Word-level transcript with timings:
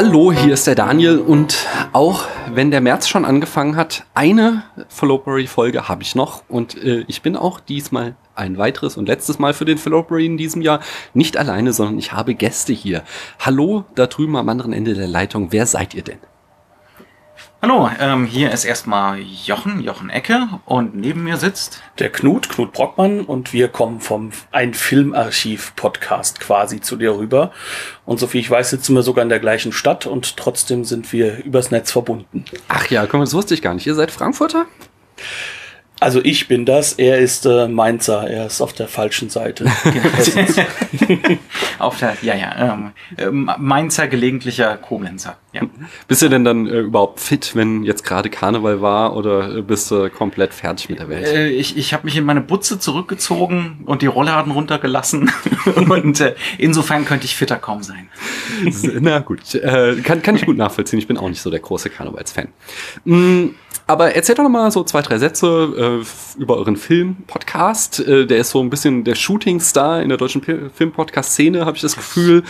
Hallo, 0.00 0.30
hier 0.30 0.54
ist 0.54 0.64
der 0.68 0.76
Daniel 0.76 1.18
und 1.18 1.66
auch 1.92 2.22
wenn 2.54 2.70
der 2.70 2.80
März 2.80 3.08
schon 3.08 3.24
angefangen 3.24 3.74
hat, 3.74 4.04
eine 4.14 4.62
Fallopery-Folge 4.86 5.88
habe 5.88 6.04
ich 6.04 6.14
noch 6.14 6.44
und 6.48 6.80
äh, 6.80 7.04
ich 7.08 7.20
bin 7.20 7.34
auch 7.34 7.58
diesmal 7.58 8.14
ein 8.36 8.58
weiteres 8.58 8.96
und 8.96 9.08
letztes 9.08 9.40
Mal 9.40 9.54
für 9.54 9.64
den 9.64 9.76
Fallopery 9.76 10.24
in 10.24 10.36
diesem 10.36 10.62
Jahr 10.62 10.78
nicht 11.14 11.36
alleine, 11.36 11.72
sondern 11.72 11.98
ich 11.98 12.12
habe 12.12 12.36
Gäste 12.36 12.72
hier. 12.72 13.02
Hallo, 13.40 13.86
da 13.96 14.06
drüben 14.06 14.36
am 14.36 14.48
anderen 14.48 14.72
Ende 14.72 14.94
der 14.94 15.08
Leitung, 15.08 15.50
wer 15.50 15.66
seid 15.66 15.94
ihr 15.94 16.04
denn? 16.04 16.18
Hallo, 17.60 17.90
ähm, 17.98 18.24
hier 18.24 18.52
ist 18.52 18.64
erstmal 18.64 19.18
Jochen, 19.18 19.80
Jochen 19.80 20.10
Ecke 20.10 20.46
und 20.64 20.94
neben 20.94 21.24
mir 21.24 21.38
sitzt 21.38 21.82
der 21.98 22.08
Knut, 22.08 22.48
Knut 22.48 22.72
Brockmann 22.72 23.22
und 23.22 23.52
wir 23.52 23.66
kommen 23.66 24.00
vom 24.00 24.30
Ein 24.52 24.74
Filmarchiv 24.74 25.74
Podcast 25.74 26.38
quasi 26.38 26.80
zu 26.80 26.94
dir 26.94 27.16
rüber. 27.16 27.50
Und 28.06 28.20
soviel 28.20 28.42
ich 28.42 28.48
weiß, 28.48 28.70
sitzen 28.70 28.94
wir 28.94 29.02
sogar 29.02 29.24
in 29.24 29.28
der 29.28 29.40
gleichen 29.40 29.72
Stadt 29.72 30.06
und 30.06 30.36
trotzdem 30.36 30.84
sind 30.84 31.12
wir 31.12 31.42
übers 31.44 31.72
Netz 31.72 31.90
verbunden. 31.90 32.44
Ach 32.68 32.86
ja, 32.90 33.06
komm, 33.06 33.22
das 33.22 33.34
wusste 33.34 33.54
ich 33.54 33.62
gar 33.62 33.74
nicht. 33.74 33.88
Ihr 33.88 33.96
seid 33.96 34.12
Frankfurter? 34.12 34.66
Also 36.00 36.20
ich 36.22 36.46
bin 36.46 36.64
das, 36.64 36.92
er 36.92 37.18
ist 37.18 37.44
äh, 37.44 37.66
Mainzer, 37.66 38.28
er 38.28 38.46
ist 38.46 38.60
auf 38.60 38.72
der 38.72 38.86
falschen 38.86 39.30
Seite. 39.30 39.64
auf 41.78 41.98
der, 41.98 42.16
ja, 42.22 42.34
ja, 42.36 42.74
ähm, 42.74 42.92
ähm, 43.16 43.50
Mainzer 43.58 44.06
gelegentlicher 44.06 44.76
Koblenzer. 44.76 45.36
Ja. 45.52 45.62
Bist 46.06 46.22
du 46.22 46.28
denn 46.28 46.44
dann 46.44 46.66
äh, 46.66 46.80
überhaupt 46.80 47.20
fit, 47.20 47.56
wenn 47.56 47.82
jetzt 47.82 48.04
gerade 48.04 48.28
Karneval 48.28 48.80
war 48.80 49.16
oder 49.16 49.56
äh, 49.56 49.62
bist 49.62 49.90
du 49.90 50.08
komplett 50.10 50.54
fertig 50.54 50.88
mit 50.88 50.98
der 51.00 51.08
Welt? 51.08 51.26
Äh, 51.26 51.48
ich 51.48 51.76
ich 51.76 51.94
habe 51.94 52.04
mich 52.04 52.16
in 52.16 52.24
meine 52.24 52.42
Butze 52.42 52.78
zurückgezogen 52.78 53.80
und 53.86 54.02
die 54.02 54.06
Rollladen 54.06 54.52
runtergelassen 54.52 55.32
und 55.88 56.20
äh, 56.20 56.34
insofern 56.58 57.06
könnte 57.06 57.24
ich 57.24 57.34
fitter 57.34 57.56
kaum 57.56 57.82
sein. 57.82 58.08
Na 59.00 59.20
gut, 59.20 59.54
äh, 59.54 59.96
kann, 60.02 60.22
kann 60.22 60.36
ich 60.36 60.44
gut 60.44 60.56
nachvollziehen. 60.56 60.98
Ich 60.98 61.08
bin 61.08 61.16
auch 61.16 61.28
nicht 61.28 61.40
so 61.40 61.50
der 61.50 61.60
große 61.60 61.90
Karnevalsfan. 61.90 62.48
Mm, 63.04 63.48
aber 63.86 64.14
erzählt 64.14 64.38
doch 64.38 64.42
noch 64.42 64.50
mal 64.50 64.70
so 64.70 64.84
zwei, 64.84 65.00
drei 65.00 65.18
Sätze 65.18 65.46
äh, 65.88 66.04
über 66.38 66.56
euren 66.56 66.76
Film-Podcast. 66.76 68.00
Äh, 68.00 68.26
der 68.26 68.38
ist 68.38 68.50
so 68.50 68.60
ein 68.60 68.70
bisschen 68.70 69.04
der 69.04 69.14
Shooting-Star 69.14 70.02
in 70.02 70.08
der 70.08 70.18
deutschen 70.18 70.42
Film-Podcast-Szene, 70.42 71.64
habe 71.64 71.76
ich 71.76 71.82
das 71.82 71.96
Gefühl. 71.96 72.42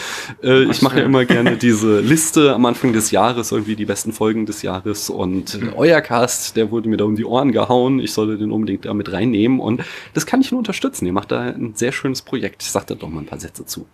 Äh, 0.43 0.65
ich 0.65 0.83
mache 0.83 0.99
ja 0.99 1.05
immer 1.05 1.25
gerne 1.25 1.57
diese 1.61 2.01
Liste 2.01 2.55
am 2.55 2.67
Anfang 2.67 2.93
des 2.93 3.11
Jahres, 3.11 3.53
irgendwie 3.53 3.77
die 3.77 3.85
besten 3.85 4.13
Folgen 4.13 4.47
des 4.47 4.63
Jahres. 4.63 5.11
Und 5.11 5.55
äh, 5.55 5.73
euer 5.77 6.01
Cast, 6.01 6.57
der 6.57 6.71
wurde 6.71 6.89
mir 6.89 6.97
da 6.97 7.05
um 7.05 7.17
die 7.17 7.25
Ohren 7.25 7.53
gehauen. 7.53 8.01
Ich 8.01 8.13
sollte 8.13 8.39
den 8.39 8.53
unbedingt 8.53 8.85
damit 8.85 9.13
reinnehmen. 9.13 9.61
Und 9.61 9.83
das 10.15 10.27
kann 10.27 10.41
ich 10.41 10.51
nur 10.51 10.59
unterstützen. 10.59 11.07
Ihr 11.07 11.13
macht 11.13 11.33
da 11.33 11.41
ein 11.41 11.73
sehr 11.75 11.93
schönes 11.93 12.23
Projekt. 12.23 12.63
Ich 12.63 12.71
sag 12.71 12.87
da 12.87 12.95
doch 12.95 13.09
mal 13.09 13.21
ein 13.21 13.27
paar 13.27 13.41
Sätze 13.41 13.65
zu. 13.65 13.87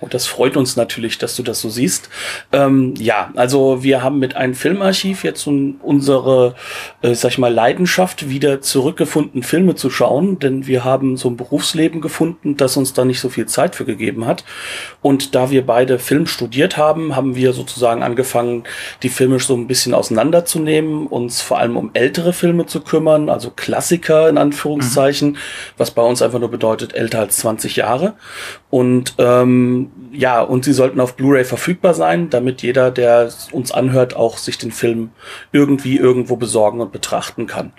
Und 0.00 0.14
das 0.14 0.26
freut 0.26 0.56
uns 0.56 0.76
natürlich, 0.76 1.18
dass 1.18 1.34
du 1.34 1.42
das 1.42 1.60
so 1.60 1.68
siehst. 1.68 2.08
Ähm, 2.52 2.94
ja, 2.98 3.32
also 3.34 3.82
wir 3.82 4.02
haben 4.02 4.18
mit 4.18 4.36
einem 4.36 4.54
Filmarchiv 4.54 5.24
jetzt 5.24 5.46
unsere, 5.46 6.54
äh, 7.02 7.14
sag 7.14 7.32
ich 7.32 7.38
mal, 7.38 7.52
Leidenschaft 7.52 8.28
wieder 8.28 8.60
zurückgefunden, 8.60 9.42
Filme 9.42 9.74
zu 9.74 9.90
schauen, 9.90 10.38
denn 10.38 10.66
wir 10.66 10.84
haben 10.84 11.16
so 11.16 11.28
ein 11.28 11.36
Berufsleben 11.36 12.00
gefunden, 12.00 12.56
das 12.56 12.76
uns 12.76 12.92
da 12.92 13.04
nicht 13.04 13.20
so 13.20 13.28
viel 13.28 13.46
Zeit 13.46 13.74
für 13.74 13.84
gegeben 13.84 14.26
hat. 14.26 14.44
Und 15.02 15.34
da 15.34 15.50
wir 15.50 15.66
beide 15.66 15.98
Film 15.98 16.26
studiert 16.26 16.76
haben, 16.76 17.16
haben 17.16 17.34
wir 17.34 17.52
sozusagen 17.52 18.02
angefangen, 18.02 18.64
die 19.02 19.08
Filme 19.08 19.40
so 19.40 19.56
ein 19.56 19.66
bisschen 19.66 19.94
auseinanderzunehmen, 19.94 21.06
uns 21.08 21.42
vor 21.42 21.58
allem 21.58 21.76
um 21.76 21.90
ältere 21.94 22.32
Filme 22.32 22.66
zu 22.66 22.80
kümmern, 22.80 23.28
also 23.28 23.50
Klassiker 23.50 24.28
in 24.28 24.38
Anführungszeichen, 24.38 25.30
mhm. 25.30 25.36
was 25.76 25.90
bei 25.90 26.02
uns 26.02 26.22
einfach 26.22 26.38
nur 26.38 26.50
bedeutet 26.50 26.94
älter 26.94 27.18
als 27.20 27.38
20 27.38 27.76
Jahre. 27.76 28.14
Und 28.70 29.14
ähm, 29.18 29.47
ja, 30.12 30.40
und 30.40 30.64
sie 30.64 30.72
sollten 30.72 31.00
auf 31.00 31.16
Blu-ray 31.16 31.44
verfügbar 31.44 31.94
sein, 31.94 32.30
damit 32.30 32.62
jeder, 32.62 32.90
der 32.90 33.30
uns 33.52 33.72
anhört, 33.72 34.16
auch 34.16 34.38
sich 34.38 34.58
den 34.58 34.72
Film 34.72 35.10
irgendwie 35.52 35.96
irgendwo 35.96 36.36
besorgen 36.36 36.80
und 36.80 36.92
betrachten 36.92 37.46
kann. 37.46 37.72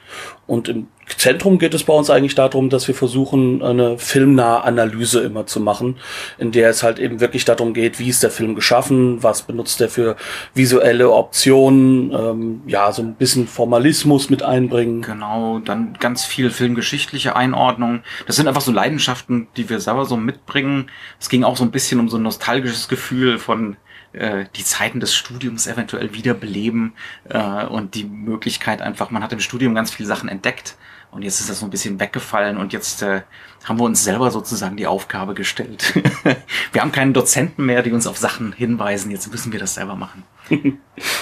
Und 0.47 0.69
im 0.69 0.87
Zentrum 1.17 1.59
geht 1.59 1.73
es 1.73 1.83
bei 1.83 1.93
uns 1.93 2.09
eigentlich 2.09 2.35
darum, 2.35 2.69
dass 2.69 2.87
wir 2.87 2.95
versuchen, 2.95 3.61
eine 3.61 3.97
filmnahe 3.97 4.63
Analyse 4.63 5.21
immer 5.21 5.45
zu 5.45 5.59
machen, 5.59 5.97
in 6.37 6.51
der 6.51 6.69
es 6.69 6.83
halt 6.83 6.99
eben 6.99 7.19
wirklich 7.19 7.45
darum 7.45 7.73
geht, 7.73 7.99
wie 7.99 8.09
ist 8.09 8.23
der 8.23 8.31
Film 8.31 8.55
geschaffen, 8.55 9.21
was 9.23 9.41
benutzt 9.41 9.81
er 9.81 9.89
für 9.89 10.15
visuelle 10.53 11.11
Optionen, 11.11 12.11
ähm, 12.13 12.61
ja, 12.67 12.91
so 12.91 13.01
ein 13.01 13.15
bisschen 13.15 13.47
Formalismus 13.47 14.29
mit 14.29 14.43
einbringen. 14.43 15.01
Genau, 15.01 15.59
dann 15.59 15.93
ganz 15.99 16.25
viel 16.25 16.51
filmgeschichtliche 16.51 17.35
Einordnung. 17.35 18.01
Das 18.27 18.35
sind 18.35 18.47
einfach 18.47 18.61
so 18.61 18.71
Leidenschaften, 18.71 19.47
die 19.57 19.69
wir 19.69 19.79
selber 19.79 20.05
so 20.05 20.17
mitbringen. 20.17 20.89
Es 21.19 21.29
ging 21.29 21.43
auch 21.43 21.57
so 21.57 21.63
ein 21.63 21.71
bisschen 21.71 21.99
um 21.99 22.09
so 22.09 22.17
ein 22.17 22.23
nostalgisches 22.23 22.87
Gefühl 22.87 23.39
von 23.39 23.77
äh, 24.13 24.45
die 24.55 24.63
Zeiten 24.63 24.99
des 24.99 25.13
Studiums 25.13 25.67
eventuell 25.67 26.13
wiederbeleben 26.13 26.93
äh, 27.29 27.65
und 27.65 27.95
die 27.95 28.05
Möglichkeit 28.05 28.81
einfach, 28.81 29.11
man 29.11 29.23
hat 29.23 29.33
im 29.33 29.39
Studium 29.39 29.75
ganz 29.75 29.91
viele 29.91 30.07
Sachen 30.07 30.29
entdeckt 30.29 30.77
und 31.11 31.23
jetzt 31.23 31.39
ist 31.39 31.49
das 31.49 31.59
so 31.59 31.65
ein 31.65 31.71
bisschen 31.71 31.99
weggefallen 31.99 32.57
und 32.57 32.71
jetzt 32.71 33.01
äh, 33.01 33.21
haben 33.65 33.79
wir 33.79 33.83
uns 33.83 34.03
selber 34.03 34.31
sozusagen 34.31 34.77
die 34.77 34.87
Aufgabe 34.87 35.33
gestellt. 35.33 35.93
wir 36.71 36.81
haben 36.81 36.91
keinen 36.91 37.13
Dozenten 37.13 37.65
mehr, 37.65 37.81
die 37.81 37.91
uns 37.91 38.07
auf 38.07 38.17
Sachen 38.17 38.53
hinweisen. 38.53 39.11
Jetzt 39.11 39.31
müssen 39.31 39.51
wir 39.51 39.59
das 39.59 39.73
selber 39.73 39.95
machen. 39.95 40.23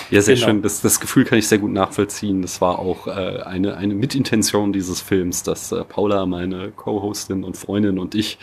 ja, 0.10 0.22
sehr 0.22 0.36
genau. 0.36 0.48
schön. 0.48 0.62
Das, 0.62 0.82
das 0.82 1.00
Gefühl 1.00 1.26
kann 1.26 1.40
ich 1.40 1.48
sehr 1.48 1.58
gut 1.58 1.72
nachvollziehen. 1.72 2.42
Das 2.42 2.60
war 2.62 2.80
auch 2.80 3.08
äh, 3.08 3.42
eine, 3.44 3.78
eine 3.78 3.94
Mitintention 3.94 4.74
dieses 4.74 5.02
Films, 5.02 5.44
dass 5.44 5.72
äh, 5.72 5.84
Paula, 5.84 6.26
meine 6.26 6.72
Co-Hostin 6.72 7.44
und 7.44 7.58
Freundin 7.58 7.98
und 7.98 8.14
ich 8.14 8.38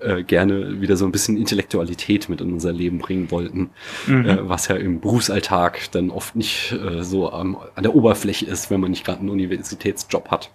äh, 0.00 0.22
gerne 0.22 0.80
wieder 0.80 0.96
so 0.96 1.04
ein 1.04 1.12
bisschen 1.12 1.36
Intellektualität 1.36 2.28
mit 2.28 2.40
in 2.40 2.52
unser 2.52 2.72
Leben 2.72 2.98
bringen 2.98 3.30
wollten, 3.30 3.70
mhm. 4.06 4.26
äh, 4.26 4.48
was 4.48 4.68
ja 4.68 4.76
im 4.76 5.00
Berufsalltag 5.00 5.90
dann 5.92 6.10
oft 6.10 6.36
nicht 6.36 6.72
äh, 6.72 7.02
so 7.02 7.32
ähm, 7.32 7.56
an 7.74 7.82
der 7.82 7.94
Oberfläche 7.94 8.46
ist, 8.46 8.70
wenn 8.70 8.80
man 8.80 8.90
nicht 8.90 9.04
gerade 9.04 9.20
einen 9.20 9.30
Universitätsjob 9.30 10.30
hat. 10.30 10.50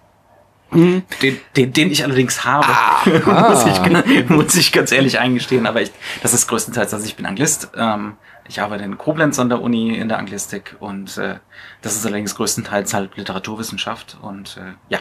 Mhm. 0.76 1.04
Den, 1.22 1.40
den, 1.56 1.74
den 1.74 1.92
ich 1.92 2.04
allerdings 2.04 2.44
habe, 2.44 2.68
ah, 2.68 3.04
muss, 3.50 3.66
ich, 3.66 4.30
muss 4.30 4.56
ich 4.56 4.72
ganz 4.72 4.92
ehrlich 4.92 5.20
eingestehen. 5.20 5.66
Aber 5.66 5.82
ich, 5.82 5.92
das 6.22 6.34
ist 6.34 6.48
größtenteils, 6.48 6.94
also 6.94 7.06
ich 7.06 7.16
bin 7.16 7.26
Anglist. 7.26 7.70
Ähm, 7.76 8.18
ich 8.48 8.62
arbeite 8.62 8.84
in 8.84 8.98
Koblenz 8.98 9.40
an 9.40 9.50
der 9.50 9.62
Uni 9.62 9.96
in 9.96 10.10
der 10.10 10.20
Anglistik 10.20 10.76
und 10.80 11.18
äh, 11.18 11.36
das 11.82 11.96
ist 11.96 12.06
allerdings 12.06 12.36
größtenteils 12.36 12.94
halt 12.94 13.16
Literaturwissenschaft 13.16 14.18
und 14.22 14.58
äh, 14.58 14.74
ja, 14.90 15.00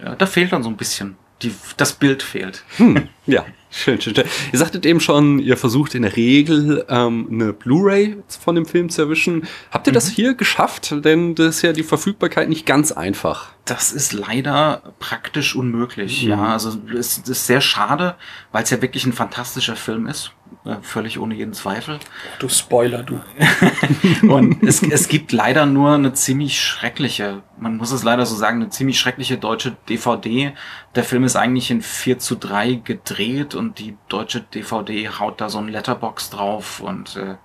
äh, 0.00 0.16
da 0.16 0.26
fehlt 0.26 0.52
dann 0.52 0.62
so 0.62 0.70
ein 0.70 0.76
bisschen 0.76 1.16
die, 1.42 1.54
das 1.76 1.92
Bild 1.92 2.22
fehlt. 2.22 2.64
Hm, 2.76 3.08
ja, 3.26 3.44
schön, 3.70 4.00
schön, 4.00 4.14
schön. 4.14 4.24
Ihr 4.52 4.58
sagtet 4.58 4.86
eben 4.86 5.00
schon, 5.00 5.38
ihr 5.38 5.56
versucht 5.56 5.94
in 5.94 6.02
der 6.02 6.16
Regel 6.16 6.84
ähm, 6.88 7.28
eine 7.30 7.52
Blu-ray 7.52 8.16
von 8.40 8.54
dem 8.54 8.66
Film 8.66 8.88
zu 8.88 9.02
erwischen. 9.02 9.46
Habt 9.70 9.86
ihr 9.86 9.92
mhm. 9.92 9.94
das 9.94 10.08
hier 10.08 10.34
geschafft? 10.34 10.94
Denn 11.04 11.34
das 11.34 11.56
ist 11.56 11.62
ja 11.62 11.72
die 11.72 11.82
Verfügbarkeit 11.82 12.48
nicht 12.48 12.66
ganz 12.66 12.92
einfach. 12.92 13.52
Das 13.64 13.92
ist 13.92 14.12
leider 14.12 14.94
praktisch 14.98 15.54
unmöglich. 15.54 16.24
Mhm. 16.24 16.30
Ja, 16.30 16.52
also 16.52 16.78
es 16.96 17.18
ist 17.18 17.46
sehr 17.46 17.60
schade, 17.60 18.16
weil 18.52 18.64
es 18.64 18.70
ja 18.70 18.80
wirklich 18.80 19.04
ein 19.06 19.12
fantastischer 19.12 19.76
Film 19.76 20.06
ist. 20.06 20.32
Äh, 20.68 20.82
völlig 20.82 21.18
ohne 21.18 21.34
jeden 21.34 21.54
Zweifel. 21.54 21.98
Du 22.38 22.48
Spoiler, 22.50 23.02
du. 23.02 23.20
und 24.28 24.62
es, 24.62 24.82
es 24.82 25.08
gibt 25.08 25.32
leider 25.32 25.64
nur 25.64 25.94
eine 25.94 26.12
ziemlich 26.12 26.60
schreckliche, 26.60 27.42
man 27.58 27.78
muss 27.78 27.90
es 27.90 28.02
leider 28.02 28.26
so 28.26 28.36
sagen, 28.36 28.60
eine 28.60 28.68
ziemlich 28.68 29.00
schreckliche 29.00 29.38
deutsche 29.38 29.76
DVD. 29.88 30.52
Der 30.94 31.04
Film 31.04 31.24
ist 31.24 31.36
eigentlich 31.36 31.70
in 31.70 31.80
4 31.80 32.18
zu 32.18 32.36
3 32.36 32.74
gedreht 32.84 33.54
und 33.54 33.78
die 33.78 33.96
deutsche 34.10 34.42
DVD 34.42 35.08
haut 35.08 35.40
da 35.40 35.48
so 35.48 35.56
ein 35.56 35.68
Letterbox 35.68 36.28
drauf 36.28 36.80
und 36.80 37.16
äh, 37.16 37.36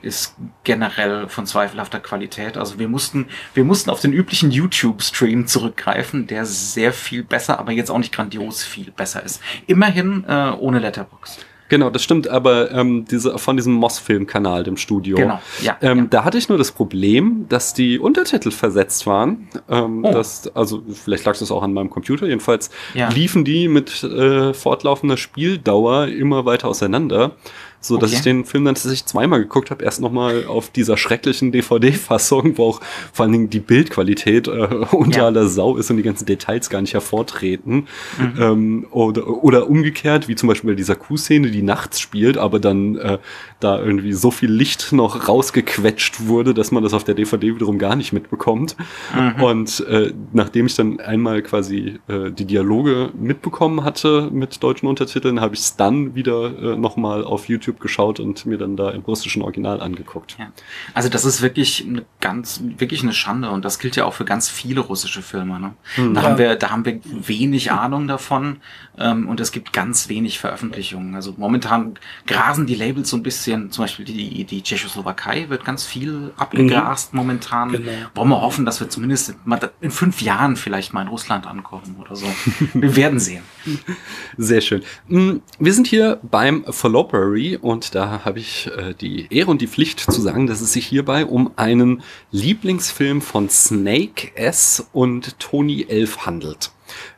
ist 0.00 0.36
generell 0.62 1.28
von 1.28 1.46
zweifelhafter 1.46 1.98
Qualität. 1.98 2.56
Also 2.56 2.78
wir 2.78 2.86
mussten, 2.86 3.26
wir 3.52 3.64
mussten 3.64 3.90
auf 3.90 4.00
den 4.00 4.12
üblichen 4.12 4.52
YouTube-Stream 4.52 5.48
zurückgreifen, 5.48 6.28
der 6.28 6.46
sehr 6.46 6.92
viel 6.92 7.24
besser, 7.24 7.58
aber 7.58 7.72
jetzt 7.72 7.90
auch 7.90 7.98
nicht 7.98 8.12
grandios 8.12 8.62
viel 8.62 8.92
besser 8.92 9.24
ist. 9.24 9.42
Immerhin 9.66 10.24
äh, 10.28 10.52
ohne 10.56 10.78
Letterbox. 10.78 11.40
Genau, 11.70 11.88
das 11.88 12.02
stimmt, 12.02 12.26
aber 12.28 12.72
ähm, 12.72 13.04
diese, 13.04 13.38
von 13.38 13.56
diesem 13.56 13.74
Moss-Film-Kanal, 13.74 14.64
dem 14.64 14.76
Studio. 14.76 15.16
Genau, 15.16 15.40
ja, 15.62 15.76
ähm, 15.80 15.98
ja, 15.98 16.04
Da 16.10 16.24
hatte 16.24 16.36
ich 16.36 16.48
nur 16.48 16.58
das 16.58 16.72
Problem, 16.72 17.46
dass 17.48 17.74
die 17.74 18.00
Untertitel 18.00 18.50
versetzt 18.50 19.06
waren. 19.06 19.48
Ähm, 19.68 20.04
oh. 20.04 20.12
das, 20.12 20.50
also 20.54 20.82
vielleicht 20.92 21.24
lag 21.24 21.40
es 21.40 21.50
auch 21.50 21.62
an 21.62 21.72
meinem 21.72 21.88
Computer. 21.88 22.26
Jedenfalls 22.26 22.70
ja. 22.92 23.08
liefen 23.08 23.44
die 23.44 23.68
mit 23.68 24.02
äh, 24.02 24.52
fortlaufender 24.52 25.16
Spieldauer 25.16 26.08
immer 26.08 26.44
weiter 26.44 26.66
auseinander 26.66 27.36
so 27.80 27.96
dass 27.96 28.10
okay. 28.10 28.18
ich 28.18 28.22
den 28.22 28.44
Film 28.44 28.64
dann 28.64 28.74
tatsächlich 28.74 29.06
zweimal 29.06 29.40
geguckt 29.40 29.70
habe. 29.70 29.84
Erst 29.84 30.00
nochmal 30.00 30.44
auf 30.46 30.70
dieser 30.70 30.96
schrecklichen 30.96 31.50
DVD-Fassung, 31.50 32.58
wo 32.58 32.66
auch 32.66 32.80
vor 33.12 33.24
allen 33.24 33.32
Dingen 33.32 33.50
die 33.50 33.60
Bildqualität 33.60 34.48
äh, 34.48 34.50
unter 34.92 35.18
ja. 35.20 35.26
aller 35.26 35.46
Sau 35.46 35.76
ist 35.76 35.90
und 35.90 35.96
die 35.96 36.02
ganzen 36.02 36.26
Details 36.26 36.68
gar 36.70 36.80
nicht 36.80 36.94
hervortreten. 36.94 37.86
Mhm. 38.18 38.34
Ähm, 38.38 38.86
oder, 38.90 39.26
oder 39.42 39.68
umgekehrt, 39.68 40.28
wie 40.28 40.36
zum 40.36 40.48
Beispiel 40.48 40.70
bei 40.70 40.76
dieser 40.76 40.96
Kuhszene, 40.96 41.50
die 41.50 41.62
nachts 41.62 42.00
spielt, 42.00 42.36
aber 42.36 42.60
dann 42.60 42.96
äh, 42.96 43.18
da 43.60 43.78
irgendwie 43.78 44.12
so 44.12 44.30
viel 44.30 44.50
Licht 44.50 44.92
noch 44.92 45.28
rausgequetscht 45.28 46.26
wurde, 46.26 46.54
dass 46.54 46.70
man 46.72 46.82
das 46.82 46.94
auf 46.94 47.04
der 47.04 47.14
DVD 47.14 47.54
wiederum 47.54 47.78
gar 47.78 47.96
nicht 47.96 48.12
mitbekommt. 48.12 48.76
Mhm. 49.14 49.42
Und 49.42 49.86
äh, 49.88 50.12
nachdem 50.32 50.66
ich 50.66 50.74
dann 50.74 51.00
einmal 51.00 51.42
quasi 51.42 51.98
äh, 52.08 52.30
die 52.30 52.44
Dialoge 52.44 53.10
mitbekommen 53.18 53.84
hatte 53.84 54.28
mit 54.32 54.62
deutschen 54.62 54.86
Untertiteln, 54.86 55.40
habe 55.40 55.54
ich 55.54 55.60
es 55.60 55.76
dann 55.76 56.14
wieder 56.14 56.74
äh, 56.74 56.76
nochmal 56.76 57.24
auf 57.24 57.48
YouTube 57.48 57.69
YouTube 57.70 57.80
geschaut 57.80 58.20
und 58.20 58.46
mir 58.46 58.58
dann 58.58 58.76
da 58.76 58.90
im 58.90 59.02
russischen 59.02 59.42
Original 59.42 59.80
angeguckt. 59.80 60.36
Ja. 60.38 60.52
Also 60.94 61.08
das 61.08 61.24
ist 61.24 61.42
wirklich 61.42 61.86
eine 61.86 62.04
ganz, 62.20 62.60
wirklich 62.62 63.02
eine 63.02 63.12
Schande 63.12 63.50
und 63.50 63.64
das 63.64 63.78
gilt 63.78 63.96
ja 63.96 64.04
auch 64.04 64.14
für 64.14 64.24
ganz 64.24 64.48
viele 64.48 64.80
russische 64.80 65.22
Filme. 65.22 65.60
Ne? 65.60 65.74
Hm, 65.94 66.14
da 66.14 66.22
ja. 66.22 66.28
haben 66.28 66.38
wir, 66.38 66.56
da 66.56 66.70
haben 66.70 66.84
wir 66.84 67.00
wenig 67.04 67.70
Ahnung 67.70 68.08
davon 68.08 68.56
ähm, 68.98 69.28
und 69.28 69.40
es 69.40 69.52
gibt 69.52 69.72
ganz 69.72 70.08
wenig 70.08 70.38
Veröffentlichungen. 70.38 71.14
Also 71.14 71.34
momentan 71.36 71.94
grasen 72.26 72.66
die 72.66 72.74
Labels 72.74 73.10
so 73.10 73.16
ein 73.16 73.22
bisschen, 73.22 73.70
zum 73.70 73.84
Beispiel 73.84 74.04
die, 74.04 74.44
die 74.44 74.62
Tschechoslowakei 74.62 75.48
wird 75.48 75.64
ganz 75.64 75.84
viel 75.84 76.32
abgegrast 76.36 77.12
mhm. 77.12 77.18
momentan. 77.18 77.72
Genau. 77.72 77.90
Wollen 78.14 78.28
wir 78.28 78.40
hoffen, 78.40 78.64
dass 78.64 78.80
wir 78.80 78.88
zumindest 78.88 79.34
in 79.80 79.90
fünf 79.90 80.22
Jahren 80.22 80.56
vielleicht 80.56 80.92
mal 80.92 81.02
in 81.02 81.08
Russland 81.08 81.46
ankommen 81.46 81.96
oder 82.00 82.16
so. 82.16 82.26
wir 82.74 82.96
werden 82.96 83.20
sehen. 83.20 83.42
Sehr 84.36 84.60
schön. 84.60 84.82
Mm, 85.08 85.36
wir 85.58 85.72
sind 85.72 85.86
hier 85.86 86.18
beim 86.22 86.64
Fallopery 86.64 87.58
und 87.60 87.94
da 87.94 88.24
habe 88.24 88.38
ich 88.38 88.70
äh, 88.76 88.94
die 88.94 89.26
Ehre 89.30 89.50
und 89.50 89.60
die 89.60 89.66
Pflicht 89.66 90.00
zu 90.00 90.20
sagen, 90.20 90.46
dass 90.46 90.60
es 90.60 90.72
sich 90.72 90.86
hierbei 90.86 91.26
um 91.26 91.52
einen 91.56 92.02
Lieblingsfilm 92.30 93.22
von 93.22 93.48
Snake 93.48 94.36
S 94.36 94.88
und 94.92 95.38
Tony 95.38 95.86
Elf 95.88 96.26
handelt. 96.26 96.70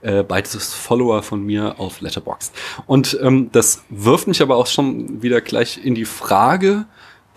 Äh, 0.02 0.22
beides 0.22 0.74
Follower 0.74 1.22
von 1.22 1.44
mir 1.44 1.78
auf 1.78 2.00
Letterboxd. 2.00 2.52
Und 2.86 3.18
ähm, 3.22 3.50
das 3.52 3.84
wirft 3.88 4.26
mich 4.26 4.42
aber 4.42 4.56
auch 4.56 4.66
schon 4.66 5.22
wieder 5.22 5.40
gleich 5.40 5.82
in 5.82 5.94
die 5.94 6.04
Frage, 6.04 6.86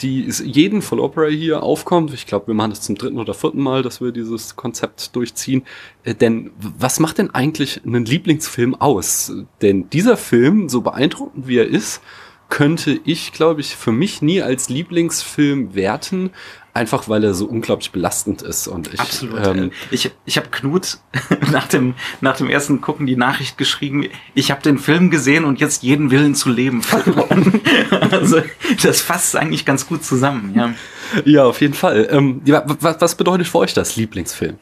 die 0.02 0.30
jeden 0.44 0.82
Full 0.82 1.00
Opera 1.00 1.28
hier 1.28 1.64
aufkommt. 1.64 2.14
Ich 2.14 2.26
glaube, 2.28 2.48
wir 2.48 2.54
machen 2.54 2.72
das 2.72 2.82
zum 2.82 2.96
dritten 2.96 3.18
oder 3.18 3.34
vierten 3.34 3.62
Mal, 3.62 3.82
dass 3.82 4.02
wir 4.02 4.12
dieses 4.12 4.56
Konzept 4.56 5.16
durchziehen. 5.16 5.64
Äh, 6.04 6.16
denn 6.16 6.52
was 6.58 7.00
macht 7.00 7.18
denn 7.18 7.34
eigentlich 7.34 7.82
einen 7.86 8.06
Lieblingsfilm 8.06 8.76
aus? 8.76 9.32
Denn 9.62 9.90
dieser 9.90 10.18
Film, 10.18 10.70
so 10.70 10.82
beeindruckend 10.82 11.48
wie 11.48 11.58
er 11.58 11.68
ist, 11.68 12.02
könnte 12.50 13.00
ich, 13.06 13.32
glaube 13.32 13.62
ich, 13.62 13.76
für 13.76 13.92
mich 13.92 14.22
nie 14.22 14.42
als 14.42 14.70
Lieblingsfilm 14.70 15.76
werten, 15.76 16.32
einfach 16.74 17.08
weil 17.08 17.24
er 17.24 17.34
so 17.34 17.46
unglaublich 17.46 17.92
belastend 17.92 18.42
ist. 18.42 18.68
Und 18.68 18.94
ich, 18.94 19.00
Absolut. 19.00 19.46
Ähm, 19.46 19.72
ich 19.92 20.12
ich 20.26 20.38
habe 20.38 20.50
Knut 20.50 21.00
nach 21.52 21.68
dem, 21.68 21.96
nach 22.22 22.38
dem 22.38 22.50
ersten 22.50 22.82
Gucken 22.82 23.08
die 23.08 23.16
Nachricht 23.16 23.58
geschrieben, 23.58 24.06
ich 24.34 24.52
habe 24.52 24.62
den 24.62 24.78
Film 24.78 25.10
gesehen 25.10 25.46
und 25.46 25.60
jetzt 25.60 25.84
jeden 25.84 26.12
Willen 26.12 26.36
zu 26.36 26.50
leben 26.50 26.82
verloren. 26.82 27.62
also 28.12 28.42
das 28.84 29.02
fasst 29.02 29.36
eigentlich 29.36 29.66
ganz 29.66 29.88
gut 29.88 30.04
zusammen. 30.04 30.54
Ja, 30.56 30.74
ja 31.24 31.46
auf 31.46 31.62
jeden 31.62 31.74
Fall. 31.74 32.08
Ähm, 32.12 32.42
was, 32.46 33.00
was 33.00 33.16
bedeutet 33.16 33.48
für 33.48 33.60
euch 33.60 33.74
das 33.74 33.96
Lieblingsfilm? 33.96 34.58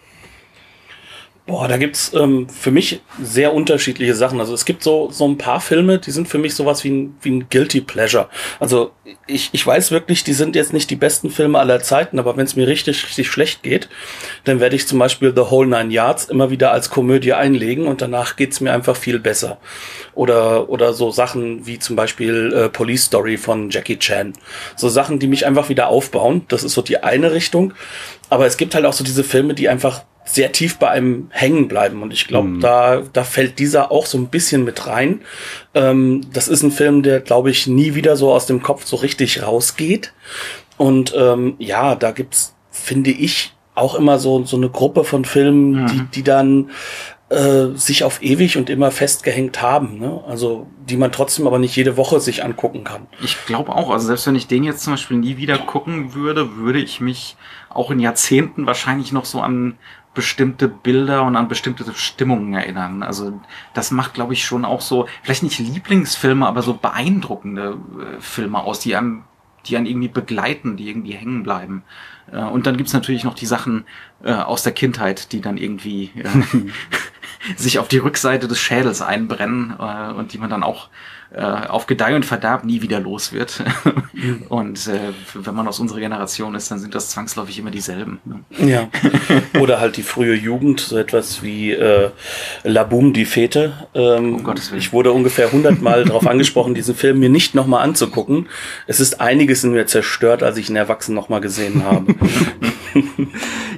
Boah, 1.45 1.67
da 1.67 1.75
gibt's 1.75 2.13
ähm, 2.13 2.47
für 2.47 2.71
mich 2.71 3.01
sehr 3.21 3.53
unterschiedliche 3.53 4.15
Sachen. 4.15 4.39
Also 4.39 4.53
es 4.53 4.63
gibt 4.63 4.81
so, 4.81 5.11
so 5.11 5.27
ein 5.27 5.37
paar 5.37 5.59
Filme, 5.59 5.99
die 5.99 6.11
sind 6.11 6.29
für 6.29 6.37
mich 6.37 6.55
sowas 6.55 6.85
wie 6.85 6.89
ein, 6.91 7.17
wie 7.21 7.31
ein 7.31 7.49
Guilty 7.49 7.81
Pleasure. 7.81 8.29
Also 8.61 8.91
ich, 9.27 9.49
ich 9.51 9.67
weiß 9.67 9.91
wirklich, 9.91 10.23
die 10.23 10.31
sind 10.31 10.55
jetzt 10.55 10.71
nicht 10.71 10.89
die 10.89 10.95
besten 10.95 11.29
Filme 11.29 11.59
aller 11.59 11.81
Zeiten, 11.81 12.17
aber 12.17 12.37
wenn 12.37 12.45
es 12.45 12.55
mir 12.55 12.65
richtig, 12.65 13.05
richtig 13.05 13.29
schlecht 13.29 13.61
geht, 13.61 13.89
dann 14.45 14.61
werde 14.61 14.77
ich 14.77 14.87
zum 14.87 14.99
Beispiel 14.99 15.33
The 15.35 15.51
Whole 15.51 15.67
Nine 15.67 15.93
Yards 15.93 16.25
immer 16.25 16.49
wieder 16.49 16.71
als 16.71 16.89
Komödie 16.89 17.33
einlegen 17.33 17.87
und 17.87 18.01
danach 18.01 18.37
geht's 18.37 18.61
mir 18.61 18.71
einfach 18.71 18.95
viel 18.95 19.19
besser. 19.19 19.57
Oder, 20.13 20.69
oder 20.69 20.93
so 20.93 21.11
Sachen 21.11 21.65
wie 21.67 21.77
zum 21.77 21.97
Beispiel 21.97 22.53
äh, 22.53 22.69
Police 22.69 23.03
Story 23.03 23.35
von 23.35 23.69
Jackie 23.69 23.99
Chan. 23.99 24.31
So 24.77 24.87
Sachen, 24.87 25.19
die 25.19 25.27
mich 25.27 25.45
einfach 25.45 25.67
wieder 25.67 25.89
aufbauen. 25.89 26.45
Das 26.47 26.63
ist 26.63 26.73
so 26.73 26.81
die 26.81 27.03
eine 27.03 27.33
Richtung. 27.33 27.73
Aber 28.29 28.45
es 28.45 28.55
gibt 28.55 28.75
halt 28.75 28.85
auch 28.85 28.93
so 28.93 29.03
diese 29.03 29.25
Filme, 29.25 29.55
die 29.55 29.67
einfach 29.67 30.03
sehr 30.25 30.51
tief 30.51 30.77
bei 30.77 30.89
einem 30.89 31.27
hängen 31.31 31.67
bleiben. 31.67 32.01
Und 32.01 32.13
ich 32.13 32.27
glaube, 32.27 32.47
mhm. 32.47 32.59
da, 32.59 33.01
da 33.11 33.23
fällt 33.23 33.59
dieser 33.59 33.91
auch 33.91 34.05
so 34.05 34.17
ein 34.17 34.27
bisschen 34.27 34.63
mit 34.63 34.87
rein. 34.87 35.21
Ähm, 35.73 36.21
das 36.33 36.47
ist 36.47 36.63
ein 36.63 36.71
Film, 36.71 37.03
der, 37.03 37.19
glaube 37.19 37.51
ich, 37.51 37.67
nie 37.67 37.95
wieder 37.95 38.15
so 38.15 38.31
aus 38.31 38.45
dem 38.45 38.63
Kopf 38.63 38.85
so 38.85 38.95
richtig 38.97 39.43
rausgeht. 39.43 40.13
Und 40.77 41.13
ähm, 41.17 41.55
ja, 41.59 41.95
da 41.95 42.11
gibt's, 42.11 42.55
finde 42.71 43.11
ich, 43.11 43.53
auch 43.75 43.95
immer 43.95 44.19
so, 44.19 44.43
so 44.45 44.57
eine 44.57 44.69
Gruppe 44.69 45.03
von 45.03 45.25
Filmen, 45.25 45.83
mhm. 45.83 45.87
die, 45.87 46.01
die 46.15 46.23
dann 46.23 46.69
äh, 47.29 47.75
sich 47.75 48.03
auf 48.03 48.21
ewig 48.21 48.57
und 48.57 48.69
immer 48.69 48.91
festgehängt 48.91 49.61
haben. 49.61 49.97
Ne? 49.97 50.23
Also 50.27 50.67
die 50.87 50.97
man 50.97 51.11
trotzdem 51.11 51.47
aber 51.47 51.57
nicht 51.57 51.75
jede 51.75 51.97
Woche 51.97 52.19
sich 52.19 52.43
angucken 52.43 52.83
kann. 52.83 53.07
Ich 53.23 53.45
glaube 53.45 53.75
auch. 53.75 53.89
Also 53.89 54.07
selbst 54.07 54.27
wenn 54.27 54.35
ich 54.35 54.47
den 54.47 54.63
jetzt 54.63 54.83
zum 54.83 54.93
Beispiel 54.93 55.17
nie 55.17 55.37
wieder 55.37 55.57
gucken 55.57 56.13
würde, 56.13 56.57
würde 56.57 56.79
ich 56.79 56.99
mich 56.99 57.35
auch 57.69 57.89
in 57.89 57.99
Jahrzehnten 57.99 58.67
wahrscheinlich 58.67 59.11
noch 59.11 59.25
so 59.25 59.39
an 59.39 59.77
bestimmte 60.13 60.67
Bilder 60.67 61.23
und 61.23 61.35
an 61.35 61.47
bestimmte 61.47 61.85
Stimmungen 61.95 62.53
erinnern. 62.53 63.03
Also 63.03 63.39
das 63.73 63.91
macht, 63.91 64.13
glaube 64.13 64.33
ich, 64.33 64.45
schon 64.45 64.65
auch 64.65 64.81
so, 64.81 65.07
vielleicht 65.23 65.43
nicht 65.43 65.59
Lieblingsfilme, 65.59 66.45
aber 66.47 66.61
so 66.61 66.75
beeindruckende 66.75 67.77
äh, 67.99 68.21
Filme 68.21 68.59
aus, 68.59 68.79
die 68.79 68.95
einem, 68.95 69.23
die 69.65 69.75
einen 69.77 69.85
irgendwie 69.85 70.09
begleiten, 70.09 70.77
die 70.77 70.89
irgendwie 70.89 71.13
hängen 71.13 71.43
bleiben. 71.43 71.83
Äh, 72.31 72.43
und 72.43 72.67
dann 72.67 72.77
gibt's 72.77 72.93
natürlich 72.93 73.23
noch 73.23 73.33
die 73.33 73.45
Sachen 73.45 73.85
äh, 74.23 74.33
aus 74.33 74.63
der 74.63 74.73
Kindheit, 74.73 75.31
die 75.31 75.41
dann 75.41 75.57
irgendwie 75.57 76.11
sich 77.55 77.79
auf 77.79 77.87
die 77.87 77.97
Rückseite 77.97 78.47
des 78.47 78.59
Schädels 78.59 79.01
einbrennen 79.01 79.73
und 79.73 80.31
die 80.33 80.37
man 80.37 80.49
dann 80.49 80.63
auch 80.63 80.89
äh, 81.33 81.41
auf 81.41 81.87
Gedeih 81.87 82.15
und 82.15 82.25
Verderb 82.25 82.63
nie 82.63 82.81
wieder 82.81 82.99
los 82.99 83.33
wird. 83.33 83.63
Mhm. 84.13 84.43
und 84.47 84.87
äh, 84.87 85.11
wenn 85.33 85.55
man 85.55 85.67
aus 85.67 85.79
unserer 85.79 85.99
Generation 85.99 86.53
ist, 86.53 86.69
dann 86.69 86.77
sind 86.77 86.93
das 86.93 87.09
zwangsläufig 87.09 87.57
immer 87.57 87.71
dieselben. 87.71 88.19
Ne? 88.23 88.43
Ja. 88.65 88.89
Oder 89.59 89.79
halt 89.79 89.97
die 89.97 90.03
frühe 90.03 90.35
Jugend, 90.35 90.79
so 90.79 90.97
etwas 90.97 91.41
wie 91.41 91.71
äh, 91.71 92.11
La 92.63 92.83
Boom, 92.83 93.11
die 93.11 93.25
Fete. 93.25 93.73
Ähm, 93.95 94.45
um 94.45 94.55
ich 94.77 94.93
wurde 94.93 95.11
ungefähr 95.11 95.51
hundertmal 95.51 96.03
darauf 96.05 96.27
angesprochen, 96.27 96.75
diesen 96.75 96.95
Film 96.95 97.19
mir 97.19 97.29
nicht 97.29 97.55
nochmal 97.55 97.83
anzugucken. 97.83 98.47
Es 98.85 98.99
ist 98.99 99.19
einiges 99.19 99.63
in 99.63 99.71
mir 99.71 99.87
zerstört, 99.87 100.43
als 100.43 100.57
ich 100.57 100.69
ihn 100.69 100.75
erwachsen 100.75 101.15
nochmal 101.15 101.41
gesehen 101.41 101.83
habe. 101.83 102.13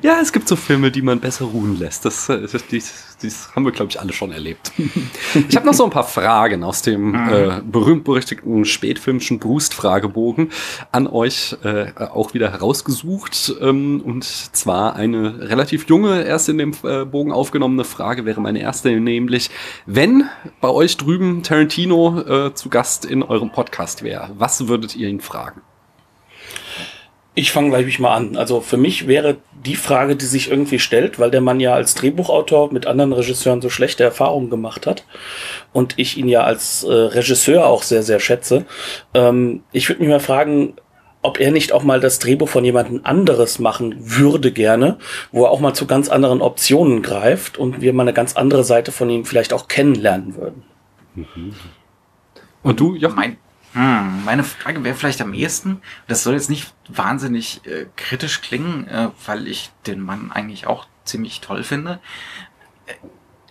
ja, 0.02 0.20
es 0.22 0.34
gibt 0.34 0.48
so 0.50 0.58
Filme, 0.58 0.92
die 0.92 1.02
man 1.02 1.22
besser 1.22 1.46
ruhen 1.46 1.80
lässt. 1.80 2.06
Das, 2.06 2.28
das, 2.28 2.52
das, 2.52 3.15
das 3.22 3.56
haben 3.56 3.66
wir, 3.66 3.72
glaube 3.72 3.92
ich, 3.92 4.00
alle 4.00 4.14
schon 4.14 4.32
erlebt. 4.32 4.72
ich 5.50 5.56
habe 5.56 5.66
noch 5.66 5.74
so 5.74 5.84
ein 5.84 5.90
paar 5.90 6.04
Fragen 6.04 6.64
aus 6.64 6.82
dem 6.82 7.10
mhm. 7.10 7.30
äh, 7.30 7.62
berühmt-berüchtigten 7.64 8.66
spätfilmischen 8.66 9.40
Brust-Fragebogen 9.40 10.52
an 10.92 11.08
euch 11.08 11.56
äh, 11.64 11.92
auch 11.98 12.34
wieder 12.34 12.52
herausgesucht. 12.52 13.56
Ähm, 13.62 14.02
und 14.04 14.24
zwar 14.24 14.96
eine 14.96 15.50
relativ 15.50 15.88
junge, 15.88 16.24
erst 16.24 16.50
in 16.50 16.58
dem 16.58 16.74
äh, 16.84 17.06
Bogen 17.06 17.32
aufgenommene 17.32 17.84
Frage 17.84 18.26
wäre 18.26 18.42
meine 18.42 18.60
erste, 18.60 19.00
nämlich, 19.00 19.50
wenn 19.86 20.30
bei 20.62 20.70
euch 20.70 20.98
drüben 20.98 21.44
Tarantino 21.44 22.22
äh, 22.22 22.54
zu 22.54 22.70
Gast 22.70 23.06
in 23.06 23.24
eurem 23.24 23.52
Podcast 23.52 24.04
wäre, 24.04 24.32
was 24.38 24.68
würdet 24.68 24.96
ihr 24.96 25.08
ihn 25.08 25.22
fragen? 25.22 25.62
Ich 27.38 27.52
fange 27.52 27.70
gleich 27.70 28.00
mal 28.00 28.16
an. 28.16 28.38
Also 28.38 28.62
für 28.62 28.78
mich 28.78 29.08
wäre 29.08 29.38
die 29.66 29.76
Frage, 29.76 30.16
die 30.16 30.26
sich 30.26 30.50
irgendwie 30.50 30.80
stellt, 30.80 31.20
weil 31.20 31.32
der 31.32 31.42
Mann 31.42 31.60
ja 31.60 31.74
als 31.74 31.94
Drehbuchautor 31.94 32.72
mit 32.72 32.88
anderen 32.88 33.12
Regisseuren 33.12 33.62
so 33.62 33.70
schlechte 33.70 34.06
Erfahrungen 34.06 34.50
gemacht 34.50 34.88
hat 34.88 35.06
und 35.74 35.96
ich 35.98 36.18
ihn 36.18 36.30
ja 36.30 36.46
als 36.46 36.84
äh, 36.84 36.94
Regisseur 36.94 37.68
auch 37.68 37.84
sehr, 37.84 38.04
sehr 38.04 38.22
schätze. 38.22 38.66
Ähm, 39.14 39.64
ich 39.74 39.90
würde 39.90 40.02
mich 40.02 40.10
mal 40.10 40.22
fragen, 40.22 40.76
ob 41.24 41.40
er 41.40 41.52
nicht 41.52 41.74
auch 41.74 41.84
mal 41.84 42.00
das 42.00 42.20
Drehbuch 42.20 42.48
von 42.48 42.64
jemandem 42.64 43.02
anderes 43.04 43.60
machen 43.60 43.96
würde 43.98 44.52
gerne, 44.52 44.98
wo 45.32 45.44
er 45.44 45.52
auch 45.52 45.60
mal 45.60 45.74
zu 45.74 45.88
ganz 45.88 46.08
anderen 46.08 46.42
Optionen 46.42 47.02
greift 47.02 47.58
und 47.58 47.82
wir 47.82 47.94
mal 47.94 48.04
eine 48.04 48.14
ganz 48.14 48.36
andere 48.36 48.64
Seite 48.64 48.92
von 48.92 49.10
ihm 49.10 49.26
vielleicht 49.26 49.52
auch 49.52 49.68
kennenlernen 49.68 50.38
würden. 50.38 50.64
Mhm. 51.16 51.56
Und 52.64 52.80
du, 52.80 52.96
ja? 52.96 53.10
Mein, 53.10 53.38
hm, 53.76 54.24
meine 54.24 54.46
Frage 54.46 54.82
wäre 54.86 54.96
vielleicht 54.96 55.22
am 55.22 55.34
ehesten, 55.34 55.82
das 56.08 56.24
soll 56.24 56.34
jetzt 56.34 56.50
nicht 56.50 56.74
wahnsinnig 56.88 57.66
äh, 57.66 57.88
kritisch 57.98 58.40
klingen, 58.40 58.88
äh, 58.88 59.10
weil 59.26 59.50
ich 59.50 59.70
den 59.86 60.00
Mann 60.00 60.32
eigentlich 60.32 60.66
auch 60.66 60.88
ziemlich 61.04 61.42
toll 61.42 61.62
finde, 61.64 62.00
äh, 62.86 62.94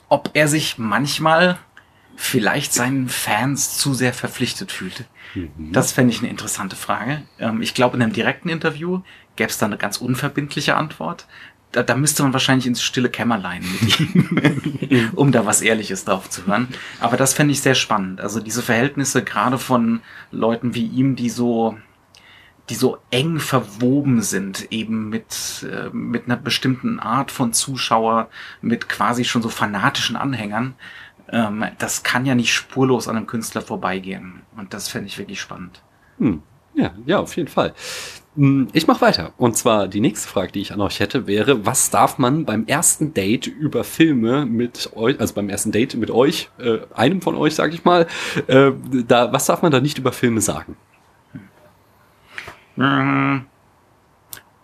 ob 0.09 0.31
er 0.33 0.49
sich 0.49 0.79
manchmal 0.79 1.59
vielleicht 2.17 2.73
seinen 2.73 3.11
Fans 3.11 3.77
zu 3.77 3.93
sehr 3.93 4.15
verpflichtet 4.15 4.73
fühlt. 4.73 5.05
Mhm. 5.35 5.73
Das 5.73 5.93
fände 5.93 6.15
ich 6.15 6.21
eine 6.21 6.31
interessante 6.31 6.77
Frage. 6.77 7.23
Ähm, 7.39 7.61
ich 7.61 7.75
glaube, 7.75 7.97
in 7.97 8.03
einem 8.03 8.15
direkten 8.15 8.49
Interview 8.49 9.03
gäbe 9.37 9.51
es 9.51 9.59
da 9.59 9.67
eine 9.67 9.77
ganz 9.77 9.99
unverbindliche 9.99 10.75
Antwort 10.75 11.27
da, 11.75 11.83
da 11.83 11.97
müsste 11.97 12.23
man 12.23 12.33
wahrscheinlich 12.33 12.67
ins 12.67 12.83
stille 12.83 13.11
Kämmerlein 13.11 13.65
mit 13.81 14.01
ihm, 14.01 15.11
um 15.17 15.33
da 15.33 15.45
was 15.45 15.61
Ehrliches 15.61 16.05
drauf 16.05 16.31
zu 16.31 16.47
hören. 16.47 16.69
Aber 17.01 17.17
das 17.17 17.35
fände 17.35 17.53
ich 17.53 17.61
sehr 17.61 17.75
spannend. 17.75 18.21
Also 18.21 18.41
diese 18.41 18.63
Verhältnisse 18.63 19.25
gerade 19.25 19.59
von 19.59 20.01
Leuten 20.31 20.75
wie 20.75 20.87
ihm, 20.87 21.17
die 21.17 21.31
so, 21.31 21.77
die 22.71 22.77
so 22.77 22.99
eng 23.11 23.41
verwoben 23.41 24.23
sind, 24.23 24.71
eben 24.71 25.09
mit, 25.09 25.67
äh, 25.69 25.89
mit 25.93 26.27
einer 26.27 26.37
bestimmten 26.37 27.01
Art 27.01 27.33
von 27.33 27.53
Zuschauer, 27.53 28.29
mit 28.63 28.89
quasi 28.89 29.25
schon 29.25 29.43
so 29.43 29.49
fanatischen 29.49 30.15
Anhängern. 30.15 30.75
Ähm, 31.29 31.65
das 31.79 32.05
kann 32.05 32.25
ja 32.25 32.37
nicht 32.37 32.55
spurlos 32.55 33.09
an 33.09 33.17
einem 33.17 33.27
Künstler 33.27 33.63
vorbeigehen. 33.63 34.43
Und 34.57 34.75
das 34.75 34.89
fände 34.89 35.09
ich 35.09 35.19
wirklich 35.19 35.41
spannend. 35.41 35.83
Hm. 36.19 36.41
Ja, 36.75 36.93
ja, 37.05 37.19
auf 37.19 37.37
jeden 37.37 37.49
Fall. 37.49 37.75
Hm, 38.37 38.69
ich 38.73 38.87
mache 38.87 39.01
weiter. 39.01 39.33
Und 39.37 39.57
zwar 39.57 39.87
die 39.87 40.01
nächste 40.01 40.29
Frage, 40.29 40.53
die 40.53 40.61
ich 40.61 40.73
an 40.73 40.81
euch 40.81 41.01
hätte, 41.01 41.27
wäre, 41.27 41.65
was 41.67 41.91
darf 41.91 42.19
man 42.19 42.45
beim 42.45 42.67
ersten 42.67 43.15
Date 43.15 43.47
über 43.47 43.85
Filme 43.85 44.45
mit 44.45 44.91
euch, 44.95 45.21
also 45.21 45.35
beim 45.35 45.49
ersten 45.49 45.71
Date 45.71 45.95
mit 45.95 46.11
euch, 46.11 46.51
äh, 46.59 46.79
einem 46.95 47.23
von 47.23 47.37
euch, 47.37 47.55
sag 47.55 47.73
ich 47.73 47.85
mal, 47.85 48.07
äh, 48.49 48.73
da, 49.07 49.33
was 49.33 49.47
darf 49.47 49.63
man 49.63 49.71
da 49.71 49.81
nicht 49.81 49.99
über 49.99 50.13
Filme 50.13 50.41
sagen? 50.41 50.77
Hm, 52.77 53.47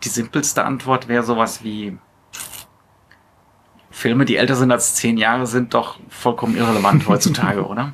die 0.03 0.09
simpelste 0.09 0.65
Antwort 0.65 1.07
wäre 1.07 1.23
sowas 1.23 1.63
wie 1.63 1.97
Filme, 3.91 4.25
die 4.25 4.37
älter 4.37 4.57
sind 4.57 4.73
als 4.73 4.95
zehn 4.95 5.19
Jahre, 5.19 5.47
sind 5.47 5.75
doch 5.75 5.99
vollkommen 6.09 6.57
irrelevant 6.57 7.07
heutzutage, 7.07 7.65
oder? 7.69 7.93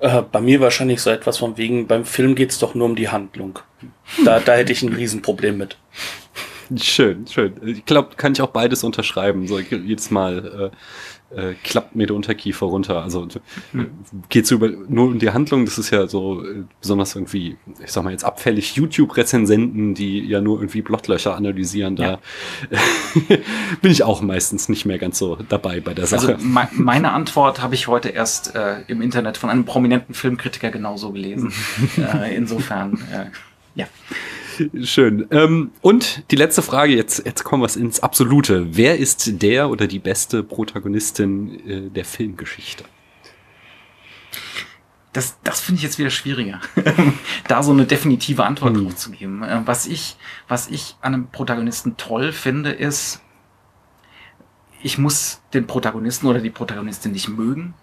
Äh, 0.00 0.22
bei 0.22 0.40
mir 0.40 0.60
wahrscheinlich 0.60 1.00
so 1.02 1.10
etwas 1.10 1.38
von 1.38 1.56
wegen, 1.56 1.86
beim 1.86 2.04
Film 2.04 2.34
geht's 2.34 2.58
doch 2.58 2.74
nur 2.74 2.86
um 2.86 2.96
die 2.96 3.10
Handlung. 3.10 3.58
Da, 4.24 4.40
da 4.40 4.54
hätte 4.54 4.72
ich 4.72 4.82
ein 4.82 4.92
Riesenproblem 4.92 5.58
mit. 5.58 5.76
Schön, 6.76 7.26
schön. 7.26 7.54
Ich 7.66 7.84
glaube, 7.84 8.16
kann 8.16 8.32
ich 8.32 8.40
auch 8.40 8.50
beides 8.50 8.84
unterschreiben. 8.84 9.46
So 9.46 9.58
jedes 9.58 10.10
Mal 10.10 10.70
äh, 11.34 11.50
äh, 11.50 11.54
klappt 11.62 11.94
mir 11.94 12.06
der 12.06 12.16
Unterkiefer 12.16 12.66
runter. 12.66 13.02
Also 13.02 13.26
hm. 13.72 13.90
geht 14.28 14.44
es 14.44 14.50
über 14.50 14.68
nur 14.68 15.08
um 15.08 15.18
die 15.18 15.30
Handlung. 15.30 15.64
Das 15.64 15.78
ist 15.78 15.90
ja 15.90 16.06
so 16.06 16.44
äh, 16.44 16.64
besonders 16.80 17.14
irgendwie, 17.14 17.56
ich 17.84 17.92
sag 17.92 18.04
mal 18.04 18.10
jetzt 18.10 18.24
abfällig 18.24 18.76
YouTube-Rezensenten, 18.76 19.94
die 19.94 20.20
ja 20.20 20.40
nur 20.40 20.58
irgendwie 20.58 20.82
Blottlöcher 20.82 21.36
analysieren. 21.36 21.96
Da 21.96 22.04
ja. 22.04 22.18
bin 23.82 23.90
ich 23.90 24.02
auch 24.02 24.20
meistens 24.22 24.68
nicht 24.68 24.86
mehr 24.86 24.98
ganz 24.98 25.18
so 25.18 25.36
dabei 25.48 25.80
bei 25.80 25.94
der 25.94 26.04
also 26.04 26.16
Sache. 26.16 26.34
Also 26.34 26.46
me 26.46 26.68
meine 26.72 27.12
Antwort 27.12 27.62
habe 27.62 27.74
ich 27.74 27.88
heute 27.88 28.08
erst 28.08 28.54
äh, 28.54 28.82
im 28.88 29.02
Internet 29.02 29.36
von 29.36 29.50
einem 29.50 29.64
prominenten 29.64 30.14
Filmkritiker 30.14 30.70
genauso 30.70 31.12
gelesen. 31.12 31.52
äh, 31.96 32.34
insofern, 32.34 32.94
äh, 33.12 33.26
ja. 33.74 33.86
Schön. 34.82 35.26
Ähm, 35.30 35.70
und 35.80 36.24
die 36.30 36.36
letzte 36.36 36.62
Frage, 36.62 36.94
jetzt, 36.94 37.24
jetzt 37.24 37.44
kommen 37.44 37.62
wir 37.62 37.80
ins 37.80 38.00
Absolute. 38.00 38.76
Wer 38.76 38.98
ist 38.98 39.42
der 39.42 39.70
oder 39.70 39.86
die 39.86 39.98
beste 39.98 40.42
Protagonistin 40.42 41.68
äh, 41.68 41.90
der 41.90 42.04
Filmgeschichte? 42.04 42.84
Das, 45.12 45.38
das 45.42 45.60
finde 45.60 45.78
ich 45.78 45.82
jetzt 45.82 45.98
wieder 45.98 46.10
schwieriger, 46.10 46.60
da 47.48 47.64
so 47.64 47.72
eine 47.72 47.84
definitive 47.84 48.44
Antwort 48.44 48.76
hm. 48.76 48.84
drauf 48.84 48.96
zu 48.96 49.10
geben. 49.10 49.42
Äh, 49.42 49.62
was 49.64 49.86
ich, 49.86 50.16
was 50.46 50.68
ich 50.68 50.96
an 51.00 51.14
einem 51.14 51.26
Protagonisten 51.28 51.96
toll 51.96 52.32
finde, 52.32 52.70
ist, 52.70 53.20
ich 54.82 54.98
muss 54.98 55.40
den 55.52 55.66
Protagonisten 55.66 56.26
oder 56.26 56.40
die 56.40 56.50
Protagonistin 56.50 57.12
nicht 57.12 57.28
mögen 57.28 57.74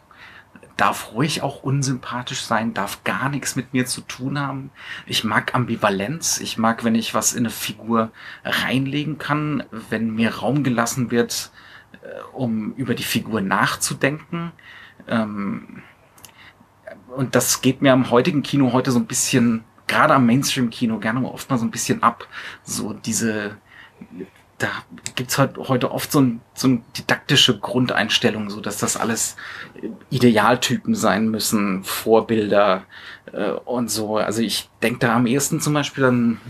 darf 0.77 1.13
ruhig 1.13 1.41
auch 1.41 1.63
unsympathisch 1.63 2.41
sein, 2.41 2.73
darf 2.73 3.03
gar 3.03 3.29
nichts 3.29 3.55
mit 3.55 3.73
mir 3.73 3.87
zu 3.87 4.01
tun 4.01 4.39
haben. 4.39 4.69
Ich 5.07 5.23
mag 5.23 5.55
Ambivalenz. 5.55 6.39
Ich 6.39 6.57
mag, 6.57 6.83
wenn 6.83 6.95
ich 6.95 7.13
was 7.15 7.33
in 7.33 7.39
eine 7.39 7.49
Figur 7.49 8.11
reinlegen 8.45 9.17
kann, 9.17 9.63
wenn 9.71 10.13
mir 10.13 10.35
Raum 10.35 10.63
gelassen 10.63 11.09
wird, 11.09 11.51
äh, 11.93 12.21
um 12.33 12.73
über 12.75 12.93
die 12.93 13.03
Figur 13.03 13.41
nachzudenken. 13.41 14.51
Ähm, 15.07 15.81
und 17.15 17.33
das 17.33 17.61
geht 17.61 17.81
mir 17.81 17.91
am 17.91 18.11
heutigen 18.11 18.43
Kino 18.43 18.71
heute 18.71 18.91
so 18.91 18.99
ein 18.99 19.07
bisschen, 19.07 19.63
gerade 19.87 20.13
am 20.13 20.27
Mainstream-Kino, 20.27 20.99
gerne 20.99 21.25
oft 21.25 21.49
mal 21.49 21.57
so 21.57 21.65
ein 21.65 21.71
bisschen 21.71 22.03
ab. 22.03 22.27
So 22.63 22.93
diese 22.93 23.57
da 24.57 24.69
gibt's 25.15 25.37
halt 25.37 25.57
heute 25.57 25.91
oft 25.91 26.11
so, 26.11 26.19
ein, 26.19 26.41
so 26.55 26.67
eine 26.67 26.81
didaktische 26.97 27.59
Grundeinstellung, 27.59 28.49
so 28.49 28.59
dass 28.59 28.77
das 28.77 28.97
alles 28.97 29.35
Idealtypen 30.09 30.95
sein 30.95 31.29
müssen, 31.29 31.83
Vorbilder 31.83 32.83
äh, 33.33 33.51
und 33.51 33.91
so. 33.91 34.17
Also 34.17 34.41
ich 34.41 34.69
denke 34.81 34.99
da 34.99 35.15
am 35.15 35.27
ehesten 35.27 35.61
zum 35.61 35.73
Beispiel 35.73 36.03
dann, 36.03 36.41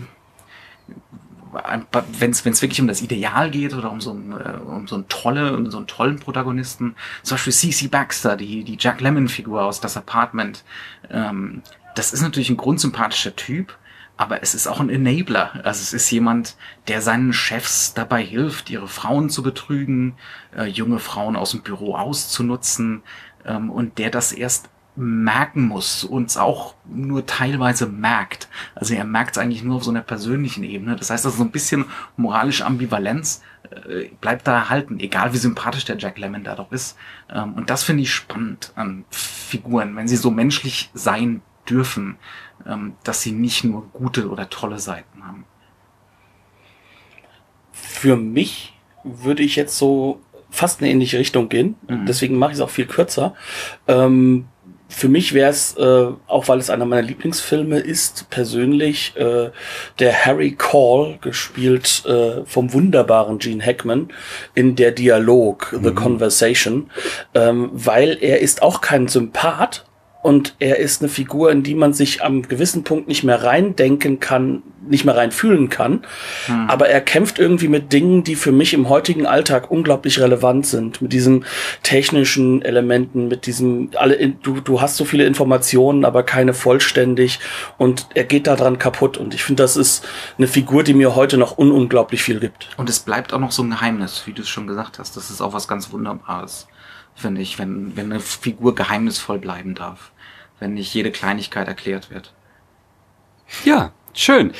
wenn 2.18 2.30
es 2.30 2.62
wirklich 2.62 2.80
um 2.80 2.88
das 2.88 3.02
Ideal 3.02 3.50
geht 3.50 3.74
oder 3.74 3.90
um 3.90 4.00
so, 4.00 4.12
ein, 4.12 4.32
äh, 4.32 4.58
um 4.58 4.88
so 4.88 4.94
einen 4.94 5.08
tolle, 5.08 5.54
um 5.54 5.70
so 5.70 5.76
einen 5.76 5.86
tollen 5.86 6.18
Protagonisten, 6.18 6.94
zum 7.22 7.34
Beispiel 7.36 7.52
CC 7.52 7.88
Baxter, 7.88 8.36
die, 8.36 8.64
die 8.64 8.78
Jack 8.78 9.02
Lemmon-Figur 9.02 9.62
aus 9.62 9.80
Das 9.80 9.98
Apartment, 9.98 10.64
ähm, 11.10 11.62
das 11.94 12.14
ist 12.14 12.22
natürlich 12.22 12.48
ein 12.48 12.56
grundsympathischer 12.56 13.36
Typ, 13.36 13.76
aber 14.18 14.42
es 14.42 14.54
ist 14.54 14.66
auch 14.66 14.80
ein 14.80 14.90
Enabler. 14.90 15.52
Also 15.64 15.80
es 15.80 15.94
ist 15.94 16.10
jemand, 16.10 16.56
der 16.88 17.00
seinen 17.00 17.32
Chefs 17.32 17.94
dabei 17.94 18.22
hilft, 18.22 18.68
ihre 18.68 18.88
Frauen 18.88 19.30
zu 19.30 19.42
betrügen, 19.42 20.16
äh, 20.54 20.64
junge 20.64 20.98
Frauen 20.98 21.36
aus 21.36 21.52
dem 21.52 21.62
Büro 21.62 21.94
auszunutzen 21.94 23.02
ähm, 23.46 23.70
und 23.70 23.98
der 23.98 24.10
das 24.10 24.32
erst 24.32 24.68
merken 24.96 25.68
muss, 25.68 26.02
uns 26.02 26.36
auch 26.36 26.74
nur 26.84 27.24
teilweise 27.26 27.86
merkt. 27.86 28.48
Also 28.74 28.94
er 28.94 29.04
merkt 29.04 29.36
es 29.36 29.38
eigentlich 29.38 29.62
nur 29.62 29.76
auf 29.76 29.84
so 29.84 29.92
einer 29.92 30.02
persönlichen 30.02 30.64
Ebene. 30.64 30.96
Das 30.96 31.10
heißt, 31.10 31.24
also 31.24 31.38
so 31.38 31.44
ein 31.44 31.52
bisschen 31.52 31.84
moralische 32.16 32.66
Ambivalenz 32.66 33.42
äh, 33.70 34.08
bleibt 34.20 34.48
da 34.48 34.54
erhalten, 34.54 34.98
egal 34.98 35.32
wie 35.32 35.38
sympathisch 35.38 35.84
der 35.84 35.96
Jack 35.96 36.18
Lemmon 36.18 36.42
da 36.42 36.56
doch 36.56 36.72
ist. 36.72 36.96
Ähm, 37.32 37.54
und 37.54 37.70
das 37.70 37.84
finde 37.84 38.02
ich 38.02 38.12
spannend 38.12 38.72
an 38.74 39.04
Figuren, 39.10 39.94
wenn 39.94 40.08
sie 40.08 40.16
so 40.16 40.32
menschlich 40.32 40.90
sein 40.92 41.40
dürfen 41.70 42.16
ähm, 42.66 42.94
dass 43.04 43.22
sie 43.22 43.32
nicht 43.32 43.64
nur 43.64 43.88
gute 43.92 44.28
oder 44.28 44.48
tolle 44.50 44.78
Seiten 44.78 45.24
haben. 45.26 45.44
Für 47.72 48.16
mich 48.16 48.74
würde 49.04 49.42
ich 49.42 49.56
jetzt 49.56 49.78
so 49.78 50.20
fast 50.50 50.80
in 50.80 50.84
eine 50.84 50.92
ähnliche 50.92 51.18
Richtung 51.18 51.48
gehen. 51.48 51.76
Mhm. 51.88 52.06
Deswegen 52.06 52.38
mache 52.38 52.52
ich 52.52 52.58
es 52.58 52.62
auch 52.62 52.70
viel 52.70 52.86
kürzer. 52.86 53.34
Ähm, 53.86 54.46
für 54.88 55.08
mich 55.08 55.34
wäre 55.34 55.50
es, 55.50 55.76
äh, 55.76 56.06
auch 56.26 56.48
weil 56.48 56.58
es 56.58 56.70
einer 56.70 56.86
meiner 56.86 57.02
Lieblingsfilme 57.02 57.78
ist, 57.78 58.30
persönlich 58.30 59.14
äh, 59.16 59.50
der 59.98 60.24
Harry 60.24 60.52
Call, 60.56 61.18
gespielt 61.20 62.04
äh, 62.06 62.44
vom 62.46 62.72
wunderbaren 62.72 63.38
Gene 63.38 63.64
Hackman 63.64 64.08
in 64.54 64.76
der 64.76 64.92
Dialog, 64.92 65.68
The 65.82 65.90
mhm. 65.90 65.94
Conversation, 65.94 66.90
ähm, 67.34 67.68
weil 67.72 68.16
er 68.20 68.40
ist 68.40 68.62
auch 68.62 68.80
kein 68.80 69.08
Sympath, 69.08 69.84
und 70.20 70.56
er 70.58 70.78
ist 70.78 71.00
eine 71.00 71.08
Figur, 71.08 71.52
in 71.52 71.62
die 71.62 71.76
man 71.76 71.92
sich 71.92 72.24
am 72.24 72.42
gewissen 72.42 72.82
Punkt 72.82 73.06
nicht 73.06 73.22
mehr 73.22 73.44
reindenken 73.44 74.18
kann, 74.18 74.64
nicht 74.88 75.04
mehr 75.04 75.16
reinfühlen 75.16 75.68
kann. 75.68 76.04
Hm. 76.46 76.68
Aber 76.68 76.88
er 76.88 77.00
kämpft 77.00 77.38
irgendwie 77.38 77.68
mit 77.68 77.92
Dingen, 77.92 78.24
die 78.24 78.34
für 78.34 78.50
mich 78.50 78.74
im 78.74 78.88
heutigen 78.88 79.26
Alltag 79.26 79.70
unglaublich 79.70 80.18
relevant 80.18 80.66
sind. 80.66 81.00
Mit 81.00 81.12
diesen 81.12 81.44
technischen 81.84 82.62
Elementen, 82.62 83.28
mit 83.28 83.46
diesem, 83.46 83.90
alle, 83.94 84.30
du, 84.30 84.60
du 84.60 84.80
hast 84.80 84.96
so 84.96 85.04
viele 85.04 85.24
Informationen, 85.24 86.04
aber 86.04 86.24
keine 86.24 86.52
vollständig. 86.52 87.38
Und 87.76 88.08
er 88.14 88.24
geht 88.24 88.48
daran 88.48 88.78
kaputt. 88.78 89.18
Und 89.18 89.34
ich 89.34 89.44
finde, 89.44 89.62
das 89.62 89.76
ist 89.76 90.04
eine 90.36 90.48
Figur, 90.48 90.82
die 90.82 90.94
mir 90.94 91.14
heute 91.14 91.38
noch 91.38 91.58
ununglaublich 91.58 92.24
viel 92.24 92.40
gibt. 92.40 92.70
Und 92.76 92.90
es 92.90 92.98
bleibt 92.98 93.32
auch 93.32 93.40
noch 93.40 93.52
so 93.52 93.62
ein 93.62 93.70
Geheimnis, 93.70 94.22
wie 94.26 94.32
du 94.32 94.42
es 94.42 94.48
schon 94.48 94.66
gesagt 94.66 94.98
hast. 94.98 95.16
Das 95.16 95.30
ist 95.30 95.40
auch 95.40 95.52
was 95.52 95.68
ganz 95.68 95.92
Wunderbares 95.92 96.66
finde 97.18 97.40
ich, 97.40 97.58
wenn, 97.58 97.96
wenn 97.96 98.12
eine 98.12 98.20
Figur 98.20 98.74
geheimnisvoll 98.74 99.38
bleiben 99.38 99.74
darf, 99.74 100.12
wenn 100.60 100.74
nicht 100.74 100.94
jede 100.94 101.10
Kleinigkeit 101.10 101.68
erklärt 101.68 102.10
wird. 102.10 102.32
Ja, 103.64 103.92
schön. 104.14 104.52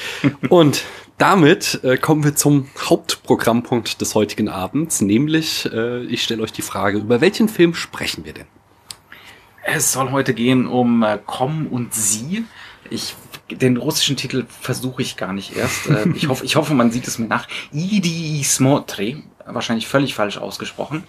Und 0.48 0.84
damit 1.18 1.80
äh, 1.84 1.96
kommen 1.96 2.24
wir 2.24 2.34
zum 2.34 2.68
Hauptprogrammpunkt 2.78 4.00
des 4.00 4.14
heutigen 4.14 4.48
Abends, 4.48 5.00
nämlich 5.00 5.70
äh, 5.72 6.02
ich 6.04 6.22
stelle 6.22 6.42
euch 6.42 6.52
die 6.52 6.62
Frage, 6.62 6.98
über 6.98 7.20
welchen 7.20 7.48
Film 7.48 7.74
sprechen 7.74 8.24
wir 8.24 8.32
denn? 8.32 8.46
Es 9.64 9.92
soll 9.92 10.10
heute 10.10 10.34
gehen 10.34 10.66
um 10.66 11.02
äh, 11.02 11.18
Komm 11.24 11.66
und 11.66 11.94
Sie. 11.94 12.44
Ich 12.90 13.14
den 13.50 13.76
russischen 13.76 14.16
Titel 14.16 14.44
versuche 14.48 15.02
ich 15.02 15.16
gar 15.16 15.32
nicht 15.32 15.56
erst. 15.56 15.88
Äh, 15.88 16.08
ich 16.14 16.28
hoffe, 16.28 16.44
ich 16.44 16.56
hoffe, 16.56 16.74
man 16.74 16.90
sieht 16.90 17.06
es 17.08 17.18
mir 17.18 17.28
nach. 17.28 17.48
Idi 17.72 18.42
Smotri, 18.44 19.24
wahrscheinlich 19.46 19.88
völlig 19.88 20.14
falsch 20.14 20.38
ausgesprochen 20.38 21.04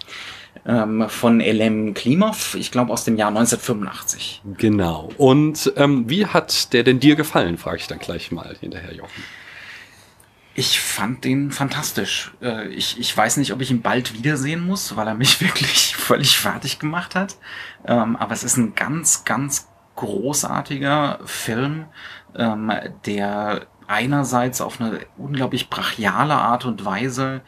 ähm, 0.66 1.08
von 1.08 1.40
Elem 1.40 1.94
Klimov, 1.94 2.54
ich 2.54 2.70
glaube 2.70 2.92
aus 2.92 3.04
dem 3.04 3.16
Jahr 3.16 3.28
1985. 3.28 4.42
Genau. 4.58 5.10
Und 5.16 5.72
ähm, 5.76 6.08
wie 6.08 6.26
hat 6.26 6.72
der 6.72 6.82
denn 6.82 7.00
dir 7.00 7.16
gefallen, 7.16 7.58
frage 7.58 7.78
ich 7.78 7.86
dann 7.86 7.98
gleich 7.98 8.30
mal 8.30 8.56
hinterher, 8.60 8.94
Jochen. 8.94 9.22
Ich 10.54 10.80
fand 10.80 11.24
den 11.24 11.52
fantastisch. 11.52 12.32
Äh, 12.42 12.68
ich, 12.68 12.98
ich 12.98 13.16
weiß 13.16 13.36
nicht, 13.38 13.52
ob 13.52 13.60
ich 13.60 13.70
ihn 13.70 13.82
bald 13.82 14.14
wiedersehen 14.14 14.66
muss, 14.66 14.96
weil 14.96 15.06
er 15.06 15.14
mich 15.14 15.40
wirklich 15.40 15.96
völlig 15.96 16.38
fertig 16.38 16.78
gemacht 16.78 17.14
hat. 17.14 17.36
Ähm, 17.86 18.16
aber 18.16 18.32
es 18.32 18.44
ist 18.44 18.56
ein 18.56 18.74
ganz, 18.74 19.24
ganz 19.24 19.68
großartiger 19.96 21.20
Film, 21.24 21.86
ähm, 22.34 22.72
der 23.06 23.66
einerseits 23.86 24.60
auf 24.60 24.80
eine 24.80 25.00
unglaublich 25.18 25.68
brachiale 25.68 26.34
Art 26.34 26.64
und 26.64 26.84
Weise 26.84 27.42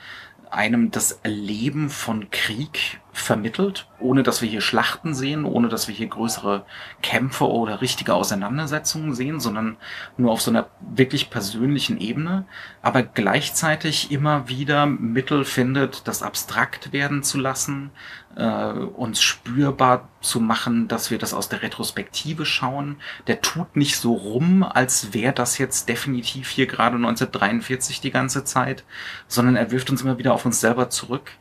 einem 0.52 0.90
das 0.90 1.12
Erleben 1.22 1.90
von 1.90 2.30
Krieg 2.30 3.00
vermittelt, 3.12 3.86
ohne 3.98 4.22
dass 4.22 4.40
wir 4.40 4.48
hier 4.48 4.62
Schlachten 4.62 5.14
sehen, 5.14 5.44
ohne 5.44 5.68
dass 5.68 5.86
wir 5.86 5.94
hier 5.94 6.06
größere 6.06 6.64
Kämpfe 7.02 7.46
oder 7.46 7.82
richtige 7.82 8.14
Auseinandersetzungen 8.14 9.14
sehen, 9.14 9.38
sondern 9.38 9.76
nur 10.16 10.32
auf 10.32 10.40
so 10.40 10.50
einer 10.50 10.68
wirklich 10.80 11.28
persönlichen 11.28 12.00
Ebene, 12.00 12.46
aber 12.80 13.02
gleichzeitig 13.02 14.10
immer 14.10 14.48
wieder 14.48 14.86
Mittel 14.86 15.44
findet, 15.44 16.08
das 16.08 16.22
abstrakt 16.22 16.94
werden 16.94 17.22
zu 17.22 17.38
lassen, 17.38 17.90
äh, 18.34 18.72
uns 18.72 19.20
spürbar 19.20 20.08
zu 20.22 20.40
machen, 20.40 20.88
dass 20.88 21.10
wir 21.10 21.18
das 21.18 21.34
aus 21.34 21.50
der 21.50 21.62
Retrospektive 21.62 22.46
schauen. 22.46 22.96
Der 23.26 23.42
tut 23.42 23.76
nicht 23.76 23.96
so 23.96 24.14
rum, 24.14 24.62
als 24.62 25.12
wäre 25.12 25.34
das 25.34 25.58
jetzt 25.58 25.90
definitiv 25.90 26.48
hier 26.48 26.66
gerade 26.66 26.96
1943 26.96 28.00
die 28.00 28.10
ganze 28.10 28.44
Zeit, 28.44 28.84
sondern 29.28 29.56
er 29.56 29.70
wirft 29.70 29.90
uns 29.90 30.00
immer 30.00 30.16
wieder 30.16 30.32
auf 30.32 30.46
uns 30.46 30.60
selber 30.60 30.88
zurück. 30.88 31.32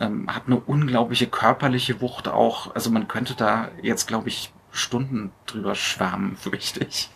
Ähm, 0.00 0.26
hat 0.34 0.44
eine 0.46 0.58
unglaubliche 0.58 1.26
körperliche 1.26 2.00
Wucht 2.00 2.28
auch. 2.28 2.74
Also 2.74 2.90
man 2.90 3.06
könnte 3.06 3.34
da 3.34 3.68
jetzt, 3.82 4.08
glaube 4.08 4.28
ich, 4.28 4.52
Stunden 4.72 5.32
drüber 5.46 5.74
schwärmen, 5.74 6.36
fürchte 6.40 6.84
ich. 6.84 7.10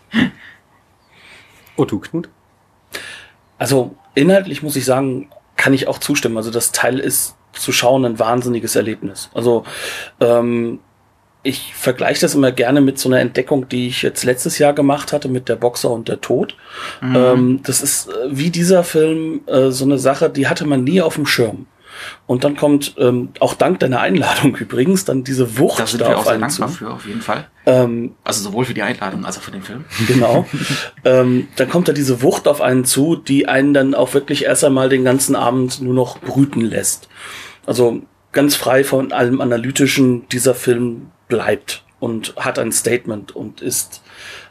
Und 1.77 1.91
du, 1.91 1.99
Knut? 1.99 2.29
Also 3.59 3.97
inhaltlich 4.15 4.63
muss 4.63 4.77
ich 4.77 4.85
sagen, 4.85 5.31
kann 5.57 5.73
ich 5.73 5.89
auch 5.89 5.99
zustimmen. 5.99 6.37
Also 6.37 6.51
das 6.51 6.73
Teil 6.73 6.99
ist 6.99 7.37
zu 7.53 7.73
schauen 7.73 8.05
ein 8.05 8.19
wahnsinniges 8.19 8.77
Erlebnis. 8.77 9.31
Also 9.33 9.65
ähm, 10.21 10.81
ich 11.45 11.75
vergleiche 11.75 12.23
das 12.23 12.35
immer 12.35 12.53
gerne 12.53 12.81
mit 12.81 12.99
so 12.99 13.09
einer 13.09 13.21
Entdeckung, 13.21 13.69
die 13.69 13.87
ich 13.89 14.03
jetzt 14.03 14.25
letztes 14.25 14.59
Jahr 14.59 14.73
gemacht 14.73 15.13
hatte 15.13 15.29
mit 15.29 15.49
der 15.49 15.57
Boxer 15.57 15.91
und 15.91 16.09
der 16.09 16.21
Tod. 16.21 16.57
Mhm. 17.01 17.17
Ähm, 17.17 17.61
das 17.63 17.83
ist 17.83 18.09
äh, 18.09 18.13
wie 18.31 18.51
dieser 18.51 18.83
Film 18.83 19.43
äh, 19.47 19.71
so 19.71 19.85
eine 19.85 19.99
Sache, 19.99 20.31
die 20.31 20.49
hatte 20.49 20.67
man 20.67 20.85
nie 20.85 21.01
auf 21.01 21.15
dem 21.15 21.27
Schirm. 21.27 21.67
Und 22.27 22.45
dann 22.45 22.57
kommt, 22.57 22.95
ähm, 22.99 23.31
auch 23.41 23.55
dank 23.55 23.81
deiner 23.81 24.01
Einladung 24.01 24.57
übrigens, 24.61 25.05
dann 25.05 25.25
diese 25.25 25.59
Wucht 25.59 25.81
da 25.81 25.87
sind 25.87 26.01
da 26.01 26.09
wir 26.09 26.19
auch 26.19 26.25
sehr 26.25 26.39
dankbar 26.39 26.69
zu. 26.69 26.75
für, 26.75 26.91
auf 26.91 27.07
jeden 27.07 27.23
Fall. 27.23 27.49
Ähm, 27.67 28.15
also 28.25 28.43
sowohl 28.43 28.65
für 28.65 28.75
die 28.75 28.83
Einladung 28.83 29.25
als 29.25 29.39
auch 29.39 29.43
für 29.43 29.51
den 29.53 29.63
Film. 29.63 29.85
Genau. 30.07 30.47
ähm, 31.05 31.49
dann 31.57 31.69
kommt 31.69 31.89
da 31.89 31.93
diese 31.93 32.23
Wucht 32.23 32.47
auf 32.47 32.61
einen 32.61 32.85
zu, 32.85 33.17
die 33.17 33.49
einen 33.49 33.75
dann 33.75 33.95
auch 33.95 34.15
wirklich 34.15 34.45
erst 34.45 34.65
einmal 34.65 34.89
den 34.89 35.05
ganzen 35.05 35.35
Abend 35.35 35.81
nur 35.81 35.95
noch 35.95 36.21
brüten 36.21 36.61
lässt. 36.61 37.09
Also 37.67 38.03
ganz 38.33 38.57
frei 38.57 38.85
von 38.85 39.13
allem 39.13 39.41
Analytischen, 39.41 40.29
dieser 40.29 40.55
Film 40.55 41.11
bleibt 41.29 41.85
und 42.01 42.35
hat 42.37 42.59
ein 42.59 42.71
Statement 42.71 43.35
und 43.35 43.63
ist 43.63 44.03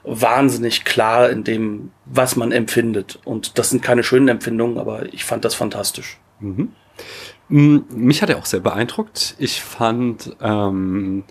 wahnsinnig 0.03 0.85
klar 0.85 1.29
in 1.29 1.43
dem, 1.43 1.91
was 2.05 2.35
man 2.35 2.51
empfindet. 2.51 3.19
Und 3.25 3.57
das 3.59 3.69
sind 3.69 3.83
keine 3.83 4.03
schönen 4.03 4.27
Empfindungen, 4.27 4.79
aber 4.79 5.13
ich 5.13 5.23
fand 5.23 5.45
das 5.45 5.53
fantastisch. 5.53 6.17
Mhm. 6.39 6.73
Mich 7.55 8.24
hat 8.24 8.31
er 8.31 8.39
auch 8.39 8.48
sehr 8.48 8.62
beeindruckt. 8.62 9.36
Ich 9.38 9.62
fand 9.62 10.36
ähm, 10.41 11.24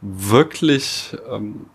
wirklich 0.00 1.16
ähm, 1.28 1.66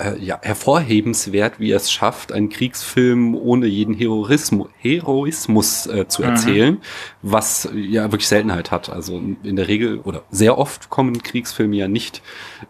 äh, 0.00 0.18
ja, 0.18 0.38
hervorhebenswert, 0.42 1.60
wie 1.60 1.72
er 1.72 1.76
es 1.76 1.92
schafft, 1.92 2.32
einen 2.32 2.48
Kriegsfilm 2.48 3.34
ohne 3.34 3.66
jeden 3.66 3.94
Heroismus, 3.94 4.68
Heroismus 4.78 5.86
äh, 5.86 6.08
zu 6.08 6.22
mhm. 6.22 6.28
erzählen, 6.28 6.74
mhm. 6.74 6.80
was 7.22 7.68
ja 7.74 8.04
wirklich 8.04 8.28
Seltenheit 8.28 8.70
hat. 8.70 8.88
Also 8.88 9.20
in 9.42 9.56
der 9.56 9.68
Regel 9.68 9.98
oder 9.98 10.22
sehr 10.30 10.58
oft 10.58 10.90
kommen 10.90 11.22
Kriegsfilme 11.22 11.76
ja 11.76 11.88
nicht 11.88 12.22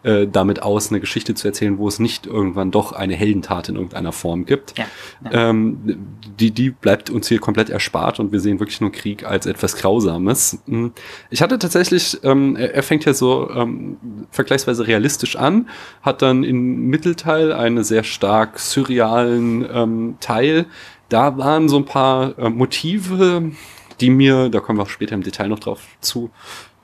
äh, 0.02 0.26
damit 0.26 0.62
aus, 0.62 0.90
eine 0.90 1.00
Geschichte 1.00 1.34
zu 1.34 1.46
erzählen, 1.46 1.78
wo 1.78 1.88
es 1.88 1.98
nicht 1.98 2.26
irgendwann 2.26 2.70
doch 2.70 2.92
eine 2.92 3.14
Heldentat 3.14 3.68
in 3.68 3.76
irgendeiner 3.76 4.12
Form 4.12 4.44
gibt. 4.46 4.76
Ja, 4.78 4.86
ja. 5.24 5.50
Ähm, 5.50 5.98
die, 6.38 6.50
die 6.50 6.70
bleibt 6.70 7.10
uns 7.10 7.28
hier 7.28 7.38
komplett 7.38 7.70
erspart 7.70 8.18
und 8.20 8.32
wir 8.32 8.40
sehen 8.40 8.60
wirklich 8.60 8.80
nur 8.80 8.92
Krieg 8.92 9.24
als 9.24 9.46
etwas 9.46 9.76
Grausames. 9.76 10.58
Hm. 10.66 10.92
Ich 11.30 11.42
hatte 11.42 11.58
tatsächlich, 11.58 12.18
ähm, 12.22 12.56
er 12.56 12.82
fängt 12.82 13.04
ja 13.04 13.14
so 13.14 13.50
ähm, 13.50 13.96
vergleichsweise 14.30 14.86
realistisch 14.86 15.36
an, 15.36 15.68
hat 16.02 16.22
dann 16.22 16.44
in 16.44 16.86
Mittel 16.86 17.14
Teil, 17.20 17.52
einen 17.52 17.84
sehr 17.84 18.04
stark 18.04 18.58
surrealen 18.58 19.66
ähm, 19.72 20.16
Teil. 20.20 20.66
Da 21.08 21.36
waren 21.38 21.68
so 21.68 21.76
ein 21.76 21.84
paar 21.84 22.38
äh, 22.38 22.50
Motive, 22.50 23.52
die 24.00 24.10
mir, 24.10 24.48
da 24.48 24.60
kommen 24.60 24.78
wir 24.78 24.84
auch 24.84 24.88
später 24.88 25.14
im 25.14 25.22
Detail 25.22 25.48
noch 25.48 25.58
drauf 25.58 25.82
zu, 26.00 26.30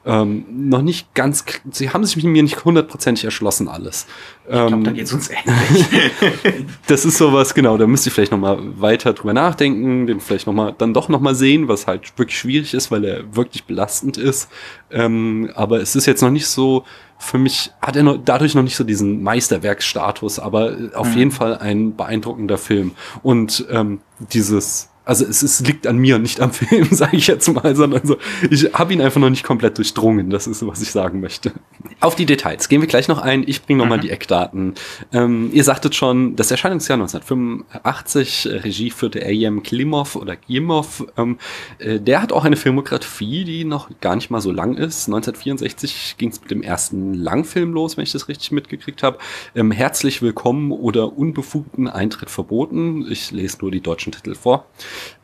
ähm, 0.06 0.44
noch 0.48 0.82
nicht 0.82 1.14
ganz, 1.14 1.44
sie 1.72 1.90
haben 1.90 2.04
sich 2.04 2.22
mir 2.22 2.42
nicht 2.42 2.64
hundertprozentig 2.64 3.25
erschlossen 3.25 3.68
alles. 3.68 4.06
Ich 4.44 4.50
glaube, 4.50 4.72
ähm, 4.72 4.84
da 4.84 4.92
geht's 4.92 5.12
uns 5.12 5.28
ähnlich. 5.28 5.86
das 6.86 7.04
ist 7.04 7.18
sowas, 7.18 7.54
genau, 7.54 7.76
da 7.76 7.88
müsst 7.88 8.06
ihr 8.06 8.12
vielleicht 8.12 8.30
nochmal 8.30 8.58
weiter 8.80 9.12
drüber 9.14 9.32
nachdenken, 9.32 10.06
den 10.06 10.20
vielleicht 10.20 10.46
nochmal, 10.46 10.75
dann 10.78 10.94
doch 10.94 11.08
nochmal 11.08 11.34
sehen, 11.34 11.66
was 11.66 11.88
halt 11.88 12.16
wirklich 12.16 12.38
schwierig 12.38 12.73
ist, 12.73 12.92
weil 12.92 13.04
er 13.04 13.34
wirklich 13.34 13.64
belastend 13.64 14.16
ist. 14.16 14.49
Ähm, 14.92 15.50
aber 15.56 15.80
es 15.80 15.97
ist 15.97 16.06
jetzt 16.06 16.23
noch 16.23 16.30
nicht 16.30 16.47
so, 16.47 16.84
für 17.19 17.38
mich 17.38 17.73
hat 17.82 17.97
er 17.97 18.04
noch, 18.04 18.19
dadurch 18.25 18.54
noch 18.54 18.62
nicht 18.62 18.76
so 18.76 18.84
diesen 18.84 19.25
Meisterwerksstatus, 19.25 20.38
aber 20.38 20.76
auf 20.95 21.08
mhm. 21.08 21.19
jeden 21.19 21.30
Fall 21.32 21.58
ein 21.58 21.97
beeindruckender 21.97 22.58
Film. 22.58 22.92
Und 23.25 23.66
ähm, 23.71 24.00
dieses 24.32 24.90
also 25.06 25.25
es 25.25 25.45
ist, 25.45 25.66
liegt 25.66 25.86
an 25.86 25.99
mir, 25.99 26.19
nicht 26.19 26.40
am 26.40 26.52
Film, 26.52 26.88
sage 26.90 27.16
ich 27.16 27.28
jetzt 27.28 27.49
mal, 27.49 27.75
sondern 27.76 28.04
so, 28.04 28.19
ich 28.50 28.64
habe 28.75 28.92
ihn 28.92 29.00
einfach 29.00 29.21
noch 29.21 29.30
nicht 29.30 29.45
komplett 29.45 29.78
durchdrungen. 29.78 30.30
Das 30.30 30.49
ist, 30.49 30.66
was 30.66 30.82
ich 30.82 30.90
sagen 30.90 31.21
möchte. 31.21 31.52
Auf 32.00 32.16
die 32.16 32.26
Details 32.26 32.69
gehen 32.69 32.80
wir 32.80 32.88
gleich 32.88 33.06
noch 33.06 33.21
ein. 33.21 33.45
Ich 33.47 33.62
bringe 33.62 33.78
nochmal 33.78 33.99
mhm. 33.99 34.02
die 34.02 34.10
Eckdaten. 34.10 34.75
Ähm, 35.12 35.50
ihr 35.52 35.62
sagtet 35.62 35.95
schon, 35.95 36.34
das 36.34 36.50
Erscheinungsjahr 36.50 36.99
1985, 36.99 38.49
Regie 38.64 38.90
führte 38.90 39.25
Ayam 39.25 39.62
Klimov 39.62 40.16
oder 40.16 40.34
Klimov. 40.34 41.06
Ähm, 41.16 41.38
äh, 41.78 42.00
der 42.00 42.21
hat 42.21 42.32
auch 42.32 42.45
eine 42.45 42.56
Filmografie, 42.56 43.45
die 43.45 43.64
noch 43.64 43.88
gar 44.00 44.16
nicht 44.16 44.30
mal 44.30 44.40
so 44.40 44.50
lang 44.50 44.75
ist. 44.75 45.06
1964 45.06 46.16
ging 46.19 46.30
es 46.30 46.40
mit 46.40 46.50
dem 46.50 46.62
ersten 46.62 47.14
Langfilm 47.14 47.73
los, 47.73 47.97
wenn 47.97 48.02
ich 48.02 48.12
das 48.12 48.26
richtig 48.26 48.50
mitgekriegt 48.50 49.04
habe. 49.04 49.19
Ähm, 49.54 49.71
Herzlich 49.71 50.21
willkommen 50.21 50.73
oder 50.73 51.16
unbefugten 51.16 51.86
Eintritt 51.86 52.30
verboten. 52.30 53.06
Ich 53.08 53.30
lese 53.30 53.58
nur 53.60 53.71
die 53.71 53.80
deutschen 53.80 54.10
Titel 54.10 54.34
vor. 54.34 54.66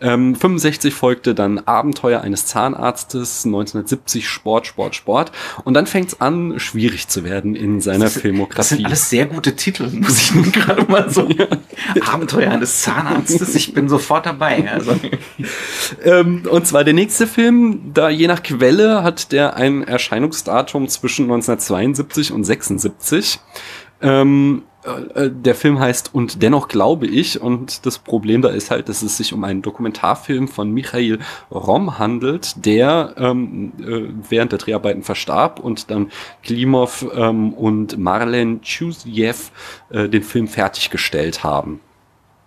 Ähm, 0.00 0.34
65 0.34 0.92
folgte 0.92 1.34
dann 1.34 1.58
Abenteuer 1.60 2.20
eines 2.20 2.46
Zahnarztes, 2.46 3.44
1970 3.44 4.28
Sport, 4.28 4.66
Sport, 4.66 4.94
Sport. 4.94 5.32
Und 5.64 5.74
dann 5.74 5.86
fängt 5.86 6.08
es 6.08 6.20
an, 6.20 6.58
schwierig 6.58 7.08
zu 7.08 7.24
werden 7.24 7.54
in 7.54 7.80
seiner 7.80 8.04
das, 8.04 8.18
Filmografie. 8.18 8.56
Das 8.56 8.68
sind 8.70 8.86
alles 8.86 9.10
sehr 9.10 9.26
gute 9.26 9.54
Titel, 9.56 9.88
muss 9.92 10.22
ich 10.22 10.34
nun 10.34 10.50
gerade 10.52 10.84
mal 10.90 11.10
so. 11.10 11.28
Ja. 11.28 11.46
Abenteuer 12.12 12.50
eines 12.50 12.82
Zahnarztes, 12.82 13.54
ich 13.54 13.74
bin 13.74 13.88
sofort 13.88 14.26
dabei. 14.26 14.70
Also. 14.70 14.98
ähm, 16.04 16.42
und 16.48 16.66
zwar 16.66 16.84
der 16.84 16.94
nächste 16.94 17.26
Film, 17.26 17.92
da 17.94 18.08
je 18.08 18.26
nach 18.26 18.42
Quelle 18.42 19.02
hat 19.02 19.32
der 19.32 19.56
ein 19.56 19.82
Erscheinungsdatum 19.82 20.88
zwischen 20.88 21.24
1972 21.24 22.32
und 22.32 22.44
76. 22.44 23.40
Ähm, 24.00 24.62
äh, 24.62 24.71
der 24.84 25.54
Film 25.54 25.78
heißt 25.78 26.14
Und 26.14 26.42
dennoch 26.42 26.68
glaube 26.68 27.06
ich. 27.06 27.40
Und 27.40 27.86
das 27.86 27.98
Problem 27.98 28.42
da 28.42 28.48
ist 28.48 28.70
halt, 28.70 28.88
dass 28.88 29.02
es 29.02 29.16
sich 29.16 29.32
um 29.32 29.44
einen 29.44 29.62
Dokumentarfilm 29.62 30.48
von 30.48 30.70
Michael 30.70 31.20
Rom 31.50 31.98
handelt, 31.98 32.64
der 32.64 33.14
ähm, 33.16 33.72
äh, 33.80 34.12
während 34.28 34.52
der 34.52 34.58
Dreharbeiten 34.58 35.02
verstarb 35.02 35.60
und 35.60 35.90
dann 35.90 36.10
Klimov 36.42 37.06
ähm, 37.14 37.52
und 37.52 37.98
Marlen 37.98 38.60
Chusiev 38.62 39.52
äh, 39.90 40.08
den 40.08 40.22
Film 40.22 40.48
fertiggestellt 40.48 41.44
haben. 41.44 41.80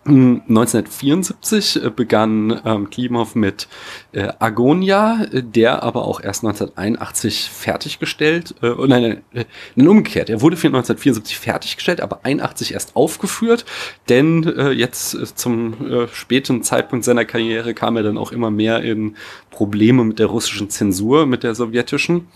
1974 0.08 1.84
äh, 1.84 1.90
begann 1.90 2.62
ähm, 2.64 2.92
Klimov 2.92 3.34
mit 3.34 3.68
äh, 4.12 4.32
Agonia, 4.38 5.26
der 5.32 5.82
aber 5.82 6.06
auch 6.06 6.22
erst 6.22 6.44
1981 6.44 7.50
fertiggestellt, 7.50 8.54
äh, 8.62 8.68
oh 8.68 8.86
nein, 8.86 9.24
nein, 9.34 9.46
nein, 9.76 9.88
umgekehrt. 9.88 10.30
Er 10.30 10.42
wurde 10.42 10.58
für 10.58 10.68
1974 10.68 11.40
fertiggestellt, 11.40 12.02
aber 12.02 12.20
81 12.24 12.74
erst 12.74 12.96
aufgeführt, 12.96 13.66
denn 14.08 14.44
äh, 14.44 14.70
jetzt 14.72 15.16
äh, 15.16 15.26
zum 15.26 15.74
äh, 15.90 16.08
späten 16.10 16.62
Zeitpunkt 16.62 17.04
seiner 17.04 17.26
Karriere 17.26 17.74
kam 17.74 17.98
er 17.98 18.04
dann 18.04 18.20
auch 18.20 18.32
immer 18.32 18.52
mehr 18.52 18.84
in 18.84 19.16
Probleme 19.50 20.04
mit 20.04 20.20
der 20.20 20.28
russischen 20.28 20.70
Zensur, 20.70 21.26
mit 21.26 21.42
der 21.42 21.56
sowjetischen. 21.56 22.28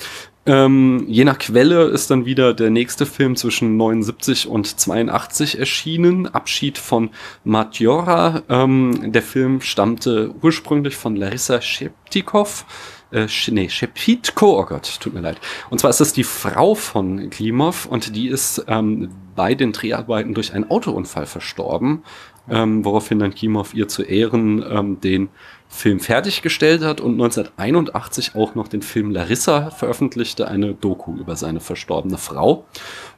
Ähm, 0.45 1.05
je 1.07 1.25
nach 1.25 1.37
Quelle 1.37 1.83
ist 1.85 2.09
dann 2.09 2.25
wieder 2.25 2.53
der 2.53 2.69
nächste 2.69 3.05
Film 3.05 3.35
zwischen 3.35 3.77
79 3.77 4.47
und 4.47 4.79
82 4.79 5.59
erschienen. 5.59 6.27
Abschied 6.27 6.77
von 6.77 7.09
Matjora. 7.43 8.43
Ähm, 8.49 9.11
der 9.11 9.21
Film 9.21 9.61
stammte 9.61 10.33
ursprünglich 10.41 10.95
von 10.95 11.15
Larissa 11.15 11.61
Sheptikov. 11.61 12.65
Äh, 13.11 13.27
nee, 13.49 13.69
Shepitko, 13.69 14.59
oh 14.59 14.65
Gott, 14.65 14.99
tut 14.99 15.13
mir 15.13 15.21
leid. 15.21 15.39
Und 15.69 15.79
zwar 15.79 15.89
ist 15.89 15.99
das 15.99 16.13
die 16.13 16.23
Frau 16.23 16.75
von 16.75 17.29
Klimov 17.29 17.85
und 17.85 18.15
die 18.15 18.27
ist 18.27 18.63
ähm, 18.67 19.09
bei 19.35 19.55
den 19.55 19.71
Dreharbeiten 19.71 20.33
durch 20.33 20.53
einen 20.53 20.69
Autounfall 20.69 21.25
verstorben, 21.25 22.03
ähm, 22.49 22.85
woraufhin 22.85 23.19
dann 23.19 23.33
Klimov 23.33 23.73
ihr 23.73 23.87
zu 23.87 24.03
Ehren 24.03 24.63
ähm, 24.69 25.01
den 25.01 25.29
Film 25.71 25.99
fertiggestellt 25.99 26.83
hat 26.83 26.99
und 26.99 27.13
1981 27.13 28.35
auch 28.35 28.55
noch 28.55 28.67
den 28.67 28.81
Film 28.81 29.11
Larissa 29.11 29.69
veröffentlichte, 29.69 30.47
eine 30.47 30.73
Doku 30.73 31.15
über 31.15 31.35
seine 31.35 31.59
verstorbene 31.59 32.17
Frau. 32.17 32.65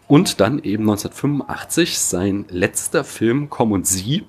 Und 0.08 0.42
dann 0.42 0.60
eben 0.60 0.84
1985 0.84 1.98
sein 1.98 2.46
letzter 2.50 3.06
Film 3.06 3.50
Komm 3.50 3.72
und 3.72 3.88
Sie. 3.88 4.26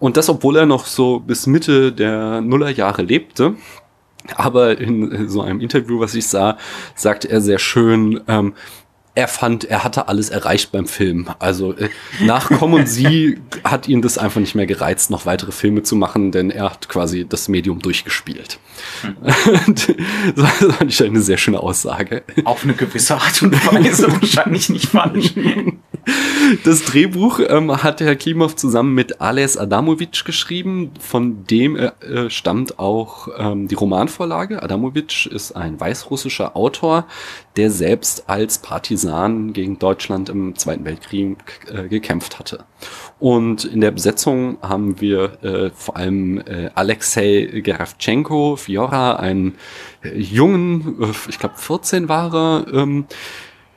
Und 0.00 0.16
das, 0.16 0.28
obwohl 0.28 0.56
er 0.56 0.66
noch 0.66 0.86
so 0.86 1.20
bis 1.20 1.46
Mitte 1.46 1.92
der 1.92 2.40
Nullerjahre 2.40 3.02
lebte. 3.02 3.54
Aber 4.34 4.78
in 4.78 5.28
so 5.28 5.42
einem 5.42 5.60
Interview, 5.60 6.00
was 6.00 6.14
ich 6.14 6.26
sah, 6.26 6.58
sagte 6.96 7.28
er 7.28 7.40
sehr 7.40 7.58
schön, 7.58 8.20
ähm, 8.26 8.54
er 9.14 9.28
fand, 9.28 9.64
er 9.64 9.84
hatte 9.84 10.08
alles 10.08 10.30
erreicht 10.30 10.72
beim 10.72 10.86
Film. 10.86 11.28
Also 11.38 11.74
äh, 11.74 11.90
nach 12.20 12.50
Komm 12.50 12.72
und 12.72 12.88
Sie 12.88 13.38
hat 13.64 13.86
ihn 13.86 14.00
das 14.00 14.16
einfach 14.16 14.40
nicht 14.40 14.54
mehr 14.54 14.66
gereizt, 14.66 15.10
noch 15.10 15.26
weitere 15.26 15.52
Filme 15.52 15.82
zu 15.82 15.96
machen, 15.96 16.32
denn 16.32 16.50
er 16.50 16.70
hat 16.70 16.88
quasi 16.88 17.26
das 17.28 17.48
Medium 17.48 17.80
durchgespielt. 17.80 18.58
Hm. 19.02 19.16
das 20.36 20.74
fand 20.76 20.90
ich 20.90 21.02
eine 21.02 21.20
sehr 21.20 21.36
schöne 21.36 21.60
Aussage. 21.60 22.22
Auf 22.44 22.64
eine 22.64 22.74
gewisse 22.74 23.16
Art 23.16 23.42
und 23.42 23.52
Weise 23.66 24.10
wahrscheinlich 24.20 24.70
nicht 24.70 24.86
falsch. 24.86 25.34
Das 26.64 26.84
Drehbuch 26.84 27.40
ähm, 27.48 27.82
hat 27.82 28.00
Herr 28.00 28.16
Klimov 28.16 28.56
zusammen 28.56 28.94
mit 28.94 29.20
Ales 29.20 29.56
Adamovic 29.56 30.24
geschrieben, 30.24 30.90
von 30.98 31.44
dem 31.46 31.76
äh, 31.76 31.92
äh, 32.04 32.30
stammt 32.30 32.78
auch 32.78 33.28
ähm, 33.38 33.68
die 33.68 33.74
Romanvorlage. 33.74 34.62
Adamovic 34.62 35.26
ist 35.26 35.52
ein 35.52 35.78
weißrussischer 35.78 36.56
Autor, 36.56 37.06
der 37.56 37.70
selbst 37.70 38.28
als 38.28 38.58
Partisan 38.58 39.52
gegen 39.52 39.78
Deutschland 39.78 40.28
im 40.28 40.56
Zweiten 40.56 40.84
Weltkrieg 40.84 41.38
äh, 41.72 41.88
gekämpft 41.88 42.38
hatte. 42.38 42.64
Und 43.20 43.64
in 43.64 43.80
der 43.80 43.92
Besetzung 43.92 44.58
haben 44.62 45.00
wir 45.00 45.42
äh, 45.44 45.70
vor 45.70 45.96
allem 45.96 46.38
äh, 46.38 46.70
Alexei 46.74 47.60
Geravchenko, 47.62 48.56
Fiora, 48.56 49.16
einen 49.16 49.54
äh, 50.02 50.18
jungen, 50.18 51.14
ich 51.28 51.38
glaube 51.38 51.54
14 51.56 52.08
war 52.08 52.34
er, 52.34 52.66
ähm, 52.74 53.06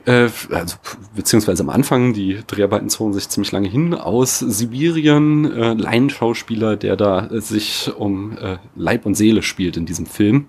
äh, 0.06 0.28
also, 0.50 0.76
beziehungsweise 1.14 1.62
am 1.62 1.70
Anfang, 1.70 2.12
die 2.12 2.38
Dreharbeiten 2.46 2.88
zogen 2.88 3.12
sich 3.12 3.28
ziemlich 3.28 3.52
lange 3.52 3.68
hin, 3.68 3.92
aus 3.92 4.38
Sibirien, 4.38 5.52
äh, 5.52 5.74
Laienschauspieler, 5.74 6.76
der 6.76 6.96
da 6.96 7.26
äh, 7.26 7.40
sich 7.40 7.90
um 7.96 8.38
äh, 8.38 8.58
Leib 8.76 9.04
und 9.04 9.16
Seele 9.16 9.42
spielt 9.42 9.76
in 9.76 9.84
diesem 9.84 10.06
Film. 10.06 10.46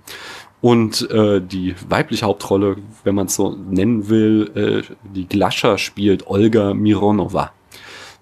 Und 0.62 1.10
äh, 1.12 1.42
die 1.42 1.76
weibliche 1.88 2.26
Hauptrolle, 2.26 2.78
wenn 3.04 3.16
man 3.16 3.28
es 3.28 3.36
so 3.36 3.56
nennen 3.56 4.10
will, 4.10 4.52
äh, 4.56 4.94
die 5.16 5.28
Glascha 5.28 5.78
spielt 5.78 6.28
Olga 6.28 6.74
Mironova. 6.74 7.52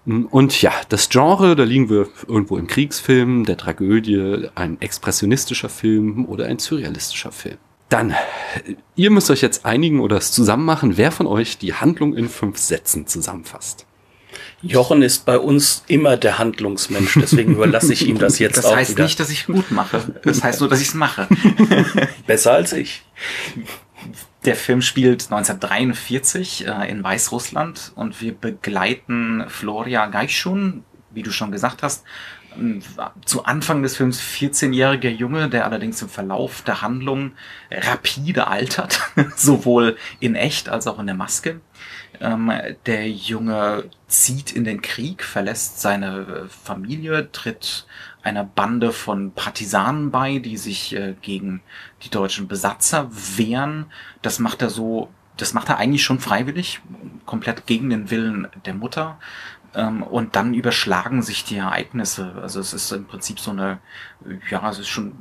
Und 0.06 0.62
ja, 0.62 0.72
das 0.88 1.08
Genre, 1.08 1.56
da 1.56 1.64
liegen 1.64 1.90
wir 1.90 2.08
irgendwo 2.28 2.58
im 2.58 2.68
Kriegsfilm, 2.68 3.44
der 3.44 3.56
Tragödie, 3.56 4.48
ein 4.54 4.80
expressionistischer 4.80 5.68
Film 5.68 6.26
oder 6.26 6.46
ein 6.46 6.60
surrealistischer 6.60 7.32
Film. 7.32 7.58
Dann, 7.88 8.14
ihr 8.96 9.10
müsst 9.10 9.30
euch 9.30 9.42
jetzt 9.42 9.64
einigen 9.64 10.00
oder 10.00 10.16
es 10.16 10.32
zusammen 10.32 10.64
machen, 10.64 10.96
wer 10.96 11.12
von 11.12 11.26
euch 11.26 11.58
die 11.58 11.74
Handlung 11.74 12.16
in 12.16 12.28
fünf 12.28 12.58
Sätzen 12.58 13.06
zusammenfasst. 13.06 13.86
Jochen 14.62 15.02
ist 15.02 15.24
bei 15.24 15.38
uns 15.38 15.84
immer 15.86 16.16
der 16.16 16.38
Handlungsmensch, 16.38 17.14
deswegen 17.20 17.54
überlasse 17.54 17.92
ich 17.92 18.06
ihm 18.06 18.18
das 18.18 18.38
jetzt 18.40 18.58
das 18.58 18.64
auch 18.64 18.70
Das 18.70 18.78
heißt 18.78 18.90
wieder. 18.92 19.04
nicht, 19.04 19.20
dass 19.20 19.30
ich 19.30 19.46
gut 19.46 19.70
mache. 19.70 20.02
Das 20.24 20.42
heißt 20.42 20.60
nur, 20.60 20.68
dass 20.68 20.80
ich 20.80 20.88
es 20.88 20.94
mache. 20.94 21.28
Besser 22.26 22.52
als 22.54 22.72
ich. 22.72 23.02
Der 24.44 24.56
Film 24.56 24.82
spielt 24.82 25.24
1943 25.24 26.66
äh, 26.66 26.90
in 26.90 27.02
Weißrussland 27.02 27.92
und 27.96 28.20
wir 28.20 28.32
begleiten 28.32 29.44
Floria 29.48 30.06
Geischun, 30.06 30.84
wie 31.10 31.22
du 31.22 31.30
schon 31.30 31.50
gesagt 31.52 31.82
hast, 31.82 32.04
zu 33.24 33.44
Anfang 33.44 33.82
des 33.82 33.96
Films 33.96 34.20
14-jähriger 34.20 35.10
Junge, 35.10 35.48
der 35.48 35.64
allerdings 35.64 36.02
im 36.02 36.08
Verlauf 36.08 36.62
der 36.62 36.82
Handlung 36.82 37.32
rapide 37.70 38.46
altert, 38.46 39.00
sowohl 39.36 39.96
in 40.20 40.34
echt 40.34 40.68
als 40.68 40.86
auch 40.86 40.98
in 40.98 41.06
der 41.06 41.14
Maske. 41.14 41.60
Ähm, 42.20 42.52
der 42.86 43.10
Junge 43.10 43.84
zieht 44.08 44.52
in 44.52 44.64
den 44.64 44.82
Krieg, 44.82 45.22
verlässt 45.22 45.80
seine 45.80 46.46
Familie, 46.48 47.30
tritt 47.32 47.86
einer 48.22 48.44
Bande 48.44 48.92
von 48.92 49.32
Partisanen 49.32 50.10
bei, 50.10 50.38
die 50.38 50.56
sich 50.56 50.94
äh, 50.96 51.14
gegen 51.22 51.62
die 52.02 52.10
deutschen 52.10 52.48
Besatzer 52.48 53.08
wehren. 53.10 53.86
Das 54.22 54.38
macht 54.38 54.62
er 54.62 54.70
so, 54.70 55.10
das 55.36 55.54
macht 55.54 55.68
er 55.68 55.78
eigentlich 55.78 56.02
schon 56.02 56.18
freiwillig, 56.18 56.80
komplett 57.24 57.66
gegen 57.66 57.90
den 57.90 58.10
Willen 58.10 58.48
der 58.64 58.74
Mutter. 58.74 59.18
Ähm, 59.76 60.02
und 60.02 60.34
dann 60.34 60.54
überschlagen 60.54 61.22
sich 61.22 61.44
die 61.44 61.58
Ereignisse. 61.58 62.34
Also 62.42 62.58
es 62.60 62.72
ist 62.72 62.90
im 62.92 63.04
Prinzip 63.04 63.38
so 63.38 63.50
eine, 63.50 63.78
ja, 64.50 64.68
es 64.70 64.78
ist 64.78 64.88
schon 64.88 65.14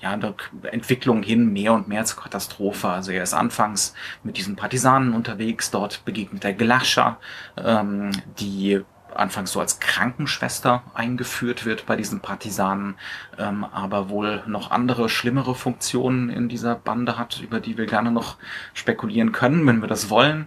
ja, 0.00 0.10
eine 0.10 0.34
Entwicklung 0.70 1.22
hin 1.22 1.52
mehr 1.52 1.72
und 1.72 1.88
mehr 1.88 2.04
zur 2.04 2.22
Katastrophe. 2.22 2.88
Also 2.88 3.10
er 3.10 3.22
ist 3.22 3.34
anfangs 3.34 3.94
mit 4.22 4.36
diesen 4.36 4.56
Partisanen 4.56 5.12
unterwegs, 5.12 5.70
dort 5.70 6.04
begegnet 6.04 6.44
er 6.44 6.54
Glascha, 6.54 7.18
ähm, 7.56 8.12
die 8.38 8.82
anfangs 9.14 9.52
so 9.52 9.60
als 9.60 9.80
Krankenschwester 9.80 10.82
eingeführt 10.94 11.64
wird 11.64 11.86
bei 11.86 11.96
diesen 11.96 12.20
Partisanen, 12.20 12.96
ähm, 13.38 13.64
aber 13.64 14.08
wohl 14.08 14.42
noch 14.46 14.70
andere, 14.70 15.08
schlimmere 15.08 15.54
Funktionen 15.54 16.30
in 16.30 16.48
dieser 16.48 16.74
Bande 16.74 17.18
hat, 17.18 17.40
über 17.40 17.60
die 17.60 17.78
wir 17.78 17.86
gerne 17.86 18.10
noch 18.10 18.36
spekulieren 18.74 19.32
können, 19.32 19.66
wenn 19.66 19.80
wir 19.80 19.88
das 19.88 20.10
wollen. 20.10 20.46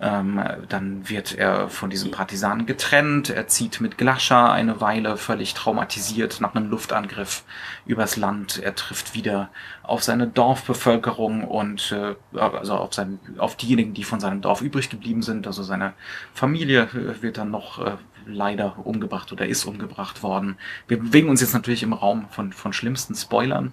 Ähm, 0.00 0.42
dann 0.68 1.08
wird 1.08 1.34
er 1.36 1.68
von 1.68 1.88
diesen 1.88 2.10
Partisanen 2.10 2.66
getrennt, 2.66 3.30
er 3.30 3.46
zieht 3.46 3.80
mit 3.80 3.98
Glascha 3.98 4.52
eine 4.52 4.80
Weile 4.80 5.16
völlig 5.16 5.54
traumatisiert 5.54 6.40
nach 6.40 6.54
einem 6.54 6.70
Luftangriff 6.70 7.44
übers 7.86 8.16
Land, 8.16 8.58
er 8.58 8.74
trifft 8.74 9.14
wieder 9.14 9.50
auf 9.82 10.02
seine 10.02 10.26
Dorfbevölkerung 10.28 11.44
und 11.44 11.92
äh, 11.92 12.14
also 12.38 12.74
auf, 12.74 12.94
sein, 12.94 13.18
auf 13.38 13.56
diejenigen, 13.56 13.94
die 13.94 14.04
von 14.04 14.20
seinem 14.20 14.40
Dorf 14.40 14.62
übrig 14.62 14.90
geblieben 14.90 15.22
sind, 15.22 15.46
also 15.46 15.62
seine 15.62 15.94
Familie 16.34 16.82
äh, 16.82 17.22
wird 17.22 17.38
dann 17.38 17.50
noch 17.50 17.84
äh, 17.84 17.96
leider 18.26 18.76
umgebracht 18.84 19.32
oder 19.32 19.46
ist 19.46 19.64
umgebracht 19.64 20.22
worden. 20.22 20.56
Wir 20.86 20.98
bewegen 20.98 21.28
uns 21.28 21.40
jetzt 21.40 21.54
natürlich 21.54 21.82
im 21.82 21.92
Raum 21.92 22.26
von, 22.30 22.52
von 22.52 22.72
schlimmsten 22.72 23.14
Spoilern. 23.14 23.72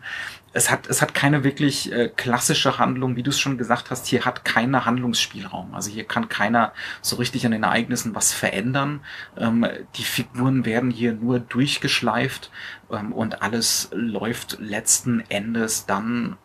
Es 0.51 0.71
hat, 0.71 0.88
es 0.88 1.01
hat 1.01 1.13
keine 1.13 1.43
wirklich 1.43 1.91
äh, 1.91 2.09
klassische 2.09 2.77
Handlung, 2.79 3.15
wie 3.15 3.23
du 3.23 3.29
es 3.29 3.39
schon 3.39 3.57
gesagt 3.57 3.91
hast. 3.91 4.07
Hier 4.07 4.25
hat 4.25 4.45
keiner 4.45 4.85
Handlungsspielraum. 4.85 5.75
Also 5.75 5.91
hier 5.91 6.05
kann 6.05 6.27
keiner 6.27 6.73
so 7.01 7.17
richtig 7.17 7.45
an 7.45 7.51
den 7.51 7.63
Ereignissen 7.63 8.15
was 8.15 8.33
verändern. 8.33 9.01
Ähm, 9.38 9.67
die 9.95 10.03
Figuren 10.03 10.65
werden 10.65 10.89
hier 10.89 11.13
nur 11.13 11.39
durchgeschleift 11.39 12.51
ähm, 12.91 13.13
und 13.13 13.41
alles 13.41 13.89
läuft 13.93 14.57
letzten 14.59 15.21
Endes 15.29 15.85
dann 15.85 16.38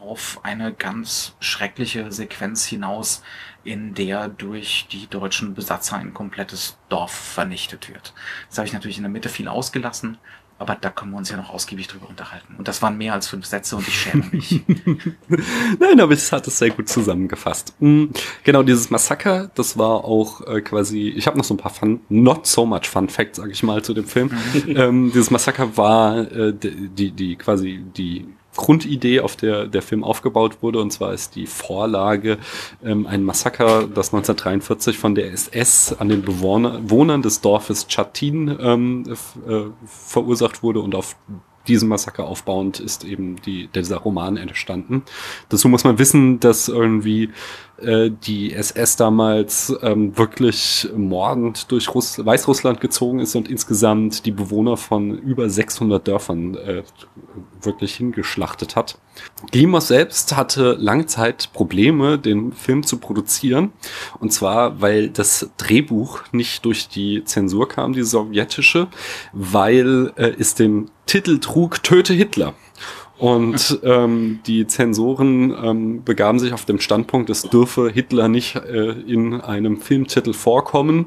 auf 0.00 0.40
eine 0.42 0.72
ganz 0.72 1.34
schreckliche 1.40 2.10
Sequenz 2.10 2.64
hinaus, 2.64 3.22
in 3.64 3.94
der 3.94 4.28
durch 4.28 4.86
die 4.90 5.06
deutschen 5.06 5.54
Besatzer 5.54 5.96
ein 5.96 6.14
komplettes 6.14 6.78
Dorf 6.88 7.12
vernichtet 7.12 7.88
wird. 7.88 8.12
Das 8.48 8.58
habe 8.58 8.66
ich 8.66 8.72
natürlich 8.72 8.96
in 8.96 9.04
der 9.04 9.12
Mitte 9.12 9.28
viel 9.28 9.48
ausgelassen, 9.48 10.18
aber 10.62 10.76
da 10.80 10.90
können 10.90 11.10
wir 11.10 11.18
uns 11.18 11.28
ja 11.28 11.36
noch 11.36 11.50
ausgiebig 11.50 11.88
drüber 11.88 12.08
unterhalten. 12.08 12.54
Und 12.56 12.68
das 12.68 12.80
waren 12.82 12.96
mehr 12.96 13.12
als 13.12 13.26
fünf 13.28 13.46
Sätze 13.46 13.76
und 13.76 13.86
ich 13.86 13.98
schäme 13.98 14.24
mich. 14.32 14.62
Nein, 15.78 16.00
aber 16.00 16.12
es 16.12 16.32
hat 16.32 16.46
es 16.46 16.58
sehr 16.58 16.70
gut 16.70 16.88
zusammengefasst. 16.88 17.74
Mhm. 17.80 18.10
Genau, 18.44 18.62
dieses 18.62 18.90
Massaker, 18.90 19.50
das 19.54 19.76
war 19.76 20.04
auch 20.04 20.46
äh, 20.46 20.60
quasi, 20.60 21.08
ich 21.08 21.26
habe 21.26 21.36
noch 21.36 21.44
so 21.44 21.54
ein 21.54 21.58
paar 21.58 21.72
Fun, 21.72 22.00
not 22.08 22.46
so 22.46 22.64
much 22.64 22.88
Fun 22.88 23.08
Facts, 23.08 23.38
sage 23.38 23.52
ich 23.52 23.62
mal, 23.62 23.82
zu 23.82 23.92
dem 23.92 24.06
Film. 24.06 24.30
Mhm. 24.54 24.76
Ähm, 24.76 25.12
dieses 25.12 25.30
Massaker 25.30 25.76
war 25.76 26.18
äh, 26.18 26.54
die, 26.54 27.10
die 27.10 27.36
quasi 27.36 27.84
die 27.96 28.26
Grundidee, 28.56 29.20
auf 29.20 29.36
der 29.36 29.66
der 29.66 29.82
Film 29.82 30.04
aufgebaut 30.04 30.58
wurde. 30.62 30.80
Und 30.80 30.92
zwar 30.92 31.12
ist 31.12 31.34
die 31.34 31.46
Vorlage 31.46 32.38
ähm, 32.84 33.06
ein 33.06 33.24
Massaker, 33.24 33.82
das 33.88 34.08
1943 34.12 34.98
von 34.98 35.14
der 35.14 35.32
SS 35.32 35.94
an 35.98 36.08
den 36.08 36.22
Bewohner, 36.22 36.80
Bewohnern 36.80 37.22
des 37.22 37.40
Dorfes 37.40 37.86
Chatin 37.88 38.56
ähm, 38.60 39.04
äh, 39.48 39.64
verursacht 39.86 40.62
wurde 40.62 40.80
und 40.80 40.94
auf 40.94 41.16
diesem 41.68 41.88
Massaker 41.88 42.24
aufbauend 42.24 42.80
ist 42.80 43.04
eben 43.04 43.36
die, 43.42 43.68
dieser 43.68 43.98
Roman 43.98 44.36
entstanden. 44.36 45.02
Dazu 45.48 45.68
muss 45.68 45.84
man 45.84 45.98
wissen, 45.98 46.40
dass 46.40 46.68
irgendwie 46.68 47.30
äh, 47.82 48.10
die 48.10 48.52
SS 48.52 48.96
damals 48.96 49.74
ähm, 49.82 50.16
wirklich 50.16 50.88
mordend 50.96 51.70
durch 51.70 51.94
Russ 51.94 52.24
Weißrussland 52.24 52.80
gezogen 52.80 53.20
ist 53.20 53.34
und 53.34 53.48
insgesamt 53.48 54.26
die 54.26 54.30
Bewohner 54.30 54.76
von 54.76 55.16
über 55.18 55.48
600 55.48 56.06
Dörfern 56.06 56.54
äh, 56.56 56.82
wirklich 57.60 57.94
hingeschlachtet 57.96 58.76
hat. 58.76 58.98
Glimos 59.50 59.88
selbst 59.88 60.36
hatte 60.36 60.76
lange 60.78 61.06
Zeit 61.06 61.50
Probleme, 61.52 62.18
den 62.18 62.52
Film 62.52 62.82
zu 62.82 62.98
produzieren. 62.98 63.72
Und 64.20 64.32
zwar, 64.32 64.80
weil 64.80 65.10
das 65.10 65.50
Drehbuch 65.56 66.22
nicht 66.32 66.64
durch 66.64 66.88
die 66.88 67.24
Zensur 67.24 67.68
kam, 67.68 67.92
die 67.92 68.02
sowjetische, 68.02 68.88
weil 69.32 70.12
äh, 70.16 70.32
es 70.38 70.54
den 70.54 70.90
Titel 71.06 71.38
trug 71.38 71.82
Töte 71.82 72.14
Hitler. 72.14 72.54
Und 73.22 73.78
ähm, 73.84 74.40
die 74.48 74.66
Zensoren 74.66 75.54
ähm, 75.62 76.02
begaben 76.02 76.40
sich 76.40 76.52
auf 76.52 76.64
dem 76.64 76.80
Standpunkt, 76.80 77.30
es 77.30 77.42
dürfe 77.42 77.88
Hitler 77.88 78.26
nicht 78.26 78.56
äh, 78.56 78.90
in 79.06 79.40
einem 79.40 79.76
Filmtitel 79.80 80.32
vorkommen 80.32 81.06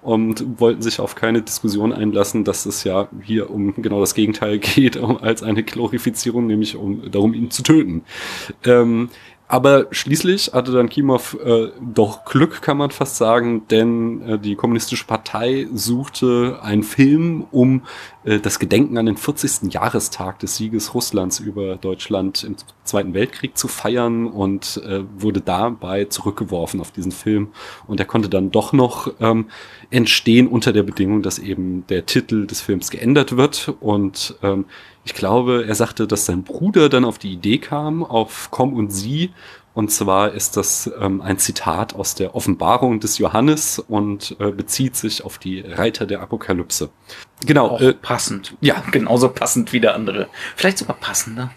und 0.00 0.60
wollten 0.60 0.80
sich 0.80 1.00
auf 1.00 1.16
keine 1.16 1.42
Diskussion 1.42 1.92
einlassen, 1.92 2.44
dass 2.44 2.66
es 2.66 2.84
ja 2.84 3.08
hier 3.20 3.50
um 3.50 3.74
genau 3.82 3.98
das 3.98 4.14
Gegenteil 4.14 4.58
geht, 4.60 4.96
um, 4.96 5.16
als 5.16 5.42
eine 5.42 5.64
Glorifizierung, 5.64 6.46
nämlich 6.46 6.76
um 6.76 7.10
darum, 7.10 7.34
ihn 7.34 7.50
zu 7.50 7.64
töten. 7.64 8.04
Ähm, 8.64 9.08
aber 9.48 9.86
schließlich 9.92 10.52
hatte 10.54 10.72
dann 10.72 10.88
Kimov 10.88 11.36
äh, 11.44 11.68
doch 11.80 12.24
Glück, 12.24 12.62
kann 12.62 12.76
man 12.76 12.90
fast 12.90 13.16
sagen, 13.16 13.68
denn 13.68 14.22
äh, 14.22 14.38
die 14.40 14.56
Kommunistische 14.56 15.06
Partei 15.06 15.68
suchte 15.72 16.58
einen 16.62 16.82
Film, 16.82 17.46
um 17.52 17.82
äh, 18.24 18.40
das 18.40 18.58
Gedenken 18.58 18.98
an 18.98 19.06
den 19.06 19.16
40. 19.16 19.72
Jahrestag 19.72 20.40
des 20.40 20.56
Sieges 20.56 20.94
Russlands 20.94 21.38
über 21.38 21.76
Deutschland 21.76 22.42
im 22.42 22.56
Zweiten 22.82 23.14
Weltkrieg 23.14 23.56
zu 23.56 23.68
feiern 23.68 24.26
und 24.26 24.82
äh, 24.84 25.04
wurde 25.16 25.40
dabei 25.40 26.06
zurückgeworfen 26.06 26.80
auf 26.80 26.90
diesen 26.90 27.12
Film. 27.12 27.48
Und 27.86 28.00
er 28.00 28.06
konnte 28.06 28.28
dann 28.28 28.50
doch 28.50 28.72
noch 28.72 29.12
ähm, 29.20 29.46
entstehen 29.90 30.48
unter 30.48 30.72
der 30.72 30.82
Bedingung, 30.82 31.22
dass 31.22 31.38
eben 31.38 31.86
der 31.86 32.04
Titel 32.04 32.46
des 32.46 32.60
Films 32.60 32.90
geändert 32.90 33.36
wird 33.36 33.72
und 33.78 34.36
ähm, 34.42 34.64
ich 35.06 35.14
glaube, 35.14 35.64
er 35.68 35.74
sagte, 35.76 36.08
dass 36.08 36.26
sein 36.26 36.42
Bruder 36.42 36.88
dann 36.88 37.04
auf 37.04 37.16
die 37.18 37.32
Idee 37.32 37.58
kam, 37.58 38.02
auf 38.02 38.48
Komm 38.50 38.74
und 38.74 38.90
Sie 38.90 39.30
Und 39.72 39.92
zwar 39.92 40.32
ist 40.32 40.56
das 40.56 40.90
ähm, 41.00 41.20
ein 41.20 41.38
Zitat 41.38 41.94
aus 41.94 42.16
der 42.16 42.34
Offenbarung 42.34 42.98
des 42.98 43.18
Johannes 43.18 43.78
und 43.78 44.34
äh, 44.40 44.50
bezieht 44.50 44.96
sich 44.96 45.22
auf 45.22 45.38
die 45.38 45.60
Reiter 45.60 46.06
der 46.06 46.22
Apokalypse. 46.22 46.90
Genau. 47.44 47.78
Äh, 47.78 47.92
passend. 47.92 48.56
Ja, 48.62 48.82
genauso 48.90 49.28
passend 49.28 49.72
wie 49.72 49.80
der 49.80 49.94
andere. 49.94 50.28
Vielleicht 50.56 50.78
sogar 50.78 50.96
passender. 50.96 51.52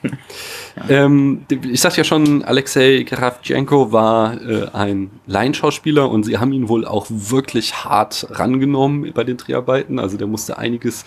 ja. 0.75 0.83
ähm, 0.89 1.45
ich 1.49 1.79
sagte 1.81 1.99
ja 1.99 2.03
schon, 2.03 2.43
Alexei 2.43 3.03
Kravchenko 3.03 3.91
war 3.91 4.39
äh, 4.41 4.67
ein 4.73 5.09
Laienschauspieler 5.25 6.09
und 6.09 6.23
sie 6.23 6.37
haben 6.37 6.51
ihn 6.51 6.67
wohl 6.67 6.85
auch 6.85 7.07
wirklich 7.09 7.83
hart 7.85 8.27
rangenommen 8.31 9.11
bei 9.13 9.23
den 9.23 9.37
Dreharbeiten. 9.37 9.97
Also 9.97 10.17
der 10.17 10.27
musste 10.27 10.57
einiges 10.57 11.05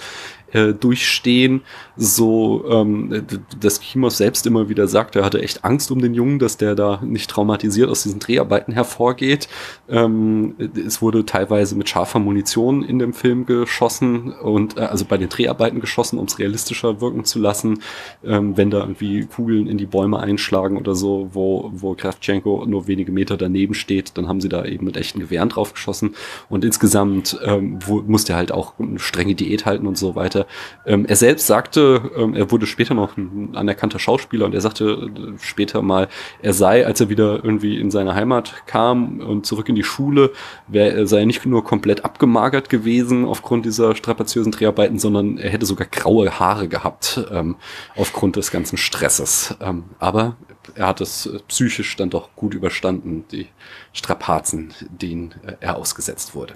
äh, 0.52 0.72
durchstehen. 0.72 1.62
So, 1.96 2.64
ähm, 2.70 3.26
dass 3.60 3.80
Kimos 3.80 4.16
selbst 4.18 4.46
immer 4.46 4.68
wieder 4.68 4.88
sagt, 4.88 5.16
er 5.16 5.24
hatte 5.24 5.42
echt 5.42 5.64
Angst 5.64 5.90
um 5.90 6.00
den 6.00 6.14
Jungen, 6.14 6.38
dass 6.38 6.56
der 6.56 6.74
da 6.74 7.00
nicht 7.04 7.30
traumatisiert 7.30 7.90
aus 7.90 8.02
diesen 8.02 8.20
Dreharbeiten 8.20 8.72
hervorgeht. 8.72 9.48
Ähm, 9.88 10.54
es 10.86 11.02
wurde 11.02 11.26
teilweise 11.26 11.76
mit 11.76 11.88
scharfer 11.88 12.18
Munition 12.18 12.82
in 12.82 12.98
dem 12.98 13.12
Film 13.12 13.46
geschossen 13.46 14.32
und 14.32 14.76
äh, 14.76 14.80
also 14.80 15.04
bei 15.04 15.18
den 15.18 15.28
Dreharbeiten 15.28 15.80
geschossen, 15.80 16.18
um 16.18 16.26
es 16.26 16.38
realistischer 16.38 17.00
wirken 17.00 17.24
zu 17.24 17.38
lassen, 17.38 17.80
ähm, 18.24 18.56
wenn 18.56 18.70
da 18.70 18.80
irgendwie 18.80 19.26
Kugeln 19.26 19.66
in 19.66 19.78
die 19.78 19.86
Bäume 19.86 20.20
einschlagen 20.20 20.76
oder 20.76 20.94
so, 20.94 21.30
wo, 21.32 21.70
wo 21.74 21.94
Kravchenko 21.94 22.64
nur 22.66 22.86
wenige 22.86 23.12
Meter 23.12 23.36
daneben 23.36 23.74
steht, 23.74 24.16
dann 24.16 24.28
haben 24.28 24.40
sie 24.40 24.48
da 24.48 24.64
eben 24.64 24.84
mit 24.84 24.96
echten 24.96 25.20
Gewehren 25.20 25.48
drauf 25.48 25.72
geschossen 25.74 26.14
und 26.48 26.64
insgesamt 26.64 27.38
ähm, 27.44 27.78
wo, 27.86 28.02
musste 28.02 28.34
halt 28.34 28.52
auch 28.52 28.78
eine 28.78 28.98
strenge 28.98 29.34
Diät 29.34 29.66
halten 29.66 29.86
und 29.86 29.98
so 29.98 30.14
weiter. 30.14 30.41
Ähm, 30.86 31.06
er 31.06 31.16
selbst 31.16 31.46
sagte, 31.46 32.10
ähm, 32.16 32.34
er 32.34 32.50
wurde 32.50 32.66
später 32.66 32.94
noch 32.94 33.16
ein 33.16 33.50
anerkannter 33.54 33.98
Schauspieler 33.98 34.46
und 34.46 34.54
er 34.54 34.60
sagte 34.60 34.84
äh, 34.84 35.38
später 35.40 35.82
mal, 35.82 36.08
er 36.40 36.52
sei, 36.52 36.86
als 36.86 37.00
er 37.00 37.08
wieder 37.08 37.44
irgendwie 37.44 37.78
in 37.78 37.90
seine 37.90 38.14
Heimat 38.14 38.66
kam 38.66 39.20
und 39.20 39.46
zurück 39.46 39.68
in 39.68 39.74
die 39.74 39.84
Schule, 39.84 40.32
wär, 40.68 40.94
er 40.94 41.06
sei 41.06 41.24
nicht 41.24 41.44
nur 41.46 41.64
komplett 41.64 42.04
abgemagert 42.04 42.68
gewesen 42.68 43.24
aufgrund 43.24 43.64
dieser 43.66 43.94
strapaziösen 43.94 44.52
Dreharbeiten, 44.52 44.98
sondern 44.98 45.38
er 45.38 45.50
hätte 45.50 45.66
sogar 45.66 45.86
graue 45.86 46.38
Haare 46.38 46.68
gehabt 46.68 47.20
ähm, 47.30 47.56
aufgrund 47.96 48.36
des 48.36 48.50
ganzen 48.50 48.76
Stresses. 48.76 49.54
Ähm, 49.60 49.84
aber 49.98 50.36
er 50.74 50.86
hat 50.86 51.00
es 51.00 51.26
äh, 51.26 51.38
psychisch 51.48 51.96
dann 51.96 52.10
doch 52.10 52.34
gut 52.36 52.54
überstanden, 52.54 53.24
die 53.30 53.48
Strapazen, 53.92 54.72
denen 54.88 55.34
äh, 55.44 55.56
er 55.60 55.76
ausgesetzt 55.76 56.34
wurde. 56.34 56.54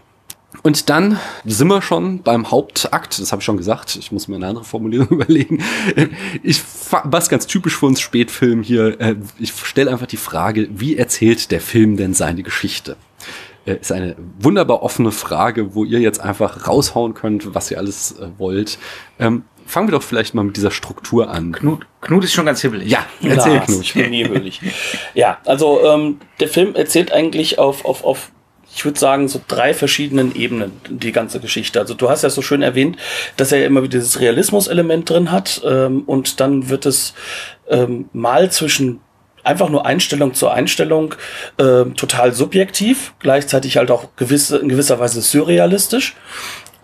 Und 0.62 0.88
dann 0.90 1.19
sind 1.45 1.69
wir 1.69 1.83
schon 1.83 2.23
beim 2.23 2.51
Hauptakt, 2.51 3.19
das 3.19 3.33
habe 3.33 3.40
ich 3.40 3.45
schon 3.45 3.57
gesagt, 3.57 3.97
ich 3.97 4.12
muss 4.12 4.29
mir 4.29 4.37
eine 4.37 4.49
andere 4.49 4.64
Formulierung 4.64 5.09
überlegen. 5.11 5.62
Ich, 6.42 6.62
was 7.05 7.29
ganz 7.29 7.47
typisch 7.47 7.77
für 7.77 7.87
uns 7.87 8.01
Spätfilm 8.01 8.62
hier, 8.62 9.01
äh, 9.01 9.16
ich 9.38 9.53
stelle 9.53 9.90
einfach 9.90 10.07
die 10.07 10.16
Frage, 10.16 10.69
wie 10.71 10.97
erzählt 10.97 11.51
der 11.51 11.61
Film 11.61 11.97
denn 11.97 12.14
seine 12.14 12.42
Geschichte? 12.42 12.97
Äh, 13.66 13.79
ist 13.81 13.92
eine 13.92 14.16
wunderbar 14.38 14.83
offene 14.83 15.12
Frage, 15.12 15.75
wo 15.75 15.85
ihr 15.85 16.01
jetzt 16.01 16.21
einfach 16.21 16.66
raushauen 16.66 17.14
könnt, 17.14 17.55
was 17.55 17.71
ihr 17.71 17.79
alles 17.79 18.12
äh, 18.12 18.29
wollt. 18.38 18.79
Ähm, 19.19 19.45
fangen 19.66 19.88
wir 19.88 19.92
doch 19.92 20.03
vielleicht 20.03 20.35
mal 20.35 20.45
mit 20.45 20.57
dieser 20.57 20.71
Struktur 20.71 21.29
an. 21.29 21.53
Knut, 21.53 21.87
Knut 22.01 22.25
ist 22.25 22.33
schon 22.33 22.47
ganz 22.47 22.62
hibbelig. 22.62 22.88
Ja, 22.88 23.05
erzähl 23.23 23.61
Knut. 23.61 23.83
Ich 23.83 23.95
bin 23.95 24.11
nie 24.11 24.23
hibbelig. 24.23 24.61
ja, 25.14 25.38
also 25.45 25.85
ähm, 25.85 26.21
der 26.40 26.49
Film 26.49 26.75
erzählt 26.75 27.12
eigentlich 27.12 27.59
auf, 27.59 27.85
auf, 27.85 28.05
auf 28.05 28.31
ich 28.77 28.85
würde 28.85 29.01
sagen, 29.01 29.27
so 29.27 29.41
drei 29.49 29.73
verschiedenen 29.73 30.37
Ebenen, 30.37 30.71
die 30.91 31.11
ganze 31.11 31.41
Geschichte. 31.41 31.81
Also 31.81 31.95
du 31.95 32.11
hast 32.11 32.23
ja 32.23 32.29
so 32.29 32.43
schön 32.43 32.61
erwähnt, 32.61 32.99
dass 33.39 33.51
er 33.51 33.65
immer 33.65 33.83
wieder 33.83 33.99
dieses 33.99 34.21
Realismus-Element 34.21 35.09
drin 35.09 35.33
hat 35.33 35.62
ähm, 35.65 36.03
und 36.03 36.41
dann 36.41 36.69
wird 36.69 36.85
es 36.85 37.15
ähm, 37.71 38.11
mal 38.12 38.51
zwischen 38.51 39.01
einfach 39.45 39.71
nur 39.71 39.87
Einstellung 39.87 40.35
zu 40.35 40.49
Einstellung 40.49 41.15
äh, 41.57 41.85
total 41.97 42.35
subjektiv, 42.35 43.15
gleichzeitig 43.19 43.79
halt 43.79 43.91
auch 43.91 44.09
gewisse, 44.17 44.59
in 44.59 44.69
gewisser 44.69 44.99
Weise 44.99 45.23
surrealistisch. 45.23 46.15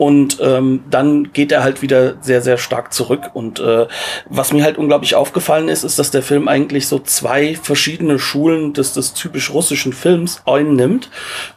Und 0.02 0.38
ähm, 0.42 0.82
dann 0.90 1.32
geht 1.32 1.52
er 1.52 1.62
halt 1.62 1.80
wieder 1.80 2.16
sehr, 2.22 2.42
sehr 2.42 2.58
stark 2.58 2.92
zurück. 2.92 3.30
Und 3.34 3.60
äh, 3.60 3.86
was 4.28 4.52
mir 4.52 4.64
halt 4.64 4.76
unglaublich 4.76 5.14
aufgefallen 5.14 5.68
ist, 5.68 5.84
ist, 5.84 5.96
dass 5.96 6.10
der 6.10 6.24
Film 6.24 6.48
eigentlich 6.48 6.88
so 6.88 6.98
zwei 6.98 7.54
verschiedene 7.54 8.18
Schulen 8.18 8.72
des, 8.72 8.94
des 8.94 9.14
typisch 9.14 9.54
russischen 9.54 9.92
Films 9.92 10.42
einnimmt 10.44 11.08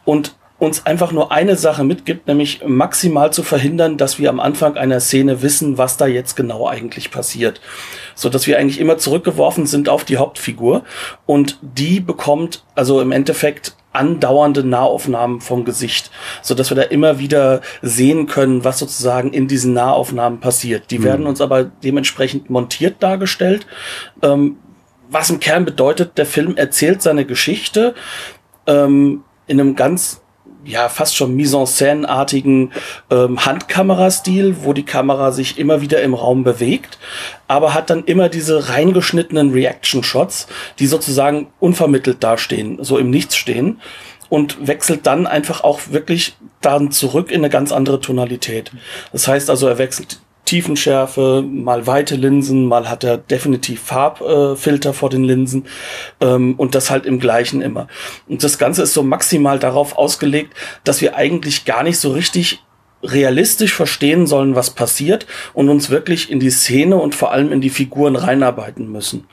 und 0.04 0.36
uns 0.60 0.86
einfach 0.86 1.10
nur 1.10 1.32
eine 1.32 1.56
Sache 1.56 1.82
mitgibt, 1.82 2.28
nämlich 2.28 2.62
maximal 2.64 3.32
zu 3.32 3.42
verhindern, 3.42 3.96
dass 3.96 4.20
wir 4.20 4.30
am 4.30 4.38
Anfang 4.38 4.76
einer 4.76 5.00
Szene 5.00 5.42
wissen, 5.42 5.76
was 5.76 5.96
da 5.96 6.06
jetzt 6.06 6.36
genau 6.36 6.68
eigentlich 6.68 7.10
passiert. 7.10 7.60
So 8.14 8.28
dass 8.28 8.46
wir 8.46 8.60
eigentlich 8.60 8.78
immer 8.78 8.96
zurückgeworfen 8.96 9.66
sind 9.66 9.88
auf 9.88 10.04
die 10.04 10.18
Hauptfigur 10.18 10.84
und 11.26 11.58
die 11.62 11.98
bekommt 11.98 12.62
also 12.76 13.00
im 13.00 13.10
Endeffekt 13.10 13.74
andauernde 13.96 14.64
Nahaufnahmen 14.64 15.40
vom 15.40 15.64
Gesicht, 15.64 16.10
so 16.42 16.54
dass 16.54 16.70
wir 16.70 16.76
da 16.76 16.82
immer 16.82 17.18
wieder 17.18 17.62
sehen 17.82 18.26
können, 18.26 18.64
was 18.64 18.78
sozusagen 18.78 19.32
in 19.32 19.48
diesen 19.48 19.72
Nahaufnahmen 19.72 20.40
passiert. 20.40 20.90
Die 20.90 20.98
mhm. 20.98 21.04
werden 21.04 21.26
uns 21.26 21.40
aber 21.40 21.64
dementsprechend 21.64 22.50
montiert 22.50 23.02
dargestellt. 23.02 23.66
Ähm, 24.22 24.58
was 25.08 25.30
im 25.30 25.40
Kern 25.40 25.64
bedeutet, 25.64 26.18
der 26.18 26.26
Film 26.26 26.56
erzählt 26.56 27.00
seine 27.02 27.24
Geschichte 27.24 27.94
ähm, 28.66 29.22
in 29.46 29.60
einem 29.60 29.76
ganz 29.76 30.20
ja 30.66 30.88
fast 30.88 31.16
schon 31.16 31.34
Mise-en-Scène-artigen 31.34 32.72
ähm, 33.10 33.44
Handkamerastil, 33.44 34.56
wo 34.62 34.72
die 34.72 34.84
Kamera 34.84 35.32
sich 35.32 35.58
immer 35.58 35.80
wieder 35.80 36.02
im 36.02 36.14
Raum 36.14 36.44
bewegt, 36.44 36.98
aber 37.48 37.74
hat 37.74 37.90
dann 37.90 38.04
immer 38.04 38.28
diese 38.28 38.68
reingeschnittenen 38.68 39.52
Reaction-Shots, 39.52 40.48
die 40.78 40.86
sozusagen 40.86 41.48
unvermittelt 41.60 42.22
dastehen, 42.22 42.82
so 42.82 42.98
im 42.98 43.10
Nichts 43.10 43.36
stehen 43.36 43.80
und 44.28 44.66
wechselt 44.66 45.06
dann 45.06 45.26
einfach 45.26 45.62
auch 45.62 45.80
wirklich 45.90 46.36
dann 46.60 46.90
zurück 46.90 47.30
in 47.30 47.40
eine 47.40 47.50
ganz 47.50 47.72
andere 47.72 48.00
Tonalität. 48.00 48.72
Das 49.12 49.28
heißt 49.28 49.50
also, 49.50 49.68
er 49.68 49.78
wechselt 49.78 50.20
Tiefenschärfe, 50.46 51.44
mal 51.46 51.86
weite 51.86 52.16
Linsen, 52.16 52.64
mal 52.64 52.88
hat 52.88 53.04
er 53.04 53.18
definitiv 53.18 53.82
Farbfilter 53.82 54.90
äh, 54.90 54.94
vor 54.94 55.10
den 55.10 55.24
Linsen 55.24 55.66
ähm, 56.20 56.54
und 56.56 56.74
das 56.74 56.90
halt 56.90 57.04
im 57.04 57.20
gleichen 57.20 57.60
immer. 57.60 57.88
Und 58.26 58.42
das 58.42 58.56
Ganze 58.56 58.82
ist 58.82 58.94
so 58.94 59.02
maximal 59.02 59.58
darauf 59.58 59.98
ausgelegt, 59.98 60.54
dass 60.84 61.02
wir 61.02 61.16
eigentlich 61.16 61.66
gar 61.66 61.82
nicht 61.82 61.98
so 61.98 62.12
richtig 62.12 62.62
realistisch 63.02 63.74
verstehen 63.74 64.26
sollen, 64.26 64.54
was 64.54 64.70
passiert 64.70 65.26
und 65.52 65.68
uns 65.68 65.90
wirklich 65.90 66.30
in 66.30 66.40
die 66.40 66.50
Szene 66.50 66.96
und 66.96 67.14
vor 67.14 67.32
allem 67.32 67.52
in 67.52 67.60
die 67.60 67.70
Figuren 67.70 68.16
reinarbeiten 68.16 68.90
müssen. 68.90 69.26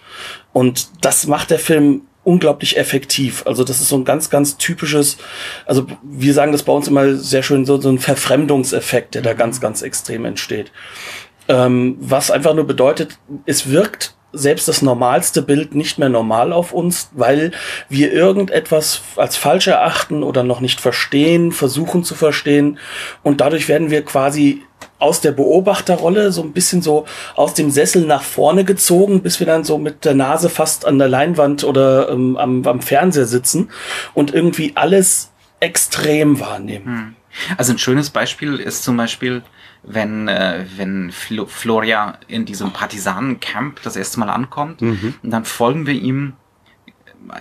Und 0.51 0.87
das 1.01 1.27
macht 1.27 1.49
der 1.49 1.59
Film 1.59 2.01
unglaublich 2.23 2.77
effektiv. 2.77 3.43
Also 3.45 3.63
das 3.63 3.81
ist 3.81 3.89
so 3.89 3.97
ein 3.97 4.05
ganz, 4.05 4.29
ganz 4.29 4.57
typisches, 4.57 5.17
also 5.65 5.85
wir 6.03 6.33
sagen 6.33 6.51
das 6.51 6.63
bei 6.63 6.73
uns 6.73 6.87
immer 6.87 7.15
sehr 7.15 7.43
schön, 7.43 7.65
so, 7.65 7.79
so 7.79 7.89
ein 7.89 7.99
Verfremdungseffekt, 7.99 9.15
der 9.15 9.21
da 9.21 9.33
ganz, 9.33 9.59
ganz 9.59 9.81
extrem 9.81 10.25
entsteht. 10.25 10.71
Ähm, 11.47 11.97
was 11.99 12.31
einfach 12.31 12.53
nur 12.53 12.65
bedeutet, 12.65 13.19
es 13.45 13.69
wirkt 13.69 14.15
selbst 14.33 14.67
das 14.67 14.81
normalste 14.81 15.43
Bild 15.43 15.75
nicht 15.75 15.99
mehr 15.99 16.09
normal 16.09 16.51
auf 16.53 16.73
uns, 16.73 17.11
weil 17.13 17.51
wir 17.87 18.11
irgendetwas 18.11 19.01
als 19.15 19.37
falsch 19.37 19.67
erachten 19.67 20.23
oder 20.23 20.43
noch 20.43 20.59
nicht 20.59 20.81
verstehen, 20.81 21.51
versuchen 21.51 22.03
zu 22.03 22.15
verstehen. 22.15 22.79
Und 23.21 23.41
dadurch 23.41 23.67
werden 23.67 23.91
wir 23.91 24.03
quasi 24.03 24.63
aus 25.03 25.21
der 25.21 25.33
Beobachterrolle 25.33 26.31
so 26.31 26.41
ein 26.41 26.53
bisschen 26.53 26.81
so 26.81 27.05
aus 27.35 27.53
dem 27.53 27.69
Sessel 27.69 28.05
nach 28.05 28.23
vorne 28.23 28.63
gezogen, 28.63 29.21
bis 29.21 29.39
wir 29.39 29.45
dann 29.45 29.63
so 29.63 29.77
mit 29.77 30.05
der 30.05 30.15
Nase 30.15 30.49
fast 30.49 30.85
an 30.85 30.97
der 30.97 31.09
Leinwand 31.09 31.63
oder 31.65 32.09
ähm, 32.09 32.37
am, 32.37 32.65
am 32.65 32.81
Fernseher 32.81 33.25
sitzen 33.25 33.69
und 34.13 34.33
irgendwie 34.33 34.71
alles 34.75 35.31
extrem 35.59 36.39
wahrnehmen. 36.39 36.85
Hm. 36.85 37.15
Also 37.57 37.73
ein 37.73 37.79
schönes 37.79 38.11
Beispiel 38.11 38.55
ist 38.55 38.83
zum 38.83 38.95
Beispiel, 38.95 39.43
wenn, 39.83 40.27
äh, 40.27 40.65
wenn 40.77 41.11
Fl 41.11 41.45
Floria 41.47 42.17
in 42.27 42.45
diesem 42.45 42.71
Partisanencamp 42.71 43.81
das 43.83 43.95
erste 43.95 44.19
Mal 44.19 44.29
ankommt, 44.29 44.81
mhm. 44.81 45.15
und 45.21 45.31
dann 45.31 45.43
folgen 45.43 45.85
wir 45.85 45.95
ihm 45.95 46.33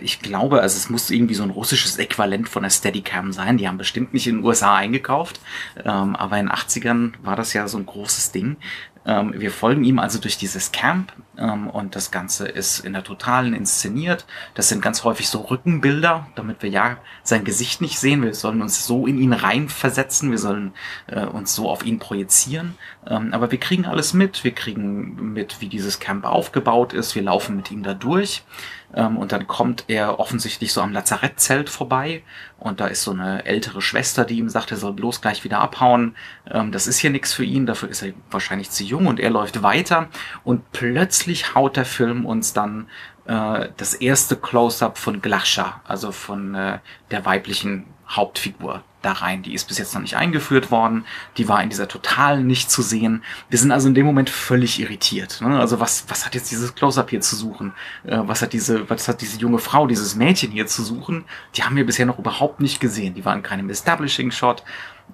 ich 0.02 0.20
glaube, 0.20 0.60
also 0.60 0.76
es 0.76 0.90
muss 0.90 1.10
irgendwie 1.10 1.34
so 1.34 1.42
ein 1.42 1.50
russisches 1.50 1.98
Äquivalent 1.98 2.48
von 2.48 2.62
der 2.62 2.70
Steadicam 2.70 3.32
sein. 3.32 3.58
Die 3.58 3.68
haben 3.68 3.78
bestimmt 3.78 4.12
nicht 4.12 4.26
in 4.26 4.36
den 4.36 4.44
USA 4.44 4.76
eingekauft, 4.76 5.40
ähm, 5.76 6.16
aber 6.16 6.38
in 6.38 6.46
den 6.46 6.54
80ern 6.54 7.12
war 7.22 7.36
das 7.36 7.52
ja 7.52 7.68
so 7.68 7.78
ein 7.78 7.86
großes 7.86 8.32
Ding. 8.32 8.56
Ähm, 9.04 9.34
wir 9.36 9.50
folgen 9.50 9.82
ihm 9.82 9.98
also 9.98 10.20
durch 10.20 10.36
dieses 10.36 10.70
Camp 10.70 11.12
ähm, 11.36 11.68
und 11.68 11.96
das 11.96 12.12
Ganze 12.12 12.46
ist 12.46 12.80
in 12.80 12.92
der 12.92 13.02
Totalen 13.02 13.52
inszeniert. 13.52 14.26
Das 14.54 14.68
sind 14.68 14.80
ganz 14.80 15.02
häufig 15.02 15.28
so 15.28 15.40
Rückenbilder, 15.40 16.28
damit 16.36 16.62
wir 16.62 16.70
ja 16.70 16.98
sein 17.24 17.44
Gesicht 17.44 17.80
nicht 17.80 17.98
sehen. 17.98 18.22
Wir 18.22 18.34
sollen 18.34 18.62
uns 18.62 18.86
so 18.86 19.06
in 19.06 19.18
ihn 19.18 19.32
reinversetzen, 19.32 20.30
wir 20.30 20.38
sollen 20.38 20.72
äh, 21.08 21.24
uns 21.24 21.54
so 21.54 21.68
auf 21.68 21.84
ihn 21.84 21.98
projizieren. 21.98 22.76
Ähm, 23.06 23.32
aber 23.32 23.50
wir 23.50 23.58
kriegen 23.58 23.86
alles 23.86 24.14
mit. 24.14 24.44
Wir 24.44 24.52
kriegen 24.52 25.32
mit, 25.32 25.60
wie 25.60 25.68
dieses 25.68 25.98
Camp 25.98 26.24
aufgebaut 26.24 26.92
ist. 26.92 27.16
Wir 27.16 27.22
laufen 27.22 27.56
mit 27.56 27.72
ihm 27.72 27.82
da 27.82 27.94
durch. 27.94 28.44
Ähm, 28.94 29.16
und 29.16 29.32
dann 29.32 29.46
kommt 29.46 29.84
er 29.88 30.20
offensichtlich 30.20 30.72
so 30.72 30.80
am 30.80 30.92
Lazarettzelt 30.92 31.70
vorbei 31.70 32.22
und 32.58 32.80
da 32.80 32.86
ist 32.86 33.02
so 33.02 33.12
eine 33.12 33.44
ältere 33.44 33.80
Schwester, 33.80 34.24
die 34.24 34.38
ihm 34.38 34.48
sagt, 34.48 34.70
er 34.70 34.76
soll 34.76 34.92
bloß 34.92 35.20
gleich 35.20 35.44
wieder 35.44 35.60
abhauen. 35.60 36.16
Ähm, 36.50 36.72
das 36.72 36.86
ist 36.86 36.98
hier 36.98 37.10
nichts 37.10 37.32
für 37.32 37.44
ihn, 37.44 37.66
dafür 37.66 37.88
ist 37.88 38.02
er 38.02 38.12
wahrscheinlich 38.30 38.70
zu 38.70 38.84
jung 38.84 39.06
und 39.06 39.20
er 39.20 39.30
läuft 39.30 39.62
weiter 39.62 40.08
und 40.44 40.72
plötzlich 40.72 41.54
haut 41.54 41.76
der 41.76 41.84
Film 41.84 42.26
uns 42.26 42.52
dann 42.52 42.88
äh, 43.26 43.68
das 43.76 43.94
erste 43.94 44.36
Close-up 44.36 44.98
von 44.98 45.22
Glascha, 45.22 45.80
also 45.86 46.12
von 46.12 46.54
äh, 46.54 46.78
der 47.10 47.24
weiblichen 47.24 47.86
Hauptfigur 48.12 48.82
da 49.02 49.12
rein. 49.12 49.42
Die 49.42 49.54
ist 49.54 49.68
bis 49.68 49.78
jetzt 49.78 49.94
noch 49.94 50.00
nicht 50.00 50.16
eingeführt 50.16 50.70
worden. 50.70 51.04
Die 51.36 51.48
war 51.48 51.62
in 51.62 51.70
dieser 51.70 51.88
totalen 51.88 52.46
nicht 52.46 52.70
zu 52.70 52.82
sehen. 52.82 53.22
Wir 53.50 53.58
sind 53.58 53.72
also 53.72 53.88
in 53.88 53.94
dem 53.94 54.06
Moment 54.06 54.30
völlig 54.30 54.80
irritiert. 54.80 55.40
Ne? 55.40 55.58
Also 55.58 55.80
was, 55.80 56.04
was 56.08 56.24
hat 56.24 56.34
jetzt 56.34 56.50
dieses 56.50 56.74
Close-up 56.74 57.10
hier 57.10 57.20
zu 57.20 57.36
suchen? 57.36 57.72
Äh, 58.04 58.18
was 58.22 58.42
hat 58.42 58.52
diese, 58.52 58.88
was 58.88 59.08
hat 59.08 59.20
diese 59.20 59.38
junge 59.38 59.58
Frau, 59.58 59.86
dieses 59.86 60.14
Mädchen 60.14 60.52
hier 60.52 60.66
zu 60.66 60.82
suchen? 60.82 61.24
Die 61.56 61.64
haben 61.64 61.76
wir 61.76 61.86
bisher 61.86 62.06
noch 62.06 62.18
überhaupt 62.18 62.60
nicht 62.60 62.80
gesehen. 62.80 63.14
Die 63.14 63.24
waren 63.24 63.38
in 63.38 63.42
keinem 63.42 63.70
Establishing-Shot. 63.70 64.62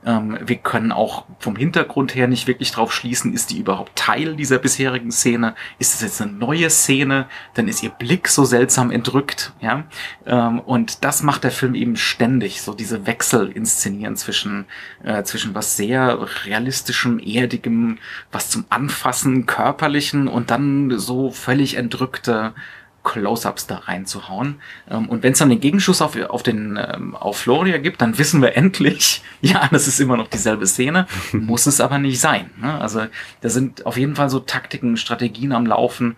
Ähm, 0.05 0.39
wir 0.41 0.57
können 0.57 0.93
auch 0.93 1.25
vom 1.39 1.57
Hintergrund 1.57 2.15
her 2.15 2.29
nicht 2.29 2.47
wirklich 2.47 2.71
drauf 2.71 2.93
schließen, 2.93 3.35
ist 3.35 3.51
die 3.51 3.59
überhaupt 3.59 3.97
Teil 3.97 4.37
dieser 4.37 4.59
bisherigen 4.59 5.11
Szene? 5.11 5.55
Ist 5.79 5.95
es 5.95 6.03
jetzt 6.03 6.23
eine 6.23 6.33
neue 6.33 6.71
Szene? 6.71 7.27
Dann 7.55 7.69
ist 7.69 7.83
ihr 7.83 7.91
Blick 7.91 8.29
so 8.29 8.45
seltsam 8.45 8.91
entrückt, 8.91 9.53
ja. 9.61 9.85
Ähm, 10.25 10.61
und 10.61 11.05
das 11.05 11.23
macht 11.23 11.45
der 11.45 11.51
Film 11.51 11.75
eben 11.75 11.97
ständig, 11.97 12.63
so 12.63 12.75
diese 12.75 13.07
Wechsel 13.07 13.51
inszenieren 13.51 14.17
zwischen, 14.17 14.67
äh, 15.03 15.25
zwischen 15.25 15.55
was 15.55 15.77
sehr 15.77 16.19
realistischem, 16.45 17.19
erdigem, 17.19 17.99
was 18.31 18.51
zum 18.51 18.67
Anfassen 18.71 19.47
körperlichen 19.47 20.29
und 20.29 20.51
dann 20.51 20.99
so 20.99 21.31
völlig 21.31 21.77
entrückte 21.77 22.55
Close-ups 23.05 23.67
da 23.67 23.77
reinzuhauen. 23.77 24.57
Ähm, 24.91 25.09
und 25.09 25.23
wenn 25.23 25.33
es 25.33 25.39
dann 25.39 25.49
den 25.49 25.61
Gegenschuss 25.61 26.03
auf, 26.03 26.17
auf, 26.17 26.43
den, 26.43 26.79
ähm, 26.81 27.15
auf 27.15 27.39
Floria 27.39 27.79
gibt, 27.79 28.01
dann 28.01 28.19
wissen 28.19 28.43
wir 28.43 28.57
endlich, 28.57 29.23
ja, 29.41 29.69
das 29.71 29.87
ist 29.87 30.01
immer 30.01 30.17
noch 30.17 30.29
dieselbe 30.29 30.67
Szene, 30.67 31.07
muss 31.33 31.67
es 31.67 31.81
aber 31.81 31.99
nicht 31.99 32.21
sein. 32.21 32.51
Ne? 32.61 32.81
Also 32.81 33.07
da 33.41 33.49
sind 33.49 33.87
auf 33.87 33.97
jeden 33.97 34.17
Fall 34.17 34.31
so 34.31 34.41
Taktiken, 34.41 34.97
Strategien 34.97 35.53
am 35.53 35.67
Laufen, 35.67 36.17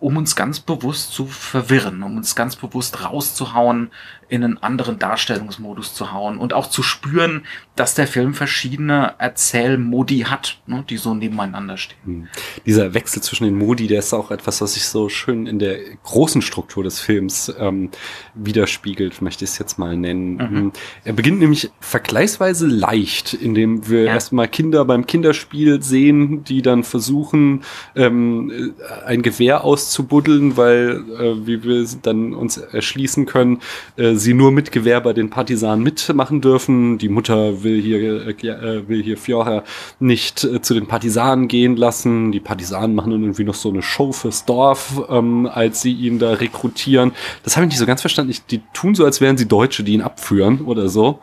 um 0.00 0.16
uns 0.16 0.34
ganz 0.34 0.58
bewusst 0.58 1.12
zu 1.12 1.26
verwirren, 1.26 2.02
um 2.02 2.16
uns 2.16 2.34
ganz 2.34 2.56
bewusst 2.56 3.04
rauszuhauen, 3.04 3.92
in 4.32 4.44
einen 4.44 4.56
anderen 4.62 4.98
Darstellungsmodus 4.98 5.92
zu 5.92 6.10
hauen 6.10 6.38
und 6.38 6.54
auch 6.54 6.66
zu 6.66 6.82
spüren, 6.82 7.42
dass 7.76 7.94
der 7.94 8.06
Film 8.06 8.32
verschiedene 8.32 9.14
Erzählmodi 9.18 10.20
hat, 10.20 10.58
ne, 10.66 10.82
die 10.88 10.96
so 10.96 11.14
nebeneinander 11.14 11.76
stehen. 11.76 11.98
Hm. 12.04 12.28
Dieser 12.64 12.94
Wechsel 12.94 13.22
zwischen 13.22 13.44
den 13.44 13.58
Modi, 13.58 13.88
der 13.88 13.98
ist 13.98 14.14
auch 14.14 14.30
etwas, 14.30 14.62
was 14.62 14.72
sich 14.72 14.86
so 14.86 15.10
schön 15.10 15.46
in 15.46 15.58
der 15.58 15.78
großen 16.02 16.40
Struktur 16.40 16.82
des 16.82 16.98
Films 16.98 17.54
ähm, 17.58 17.90
widerspiegelt, 18.32 19.20
möchte 19.20 19.44
ich 19.44 19.50
es 19.50 19.58
jetzt 19.58 19.78
mal 19.78 19.98
nennen. 19.98 20.36
Mhm. 20.36 20.40
Hm. 20.40 20.72
Er 21.04 21.12
beginnt 21.12 21.40
nämlich 21.40 21.70
vergleichsweise 21.80 22.66
leicht, 22.66 23.34
indem 23.34 23.86
wir 23.90 24.04
ja. 24.04 24.14
erstmal 24.14 24.48
Kinder 24.48 24.86
beim 24.86 25.06
Kinderspiel 25.06 25.82
sehen, 25.82 26.42
die 26.44 26.62
dann 26.62 26.84
versuchen, 26.84 27.64
ähm, 27.94 28.72
ein 29.04 29.20
Gewehr 29.20 29.62
auszubuddeln, 29.62 30.56
weil, 30.56 31.04
äh, 31.20 31.46
wie 31.46 31.62
wir 31.62 31.86
dann 32.00 32.32
uns 32.32 32.56
erschließen 32.56 33.26
können, 33.26 33.60
äh, 33.98 34.21
sie 34.22 34.34
nur 34.34 34.52
mit 34.52 34.72
Gewehr 34.72 35.00
bei 35.00 35.12
den 35.12 35.28
Partisanen 35.28 35.82
mitmachen 35.82 36.40
dürfen. 36.40 36.98
Die 36.98 37.08
Mutter 37.08 37.62
will 37.62 37.80
hier, 37.80 38.26
äh, 38.26 38.30
äh, 38.30 38.88
will 38.88 39.02
hier 39.02 39.18
Fjorha 39.18 39.64
nicht 40.00 40.44
äh, 40.44 40.62
zu 40.62 40.74
den 40.74 40.86
Partisanen 40.86 41.48
gehen 41.48 41.76
lassen. 41.76 42.32
Die 42.32 42.40
Partisanen 42.40 42.94
machen 42.94 43.10
dann 43.10 43.22
irgendwie 43.22 43.44
noch 43.44 43.54
so 43.54 43.68
eine 43.68 43.82
Show 43.82 44.12
fürs 44.12 44.44
Dorf, 44.44 45.02
ähm, 45.10 45.46
als 45.46 45.82
sie 45.82 45.92
ihn 45.92 46.18
da 46.18 46.32
rekrutieren. 46.32 47.12
Das 47.42 47.56
habe 47.56 47.66
ich 47.66 47.70
nicht 47.70 47.78
so 47.78 47.86
ganz 47.86 48.00
verstanden. 48.00 48.34
Die 48.50 48.62
tun 48.72 48.94
so, 48.94 49.04
als 49.04 49.20
wären 49.20 49.36
sie 49.36 49.46
Deutsche, 49.46 49.84
die 49.84 49.92
ihn 49.92 50.02
abführen 50.02 50.62
oder 50.62 50.88
so 50.88 51.20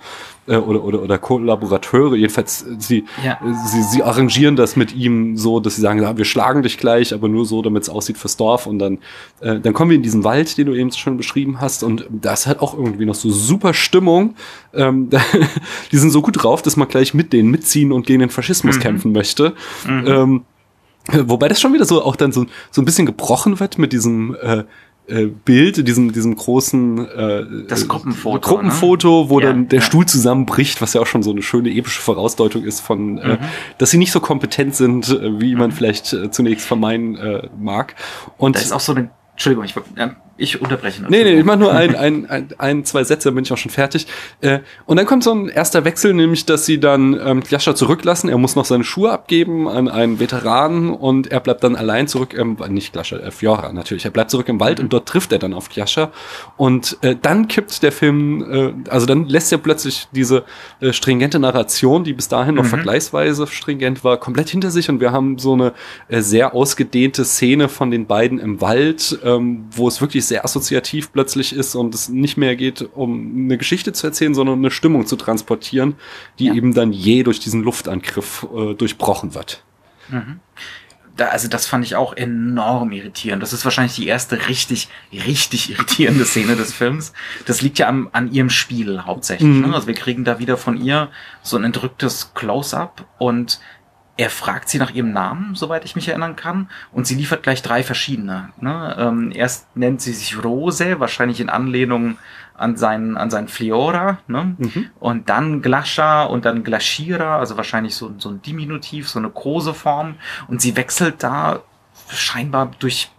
äh, 0.50 0.58
oder, 0.58 0.84
oder, 0.84 1.02
oder 1.02 1.18
Kollaborateure, 1.18 2.16
jedenfalls 2.16 2.64
äh, 2.64 2.76
sie, 2.80 3.06
ja. 3.24 3.34
Äh, 3.34 3.54
sie, 3.68 3.84
sie 3.84 4.04
arrangieren 4.04 4.56
das 4.56 4.76
mit 4.76 4.96
ihm 4.96 5.38
so, 5.38 5.60
dass 5.60 5.76
sie 5.76 5.82
sagen, 5.82 6.02
ja, 6.02 6.18
wir 6.18 6.26
schlagen 6.26 6.64
dich 6.64 6.78
gleich, 6.78 7.14
aber 7.14 7.30
nur 7.30 7.46
so, 7.46 7.62
damit 7.62 7.84
es 7.84 7.90
aussieht 7.90 8.18
fürs 8.18 8.36
Dorf 8.36 8.66
und 8.66 8.80
dann, 8.80 8.98
äh, 9.42 9.60
dann 9.60 9.74
kommen 9.74 9.92
wir 9.92 9.96
in 9.96 10.04
diesen 10.04 10.24
Wald, 10.24 10.58
den 10.58 10.66
du 10.66 10.74
eben 10.74 10.92
schon 10.92 11.18
beschrieben 11.18 11.62
hast 11.62 11.84
und 11.84 12.06
da 12.10 12.34
ist 12.34 12.48
halt 12.48 12.60
auch 12.60 12.78
irgendwie 12.78 13.06
noch 13.06 13.16
so 13.16 13.30
super 13.30 13.74
Stimmung. 13.74 14.36
Ähm, 14.74 15.10
die 15.92 15.98
sind 15.98 16.12
so 16.12 16.22
gut 16.22 16.44
drauf, 16.44 16.62
dass 16.62 16.76
man 16.76 16.88
gleich 16.88 17.14
mit 17.14 17.32
denen 17.32 17.52
mitziehen 17.52 17.92
und 17.92 18.08
gegen 18.08 18.20
den 18.20 18.30
Faschismus 18.30 18.78
mhm. 18.78 18.82
kämpfen 18.82 19.12
möchte. 19.12 19.54
Mhm. 19.88 20.08
Ähm, 20.08 20.42
Wobei 21.12 21.48
das 21.48 21.60
schon 21.60 21.74
wieder 21.74 21.86
so 21.86 22.04
auch 22.04 22.16
dann 22.16 22.32
so, 22.32 22.46
so 22.72 22.82
ein 22.82 22.86
bisschen 22.86 23.06
gebrochen 23.06 23.60
wird 23.60 23.78
mit 23.78 23.94
diesem 23.94 24.36
äh, 24.42 24.64
äh, 25.10 25.26
Bild, 25.28 25.88
diesem, 25.88 26.12
diesem 26.12 26.36
großen 26.36 27.08
äh, 27.08 27.46
das 27.68 27.88
Gruppenfoto, 27.88 28.40
Gruppenfoto 28.40 29.24
ne? 29.24 29.30
wo 29.30 29.40
ja, 29.40 29.48
dann 29.48 29.68
der 29.68 29.80
ja. 29.80 29.86
Stuhl 29.86 30.06
zusammenbricht, 30.06 30.82
was 30.82 30.94
ja 30.94 31.02
auch 31.02 31.08
schon 31.08 31.24
so 31.24 31.32
eine 31.32 31.42
schöne 31.42 31.70
epische 31.70 32.02
Vorausdeutung 32.02 32.64
ist 32.64 32.80
von, 32.80 33.18
äh, 33.18 33.28
mhm. 33.28 33.34
äh, 33.34 33.38
dass 33.78 33.92
sie 33.92 33.98
nicht 33.98 34.12
so 34.12 34.20
kompetent 34.20 34.76
sind, 34.76 35.10
äh, 35.10 35.40
wie 35.40 35.56
man 35.56 35.70
mhm. 35.70 35.74
vielleicht 35.74 36.14
äh, 36.14 36.32
zunächst 36.32 36.66
vermeiden 36.66 37.16
äh, 37.16 37.50
mag. 37.60 37.96
Und 38.38 38.56
da 38.56 38.60
ist 38.60 38.72
auch 38.72 38.80
so 38.80 38.94
eine 38.94 39.10
Entschuldigung, 39.32 39.64
ich, 39.66 39.76
ja, 39.98 40.16
ich 40.40 40.62
unterbreche. 40.62 41.04
Nee, 41.10 41.24
nee, 41.24 41.40
ich 41.40 41.46
mache 41.46 41.58
nur 41.58 41.74
ein, 41.74 41.96
ein, 41.96 42.30
ein, 42.30 42.48
ein, 42.58 42.86
zwei 42.86 43.04
Sätze, 43.04 43.30
dann 43.30 43.36
bin 43.36 43.44
ich 43.44 43.52
auch 43.52 43.58
schon 43.58 43.72
fertig. 43.72 44.08
Äh, 44.42 44.60
und 44.86 44.98
dann 44.98 45.06
kommt 45.06 45.24
so 45.24 45.34
ein 45.34 45.50
erster 45.50 45.86
Wechsel, 45.86 46.14
nämlich, 46.14 46.46
dass 46.46 46.66
sie 46.66 46.80
dann 46.80 47.20
ähm, 47.24 47.44
Jascha 47.48 47.76
zurücklassen. 47.76 48.30
Er 48.30 48.38
muss 48.38 48.56
noch 48.56 48.66
seine 48.66 48.84
Schuhe 48.84 49.12
abgeben 49.12 49.68
an 49.68 49.88
einen 49.90 50.20
Veteranen 50.20 50.92
und 50.92 51.28
er 51.28 51.40
bleibt 51.40 51.64
dann 51.64 51.76
allein 51.76 52.08
zurück, 52.08 52.34
im, 52.34 52.58
nicht 52.70 52.96
Jascha, 52.96 53.18
äh, 53.18 53.32
Fiora 53.32 53.74
natürlich. 53.74 54.06
Er 54.06 54.12
bleibt 54.12 54.32
zurück 54.32 54.48
im 54.48 54.60
Wald 54.60 54.80
und 54.80 54.94
dort 54.94 55.08
trifft 55.08 55.32
er 55.32 55.40
dann 55.40 55.54
auf 55.54 55.70
Jascha. 55.72 56.12
Und 56.58 56.98
äh, 57.02 57.16
dann 57.22 57.48
kippt 57.48 57.84
der 57.84 57.92
Film, 57.92 58.46
äh, 58.86 58.90
also 58.90 59.06
dann 59.06 59.26
lässt 59.26 59.52
er 59.52 59.58
plötzlich 59.58 60.08
diese 60.12 60.44
äh, 60.80 60.94
stringente 60.94 61.40
Narration, 61.40 62.04
die 62.04 62.14
bis 62.14 62.28
dahin 62.30 62.56
noch 62.56 62.64
mhm. 62.64 62.70
vergleichsweise 62.70 63.46
stringent 63.48 64.04
war, 64.04 64.18
komplett 64.18 64.50
hinter 64.50 64.72
sich 64.72 64.90
und 64.90 65.02
wir 65.02 65.12
haben 65.12 65.38
so 65.38 65.54
eine 65.54 65.74
äh, 66.08 66.22
sehr 66.22 66.54
ausgedehnte 66.54 67.26
Szene 67.26 67.68
von 67.70 67.92
den 67.92 68.06
beiden 68.08 68.40
im 68.40 68.62
Wald, 68.62 69.20
ähm, 69.24 69.66
wo 69.72 69.88
es 69.88 70.02
wirklich 70.02 70.29
sehr 70.30 70.46
assoziativ 70.46 71.12
plötzlich 71.12 71.54
ist 71.54 71.76
und 71.76 71.94
es 71.94 72.08
nicht 72.10 72.38
mehr 72.38 72.56
geht, 72.56 72.88
um 72.94 73.46
eine 73.46 73.58
Geschichte 73.58 73.92
zu 73.92 74.08
erzählen, 74.08 74.34
sondern 74.34 74.60
eine 74.60 74.72
Stimmung 74.72 75.06
zu 75.06 75.18
transportieren, 75.18 75.96
die 76.40 76.46
ja. 76.46 76.54
eben 76.54 76.74
dann 76.74 76.94
je 76.94 77.24
durch 77.24 77.40
diesen 77.40 77.62
Luftangriff 77.64 78.48
äh, 78.56 78.74
durchbrochen 78.74 79.34
wird. 79.36 79.64
Mhm. 80.10 80.40
Da, 81.18 81.28
also 81.28 81.50
das 81.50 81.68
fand 81.68 81.84
ich 81.84 81.98
auch 81.98 82.16
enorm 82.16 82.94
irritierend. 82.94 83.44
Das 83.44 83.52
ist 83.52 83.66
wahrscheinlich 83.66 83.96
die 83.96 84.08
erste 84.08 84.48
richtig, 84.48 84.88
richtig 85.12 85.70
irritierende 85.70 86.24
Szene 86.24 86.56
des 86.56 86.74
Films. 86.74 87.12
Das 87.46 87.62
liegt 87.62 87.78
ja 87.78 87.90
am, 87.90 88.08
an 88.14 88.32
ihrem 88.32 88.50
Spiel 88.50 89.02
hauptsächlich. 89.02 89.50
Mhm. 89.50 89.68
Ne? 89.68 89.74
Also 89.74 89.88
wir 89.88 89.96
kriegen 89.96 90.24
da 90.24 90.40
wieder 90.40 90.56
von 90.56 90.82
ihr 90.82 91.10
so 91.42 91.58
ein 91.58 91.66
entrücktes 91.66 92.34
Close-up 92.36 93.06
und 93.18 93.60
er 94.20 94.30
fragt 94.30 94.68
sie 94.68 94.80
nach 94.80 94.92
ihrem 94.92 95.14
Namen, 95.14 95.56
soweit 95.56 95.86
ich 95.86 95.96
mich 95.96 96.10
erinnern 96.10 96.36
kann, 96.36 96.70
und 96.92 97.08
sie 97.08 97.16
liefert 97.16 97.42
gleich 97.42 97.62
drei 97.62 97.84
verschiedene. 97.84 98.50
Ne? 98.60 98.94
Ähm, 99.00 99.32
erst 99.34 99.78
nennt 99.78 100.02
sie 100.02 100.12
sich 100.12 100.44
Rose, 100.44 101.00
wahrscheinlich 101.00 101.40
in 101.40 101.48
Anlehnung 101.48 102.18
an 102.54 102.76
seinen, 102.76 103.16
an 103.16 103.30
seinen 103.30 103.48
Fliora, 103.48 104.18
ne? 104.28 104.58
Mhm. 104.58 104.90
und 105.00 105.30
dann 105.30 105.62
Glascha 105.62 106.24
und 106.24 106.44
dann 106.44 106.66
Glaschira, 106.66 107.40
also 107.40 107.56
wahrscheinlich 107.56 107.96
so, 107.96 108.14
so 108.18 108.28
ein 108.28 108.42
Diminutiv, 108.42 109.08
so 109.08 109.20
eine 109.20 109.30
Koseform, 109.30 110.16
und 110.50 110.60
sie 110.62 110.76
wechselt 110.76 111.24
da 111.24 111.62
scheinbar 112.10 112.72
durch 112.80 113.12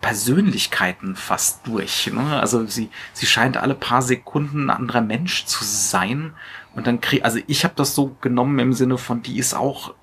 Persönlichkeiten 0.00 1.14
fast 1.14 1.64
durch. 1.64 2.10
Ne? 2.12 2.40
Also 2.40 2.66
sie, 2.66 2.90
sie 3.12 3.26
scheint 3.26 3.56
alle 3.56 3.74
paar 3.76 4.02
Sekunden 4.02 4.66
ein 4.68 4.76
anderer 4.76 5.00
Mensch 5.00 5.44
zu 5.44 5.62
sein. 5.64 6.34
Und 6.74 6.86
dann 6.86 7.00
krieg, 7.00 7.24
also 7.24 7.38
ich 7.46 7.64
habe 7.64 7.74
das 7.76 7.94
so 7.94 8.16
genommen 8.20 8.58
im 8.60 8.72
Sinne 8.72 8.98
von, 8.98 9.22
die 9.22 9.38
ist 9.38 9.54
auch 9.54 9.94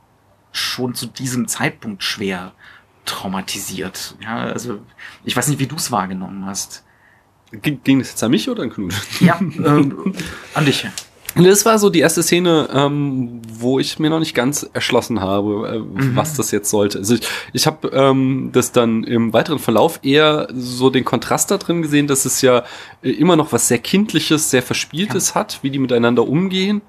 schon 0.55 0.95
zu 0.95 1.07
diesem 1.07 1.47
Zeitpunkt 1.47 2.03
schwer 2.03 2.53
traumatisiert. 3.05 4.15
Ja, 4.21 4.37
also 4.37 4.79
ich 5.23 5.35
weiß 5.35 5.47
nicht, 5.49 5.59
wie 5.59 5.67
du 5.67 5.75
es 5.75 5.91
wahrgenommen 5.91 6.45
hast. 6.45 6.83
Ging, 7.51 7.81
ging 7.83 7.99
das 7.99 8.09
jetzt 8.09 8.23
an 8.23 8.31
mich 8.31 8.49
oder 8.49 8.63
an 8.63 8.71
Knut? 8.71 8.93
Ja, 9.19 9.39
ähm, 9.39 10.13
an 10.53 10.65
dich. 10.65 10.87
Das 11.35 11.65
war 11.65 11.77
so 11.79 11.89
die 11.89 11.99
erste 11.99 12.23
Szene, 12.23 12.69
ähm, 12.73 13.41
wo 13.59 13.77
ich 13.77 13.99
mir 13.99 14.09
noch 14.09 14.19
nicht 14.19 14.33
ganz 14.33 14.69
erschlossen 14.71 15.19
habe, 15.19 15.67
äh, 15.67 15.79
mhm. 15.79 16.15
was 16.15 16.35
das 16.35 16.51
jetzt 16.51 16.69
sollte. 16.69 16.99
Also 16.99 17.15
ich, 17.15 17.27
ich 17.51 17.67
habe 17.67 17.89
ähm, 17.89 18.51
das 18.53 18.71
dann 18.71 19.03
im 19.03 19.33
weiteren 19.33 19.59
Verlauf 19.59 19.99
eher 20.01 20.47
so 20.53 20.89
den 20.89 21.03
Kontrast 21.03 21.51
da 21.51 21.57
drin 21.57 21.81
gesehen, 21.81 22.07
dass 22.07 22.23
es 22.23 22.41
ja 22.41 22.63
äh, 23.03 23.11
immer 23.11 23.35
noch 23.35 23.51
was 23.51 23.67
sehr 23.67 23.79
Kindliches, 23.79 24.49
sehr 24.49 24.63
Verspieltes 24.63 25.29
ja. 25.29 25.35
hat, 25.35 25.59
wie 25.61 25.71
die 25.71 25.79
miteinander 25.79 26.25
umgehen 26.25 26.81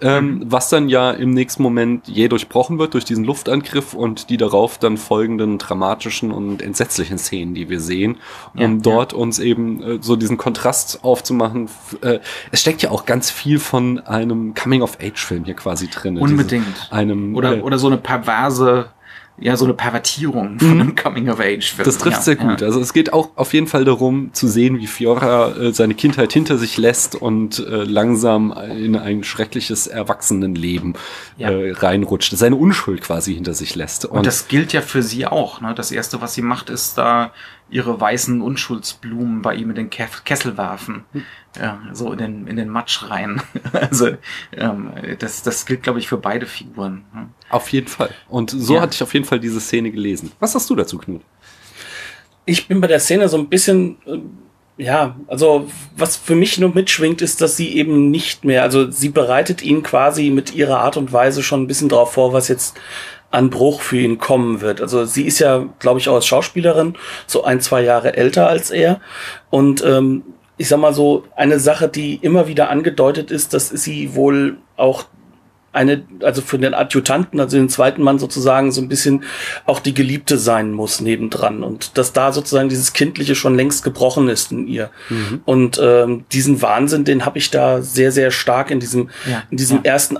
ähm, 0.00 0.34
mhm. 0.34 0.44
was 0.46 0.68
dann 0.68 0.88
ja 0.88 1.10
im 1.10 1.30
nächsten 1.30 1.62
Moment 1.62 2.06
je 2.06 2.28
durchbrochen 2.28 2.78
wird 2.78 2.94
durch 2.94 3.04
diesen 3.04 3.24
Luftangriff 3.24 3.94
und 3.94 4.30
die 4.30 4.36
darauf 4.36 4.78
dann 4.78 4.96
folgenden 4.96 5.58
dramatischen 5.58 6.30
und 6.30 6.62
entsetzlichen 6.62 7.18
Szenen, 7.18 7.54
die 7.54 7.68
wir 7.68 7.80
sehen, 7.80 8.18
um 8.54 8.76
ja, 8.76 8.80
dort 8.80 9.12
ja. 9.12 9.18
uns 9.18 9.38
eben 9.38 9.82
äh, 9.82 9.98
so 10.00 10.16
diesen 10.16 10.36
Kontrast 10.36 11.02
aufzumachen. 11.02 11.68
Äh, 12.02 12.20
es 12.52 12.60
steckt 12.60 12.82
ja 12.82 12.90
auch 12.90 13.06
ganz 13.06 13.30
viel 13.30 13.58
von 13.58 13.98
einem 14.00 14.54
Coming-of-Age-Film 14.54 15.44
hier 15.44 15.54
quasi 15.54 15.88
drin. 15.88 16.18
Unbedingt. 16.18 16.88
einem 16.90 17.34
oder 17.34 17.58
äh, 17.58 17.60
oder 17.60 17.78
so 17.78 17.88
eine 17.88 17.98
perverse 17.98 18.90
ja 19.40 19.56
so 19.56 19.64
eine 19.64 19.74
Pervertierung 19.74 20.58
von 20.58 20.74
mhm. 20.74 20.80
einem 20.80 20.94
Coming 20.96 21.28
of 21.28 21.40
Age. 21.40 21.72
Film. 21.72 21.84
Das 21.84 21.98
trifft 21.98 22.16
ja, 22.16 22.22
sehr 22.22 22.36
gut. 22.36 22.60
Ja. 22.60 22.66
Also 22.66 22.80
es 22.80 22.92
geht 22.92 23.12
auch 23.12 23.30
auf 23.36 23.52
jeden 23.54 23.66
Fall 23.66 23.84
darum 23.84 24.30
zu 24.32 24.48
sehen, 24.48 24.78
wie 24.78 24.86
Fiora 24.86 25.56
äh, 25.56 25.72
seine 25.72 25.94
Kindheit 25.94 26.32
hinter 26.32 26.58
sich 26.58 26.76
lässt 26.76 27.14
und 27.14 27.58
äh, 27.58 27.84
langsam 27.84 28.52
in 28.52 28.96
ein 28.96 29.24
schreckliches 29.24 29.86
Erwachsenenleben 29.86 30.94
ja. 31.36 31.50
äh, 31.50 31.72
reinrutscht, 31.72 32.36
seine 32.36 32.56
Unschuld 32.56 33.02
quasi 33.02 33.34
hinter 33.34 33.54
sich 33.54 33.74
lässt. 33.74 34.04
Und, 34.04 34.18
und 34.18 34.26
das 34.26 34.48
gilt 34.48 34.72
ja 34.72 34.80
für 34.80 35.02
sie 35.02 35.26
auch. 35.26 35.60
Ne? 35.60 35.74
Das 35.74 35.92
erste, 35.92 36.20
was 36.20 36.34
sie 36.34 36.42
macht, 36.42 36.70
ist 36.70 36.98
da 36.98 37.32
ihre 37.70 38.00
weißen 38.00 38.40
Unschuldsblumen 38.40 39.42
bei 39.42 39.54
ihm 39.54 39.70
in 39.70 39.76
den 39.76 39.90
Kessel 39.90 40.56
werfen. 40.56 41.04
Ja, 41.56 41.80
so 41.92 42.12
in 42.12 42.18
den, 42.18 42.46
in 42.46 42.56
den 42.56 42.68
Matsch 42.68 43.08
rein. 43.08 43.42
also 43.72 44.10
ähm, 44.56 44.92
das, 45.18 45.42
das 45.42 45.66
gilt, 45.66 45.82
glaube 45.82 45.98
ich, 45.98 46.08
für 46.08 46.18
beide 46.18 46.46
Figuren. 46.46 47.04
Ne? 47.14 47.28
Auf 47.48 47.70
jeden 47.70 47.88
Fall. 47.88 48.10
Und 48.28 48.50
so 48.50 48.74
ja. 48.74 48.80
hatte 48.82 48.94
ich 48.94 49.02
auf 49.02 49.14
jeden 49.14 49.24
Fall 49.24 49.40
diese 49.40 49.60
Szene 49.60 49.90
gelesen. 49.90 50.32
Was 50.40 50.54
hast 50.54 50.68
du 50.70 50.74
dazu, 50.74 50.98
Knut? 50.98 51.22
Ich 52.44 52.68
bin 52.68 52.80
bei 52.80 52.86
der 52.86 53.00
Szene 53.00 53.28
so 53.28 53.38
ein 53.38 53.48
bisschen, 53.48 53.96
äh, 54.06 54.82
ja, 54.82 55.16
also 55.26 55.68
was 55.96 56.16
für 56.16 56.36
mich 56.36 56.58
nur 56.58 56.74
mitschwingt, 56.74 57.22
ist, 57.22 57.40
dass 57.40 57.56
sie 57.56 57.74
eben 57.74 58.10
nicht 58.10 58.44
mehr, 58.44 58.62
also 58.62 58.90
sie 58.90 59.08
bereitet 59.08 59.62
ihn 59.62 59.82
quasi 59.82 60.30
mit 60.30 60.54
ihrer 60.54 60.80
Art 60.80 60.96
und 60.96 61.12
Weise 61.12 61.42
schon 61.42 61.62
ein 61.62 61.66
bisschen 61.66 61.88
drauf 61.88 62.12
vor, 62.12 62.32
was 62.32 62.48
jetzt 62.48 62.78
an 63.30 63.50
Bruch 63.50 63.80
für 63.80 63.98
ihn 63.98 64.18
kommen 64.18 64.60
wird. 64.60 64.80
Also 64.80 65.04
sie 65.04 65.26
ist 65.26 65.38
ja, 65.38 65.66
glaube 65.78 66.00
ich, 66.00 66.08
auch 66.08 66.14
als 66.14 66.26
Schauspielerin 66.26 66.94
so 67.26 67.44
ein, 67.44 67.60
zwei 67.60 67.82
Jahre 67.82 68.16
älter 68.16 68.48
als 68.48 68.70
er. 68.70 69.00
Und 69.50 69.84
ähm, 69.84 70.22
ich 70.58 70.68
sag 70.68 70.78
mal 70.78 70.92
so, 70.92 71.24
eine 71.36 71.58
Sache, 71.60 71.88
die 71.88 72.16
immer 72.16 72.48
wieder 72.48 72.68
angedeutet 72.68 73.30
ist, 73.30 73.54
dass 73.54 73.68
sie 73.68 74.14
wohl 74.14 74.58
auch 74.76 75.04
eine, 75.72 76.02
also 76.22 76.42
für 76.42 76.58
den 76.58 76.74
Adjutanten, 76.74 77.38
also 77.38 77.56
den 77.56 77.68
zweiten 77.68 78.02
Mann 78.02 78.18
sozusagen 78.18 78.72
so 78.72 78.80
ein 78.80 78.88
bisschen 78.88 79.24
auch 79.66 79.80
die 79.80 79.94
Geliebte 79.94 80.38
sein 80.38 80.72
muss 80.72 81.00
nebendran 81.00 81.62
und 81.62 81.96
dass 81.98 82.12
da 82.12 82.32
sozusagen 82.32 82.68
dieses 82.68 82.94
Kindliche 82.94 83.34
schon 83.34 83.54
längst 83.54 83.84
gebrochen 83.84 84.28
ist 84.28 84.50
in 84.50 84.66
ihr. 84.66 84.90
Mhm. 85.08 85.42
Und 85.44 85.80
ähm, 85.80 86.24
diesen 86.32 86.62
Wahnsinn, 86.62 87.04
den 87.04 87.24
habe 87.24 87.38
ich 87.38 87.50
da 87.50 87.82
sehr, 87.82 88.12
sehr 88.12 88.30
stark 88.30 88.70
in 88.70 88.80
diesem, 88.80 89.10
ja, 89.30 89.44
in 89.50 89.56
diesem 89.56 89.78
ja. 89.78 89.92
ersten 89.92 90.18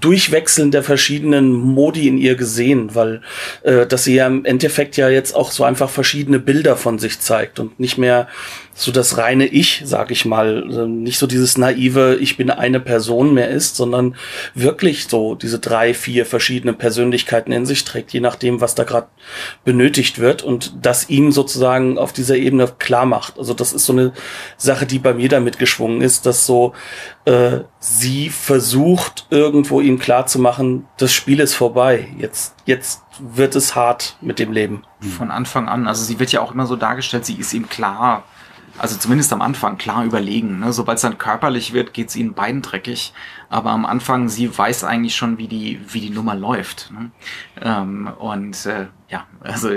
Durchwechseln 0.00 0.70
der 0.70 0.82
verschiedenen 0.82 1.52
Modi 1.52 2.08
in 2.08 2.16
ihr 2.16 2.34
gesehen, 2.34 2.94
weil 2.94 3.20
äh, 3.62 3.86
dass 3.86 4.04
sie 4.04 4.14
ja 4.14 4.26
im 4.26 4.44
Endeffekt 4.44 4.96
ja 4.96 5.08
jetzt 5.08 5.34
auch 5.34 5.50
so 5.50 5.64
einfach 5.64 5.90
verschiedene 5.90 6.38
Bilder 6.38 6.76
von 6.76 6.98
sich 6.98 7.20
zeigt 7.20 7.58
und 7.58 7.78
nicht 7.78 7.98
mehr 7.98 8.28
so 8.76 8.92
das 8.92 9.16
reine 9.16 9.46
Ich, 9.46 9.82
sag 9.86 10.10
ich 10.10 10.26
mal, 10.26 10.66
nicht 10.86 11.18
so 11.18 11.26
dieses 11.26 11.56
naive, 11.56 12.16
ich 12.20 12.36
bin 12.36 12.50
eine 12.50 12.78
Person 12.78 13.32
mehr 13.32 13.48
ist, 13.48 13.74
sondern 13.74 14.16
wirklich 14.54 15.08
so 15.08 15.34
diese 15.34 15.58
drei, 15.58 15.94
vier 15.94 16.26
verschiedene 16.26 16.74
Persönlichkeiten 16.74 17.52
in 17.52 17.64
sich 17.64 17.84
trägt, 17.84 18.12
je 18.12 18.20
nachdem, 18.20 18.60
was 18.60 18.74
da 18.74 18.84
gerade 18.84 19.08
benötigt 19.64 20.18
wird 20.18 20.42
und 20.42 20.74
das 20.82 21.08
ihm 21.08 21.32
sozusagen 21.32 21.96
auf 21.96 22.12
dieser 22.12 22.36
Ebene 22.36 22.70
klar 22.78 23.06
macht. 23.06 23.38
Also 23.38 23.54
das 23.54 23.72
ist 23.72 23.86
so 23.86 23.94
eine 23.94 24.12
Sache, 24.58 24.84
die 24.84 24.98
bei 24.98 25.14
mir 25.14 25.30
damit 25.30 25.58
geschwungen 25.58 26.02
ist, 26.02 26.26
dass 26.26 26.44
so 26.44 26.74
äh, 27.24 27.60
sie 27.78 28.28
versucht 28.28 29.26
irgendwo 29.30 29.80
ihm 29.80 29.98
klar 29.98 30.26
zu 30.26 30.38
machen, 30.38 30.86
das 30.98 31.14
Spiel 31.14 31.40
ist 31.40 31.54
vorbei. 31.54 32.08
Jetzt, 32.18 32.54
jetzt 32.66 33.00
wird 33.18 33.56
es 33.56 33.74
hart 33.74 34.18
mit 34.20 34.38
dem 34.38 34.52
Leben. 34.52 34.82
Von 35.16 35.30
Anfang 35.30 35.66
an. 35.66 35.88
Also 35.88 36.04
sie 36.04 36.20
wird 36.20 36.30
ja 36.32 36.42
auch 36.42 36.52
immer 36.52 36.66
so 36.66 36.76
dargestellt, 36.76 37.24
sie 37.24 37.36
ist 37.36 37.54
ihm 37.54 37.70
klar 37.70 38.24
also 38.78 38.96
zumindest 38.96 39.32
am 39.32 39.42
Anfang 39.42 39.78
klar 39.78 40.04
überlegen. 40.04 40.60
Ne? 40.60 40.72
Sobald 40.72 40.96
es 40.96 41.02
dann 41.02 41.18
körperlich 41.18 41.72
wird, 41.72 41.94
geht 41.94 42.08
es 42.08 42.16
ihnen 42.16 42.34
beiden 42.34 42.62
dreckig. 42.62 43.12
Aber 43.48 43.70
am 43.70 43.86
Anfang, 43.86 44.28
sie 44.28 44.56
weiß 44.56 44.84
eigentlich 44.84 45.16
schon, 45.16 45.38
wie 45.38 45.48
die, 45.48 45.80
wie 45.88 46.00
die 46.00 46.10
Nummer 46.10 46.34
läuft. 46.34 46.90
Ne? 46.92 47.10
Ähm, 47.60 48.08
und 48.18 48.66
äh, 48.66 48.86
ja, 49.08 49.26
also 49.40 49.70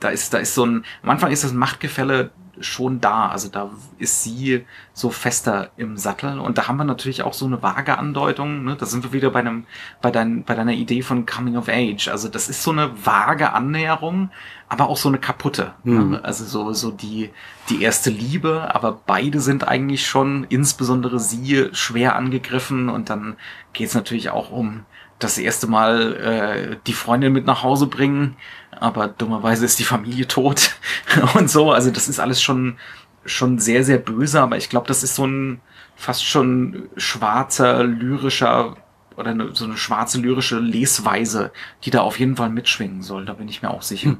da 0.00 0.08
ist, 0.08 0.32
da 0.32 0.38
ist 0.38 0.54
so 0.54 0.64
ein, 0.64 0.84
am 1.02 1.10
Anfang 1.10 1.30
ist 1.30 1.44
das 1.44 1.52
Machtgefälle 1.52 2.30
schon 2.60 3.00
da. 3.00 3.28
Also 3.28 3.48
da 3.48 3.70
ist 3.98 4.22
sie 4.22 4.64
so 4.92 5.10
fester 5.10 5.70
im 5.76 5.96
Sattel. 5.96 6.38
Und 6.38 6.58
da 6.58 6.68
haben 6.68 6.76
wir 6.76 6.84
natürlich 6.84 7.22
auch 7.22 7.34
so 7.34 7.46
eine 7.46 7.62
vage 7.62 7.98
Andeutung. 7.98 8.64
Ne? 8.64 8.76
Da 8.76 8.86
sind 8.86 9.04
wir 9.04 9.12
wieder 9.12 9.30
bei 9.30 9.40
einem, 9.40 9.64
bei, 10.00 10.10
dein, 10.10 10.44
bei 10.44 10.54
deiner 10.54 10.72
Idee 10.72 11.02
von 11.02 11.26
Coming 11.26 11.56
of 11.56 11.68
Age. 11.68 12.08
Also 12.08 12.28
das 12.28 12.48
ist 12.48 12.62
so 12.62 12.70
eine 12.70 12.90
vage 13.04 13.52
Annäherung, 13.52 14.30
aber 14.68 14.88
auch 14.88 14.96
so 14.96 15.08
eine 15.08 15.18
kaputte. 15.18 15.72
Mhm. 15.84 16.10
Ne? 16.10 16.24
Also 16.24 16.44
so, 16.44 16.72
so 16.72 16.90
die, 16.90 17.30
die 17.68 17.82
erste 17.82 18.10
Liebe, 18.10 18.74
aber 18.74 19.00
beide 19.06 19.40
sind 19.40 19.66
eigentlich 19.66 20.06
schon, 20.06 20.44
insbesondere 20.44 21.18
sie, 21.20 21.68
schwer 21.72 22.16
angegriffen. 22.16 22.88
Und 22.88 23.10
dann 23.10 23.36
geht 23.72 23.88
es 23.88 23.94
natürlich 23.94 24.30
auch 24.30 24.50
um 24.50 24.84
das 25.18 25.38
erste 25.38 25.66
Mal 25.66 26.14
äh, 26.14 26.76
die 26.86 26.92
Freundin 26.92 27.32
mit 27.32 27.46
nach 27.46 27.62
Hause 27.62 27.86
bringen 27.86 28.36
aber 28.80 29.08
dummerweise 29.08 29.64
ist 29.64 29.78
die 29.78 29.84
Familie 29.84 30.26
tot 30.26 30.76
und 31.34 31.50
so. 31.50 31.72
Also 31.72 31.90
das 31.90 32.08
ist 32.08 32.20
alles 32.20 32.42
schon, 32.42 32.78
schon 33.24 33.58
sehr, 33.58 33.84
sehr 33.84 33.98
böse, 33.98 34.40
aber 34.40 34.56
ich 34.56 34.68
glaube, 34.68 34.86
das 34.86 35.02
ist 35.02 35.14
so 35.14 35.26
ein 35.26 35.60
fast 35.96 36.24
schon 36.24 36.88
schwarzer, 36.96 37.82
lyrischer 37.82 38.76
oder 39.18 39.32
eine, 39.32 39.54
so 39.54 39.64
eine 39.64 39.76
schwarze 39.76 40.20
lyrische 40.20 40.60
Lesweise, 40.60 41.50
die 41.84 41.90
da 41.90 42.02
auf 42.02 42.20
jeden 42.20 42.36
Fall 42.36 42.50
mitschwingen 42.50 43.02
soll. 43.02 43.24
Da 43.24 43.32
bin 43.32 43.48
ich 43.48 43.62
mir 43.62 43.70
auch 43.70 43.82
sicher. 43.82 44.10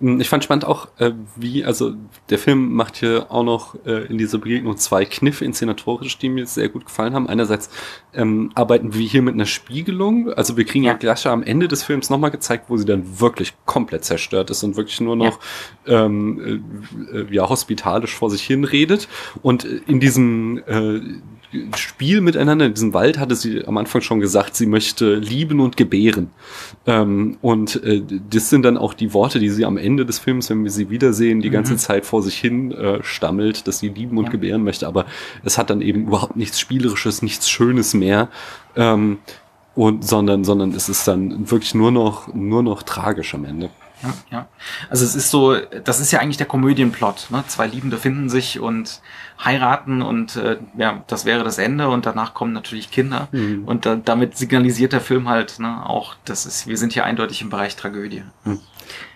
Hm. 0.00 0.20
Ich 0.20 0.28
fand 0.28 0.44
spannend 0.44 0.66
auch, 0.66 0.88
äh, 0.98 1.12
wie, 1.36 1.64
also 1.64 1.94
der 2.28 2.38
Film 2.38 2.74
macht 2.74 2.96
hier 2.96 3.26
auch 3.30 3.42
noch 3.42 3.74
äh, 3.86 4.04
in 4.04 4.18
dieser 4.18 4.36
Begegnung 4.36 4.76
zwei 4.76 5.06
Kniffe 5.06 5.46
inszenatorisch, 5.46 6.18
die 6.18 6.28
mir 6.28 6.46
sehr 6.46 6.68
gut 6.68 6.84
gefallen 6.84 7.14
haben. 7.14 7.26
Einerseits 7.26 7.70
ähm, 8.12 8.52
arbeiten 8.54 8.92
wir 8.92 9.06
hier 9.06 9.22
mit 9.22 9.32
einer 9.32 9.46
Spiegelung. 9.46 10.30
Also 10.34 10.58
wir 10.58 10.66
kriegen 10.66 10.84
ja, 10.84 10.92
ja 10.92 10.98
gleich 10.98 11.26
am 11.26 11.42
Ende 11.42 11.66
des 11.66 11.82
Films 11.82 12.10
nochmal 12.10 12.30
gezeigt, 12.30 12.66
wo 12.68 12.76
sie 12.76 12.84
dann 12.84 13.20
wirklich 13.20 13.54
komplett 13.64 14.04
zerstört 14.04 14.50
ist 14.50 14.62
und 14.62 14.76
wirklich 14.76 15.00
nur 15.00 15.16
noch 15.16 15.38
ja, 15.86 16.04
ähm, 16.04 16.62
äh, 17.10 17.34
ja 17.34 17.48
hospitalisch 17.48 18.14
vor 18.14 18.28
sich 18.28 18.42
hin 18.42 18.64
redet. 18.64 19.08
Und 19.40 19.64
in 19.64 20.00
diesem 20.00 20.58
äh, 20.66 21.00
Spiel 21.76 22.20
miteinander 22.20 22.66
in 22.66 22.74
diesem 22.74 22.94
Wald 22.94 23.18
hatte 23.18 23.34
sie 23.34 23.66
am 23.66 23.76
Anfang 23.76 24.00
schon 24.00 24.20
gesagt, 24.20 24.56
sie 24.56 24.66
möchte 24.66 25.14
lieben 25.14 25.60
und 25.60 25.76
gebären. 25.76 26.30
Ähm, 26.86 27.38
und 27.42 27.82
äh, 27.82 28.02
das 28.30 28.50
sind 28.50 28.62
dann 28.62 28.76
auch 28.76 28.94
die 28.94 29.12
Worte, 29.12 29.38
die 29.38 29.50
sie 29.50 29.64
am 29.64 29.76
Ende 29.76 30.06
des 30.06 30.18
Films, 30.18 30.50
wenn 30.50 30.64
wir 30.64 30.70
sie 30.70 30.90
wiedersehen, 30.90 31.40
die 31.40 31.48
mhm. 31.48 31.54
ganze 31.54 31.76
Zeit 31.76 32.06
vor 32.06 32.22
sich 32.22 32.36
hin 32.36 32.72
äh, 32.72 33.02
stammelt, 33.02 33.66
dass 33.66 33.78
sie 33.78 33.88
lieben 33.88 34.18
und 34.18 34.26
ja. 34.26 34.30
gebären 34.30 34.64
möchte. 34.64 34.86
Aber 34.86 35.06
es 35.44 35.58
hat 35.58 35.70
dann 35.70 35.80
eben 35.80 36.06
überhaupt 36.06 36.36
nichts 36.36 36.60
Spielerisches, 36.60 37.22
nichts 37.22 37.48
Schönes 37.48 37.94
mehr. 37.94 38.28
Ähm, 38.76 39.18
und 39.74 40.06
sondern, 40.06 40.44
sondern 40.44 40.72
es 40.72 40.88
ist 40.88 41.08
dann 41.08 41.50
wirklich 41.50 41.74
nur 41.74 41.90
noch, 41.90 42.32
nur 42.32 42.62
noch 42.62 42.82
tragisch 42.84 43.34
am 43.34 43.44
Ende. 43.44 43.70
Ja, 44.02 44.14
ja. 44.30 44.48
Also 44.90 45.04
es 45.04 45.14
ist 45.14 45.30
so, 45.30 45.56
das 45.56 46.00
ist 46.00 46.10
ja 46.12 46.20
eigentlich 46.20 46.36
der 46.36 46.46
Komödienplot. 46.46 47.28
Ne? 47.30 47.44
Zwei 47.48 47.66
Liebende 47.66 47.96
finden 47.96 48.28
sich 48.28 48.60
und 48.60 49.00
heiraten 49.42 50.02
und 50.02 50.36
äh, 50.36 50.58
ja, 50.76 51.04
das 51.06 51.24
wäre 51.24 51.44
das 51.44 51.58
Ende 51.58 51.88
und 51.88 52.06
danach 52.06 52.34
kommen 52.34 52.52
natürlich 52.52 52.90
Kinder. 52.90 53.28
Mhm. 53.32 53.64
Und 53.64 53.86
da, 53.86 53.96
damit 53.96 54.36
signalisiert 54.36 54.92
der 54.92 55.00
Film 55.00 55.28
halt 55.28 55.58
ne, 55.58 55.88
auch, 55.88 56.16
das 56.24 56.46
ist, 56.46 56.66
wir 56.66 56.76
sind 56.76 56.92
hier 56.92 57.04
eindeutig 57.04 57.42
im 57.42 57.50
Bereich 57.50 57.76
Tragödie. 57.76 58.24
Mhm. 58.44 58.60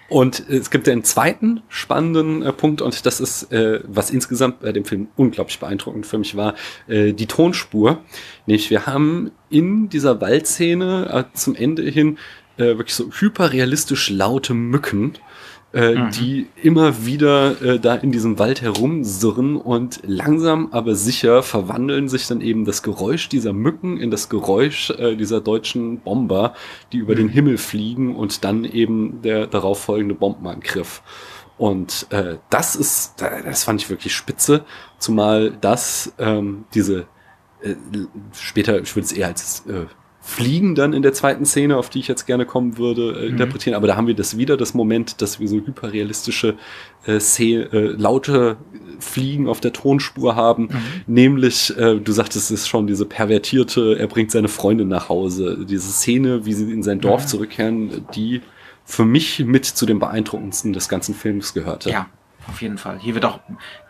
Und 0.09 0.49
es 0.49 0.71
gibt 0.71 0.89
einen 0.89 1.05
zweiten 1.05 1.61
spannenden 1.69 2.43
äh, 2.43 2.53
Punkt 2.53 2.81
und 2.81 3.05
das 3.05 3.21
ist, 3.21 3.53
äh, 3.53 3.81
was 3.87 4.11
insgesamt 4.11 4.61
bei 4.61 4.73
dem 4.73 4.87
Film 4.87 5.09
unglaublich 5.17 5.59
beeindruckend 5.59 6.07
für 6.07 6.17
mich 6.17 6.35
war, 6.35 6.55
äh, 6.87 7.13
die 7.13 7.27
Tonspur. 7.27 7.99
Nämlich 8.47 8.71
wir 8.71 8.87
haben 8.87 9.33
in 9.51 9.91
dieser 9.91 10.19
Waldszene 10.21 11.11
äh, 11.13 11.37
zum 11.37 11.55
Ende 11.55 11.83
hin 11.83 12.17
äh, 12.59 12.77
wirklich 12.77 12.95
so 12.95 13.11
hyperrealistisch 13.11 14.11
laute 14.11 14.53
Mücken, 14.55 15.15
äh, 15.73 15.95
mhm. 15.95 16.11
die 16.13 16.47
immer 16.63 17.05
wieder 17.05 17.61
äh, 17.63 17.79
da 17.79 17.95
in 17.95 18.11
diesem 18.11 18.39
Wald 18.39 18.63
herumsurren 18.63 19.57
und 19.57 20.01
langsam 20.03 20.69
aber 20.73 20.95
sicher 20.95 21.43
verwandeln 21.43 22.09
sich 22.09 22.27
dann 22.27 22.41
eben 22.41 22.65
das 22.65 22.83
Geräusch 22.83 23.29
dieser 23.29 23.53
Mücken 23.53 23.99
in 23.99 24.11
das 24.11 24.29
Geräusch 24.29 24.91
äh, 24.91 25.15
dieser 25.15 25.41
deutschen 25.41 26.01
Bomber, 26.01 26.55
die 26.93 26.99
über 26.99 27.13
mhm. 27.13 27.19
den 27.19 27.29
Himmel 27.29 27.59
fliegen 27.59 28.17
und 28.17 28.45
dann 28.45 28.65
eben 28.65 29.21
der 29.23 29.47
darauf 29.47 29.81
folgende 29.83 30.15
Bombenangriff. 30.15 31.03
Und 31.59 32.07
äh, 32.11 32.39
das 32.51 32.77
ist, 32.77 33.15
das 33.19 33.65
fand 33.65 33.83
ich 33.83 33.91
wirklich 33.91 34.15
spitze, 34.15 34.65
zumal 34.99 35.51
das 35.61 36.13
ähm, 36.19 36.65
diese 36.73 37.07
äh, 37.63 37.75
später, 38.33 38.81
ich 38.81 38.95
würde 38.95 39.07
es 39.07 39.13
eher 39.13 39.27
als 39.27 39.67
äh, 39.67 39.87
Fliegen 40.29 40.75
dann 40.75 40.93
in 40.93 41.01
der 41.01 41.15
zweiten 41.15 41.47
Szene, 41.47 41.79
auf 41.79 41.89
die 41.89 42.01
ich 42.01 42.07
jetzt 42.07 42.27
gerne 42.27 42.45
kommen 42.45 42.77
würde, 42.77 43.13
äh, 43.13 43.23
mhm. 43.23 43.31
interpretieren. 43.31 43.75
Aber 43.75 43.87
da 43.87 43.97
haben 43.97 44.07
wir 44.07 44.15
das 44.15 44.37
wieder, 44.37 44.59
das 44.59 44.75
Moment, 44.75 45.23
dass 45.23 45.41
wir 45.41 45.49
so 45.49 45.57
hyperrealistische 45.57 46.57
äh, 47.07 47.19
Szene, 47.19 47.65
äh, 47.73 47.87
laute 47.97 48.59
Fliegen 48.99 49.49
auf 49.49 49.61
der 49.61 49.73
Tonspur 49.73 50.37
haben. 50.37 50.65
Mhm. 50.65 50.81
Nämlich, 51.07 51.75
äh, 51.79 51.99
du 51.99 52.13
sagtest 52.13 52.51
es 52.51 52.61
ist 52.61 52.69
schon, 52.69 52.87
diese 52.87 53.07
pervertierte, 53.07 53.99
er 53.99 54.07
bringt 54.07 54.31
seine 54.31 54.49
Freundin 54.49 54.89
nach 54.89 55.09
Hause. 55.09 55.65
Diese 55.67 55.91
Szene, 55.91 56.45
wie 56.45 56.53
sie 56.53 56.71
in 56.71 56.83
sein 56.83 57.01
Dorf 57.01 57.23
mhm. 57.23 57.29
zurückkehren, 57.29 58.07
die 58.15 58.43
für 58.85 59.07
mich 59.07 59.39
mit 59.39 59.65
zu 59.65 59.87
den 59.87 59.99
beeindruckendsten 59.99 60.75
des 60.75 60.91
ganzen 60.91 61.15
Films 61.15 61.55
gehörte. 61.55 61.89
Ja, 61.89 62.07
auf 62.47 62.61
jeden 62.61 62.77
Fall. 62.77 62.99
Hier 62.99 63.15
wird 63.15 63.25
auch 63.25 63.41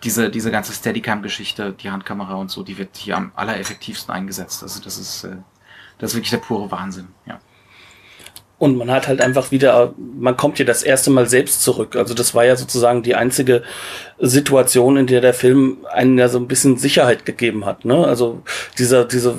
diese, 0.05 0.31
diese 0.31 0.53
ganze 0.53 0.73
Steadicam-Geschichte, 0.73 1.73
die 1.73 1.91
Handkamera 1.91 2.35
und 2.35 2.53
so, 2.53 2.63
die 2.63 2.79
wird 2.79 2.97
hier 2.97 3.17
am 3.17 3.33
allereffektivsten 3.35 4.15
eingesetzt. 4.15 4.63
Also 4.63 4.81
das 4.81 4.99
ist 4.99 5.25
äh, 5.25 5.39
das 5.99 6.11
ist 6.11 6.17
wirklich 6.17 6.31
der 6.31 6.39
pure 6.39 6.71
Wahnsinn, 6.71 7.09
ja. 7.27 7.41
Und 8.59 8.77
man 8.77 8.91
hat 8.91 9.07
halt 9.07 9.21
einfach 9.21 9.53
wieder, 9.53 9.95
man 9.97 10.37
kommt 10.37 10.59
ja 10.59 10.65
das 10.65 10.83
erste 10.83 11.11
Mal 11.11 11.29
selbst 11.29 11.63
zurück. 11.63 11.95
Also 11.95 12.13
das 12.13 12.35
war 12.35 12.45
ja 12.45 12.57
sozusagen 12.57 13.05
die 13.05 13.15
einzige 13.15 13.63
Situation, 14.19 14.97
in 14.97 15.07
der 15.07 15.21
der 15.21 15.33
Film 15.33 15.87
einen 15.93 16.19
ja 16.19 16.29
so 16.29 16.39
ein 16.39 16.49
bisschen 16.49 16.77
Sicherheit 16.77 17.25
gegeben 17.25 17.65
hat. 17.65 17.85
Ne? 17.85 18.05
Also 18.05 18.43
dieser, 18.77 19.05
diese 19.05 19.37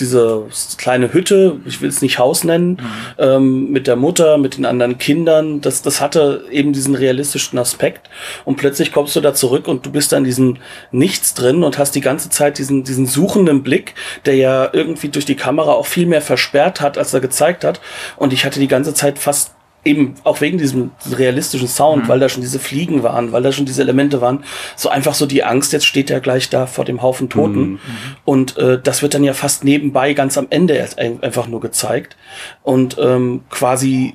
diese 0.00 0.46
kleine 0.76 1.12
Hütte, 1.12 1.60
ich 1.66 1.80
will 1.80 1.88
es 1.88 2.02
nicht 2.02 2.18
Haus 2.18 2.42
nennen, 2.42 2.70
mhm. 2.70 2.78
ähm, 3.18 3.70
mit 3.70 3.86
der 3.86 3.96
Mutter, 3.96 4.38
mit 4.38 4.56
den 4.56 4.64
anderen 4.64 4.98
Kindern, 4.98 5.60
das, 5.60 5.82
das 5.82 6.00
hatte 6.00 6.44
eben 6.50 6.72
diesen 6.72 6.94
realistischen 6.94 7.58
Aspekt. 7.58 8.10
Und 8.44 8.56
plötzlich 8.56 8.92
kommst 8.92 9.14
du 9.14 9.20
da 9.20 9.34
zurück 9.34 9.68
und 9.68 9.86
du 9.86 9.92
bist 9.92 10.12
da 10.12 10.16
in 10.16 10.24
diesem 10.24 10.56
Nichts 10.90 11.34
drin 11.34 11.62
und 11.62 11.78
hast 11.78 11.94
die 11.94 12.00
ganze 12.00 12.28
Zeit 12.28 12.58
diesen, 12.58 12.82
diesen 12.84 13.06
suchenden 13.06 13.62
Blick, 13.62 13.94
der 14.24 14.34
ja 14.34 14.68
irgendwie 14.72 15.08
durch 15.08 15.24
die 15.24 15.36
Kamera 15.36 15.72
auch 15.72 15.86
viel 15.86 16.06
mehr 16.06 16.22
versperrt 16.22 16.80
hat, 16.80 16.98
als 16.98 17.14
er 17.14 17.20
gezeigt 17.20 17.64
hat. 17.64 17.80
Und 18.16 18.32
ich 18.32 18.44
hatte 18.44 18.58
die 18.60 18.68
ganze 18.68 18.94
Zeit 18.94 19.18
fast 19.18 19.52
eben 19.84 20.14
auch 20.24 20.40
wegen 20.40 20.58
diesem 20.58 20.90
realistischen 21.10 21.68
Sound, 21.68 22.04
mhm. 22.04 22.08
weil 22.08 22.20
da 22.20 22.28
schon 22.28 22.42
diese 22.42 22.58
Fliegen 22.58 23.02
waren, 23.02 23.32
weil 23.32 23.42
da 23.42 23.52
schon 23.52 23.66
diese 23.66 23.82
Elemente 23.82 24.20
waren, 24.20 24.44
so 24.76 24.88
einfach 24.88 25.14
so 25.14 25.26
die 25.26 25.44
Angst, 25.44 25.72
jetzt 25.72 25.86
steht 25.86 26.10
er 26.10 26.20
gleich 26.20 26.48
da 26.50 26.66
vor 26.66 26.84
dem 26.84 27.02
Haufen 27.02 27.28
Toten. 27.28 27.60
Mhm. 27.60 27.78
Und 28.24 28.56
äh, 28.58 28.80
das 28.82 29.02
wird 29.02 29.14
dann 29.14 29.24
ja 29.24 29.34
fast 29.34 29.64
nebenbei 29.64 30.14
ganz 30.14 30.38
am 30.38 30.46
Ende 30.50 30.74
erst 30.74 30.98
einfach 30.98 31.46
nur 31.46 31.60
gezeigt. 31.60 32.16
Und 32.62 32.96
ähm, 32.98 33.42
quasi 33.50 34.14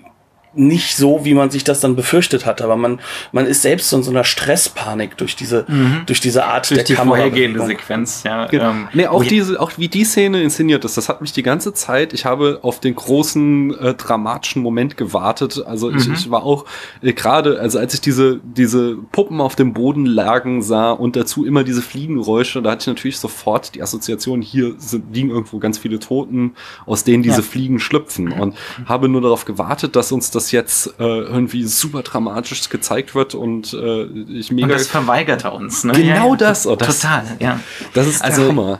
nicht 0.54 0.96
so, 0.96 1.26
wie 1.26 1.34
man 1.34 1.52
sich 1.52 1.64
das 1.64 1.80
dann 1.80 1.96
befürchtet 1.96 2.46
hat, 2.46 2.62
aber 2.62 2.76
man, 2.76 3.00
man 3.32 3.46
ist 3.46 3.62
selbst 3.62 3.90
so 3.90 3.98
in 3.98 4.04
so 4.04 4.10
einer 4.10 4.24
Stresspanik 4.24 5.16
durch 5.18 5.36
diese, 5.36 5.66
mhm. 5.68 6.02
durch 6.08 6.22
diese 6.22 6.46
Art 6.46 6.70
durch 6.70 6.80
der 6.80 6.86
die 6.86 6.94
Kamera 6.96 7.18
vorhergehende 7.18 7.66
Sequenz, 7.66 8.24
ja. 8.24 8.48
Genau. 8.48 8.72
Ähm, 8.72 8.88
nee, 8.94 9.06
auch 9.06 9.24
diese, 9.24 9.60
auch 9.60 9.72
wie 9.78 9.88
die 9.88 10.04
Szene 10.04 10.42
inszeniert 10.42 10.84
ist, 10.86 10.98
das 10.98 11.08
hat 11.08 11.22
mich 11.22 11.34
die 11.34 11.44
ganze 11.44 11.74
Zeit, 11.74 12.14
ich 12.14 12.26
habe 12.26 12.60
auf 12.64 12.80
den 12.80 12.96
großen 12.96 13.78
äh, 13.78 13.94
dramatischen 13.94 14.64
Moment 14.64 14.98
gewartet, 14.98 15.64
also 15.66 15.92
mhm. 15.92 15.98
ich, 15.98 16.10
ich 16.10 16.32
war 16.32 16.44
auch 16.44 16.66
äh, 17.02 17.14
gerade, 17.14 17.60
also 17.60 17.78
als 17.78 17.94
ich 17.94 18.02
diese, 18.02 18.40
diese 18.44 18.96
Puppen 19.12 19.42
auf 19.42 19.56
dem 19.56 19.74
Boden 19.74 20.08
lagen 20.08 20.64
sah 20.64 20.92
und 20.92 21.16
dazu 21.16 21.46
immer 21.46 21.64
diese 21.64 21.84
Fliegengeräusche, 21.84 22.62
da 22.64 22.72
hatte 22.72 22.82
ich 22.82 22.88
natürlich 22.88 23.20
sofort 23.20 23.76
die 23.76 23.84
Assoziation, 23.84 24.42
hier 24.42 24.74
sind, 24.78 25.14
liegen 25.14 25.30
irgendwo 25.30 25.60
ganz 25.60 25.78
viele 25.78 26.00
Toten, 26.00 26.56
aus 26.88 27.04
denen 27.04 27.22
diese 27.22 27.38
ja. 27.38 27.44
Fliegen 27.44 27.80
schlüpfen 27.80 28.32
und 28.32 28.56
habe 28.86 29.10
nur 29.10 29.22
darauf 29.22 29.46
gewartet, 29.46 29.96
dass 29.96 30.12
uns 30.12 30.32
das 30.32 30.39
jetzt 30.52 31.00
äh, 31.00 31.04
irgendwie 31.04 31.64
super 31.64 32.02
dramatisch 32.02 32.70
gezeigt 32.70 33.16
wird 33.16 33.36
und 33.36 33.74
äh, 33.74 34.04
ich 34.04 34.52
mega. 34.52 34.68
Und 34.68 34.74
das 34.74 34.88
verweigert 34.88 35.44
er 35.44 35.54
uns, 35.54 35.84
ne? 35.84 35.94
Genau 35.94 36.32
ja, 36.32 36.38
das, 36.38 36.66
oh, 36.66 36.76
das. 36.76 37.00
Total, 37.00 37.24
ja. 37.40 37.60
Das 37.94 38.08
ist 38.08 38.24
also, 38.24 38.42
der 38.42 38.50
Hammer. 38.50 38.80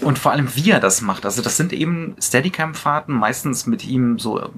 Und 0.00 0.18
vor 0.18 0.32
allem, 0.32 0.54
wie 0.56 0.70
er 0.70 0.80
das 0.80 1.00
macht. 1.00 1.24
Also 1.24 1.40
das 1.40 1.56
sind 1.56 1.72
eben 1.72 2.16
Steadicam-Fahrten, 2.20 3.14
meistens 3.14 3.66
mit 3.66 3.86
ihm 3.86 4.18
so 4.18 4.40
äh, 4.40 4.48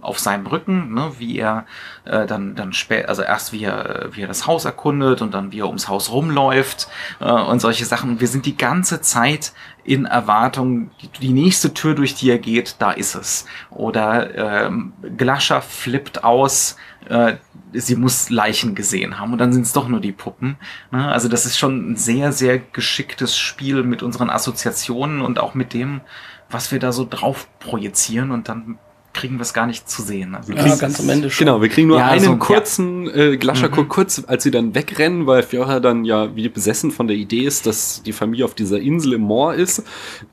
auf 0.00 0.18
seinem 0.18 0.46
Rücken, 0.46 0.94
ne, 0.94 1.12
wie 1.18 1.38
er 1.38 1.66
äh, 2.04 2.26
dann, 2.26 2.54
dann 2.54 2.72
spät, 2.72 3.08
also 3.08 3.22
erst 3.22 3.52
wie 3.52 3.64
er, 3.64 4.08
wie 4.12 4.22
er 4.22 4.28
das 4.28 4.46
Haus 4.46 4.64
erkundet 4.64 5.20
und 5.20 5.34
dann 5.34 5.52
wie 5.52 5.60
er 5.60 5.66
ums 5.66 5.88
Haus 5.88 6.10
rumläuft 6.10 6.88
äh, 7.20 7.30
und 7.30 7.60
solche 7.60 7.84
Sachen. 7.84 8.20
Wir 8.20 8.28
sind 8.28 8.46
die 8.46 8.56
ganze 8.56 9.00
Zeit 9.00 9.52
in 9.86 10.04
Erwartung, 10.04 10.90
die, 11.20 11.32
nächste 11.32 11.72
Tür, 11.72 11.94
durch 11.94 12.14
die 12.14 12.30
er 12.30 12.38
geht, 12.38 12.76
da 12.80 12.90
ist 12.90 13.14
es. 13.14 13.46
Oder 13.70 14.66
ähm, 14.66 14.92
Glascher 15.16 15.62
flippt 15.62 16.24
aus, 16.24 16.76
äh, 17.08 17.36
sie 17.72 17.96
muss 17.96 18.30
Leichen 18.30 18.74
gesehen 18.74 19.18
haben 19.18 19.32
und 19.32 19.38
dann 19.38 19.52
sind 19.52 19.62
es 19.62 19.72
doch 19.72 19.88
nur 19.88 20.00
die 20.00 20.12
Puppen. 20.12 20.56
Ne? 20.90 21.06
Also 21.06 21.28
das 21.28 21.46
ist 21.46 21.58
schon 21.58 21.92
ein 21.92 21.96
sehr, 21.96 22.32
sehr 22.32 22.58
geschicktes 22.58 23.36
Spiel 23.38 23.84
mit 23.84 24.02
unseren 24.02 24.28
Assoziationen 24.28 25.20
und 25.20 25.38
auch 25.38 25.54
mit 25.54 25.72
dem, 25.72 26.00
was 26.50 26.72
wir 26.72 26.80
da 26.80 26.92
so 26.92 27.06
drauf 27.08 27.48
projizieren 27.60 28.32
und 28.32 28.48
dann 28.48 28.78
kriegen 29.16 29.36
wir 29.36 29.42
es 29.42 29.54
gar 29.54 29.66
nicht 29.66 29.88
zu 29.88 30.02
sehen. 30.02 30.34
Also 30.34 30.52
ja, 30.52 30.76
ganz 30.76 31.00
am 31.00 31.08
Ende 31.08 31.30
schon. 31.30 31.46
Genau, 31.46 31.62
wir 31.62 31.68
kriegen 31.68 31.88
nur 31.88 31.98
ja, 31.98 32.08
einen 32.08 32.24
so, 32.24 32.36
kurzen 32.36 33.06
ja. 33.06 33.14
äh, 33.14 33.36
Glascher 33.36 33.68
mhm. 33.68 33.88
kurz, 33.88 34.22
als 34.26 34.42
sie 34.42 34.50
dann 34.50 34.74
wegrennen, 34.74 35.26
weil 35.26 35.42
Fiora 35.42 35.80
dann 35.80 36.04
ja 36.04 36.36
wie 36.36 36.48
besessen 36.48 36.90
von 36.90 37.08
der 37.08 37.16
Idee 37.16 37.42
ist, 37.42 37.66
dass 37.66 38.02
die 38.02 38.12
Familie 38.12 38.44
auf 38.44 38.54
dieser 38.54 38.78
Insel 38.78 39.14
im 39.14 39.22
Moor 39.22 39.54
ist, 39.54 39.82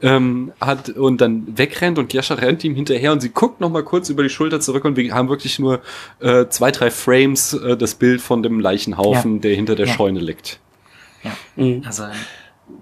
ähm, 0.02 0.52
hat 0.60 0.90
und 0.90 1.22
dann 1.22 1.58
wegrennt 1.58 1.98
und 1.98 2.10
Glascher 2.10 2.40
rennt 2.42 2.64
ihm 2.64 2.76
hinterher 2.76 3.14
und 3.14 3.22
sie 3.22 3.30
guckt 3.30 3.62
noch 3.62 3.70
mal 3.70 3.84
kurz 3.84 4.10
über 4.10 4.22
die 4.22 4.30
Schulter 4.30 4.60
zurück 4.60 4.86
und 4.86 4.98
wir 4.98 5.14
haben 5.14 5.30
wirklich 5.30 5.58
nur 5.60 5.82
äh, 6.20 6.48
zwei, 6.50 6.72
drei 6.72 6.92
Frames 6.92 7.54
äh, 7.54 7.78
das 7.78 7.96
Bild 7.96 8.22
von 8.22 8.44
dem 8.44 8.60
Leichenhaufen, 8.60 9.36
ja. 9.36 9.42
der 9.42 9.56
hinter 9.56 9.76
der 9.76 9.88
Scheune 9.88 10.20
liegt. 10.20 10.60
Ja, 11.24 11.32
mhm. 11.56 11.84
also 11.86 12.04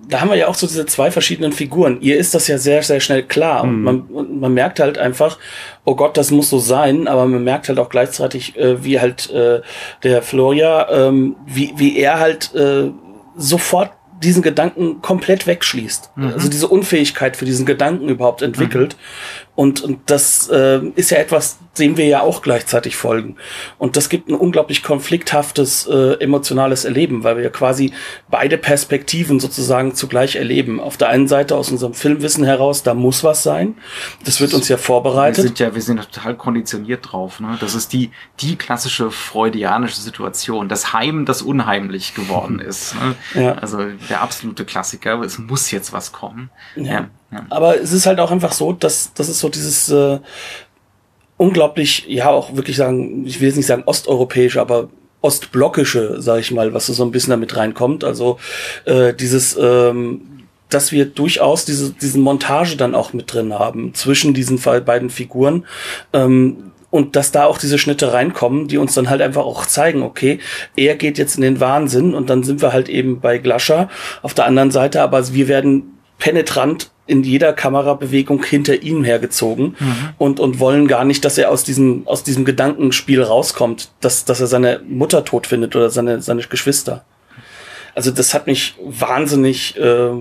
da 0.08 0.22
haben 0.22 0.30
wir 0.30 0.36
ja 0.36 0.48
auch 0.48 0.56
so 0.56 0.68
diese 0.68 0.86
zwei 0.86 1.10
verschiedenen 1.10 1.54
Figuren. 1.54 2.02
Ihr 2.02 2.18
ist 2.18 2.36
das 2.36 2.48
ja 2.48 2.58
sehr, 2.58 2.84
sehr 2.84 3.00
schnell 3.00 3.24
klar. 3.24 3.64
Und, 3.64 3.78
mhm. 3.78 3.84
man, 3.84 4.40
man 4.40 4.54
merkt 4.54 4.80
halt 4.80 4.98
einfach, 4.98 5.38
oh 5.86 5.96
Gott, 5.96 6.18
das 6.18 6.32
muss 6.32 6.50
so 6.50 6.60
sein, 6.60 7.08
aber 7.08 7.26
man 7.26 7.44
merkt 7.44 7.70
halt 7.70 7.80
auch 7.80 7.90
gleichzeitig, 7.90 8.58
äh, 8.58 8.84
wie 8.84 9.00
halt 9.00 9.30
äh, 9.32 9.62
der 10.04 10.22
Floria, 10.22 10.90
ähm, 10.90 11.36
wie, 11.46 11.74
wie 11.78 11.98
er 11.98 12.20
halt 12.20 12.54
äh, 12.56 12.92
sofort 13.36 13.92
diesen 14.22 14.44
Gedanken 14.44 15.02
komplett 15.02 15.48
wegschließt. 15.48 16.12
Mhm. 16.16 16.34
Also 16.34 16.50
diese 16.50 16.68
Unfähigkeit 16.68 17.38
für 17.38 17.46
diesen 17.46 17.66
Gedanken 17.66 18.08
überhaupt 18.10 18.42
entwickelt. 18.42 18.96
Mhm. 18.96 19.51
Und, 19.62 19.80
und 19.82 20.00
das 20.08 20.50
äh, 20.50 20.80
ist 20.96 21.12
ja 21.12 21.20
etwas, 21.20 21.60
dem 21.78 21.96
wir 21.96 22.08
ja 22.08 22.22
auch 22.22 22.42
gleichzeitig 22.42 22.96
folgen. 22.96 23.36
Und 23.78 23.96
das 23.96 24.10
gibt 24.10 24.28
ein 24.28 24.34
unglaublich 24.34 24.82
konflikthaftes 24.82 25.86
äh, 25.86 26.14
emotionales 26.14 26.84
Erleben, 26.84 27.24
weil 27.24 27.36
wir 27.36 27.44
ja 27.44 27.52
quasi 27.52 27.94
beide 28.32 28.58
Perspektiven 28.58 29.40
sozusagen 29.40 29.94
zugleich 29.94 30.36
erleben. 30.36 30.80
Auf 30.80 30.98
der 30.98 31.10
einen 31.10 31.28
Seite 31.28 31.56
aus 31.56 31.70
unserem 31.70 31.94
Filmwissen 31.94 32.44
heraus, 32.44 32.82
da 32.82 32.96
muss 32.96 33.24
was 33.24 33.44
sein. 33.44 33.76
Das 34.26 34.42
wird 34.42 34.56
uns 34.56 34.68
ja 34.68 34.78
vorbereitet. 34.78 35.38
Wir 35.38 35.44
sind 35.44 35.60
ja, 35.60 35.76
wir 35.76 35.82
sind 35.84 36.12
total 36.12 36.36
konditioniert 36.38 37.12
drauf. 37.12 37.40
Ne? 37.40 37.56
Das 37.60 37.76
ist 37.76 37.94
die, 37.94 38.10
die 38.40 38.56
klassische 38.56 39.12
freudianische 39.12 40.02
Situation. 40.02 40.70
Das 40.70 40.92
Heim, 40.92 41.26
das 41.28 41.44
unheimlich 41.44 42.16
geworden 42.16 42.58
ist. 42.58 42.96
Ne? 42.96 43.44
Ja. 43.44 43.52
Also 43.60 43.78
der 44.10 44.22
absolute 44.22 44.66
Klassiker. 44.66 45.22
Es 45.22 45.38
muss 45.38 45.70
jetzt 45.70 45.94
was 45.94 46.12
kommen. 46.12 46.50
Ja. 46.76 46.84
ja. 46.84 47.10
Aber 47.50 47.80
es 47.80 47.92
ist 47.92 48.06
halt 48.06 48.20
auch 48.20 48.32
einfach 48.32 48.52
so, 48.52 48.74
dass 48.74 49.14
das 49.14 49.30
ist 49.30 49.40
so 49.40 49.50
dieses 49.50 49.90
äh, 49.90 50.20
unglaublich, 51.38 52.06
ja 52.08 52.30
auch 52.30 52.56
wirklich 52.56 52.78
sagen, 52.78 53.26
ich 53.26 53.40
will 53.40 53.48
jetzt 53.48 53.58
nicht 53.58 53.66
sagen 53.66 53.84
osteuropäische, 53.86 54.62
aber 54.62 54.90
ostblockische, 55.22 56.22
sag 56.22 56.40
ich 56.40 56.52
mal, 56.52 56.74
was 56.74 56.88
so 56.88 57.04
ein 57.04 57.12
bisschen 57.12 57.32
damit 57.32 57.56
reinkommt. 57.56 58.04
Also 58.04 58.38
äh, 58.86 59.14
dieses, 59.14 59.58
ähm, 59.60 60.22
dass 60.70 60.92
wir 60.92 61.06
durchaus 61.06 61.66
diese 61.66 61.92
diesen 61.92 62.22
Montage 62.22 62.76
dann 62.76 62.96
auch 62.96 63.14
mit 63.14 63.34
drin 63.34 63.54
haben 63.54 63.94
zwischen 63.94 64.34
diesen 64.34 64.60
beiden 64.60 65.10
Figuren. 65.10 65.66
Ähm, 66.14 66.72
und 66.92 67.16
dass 67.16 67.32
da 67.32 67.46
auch 67.46 67.58
diese 67.58 67.78
Schnitte 67.78 68.12
reinkommen, 68.12 68.68
die 68.68 68.78
uns 68.78 68.94
dann 68.94 69.10
halt 69.10 69.22
einfach 69.22 69.46
auch 69.46 69.66
zeigen, 69.66 70.04
okay, 70.04 70.40
er 70.76 70.96
geht 70.96 71.18
jetzt 71.18 71.38
in 71.38 71.42
den 71.42 71.62
Wahnsinn 71.62 72.14
und 72.14 72.30
dann 72.30 72.44
sind 72.44 72.62
wir 72.62 72.74
halt 72.74 72.90
eben 72.90 73.22
bei 73.22 73.38
Glascher 73.38 73.90
auf 74.22 74.34
der 74.34 74.46
anderen 74.46 74.72
Seite, 74.72 75.02
aber 75.02 75.34
wir 75.34 75.48
werden 75.48 75.98
penetrant 76.20 76.92
in 77.12 77.24
jeder 77.24 77.52
Kamerabewegung 77.52 78.42
hinter 78.44 78.82
ihm 78.82 79.04
hergezogen 79.04 79.76
mhm. 79.78 80.10
und, 80.18 80.40
und 80.40 80.60
wollen 80.60 80.88
gar 80.88 81.04
nicht, 81.04 81.26
dass 81.26 81.38
er 81.38 81.52
aus 81.52 81.66
diesem, 81.66 82.08
aus 82.08 82.24
diesem 82.24 82.46
Gedankenspiel 82.46 83.22
rauskommt, 83.22 83.92
dass, 84.00 84.24
dass 84.24 84.40
er 84.40 84.48
seine 84.48 84.82
Mutter 84.88 85.26
tot 85.26 85.46
findet 85.46 85.76
oder 85.76 85.90
seine, 85.90 86.22
seine 86.22 86.42
Geschwister. 86.44 87.04
Also 87.94 88.12
das 88.12 88.34
hat 88.34 88.48
mich 88.48 88.76
wahnsinnig 88.82 89.78
äh, 89.78 90.12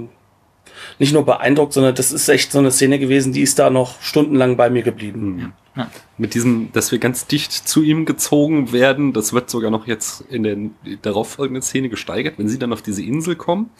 nicht 0.99 1.13
nur 1.13 1.25
beeindruckt, 1.25 1.75
sondern 1.75 1.95
das 1.95 2.11
ist 2.11 2.29
echt 2.29 2.51
so 2.51 2.59
eine 2.59 2.73
Szene 2.73 2.99
gewesen, 2.99 3.33
die 3.33 3.43
ist 3.43 3.61
da 3.61 3.71
noch 3.71 4.03
stundenlang 4.03 4.57
bei 4.57 4.69
mir 4.69 4.83
geblieben. 4.83 5.37
Mhm. 5.37 5.53
Ja. 5.77 5.89
Mit 6.19 6.35
diesem, 6.35 6.73
dass 6.73 6.91
wir 6.91 6.99
ganz 6.99 7.29
dicht 7.29 7.53
zu 7.53 7.83
ihm 7.83 8.05
gezogen 8.05 8.73
werden, 8.73 9.13
das 9.13 9.33
wird 9.33 9.49
sogar 9.49 9.71
noch 9.71 9.87
jetzt 9.87 10.23
in 10.29 10.43
der 10.43 10.57
darauffolgenden 11.03 11.63
Szene 11.63 11.89
gesteigert, 11.89 12.35
wenn 12.39 12.49
sie 12.49 12.59
dann 12.59 12.73
auf 12.73 12.83
diese 12.83 13.05
Insel 13.05 13.37
kommen 13.37 13.71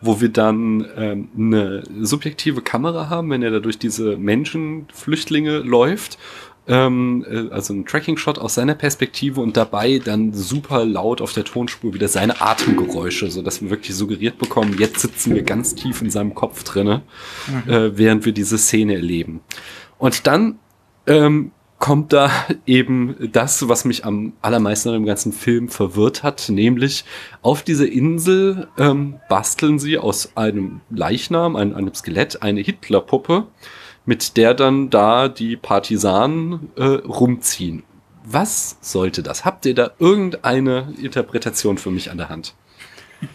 wo 0.00 0.20
wir 0.20 0.28
dann 0.28 0.86
ähm, 0.96 1.28
eine 1.36 1.82
subjektive 2.00 2.62
Kamera 2.62 3.08
haben, 3.08 3.30
wenn 3.30 3.42
er 3.42 3.50
da 3.50 3.60
durch 3.60 3.78
diese 3.78 4.16
Menschen, 4.16 4.86
Flüchtlinge 4.92 5.58
läuft. 5.58 6.18
Ähm, 6.68 7.24
äh, 7.28 7.48
also 7.50 7.72
ein 7.72 7.86
Tracking-Shot 7.86 8.38
aus 8.38 8.54
seiner 8.54 8.74
Perspektive 8.74 9.40
und 9.40 9.56
dabei 9.56 10.00
dann 10.04 10.32
super 10.32 10.84
laut 10.84 11.20
auf 11.20 11.32
der 11.32 11.44
Tonspur 11.44 11.94
wieder 11.94 12.08
seine 12.08 12.40
Atemgeräusche, 12.40 13.30
so 13.30 13.40
dass 13.40 13.62
wir 13.62 13.70
wirklich 13.70 13.94
suggeriert 13.94 14.38
bekommen, 14.38 14.76
jetzt 14.78 15.00
sitzen 15.00 15.34
wir 15.34 15.42
ganz 15.42 15.76
tief 15.76 16.02
in 16.02 16.10
seinem 16.10 16.34
Kopf 16.34 16.64
drinne, 16.64 17.02
mhm. 17.46 17.70
äh, 17.70 17.98
während 17.98 18.24
wir 18.24 18.32
diese 18.32 18.58
Szene 18.58 18.96
erleben. 18.96 19.40
Und 19.98 20.26
dann 20.26 20.58
ähm, 21.06 21.52
kommt 21.78 22.12
da 22.12 22.30
eben 22.66 23.30
das, 23.32 23.68
was 23.68 23.84
mich 23.84 24.04
am 24.04 24.32
allermeisten 24.42 24.92
dem 24.92 25.06
ganzen 25.06 25.32
Film 25.32 25.68
verwirrt 25.68 26.22
hat, 26.22 26.48
nämlich 26.48 27.04
auf 27.42 27.62
dieser 27.62 27.90
Insel 27.90 28.68
ähm, 28.78 29.20
basteln 29.28 29.78
sie 29.78 29.98
aus 29.98 30.36
einem 30.36 30.80
Leichnam, 30.90 31.56
einem, 31.56 31.74
einem 31.74 31.94
Skelett, 31.94 32.42
eine 32.42 32.60
Hitlerpuppe, 32.60 33.46
mit 34.04 34.36
der 34.36 34.54
dann 34.54 34.90
da 34.90 35.28
die 35.28 35.56
Partisanen 35.56 36.70
äh, 36.76 36.84
rumziehen. 36.84 37.82
Was 38.24 38.78
sollte 38.80 39.22
das? 39.22 39.44
Habt 39.44 39.66
ihr 39.66 39.74
da 39.74 39.92
irgendeine 39.98 40.94
Interpretation 41.00 41.78
für 41.78 41.90
mich 41.90 42.10
an 42.10 42.18
der 42.18 42.28
Hand? 42.28 42.54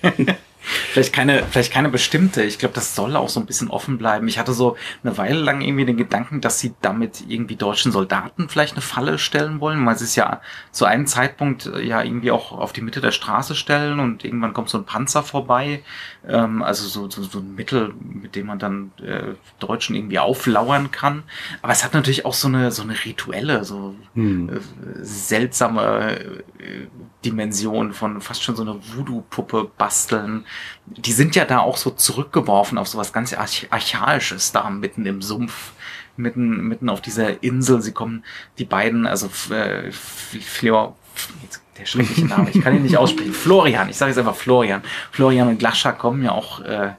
vielleicht 0.62 1.14
keine, 1.14 1.44
vielleicht 1.44 1.74
keine 1.74 1.90
bestimmte. 1.90 2.44
Ich 2.44 2.60
glaube, 2.60 2.76
das 2.76 2.96
soll 2.96 3.16
auch 3.16 3.30
so 3.30 3.40
ein 3.40 3.46
bisschen 3.46 3.70
offen 3.70 3.98
bleiben. 3.98 4.28
Ich 4.28 4.38
hatte 4.38 4.54
so 4.54 4.78
eine 5.04 5.18
Weile 5.18 5.40
lang 5.40 5.62
irgendwie 5.62 5.86
den 5.86 5.98
Gedanken, 5.98 6.42
dass 6.42 6.60
sie 6.60 6.74
damit 6.82 7.24
irgendwie 7.28 7.56
deutschen 7.56 7.92
Soldaten 7.92 8.50
vielleicht 8.50 8.74
eine 8.74 8.82
Falle 8.82 9.18
stellen 9.18 9.60
wollen, 9.60 9.86
weil 9.86 9.98
sie 9.98 10.06
es 10.06 10.16
ja 10.16 10.42
zu 10.72 10.86
einem 10.86 11.08
Zeitpunkt 11.08 11.66
äh, 11.66 11.82
ja 11.82 12.04
irgendwie 12.04 12.32
auch 12.32 12.52
auf 12.52 12.74
die 12.74 12.82
Mitte 12.82 13.02
der 13.02 13.12
Straße 13.12 13.56
stellen 13.56 14.00
und 14.00 14.24
irgendwann 14.24 14.54
kommt 14.54 14.70
so 14.70 14.78
ein 14.78 14.86
Panzer 14.86 15.24
vorbei. 15.24 15.84
Ähm, 16.28 16.62
also 16.62 16.88
so, 16.88 17.10
so, 17.10 17.24
so 17.24 17.40
ein 17.40 17.56
Mittel, 17.56 17.94
mit 18.00 18.36
dem 18.36 18.48
man 18.48 18.60
dann 18.60 18.92
äh, 19.04 19.34
Deutschen 19.60 19.96
irgendwie 19.96 20.20
auflauern 20.20 20.92
kann. 20.92 21.24
Aber 21.62 21.74
es 21.74 21.84
hat 21.84 21.94
natürlich 21.94 22.26
auch 22.26 22.34
so 22.34 22.48
eine, 22.48 22.72
so 22.72 22.84
eine 22.84 22.94
rituelle, 23.06 23.64
so 23.66 23.96
hm. 24.14 24.50
äh, 24.50 24.60
seltsame 25.02 26.20
äh, 26.20 26.88
Dimension 27.26 27.94
von 27.94 28.22
fast 28.22 28.44
schon 28.44 28.56
so 28.56 28.62
eine 28.62 28.80
Voodoo-Puppe 28.94 29.72
basteln. 29.78 30.46
Die 30.86 31.12
sind 31.12 31.36
ja 31.36 31.46
da 31.46 31.60
auch 31.60 31.78
so 31.78 31.90
zurückgeworfen 31.90 32.78
auf 32.78 32.88
sowas 32.88 33.14
ganz 33.14 33.34
Arch 33.34 33.68
Archaisches 33.72 34.52
da 34.52 34.70
mitten 34.70 35.06
im 35.06 35.22
Sumpf, 35.22 35.72
mitten, 36.18 36.68
mitten 36.68 36.90
auf 36.90 37.02
dieser 37.02 37.42
Insel. 37.44 37.82
Sie 37.82 37.94
kommen, 37.94 38.24
die 38.60 38.66
beiden, 38.66 39.08
also 39.08 39.28
äh, 39.52 39.92
Fleur, 39.92 40.96
der 41.82 41.88
schreckliche 41.88 42.26
Name, 42.26 42.50
ich 42.52 42.62
kann 42.62 42.76
ihn 42.76 42.84
nicht 42.84 42.98
aussprechen. 42.98 43.34
Florian, 43.34 43.90
ich 43.90 43.98
sage 43.98 44.12
jetzt 44.12 44.20
einfach 44.20 44.36
Florian. 44.36 44.82
Florian 45.12 45.48
und 45.48 45.60
Glascha 45.60 45.92
kommen 45.92 46.24
ja 46.24 46.32
auch 46.32 46.62
äh, 46.62 46.92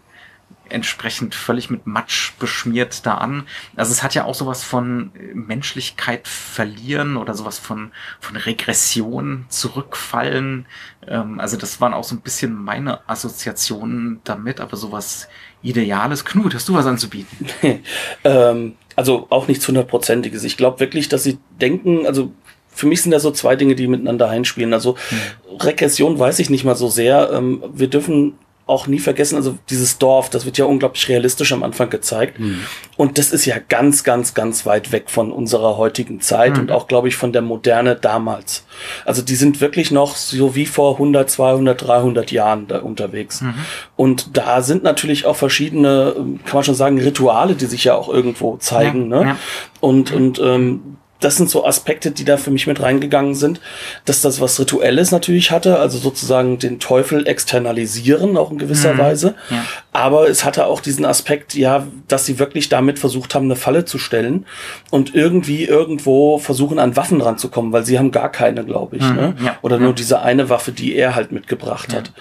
entsprechend 0.69 1.35
völlig 1.35 1.71
mit 1.71 1.87
Matsch 1.87 2.33
beschmiert 2.39 3.07
da 3.07 3.15
an. 3.15 3.47
Also 3.77 3.93
es 3.93 4.03
hat 4.03 4.15
ja 4.15 4.25
auch 4.25 4.35
sowas 4.35 4.65
von 4.65 5.13
äh, 5.15 5.35
Menschlichkeit 5.35 6.27
verlieren 6.27 7.17
oder 7.17 7.35
sowas 7.35 7.59
von, 7.59 7.93
von 8.21 8.37
Regression 8.37 9.47
zurückfallen. 9.49 10.67
Ähm, 11.07 11.39
also 11.39 11.57
das 11.57 11.81
waren 11.81 11.95
auch 11.95 12.05
so 12.05 12.17
ein 12.17 12.21
bisschen 12.21 12.55
meine 12.55 13.09
Assoziationen 13.09 14.21
damit, 14.25 14.61
aber 14.61 14.77
sowas 14.77 15.29
Ideales. 15.63 16.25
Knut, 16.25 16.55
hast 16.55 16.69
du 16.69 16.75
was 16.75 16.87
anzubieten? 16.87 17.47
ähm, 18.25 18.75
also 18.97 19.27
auch 19.31 19.47
nichts 19.49 19.67
hundertprozentiges. 19.69 20.43
Ich 20.45 20.57
glaube 20.57 20.81
wirklich, 20.81 21.09
dass 21.09 21.23
sie 21.23 21.39
denken, 21.61 22.07
also 22.07 22.33
für 22.73 22.87
mich 22.87 23.03
sind 23.03 23.13
da 23.13 23.21
so 23.21 23.31
zwei 23.31 23.57
Dinge, 23.57 23.75
die 23.75 23.87
miteinander 23.87 24.29
einspielen. 24.29 24.73
Also 24.73 24.97
hm. 25.09 25.59
Regression 25.61 26.19
weiß 26.19 26.39
ich 26.39 26.51
nicht 26.51 26.65
mal 26.65 26.77
so 26.77 26.89
sehr. 26.89 27.31
Ähm, 27.33 27.63
wir 27.73 27.89
dürfen 27.89 28.35
auch 28.67 28.87
nie 28.87 29.01
vergessen, 29.01 29.37
also 29.37 29.59
dieses 29.71 29.99
Dorf, 29.99 30.31
das 30.31 30.47
wird 30.47 30.57
ja 30.57 30.65
unglaublich 30.65 31.09
realistisch 31.09 31.53
am 31.53 31.65
Anfang 31.65 31.91
gezeigt. 31.91 32.39
Mhm. 32.39 32.61
Und 32.97 33.19
das 33.19 33.33
ist 33.33 33.45
ja 33.45 33.57
ganz, 33.69 34.05
ganz, 34.05 34.35
ganz 34.35 34.65
weit 34.65 34.93
weg 34.93 35.11
von 35.11 35.33
unserer 35.33 35.77
heutigen 35.77 36.21
Zeit 36.21 36.55
mhm. 36.55 36.63
und 36.63 36.73
auch, 36.73 36.87
glaube 36.87 37.09
ich, 37.09 37.17
von 37.17 37.33
der 37.33 37.43
Moderne 37.43 37.97
damals. 37.97 38.65
Also 39.05 39.21
die 39.21 39.35
sind 39.35 39.61
wirklich 39.61 39.91
noch 39.91 40.15
so 40.15 40.55
wie 40.55 40.67
vor 40.67 40.95
100, 40.95 41.29
200, 41.29 41.83
300 41.83 42.31
Jahren 42.31 42.69
da 42.69 42.79
unterwegs. 42.79 43.41
Mhm. 43.41 43.55
Und 43.97 44.37
da 44.37 44.63
sind 44.63 44.85
natürlich 44.85 45.27
auch 45.27 45.37
verschiedene, 45.37 46.15
kann 46.45 46.55
man 46.55 46.65
schon 46.65 46.77
sagen, 46.77 47.01
Rituale, 47.01 47.55
die 47.55 47.67
sich 47.67 47.85
ja 47.85 47.97
auch 47.97 48.09
irgendwo 48.09 48.59
zeigen. 48.59 49.11
Ja, 49.11 49.19
ne? 49.19 49.27
Ja. 49.27 49.37
Und, 49.81 50.13
und 50.13 50.39
ähm, 50.39 50.97
das 51.23 51.37
sind 51.37 51.49
so 51.49 51.65
Aspekte, 51.65 52.11
die 52.11 52.25
da 52.25 52.37
für 52.37 52.51
mich 52.51 52.67
mit 52.67 52.83
reingegangen 52.83 53.35
sind, 53.35 53.61
dass 54.05 54.21
das 54.21 54.41
was 54.41 54.59
Rituelles 54.59 55.11
natürlich 55.11 55.51
hatte, 55.51 55.79
also 55.79 55.99
sozusagen 55.99 56.59
den 56.59 56.81
Teufel 56.81 57.27
externalisieren, 57.27 58.37
auch 58.37 58.51
in 58.51 58.59
gewisser 58.59 58.95
mhm. 58.95 58.99
Weise. 58.99 59.35
Ja. 59.51 59.65
Aber 59.93 60.29
es 60.29 60.45
hatte 60.45 60.67
auch 60.67 60.81
diesen 60.81 61.05
Aspekt, 61.05 61.55
ja, 61.55 61.87
dass 62.09 62.27
sie 62.27 62.39
wirklich 62.39 62.69
damit 62.69 62.99
versucht 62.99 63.35
haben, 63.35 63.45
eine 63.45 63.57
Falle 63.57 63.85
zu 63.85 63.99
stellen 63.99 64.47
und 64.91 65.15
irgendwie 65.15 65.65
irgendwo 65.65 66.39
versuchen, 66.39 66.79
an 66.79 66.97
Waffen 66.97 67.21
ranzukommen, 67.21 67.73
weil 67.73 67.85
sie 67.85 67.99
haben 67.99 68.11
gar 68.11 68.31
keine, 68.31 68.65
glaube 68.65 68.97
ich. 68.97 69.05
Mhm. 69.05 69.17
Ne? 69.17 69.35
Ja. 69.45 69.59
Oder 69.63 69.79
nur 69.79 69.95
diese 69.95 70.23
eine 70.23 70.49
Waffe, 70.49 70.73
die 70.73 70.95
er 70.95 71.15
halt 71.15 71.33
mitgebracht 71.33 71.93
ja. 71.93 71.99
hat. 71.99 72.13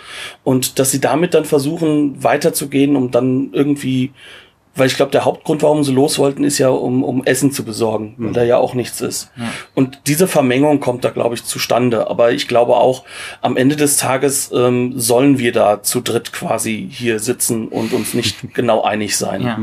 Und 0.43 0.79
dass 0.79 0.91
sie 0.91 1.01
damit 1.01 1.33
dann 1.33 1.45
versuchen, 1.45 2.23
weiterzugehen, 2.23 2.95
um 2.95 3.11
dann 3.11 3.49
irgendwie 3.53 4.11
weil 4.75 4.87
ich 4.87 4.95
glaube, 4.95 5.11
der 5.11 5.25
Hauptgrund, 5.25 5.63
warum 5.63 5.83
sie 5.83 5.91
los 5.91 6.17
wollten, 6.17 6.43
ist 6.43 6.57
ja, 6.57 6.69
um, 6.69 7.03
um 7.03 7.25
Essen 7.25 7.51
zu 7.51 7.65
besorgen, 7.65 8.15
weil 8.17 8.29
mhm. 8.29 8.33
da 8.33 8.43
ja 8.43 8.57
auch 8.57 8.73
nichts 8.73 9.01
ist. 9.01 9.29
Ja. 9.35 9.51
Und 9.75 10.01
diese 10.07 10.27
Vermengung 10.27 10.79
kommt 10.79 11.03
da, 11.03 11.09
glaube 11.09 11.35
ich, 11.35 11.43
zustande. 11.43 12.09
Aber 12.09 12.31
ich 12.31 12.47
glaube 12.47 12.77
auch, 12.77 13.03
am 13.41 13.57
Ende 13.57 13.75
des 13.75 13.97
Tages 13.97 14.49
ähm, 14.53 14.97
sollen 14.97 15.39
wir 15.39 15.51
da 15.51 15.83
zu 15.83 15.99
dritt 15.99 16.31
quasi 16.31 16.87
hier 16.89 17.19
sitzen 17.19 17.67
und 17.67 17.91
uns 17.91 18.13
nicht 18.13 18.37
genau 18.53 18.81
einig 18.83 19.17
sein. 19.17 19.41
Ja. 19.41 19.59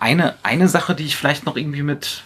Eine, 0.00 0.34
eine 0.42 0.68
Sache, 0.68 0.94
die 0.94 1.04
ich 1.04 1.16
vielleicht 1.16 1.46
noch 1.46 1.56
irgendwie 1.56 1.82
mit, 1.82 2.24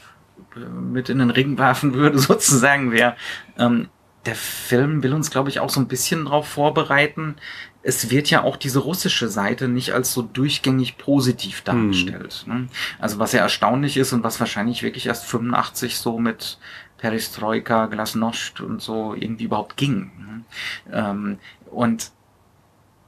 mit 0.57 1.11
in 1.11 1.19
den 1.19 1.31
Ring 1.31 1.59
werfen 1.59 1.93
würde, 1.93 2.19
sozusagen, 2.19 2.91
wäre, 2.93 3.17
ähm, 3.59 3.89
der 4.25 4.35
Film 4.35 5.03
will 5.03 5.13
uns, 5.13 5.31
glaube 5.31 5.51
ich, 5.51 5.61
auch 5.61 5.71
so 5.71 5.81
ein 5.81 5.89
bisschen 5.89 6.25
darauf 6.25 6.47
vorbereiten, 6.47 7.37
es 7.83 8.11
wird 8.11 8.31
ja 8.31 8.43
auch 8.43 8.57
diese 8.57 8.79
russische 8.79 9.29
Seite 9.29 9.69
nicht 9.69 9.93
als 9.93 10.13
so 10.13 10.23
durchgängig 10.23 10.99
positiv 10.99 11.63
dargestellt. 11.63 12.45
Hm. 12.47 12.69
Also 12.99 13.19
was 13.19 13.33
ja 13.33 13.41
erstaunlich 13.41 13.97
ist 13.97 14.13
und 14.13 14.23
was 14.23 14.39
wahrscheinlich 14.39 14.83
wirklich 14.83 15.07
erst 15.07 15.27
85 15.27 15.97
so 15.99 16.19
mit 16.19 16.59
Perestroika, 16.99 17.87
Glasnost 17.87 18.61
und 18.61 18.81
so 18.81 19.15
irgendwie 19.15 19.45
überhaupt 19.45 19.77
ging. 19.77 20.13
Ne? 20.19 20.45
Ähm, 20.93 21.39
und 21.71 22.13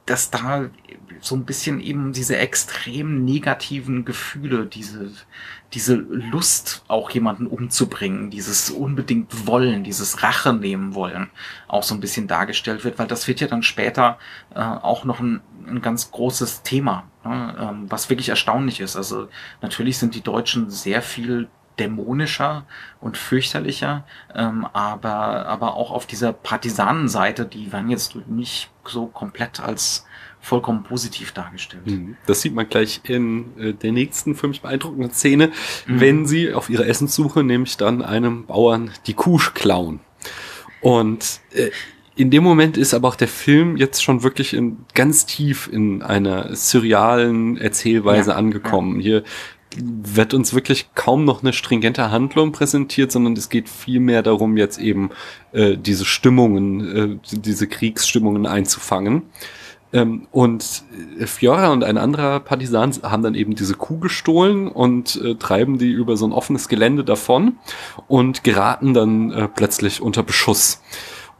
dass 0.05 0.29
da 0.29 0.69
so 1.21 1.35
ein 1.35 1.45
bisschen 1.45 1.79
eben 1.79 2.13
diese 2.13 2.37
extrem 2.37 3.23
negativen 3.23 4.05
Gefühle, 4.05 4.65
diese, 4.65 5.11
diese 5.75 5.95
Lust, 5.95 6.83
auch 6.87 7.09
jemanden 7.09 7.47
umzubringen, 7.47 8.31
dieses 8.31 8.69
unbedingt 8.69 9.45
Wollen, 9.45 9.83
dieses 9.83 10.23
Rache 10.23 10.53
nehmen 10.53 10.95
wollen, 10.95 11.29
auch 11.67 11.83
so 11.83 11.93
ein 11.93 11.99
bisschen 11.99 12.27
dargestellt 12.27 12.85
wird, 12.85 12.97
weil 12.97 13.07
das 13.07 13.27
wird 13.27 13.41
ja 13.41 13.47
dann 13.47 13.61
später 13.61 14.17
äh, 14.55 14.61
auch 14.61 15.03
noch 15.03 15.19
ein, 15.19 15.41
ein 15.67 15.81
ganz 15.81 16.11
großes 16.11 16.63
Thema, 16.63 17.03
ne, 17.25 17.55
ähm, 17.59 17.85
was 17.91 18.09
wirklich 18.09 18.29
erstaunlich 18.29 18.79
ist. 18.79 18.95
Also 18.95 19.27
natürlich 19.61 19.97
sind 19.97 20.15
die 20.15 20.21
Deutschen 20.21 20.69
sehr 20.69 21.01
viel 21.01 21.49
dämonischer 21.77 22.65
und 23.01 23.17
fürchterlicher, 23.17 24.05
ähm, 24.33 24.65
aber, 24.71 25.45
aber 25.45 25.75
auch 25.75 25.91
auf 25.91 26.05
dieser 26.05 26.31
Partisanenseite, 26.31 27.45
die 27.45 27.73
waren 27.73 27.89
jetzt 27.89 28.15
nicht 28.27 28.71
so 28.85 29.07
komplett 29.07 29.59
als 29.59 30.05
vollkommen 30.45 30.83
positiv 30.83 31.31
dargestellt. 31.31 31.87
Mhm. 31.87 32.17
Das 32.27 32.41
sieht 32.41 32.53
man 32.53 32.69
gleich 32.69 33.01
in 33.07 33.57
äh, 33.57 33.73
der 33.73 33.91
nächsten 33.91 34.35
für 34.35 34.47
mich 34.47 34.61
beeindruckenden 34.61 35.11
Szene, 35.11 35.51
mhm. 35.87 35.99
wenn 35.99 36.25
sie 36.27 36.53
auf 36.53 36.69
ihrer 36.69 36.85
Essenssuche 36.85 37.43
nämlich 37.43 37.77
dann 37.77 38.03
einem 38.03 38.45
Bauern 38.45 38.91
die 39.07 39.13
Kuh 39.13 39.39
klauen. 39.55 40.01
Und 40.81 41.41
äh, 41.51 41.71
in 42.15 42.29
dem 42.29 42.43
Moment 42.43 42.77
ist 42.77 42.93
aber 42.93 43.07
auch 43.07 43.15
der 43.15 43.27
Film 43.27 43.75
jetzt 43.75 44.03
schon 44.03 44.21
wirklich 44.21 44.53
in, 44.53 44.77
ganz 44.93 45.25
tief 45.25 45.67
in 45.71 46.03
einer 46.03 46.55
surrealen 46.55 47.57
Erzählweise 47.57 48.31
ja, 48.31 48.37
angekommen. 48.37 48.97
Ja. 48.97 49.03
Hier 49.03 49.23
wird 49.77 50.33
uns 50.35 50.53
wirklich 50.53 50.93
kaum 50.93 51.25
noch 51.25 51.41
eine 51.41 51.53
stringente 51.53 52.11
Handlung 52.11 52.51
präsentiert, 52.51 53.11
sondern 53.11 53.33
es 53.33 53.49
geht 53.49 53.67
viel 53.67 53.99
mehr 53.99 54.21
darum, 54.21 54.57
jetzt 54.57 54.77
eben 54.77 55.09
äh, 55.53 55.75
diese 55.75 56.05
Stimmungen, 56.05 56.95
äh, 56.95 57.17
diese 57.31 57.67
Kriegsstimmungen 57.67 58.45
einzufangen. 58.45 59.23
Ähm, 59.95 60.27
und 60.31 60.83
äh, 61.19 61.25
Fiora 61.25 61.71
und 61.71 61.83
ein 61.83 61.97
anderer 61.97 62.41
Partisan 62.41 62.91
haben 63.03 63.23
dann 63.23 63.33
eben 63.33 63.55
diese 63.55 63.75
Kuh 63.75 63.97
gestohlen 63.97 64.67
und 64.67 65.15
äh, 65.23 65.35
treiben 65.35 65.77
die 65.77 65.91
über 65.91 66.17
so 66.17 66.27
ein 66.27 66.33
offenes 66.33 66.67
Gelände 66.67 67.05
davon 67.05 67.57
und 68.07 68.43
geraten 68.43 68.93
dann 68.93 69.31
äh, 69.31 69.47
plötzlich 69.47 70.01
unter 70.01 70.21
Beschuss. 70.21 70.81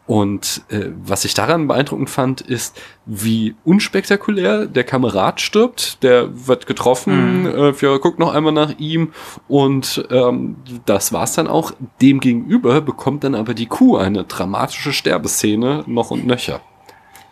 Und 0.07 0.61
äh, 0.69 0.91
was 1.03 1.25
ich 1.25 1.33
daran 1.33 1.67
beeindruckend 1.67 2.09
fand, 2.09 2.39
ist, 2.41 2.79
wie 3.05 3.55
unspektakulär 3.65 4.67
der 4.67 4.83
Kamerad 4.83 5.41
stirbt. 5.41 6.03
Der 6.03 6.47
wird 6.47 6.67
getroffen, 6.67 7.41
mhm. 7.41 7.47
äh, 7.47 7.73
Fiora 7.73 7.97
guckt 7.97 8.19
noch 8.19 8.33
einmal 8.33 8.53
nach 8.53 8.77
ihm 8.77 9.11
und 9.47 10.07
ähm, 10.11 10.57
das 10.85 11.11
war's 11.11 11.33
dann 11.33 11.47
auch. 11.47 11.73
Demgegenüber 12.01 12.79
bekommt 12.81 13.25
dann 13.25 13.35
aber 13.35 13.53
die 13.53 13.65
Kuh 13.65 13.97
eine 13.97 14.23
dramatische 14.23 14.93
Sterbeszene 14.93 15.83
noch 15.87 16.11
und 16.11 16.25
nöcher. 16.25 16.61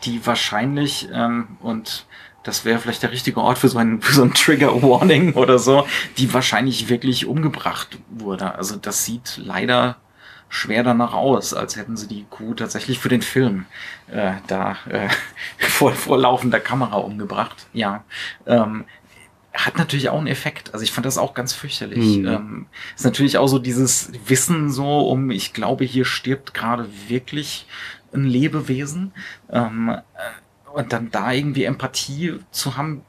Die 0.06 0.26
wahrscheinlich 0.26 1.10
ähm, 1.14 1.58
und 1.62 2.06
das 2.44 2.66
wäre 2.66 2.80
vielleicht 2.80 3.04
der 3.04 3.12
richtige 3.12 3.40
Ort 3.40 3.58
für 3.58 3.70
so 3.70 3.78
ein, 3.78 4.02
für 4.02 4.14
so 4.14 4.24
ein 4.24 4.34
Trigger 4.34 4.82
Warning 4.82 5.34
oder 5.34 5.60
so, 5.60 5.88
die 6.18 6.34
wahrscheinlich 6.34 6.90
wirklich 6.90 7.26
umgebracht 7.26 7.98
wurde. 8.10 8.56
Also 8.56 8.76
das 8.76 9.06
sieht 9.06 9.40
leider 9.44 9.98
schwer 10.50 10.84
danach 10.84 11.14
aus, 11.14 11.54
als 11.54 11.76
hätten 11.78 11.98
sie 11.98 12.08
die 12.08 12.26
Kuh 12.30 12.54
tatsächlich 12.54 13.00
für 13.00 13.10
den 13.10 13.24
Film 13.24 13.66
äh, 14.12 14.34
da 14.46 14.78
äh, 14.88 15.10
vor, 15.58 15.94
vor 15.94 16.18
laufender 16.18 16.60
Kamera 16.60 16.98
umgebracht. 16.98 17.66
Ja. 17.74 18.04
Ähm, 18.46 18.86
hat 19.52 19.78
natürlich 19.78 20.10
auch 20.10 20.18
einen 20.18 20.28
Effekt. 20.28 20.74
Also 20.74 20.84
ich 20.84 20.92
fand 20.92 21.06
das 21.06 21.20
auch 21.20 21.36
ganz 21.36 21.54
fürchterlich. 21.54 22.18
Mhm. 22.18 22.28
Ähm, 22.28 22.66
ist 22.96 23.06
natürlich 23.06 23.38
auch 23.38 23.48
so 23.48 23.60
dieses 23.60 24.12
Wissen 24.28 24.72
so 24.72 25.08
um, 25.08 25.30
ich 25.30 25.54
glaube, 25.54 25.86
hier 25.86 26.06
stirbt 26.06 26.54
gerade 26.54 26.88
wirklich 27.08 27.68
ein 28.14 28.26
Lebewesen. 28.26 29.14
Ähm, 29.50 29.90
äh, 29.90 30.02
und 30.74 30.92
dann 30.92 31.12
da 31.12 31.32
irgendwie 31.32 31.66
Empathie 31.66 32.40
zu 32.52 32.78
haben, 32.78 33.04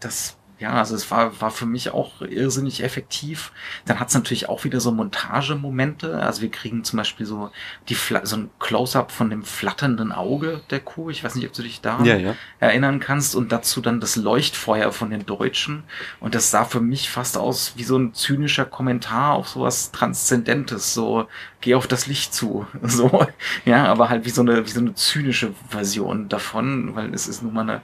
das 0.00 0.36
ja, 0.60 0.74
also 0.74 0.94
es 0.94 1.10
war, 1.10 1.40
war 1.40 1.50
für 1.50 1.64
mich 1.64 1.90
auch 1.90 2.20
irrsinnig 2.20 2.84
effektiv. 2.84 3.50
Dann 3.86 3.98
hat 3.98 4.08
es 4.08 4.14
natürlich 4.14 4.50
auch 4.50 4.64
wieder 4.64 4.78
so 4.78 4.92
Montagemomente. 4.92 6.20
Also 6.22 6.42
wir 6.42 6.50
kriegen 6.50 6.84
zum 6.84 6.98
Beispiel 6.98 7.24
so 7.24 7.50
die 7.88 7.96
so 8.24 8.36
ein 8.36 8.50
Close-up 8.58 9.10
von 9.10 9.30
dem 9.30 9.42
flatternden 9.42 10.12
Auge 10.12 10.60
der 10.68 10.80
Kuh. 10.80 11.08
Ich 11.08 11.24
weiß 11.24 11.34
nicht, 11.34 11.46
ob 11.46 11.54
du 11.54 11.62
dich 11.62 11.80
da 11.80 12.02
ja, 12.04 12.16
ja. 12.16 12.36
erinnern 12.58 13.00
kannst. 13.00 13.34
Und 13.34 13.52
dazu 13.52 13.80
dann 13.80 14.00
das 14.00 14.16
Leuchtfeuer 14.16 14.92
von 14.92 15.08
den 15.08 15.24
Deutschen. 15.24 15.84
Und 16.20 16.34
das 16.34 16.50
sah 16.50 16.66
für 16.66 16.80
mich 16.80 17.08
fast 17.08 17.38
aus 17.38 17.72
wie 17.76 17.84
so 17.84 17.96
ein 17.96 18.12
zynischer 18.12 18.66
Kommentar 18.66 19.32
auf 19.32 19.48
sowas 19.48 19.92
Transzendentes. 19.92 20.92
So, 20.92 21.26
geh 21.62 21.74
auf 21.74 21.86
das 21.86 22.06
Licht 22.06 22.34
zu. 22.34 22.66
So, 22.90 23.24
ja, 23.64 23.86
aber 23.86 24.08
halt 24.08 24.24
wie 24.24 24.30
so 24.30 24.42
eine, 24.42 24.66
wie 24.66 24.70
so 24.70 24.80
eine 24.80 24.94
zynische 24.94 25.54
Version 25.68 26.28
davon, 26.28 26.96
weil 26.96 27.14
es 27.14 27.28
ist 27.28 27.42
nun 27.42 27.54
mal 27.54 27.62
eine 27.62 27.82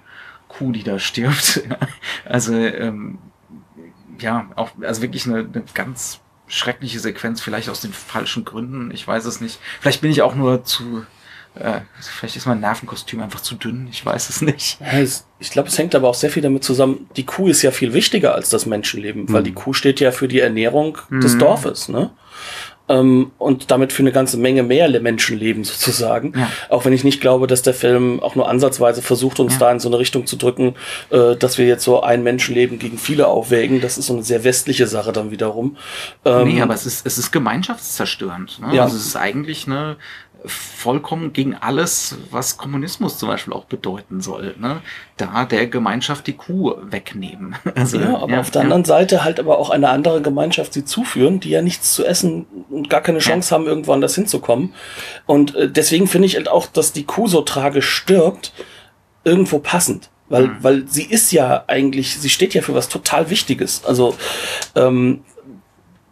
Kuh, 0.49 0.73
die 0.73 0.83
da 0.83 0.99
stirbt. 0.99 1.63
also 2.25 2.55
ähm, 2.55 3.19
ja, 4.19 4.49
auch 4.57 4.71
also 4.81 5.03
wirklich 5.03 5.27
eine, 5.27 5.39
eine 5.39 5.65
ganz 5.75 6.21
schreckliche 6.49 7.01
Sequenz, 7.01 7.41
vielleicht 7.41 7.69
aus 7.69 7.81
den 7.81 7.93
falschen 7.93 8.45
Gründen. 8.45 8.91
Ich 8.93 9.07
weiß 9.07 9.25
es 9.25 9.41
nicht. 9.41 9.59
Vielleicht 9.81 10.01
bin 10.01 10.11
ich 10.11 10.23
auch 10.23 10.35
nur 10.35 10.65
zu 10.65 11.05
äh, 11.59 11.81
vielleicht 12.01 12.37
ist 12.37 12.47
mein 12.47 12.61
Nervenkostüm 12.61 13.21
einfach 13.23 13.41
zu 13.41 13.55
dünn, 13.55 13.89
ich 13.91 14.05
weiß 14.05 14.29
es 14.29 14.43
nicht. 14.43 14.79
Ja, 14.81 14.99
es, 14.99 15.27
ich 15.39 15.51
glaube, 15.51 15.69
es 15.69 15.79
hängt 15.79 15.95
aber 15.95 16.09
auch 16.09 16.15
sehr 16.15 16.31
viel 16.31 16.43
damit 16.43 16.65
zusammen, 16.65 17.09
die 17.17 17.25
Kuh 17.25 17.49
ist 17.49 17.63
ja 17.63 17.71
viel 17.71 17.95
wichtiger 17.95 18.35
als 18.35 18.51
das 18.51 18.67
Menschenleben, 18.67 19.23
mhm. 19.23 19.33
weil 19.33 19.43
die 19.43 19.53
Kuh 19.53 19.73
steht 19.73 20.01
ja 20.01 20.11
für 20.11 20.29
die 20.29 20.41
Ernährung 20.41 20.99
mhm. 21.09 21.21
des 21.21 21.39
Dorfes, 21.39 21.89
ne? 21.89 22.11
Ähm, 22.89 23.33
und 23.39 23.71
damit 23.71 23.93
für 23.93 24.03
eine 24.03 24.13
ganze 24.13 24.37
Menge 24.37 24.63
mehr 24.63 24.87
Menschenleben 25.01 25.65
sozusagen. 25.65 26.33
Ja. 26.37 26.51
Auch 26.69 26.85
wenn 26.85 26.93
ich 26.93 27.05
nicht 27.05 27.21
glaube, 27.21 27.47
dass 27.47 27.63
der 27.63 27.75
Film 27.75 28.21
auch 28.23 28.35
nur 28.35 28.49
ansatzweise 28.49 29.03
versucht, 29.03 29.41
uns 29.41 29.55
ja. 29.55 29.61
da 29.61 29.73
in 29.73 29.81
so 29.81 29.89
eine 29.89 29.99
Richtung 29.99 30.27
zu 30.27 30.37
drücken, 30.37 30.75
äh, 31.11 31.37
dass 31.37 31.59
wir 31.59 31.67
jetzt 31.67 31.85
so 31.85 32.03
ein 32.03 32.23
Menschenleben 32.23 32.79
gegen 32.79 32.99
viele 32.99 33.27
aufwägen. 33.27 33.81
Das 33.81 33.99
ist 33.99 34.07
so 34.07 34.15
eine 34.15 34.23
sehr 34.23 34.45
westliche 34.45 34.87
Sache 34.87 35.13
dann 35.13 35.31
wiederum. 35.31 35.77
Ähm, 36.25 36.49
nee, 36.49 36.63
aber 36.63 36.75
es 36.75 36.87
ist, 36.87 37.07
es 37.07 37.19
ist 37.19 37.33
gemeinschaftszerstörend. 37.33 38.61
Ne? 38.61 38.77
Ja. 38.77 38.85
Also 38.85 38.97
es 38.97 39.07
ist 39.07 39.17
eigentlich 39.17 39.67
eine 39.67 39.97
vollkommen 40.45 41.33
gegen 41.33 41.55
alles, 41.55 42.17
was 42.31 42.57
Kommunismus 42.57 43.19
zum 43.19 43.29
Beispiel 43.29 43.53
auch 43.53 43.65
bedeuten 43.65 44.21
soll. 44.21 44.55
Ne? 44.59 44.81
Da 45.17 45.45
der 45.45 45.67
Gemeinschaft 45.67 46.27
die 46.27 46.35
Kuh 46.35 46.75
wegnehmen. 46.83 47.57
Also, 47.75 47.99
ja, 48.01 48.17
aber 48.17 48.35
ja, 48.35 48.41
auf 48.41 48.51
der 48.51 48.61
ja. 48.61 48.65
anderen 48.65 48.85
Seite 48.85 49.25
halt 49.25 49.41
aber 49.41 49.59
auch 49.59 49.71
eine 49.71 49.89
andere 49.89 50.23
Gemeinschaft 50.23 50.73
sie 50.73 50.85
zuführen, 50.85 51.41
die 51.41 51.51
ja 51.51 51.63
nichts 51.63 51.95
zu 51.95 52.05
essen 52.05 52.47
und 52.71 52.91
gar 52.91 53.01
keine 53.01 53.19
Chance 53.19 53.55
haben, 53.55 53.67
irgendwo 53.67 53.93
anders 53.93 54.15
hinzukommen. 54.15 54.75
Und 55.27 55.55
äh, 55.57 55.71
deswegen 55.71 56.07
finde 56.07 56.27
ich 56.27 56.37
halt 56.37 56.49
auch, 56.49 56.67
dass 56.67 56.93
die 56.93 57.05
Kuh 57.05 57.27
so 57.27 57.43
tragisch 57.43 57.89
stirbt, 57.89 58.53
irgendwo 59.25 59.59
passend. 59.59 60.11
Weil, 60.29 60.49
mhm. 60.49 60.57
weil 60.61 60.89
sie 60.89 61.05
ist 61.05 61.33
ja 61.33 61.65
eigentlich, 61.67 62.19
sie 62.19 62.31
steht 62.31 62.55
ja 62.55 62.63
für 62.63 62.75
was 62.75 62.89
total 62.89 63.31
Wichtiges. 63.31 63.85
Also 63.85 64.17
ähm, 64.75 65.21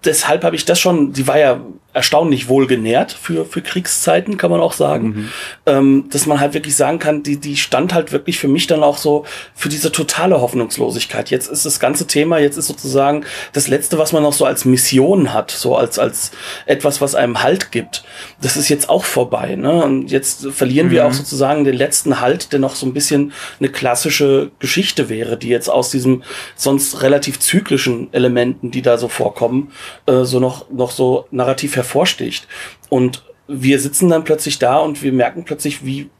deshalb 0.04 0.44
habe 0.44 0.56
ich 0.56 0.64
das 0.64 0.80
schon, 0.80 1.14
sie 1.14 1.26
war 1.26 1.38
ja 1.38 1.60
erstaunlich 1.94 2.48
wohl 2.48 2.66
genährt 2.66 3.12
für, 3.12 3.46
für 3.46 3.62
Kriegszeiten, 3.62 4.36
kann 4.36 4.50
man 4.50 4.60
auch 4.60 4.72
sagen. 4.72 5.06
Mhm. 5.06 5.28
Ähm, 5.64 6.04
dass 6.10 6.26
man 6.26 6.40
halt 6.40 6.52
wirklich 6.52 6.74
sagen 6.74 6.98
kann, 6.98 7.22
die, 7.22 7.38
die 7.38 7.56
stand 7.56 7.94
halt 7.94 8.10
wirklich 8.10 8.38
für 8.38 8.48
mich 8.48 8.66
dann 8.66 8.82
auch 8.82 8.98
so 8.98 9.24
für 9.54 9.68
diese 9.68 9.92
totale 9.92 10.40
Hoffnungslosigkeit. 10.40 11.30
Jetzt 11.30 11.48
ist 11.48 11.64
das 11.64 11.78
ganze 11.78 12.06
Thema, 12.08 12.38
jetzt 12.38 12.56
ist 12.56 12.66
sozusagen 12.66 13.24
das 13.52 13.68
Letzte, 13.68 13.96
was 13.96 14.12
man 14.12 14.24
noch 14.24 14.32
so 14.32 14.44
als 14.44 14.64
Mission 14.64 15.32
hat, 15.32 15.52
so 15.52 15.76
als, 15.76 16.00
als 16.00 16.32
etwas, 16.66 17.00
was 17.00 17.14
einem 17.14 17.42
Halt 17.42 17.70
gibt. 17.70 18.04
Das 18.42 18.56
ist 18.56 18.68
jetzt 18.68 18.88
auch 18.88 19.04
vorbei. 19.04 19.54
Ne? 19.54 19.84
Und 19.84 20.10
jetzt 20.10 20.48
verlieren 20.50 20.88
mhm. 20.88 20.92
wir 20.92 21.06
auch 21.06 21.12
sozusagen 21.12 21.64
den 21.64 21.76
letzten 21.76 22.20
Halt, 22.20 22.52
der 22.52 22.58
noch 22.58 22.74
so 22.74 22.86
ein 22.86 22.92
bisschen 22.92 23.32
eine 23.60 23.68
klassische 23.68 24.50
Geschichte 24.58 25.08
wäre, 25.08 25.36
die 25.36 25.48
jetzt 25.48 25.70
aus 25.70 25.90
diesem 25.90 26.24
sonst 26.56 27.02
relativ 27.02 27.38
zyklischen 27.38 28.12
Elementen, 28.12 28.72
die 28.72 28.82
da 28.82 28.98
so 28.98 29.06
vorkommen, 29.06 29.70
äh, 30.06 30.24
so 30.24 30.40
noch, 30.40 30.68
noch 30.70 30.90
so 30.90 31.26
narrativ 31.30 31.76
hervorsticht. 31.84 32.48
Und 32.88 33.22
wir 33.46 33.78
sitzen 33.78 34.08
dann 34.08 34.24
plötzlich 34.24 34.58
da 34.58 34.78
und 34.78 35.02
wir 35.02 35.12
merken 35.12 35.44
plötzlich, 35.44 35.84
wie, 35.84 36.10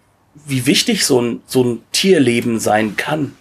wie 0.46 0.66
wichtig 0.66 1.04
so 1.04 1.20
ein, 1.20 1.42
so 1.46 1.64
ein 1.64 1.82
Tierleben 1.92 2.60
sein 2.60 2.96
kann. 2.96 3.34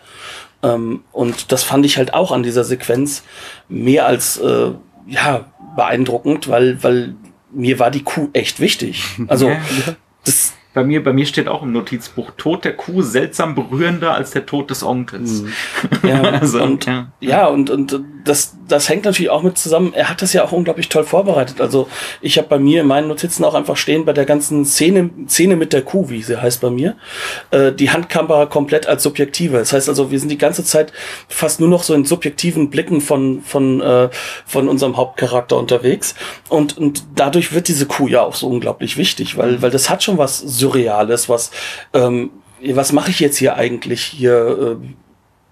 Ähm, 0.62 1.04
und 1.12 1.52
das 1.52 1.64
fand 1.64 1.86
ich 1.86 1.98
halt 1.98 2.14
auch 2.14 2.32
an 2.32 2.44
dieser 2.44 2.64
Sequenz 2.64 3.24
mehr 3.68 4.06
als 4.06 4.38
äh, 4.38 4.72
ja, 5.08 5.52
beeindruckend, 5.76 6.48
weil, 6.48 6.82
weil 6.84 7.16
mir 7.52 7.80
war 7.80 7.92
die 7.92 8.04
Kuh 8.04 8.30
echt 8.34 8.60
wichtig. 8.60 9.04
Also 9.28 9.52
das, 10.24 10.54
bei 10.74 10.84
mir, 10.84 11.04
bei 11.04 11.14
mir 11.14 11.26
steht 11.26 11.48
auch 11.48 11.64
im 11.64 11.72
Notizbuch, 11.72 12.32
Tod 12.38 12.66
der 12.66 12.76
Kuh 12.76 13.02
seltsam 13.02 13.56
berührender 13.56 14.14
als 14.14 14.32
der 14.32 14.46
Tod 14.46 14.70
des 14.70 14.84
Onkels. 14.84 15.44
Mhm. 15.44 15.54
Ja, 16.04 16.22
also, 16.22 16.62
und, 16.62 16.86
ja. 16.86 17.08
ja, 17.22 17.48
und, 17.48 17.70
und 17.70 18.04
das, 18.24 18.56
das 18.68 18.90
hängt 18.90 19.06
natürlich 19.06 19.30
auch 19.30 19.44
mit 19.44 19.58
zusammen. 19.58 19.94
Er 19.94 20.10
hat 20.10 20.22
das 20.22 20.34
ja 20.34 20.44
auch 20.44 20.52
unglaublich 20.52 20.90
toll 20.90 21.04
vorbereitet. 21.04 21.60
Also 21.62 21.88
ich 22.22 22.38
habe 22.38 22.48
bei 22.48 22.60
mir 22.60 22.82
in 22.82 22.88
meinen 22.88 23.08
Notizen 23.08 23.44
auch 23.44 23.54
einfach 23.54 23.78
stehen 23.78 24.06
bei 24.06 24.14
der 24.14 24.26
ganzen 24.26 24.66
Szene, 24.66 25.10
Szene 25.28 25.56
mit 25.56 25.74
der 25.74 25.82
Kuh, 25.82 26.10
wie 26.10 26.22
sie 26.22 26.42
heißt 26.42 26.62
bei 26.62 26.70
mir, 26.70 26.96
äh, 27.52 27.72
die 27.72 27.92
Handkamera 27.92 28.46
komplett 28.46 28.88
als 28.88 29.04
subjektive. 29.04 29.58
Das 29.58 29.74
heißt 29.74 29.90
also, 29.90 30.12
wir 30.12 30.20
sind 30.20 30.30
die 30.30 30.38
ganze 30.38 30.64
Zeit 30.64 30.94
fast 31.28 31.60
nur 31.60 31.70
noch 31.70 31.84
so 31.84 31.94
in 31.94 32.06
subjektiven 32.06 32.70
Blicken 32.70 33.02
von, 33.02 33.42
von, 33.42 33.82
äh, 33.82 34.10
von 34.46 34.68
unserem 34.68 34.98
Hauptcharakter 34.98 35.58
unterwegs. 35.58 36.16
Und, 36.50 36.78
und 36.78 37.04
dadurch 37.16 37.54
wird 37.54 37.68
diese 37.68 37.86
Kuh 37.86 38.08
ja 38.08 38.22
auch 38.22 38.36
so 38.36 38.48
unglaublich 38.48 38.98
wichtig, 38.98 39.38
weil, 39.38 39.62
weil 39.62 39.72
das 39.72 39.90
hat 39.90 40.04
schon 40.04 40.18
was 40.18 40.40
Surreales, 40.64 41.30
was, 41.30 41.52
ähm, 41.94 42.32
was 42.72 42.92
mache 42.92 43.10
ich 43.10 43.20
jetzt 43.20 43.38
hier 43.38 43.56
eigentlich 43.56 44.02
hier 44.02 44.78
äh, 44.82 44.88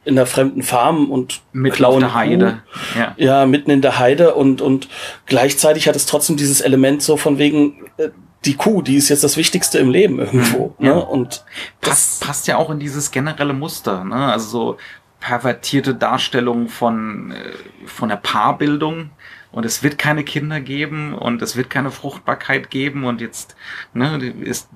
in 0.04 0.16
der 0.16 0.26
fremden 0.26 0.64
Farm 0.64 1.12
und 1.12 1.42
mit 1.54 1.74
klauen 1.74 2.00
der 2.00 2.16
Heide. 2.16 2.64
Ja. 2.98 3.14
ja, 3.18 3.46
mitten 3.46 3.70
in 3.70 3.82
der 3.82 4.00
Heide 4.00 4.34
und, 4.34 4.62
und 4.62 4.88
gleichzeitig 5.28 5.88
hat 5.88 5.96
es 5.96 6.06
trotzdem 6.06 6.38
dieses 6.38 6.62
Element 6.62 7.04
so 7.04 7.18
von 7.18 7.38
wegen, 7.38 7.86
äh, 7.98 8.10
die 8.46 8.56
Kuh, 8.56 8.82
die 8.82 8.96
ist 8.96 9.10
jetzt 9.10 9.24
das 9.24 9.38
Wichtigste 9.38 9.78
im 9.78 9.92
Leben 9.92 10.18
irgendwo. 10.20 10.74
Mhm, 10.80 10.86
ja. 10.86 10.96
Ne? 10.96 11.06
Und 11.06 11.46
passt, 11.82 12.24
passt 12.24 12.48
ja 12.48 12.58
auch 12.58 12.72
in 12.72 12.80
dieses 12.80 13.12
generelle 13.12 13.54
Muster, 13.54 14.04
ne? 14.04 14.32
Also 14.32 14.50
so 14.50 14.78
pervertierte 15.20 15.94
Darstellung 15.94 16.68
von, 16.68 17.32
äh, 17.32 17.88
von 17.88 18.10
der 18.10 18.16
Paarbildung 18.16 19.12
und 19.52 19.66
es 19.66 19.84
wird 19.84 19.98
keine 19.98 20.24
Kinder 20.24 20.62
geben 20.62 21.14
und 21.14 21.42
es 21.42 21.56
wird 21.56 21.70
keine 21.70 21.92
Fruchtbarkeit 21.92 22.70
geben 22.70 23.04
und 23.04 23.20
jetzt 23.20 23.56
ne, 23.94 24.18
ist, 24.42 24.70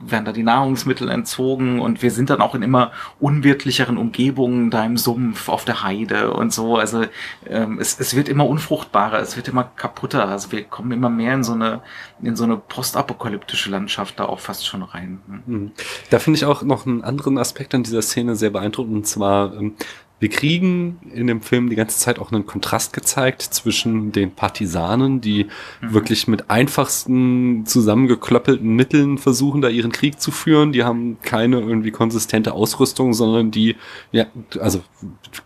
werden 0.00 0.24
da 0.24 0.32
die 0.32 0.44
Nahrungsmittel 0.44 1.08
entzogen 1.10 1.80
und 1.80 2.02
wir 2.02 2.10
sind 2.10 2.30
dann 2.30 2.40
auch 2.40 2.54
in 2.54 2.62
immer 2.62 2.92
unwirtlicheren 3.18 3.98
Umgebungen 3.98 4.70
da 4.70 4.84
im 4.84 4.96
Sumpf 4.96 5.48
auf 5.48 5.64
der 5.64 5.82
Heide 5.82 6.32
und 6.32 6.52
so. 6.52 6.76
Also 6.76 7.04
ähm, 7.48 7.78
es, 7.80 7.98
es 7.98 8.14
wird 8.14 8.28
immer 8.28 8.46
unfruchtbarer, 8.46 9.18
es 9.18 9.36
wird 9.36 9.48
immer 9.48 9.64
kaputter. 9.64 10.28
Also 10.28 10.52
wir 10.52 10.62
kommen 10.64 10.92
immer 10.92 11.10
mehr 11.10 11.34
in 11.34 11.44
so 11.44 11.52
eine 11.52 11.82
in 12.22 12.36
so 12.36 12.44
eine 12.44 12.56
postapokalyptische 12.56 13.70
Landschaft 13.70 14.20
da 14.20 14.26
auch 14.26 14.38
fast 14.38 14.66
schon 14.66 14.82
rein. 14.82 15.20
Mhm. 15.46 15.72
Da 16.10 16.20
finde 16.20 16.36
ich 16.36 16.44
auch 16.44 16.62
noch 16.62 16.86
einen 16.86 17.02
anderen 17.02 17.38
Aspekt 17.38 17.74
an 17.74 17.82
dieser 17.82 18.02
Szene 18.02 18.36
sehr 18.36 18.50
beeindruckend 18.50 18.94
und 18.94 19.06
zwar 19.06 19.54
ähm, 19.54 19.74
wir 20.22 20.28
kriegen 20.28 21.00
in 21.12 21.26
dem 21.26 21.42
Film 21.42 21.68
die 21.68 21.74
ganze 21.74 21.98
Zeit 21.98 22.20
auch 22.20 22.30
einen 22.30 22.46
Kontrast 22.46 22.92
gezeigt 22.92 23.42
zwischen 23.42 24.12
den 24.12 24.30
Partisanen, 24.30 25.20
die 25.20 25.48
mhm. 25.80 25.94
wirklich 25.94 26.28
mit 26.28 26.48
einfachsten 26.48 27.66
zusammengeklöppelten 27.66 28.72
Mitteln 28.76 29.18
versuchen, 29.18 29.62
da 29.62 29.68
ihren 29.68 29.90
Krieg 29.90 30.20
zu 30.20 30.30
führen. 30.30 30.70
Die 30.70 30.84
haben 30.84 31.18
keine 31.22 31.58
irgendwie 31.58 31.90
konsistente 31.90 32.52
Ausrüstung, 32.52 33.14
sondern 33.14 33.50
die, 33.50 33.74
ja, 34.12 34.26
also 34.60 34.82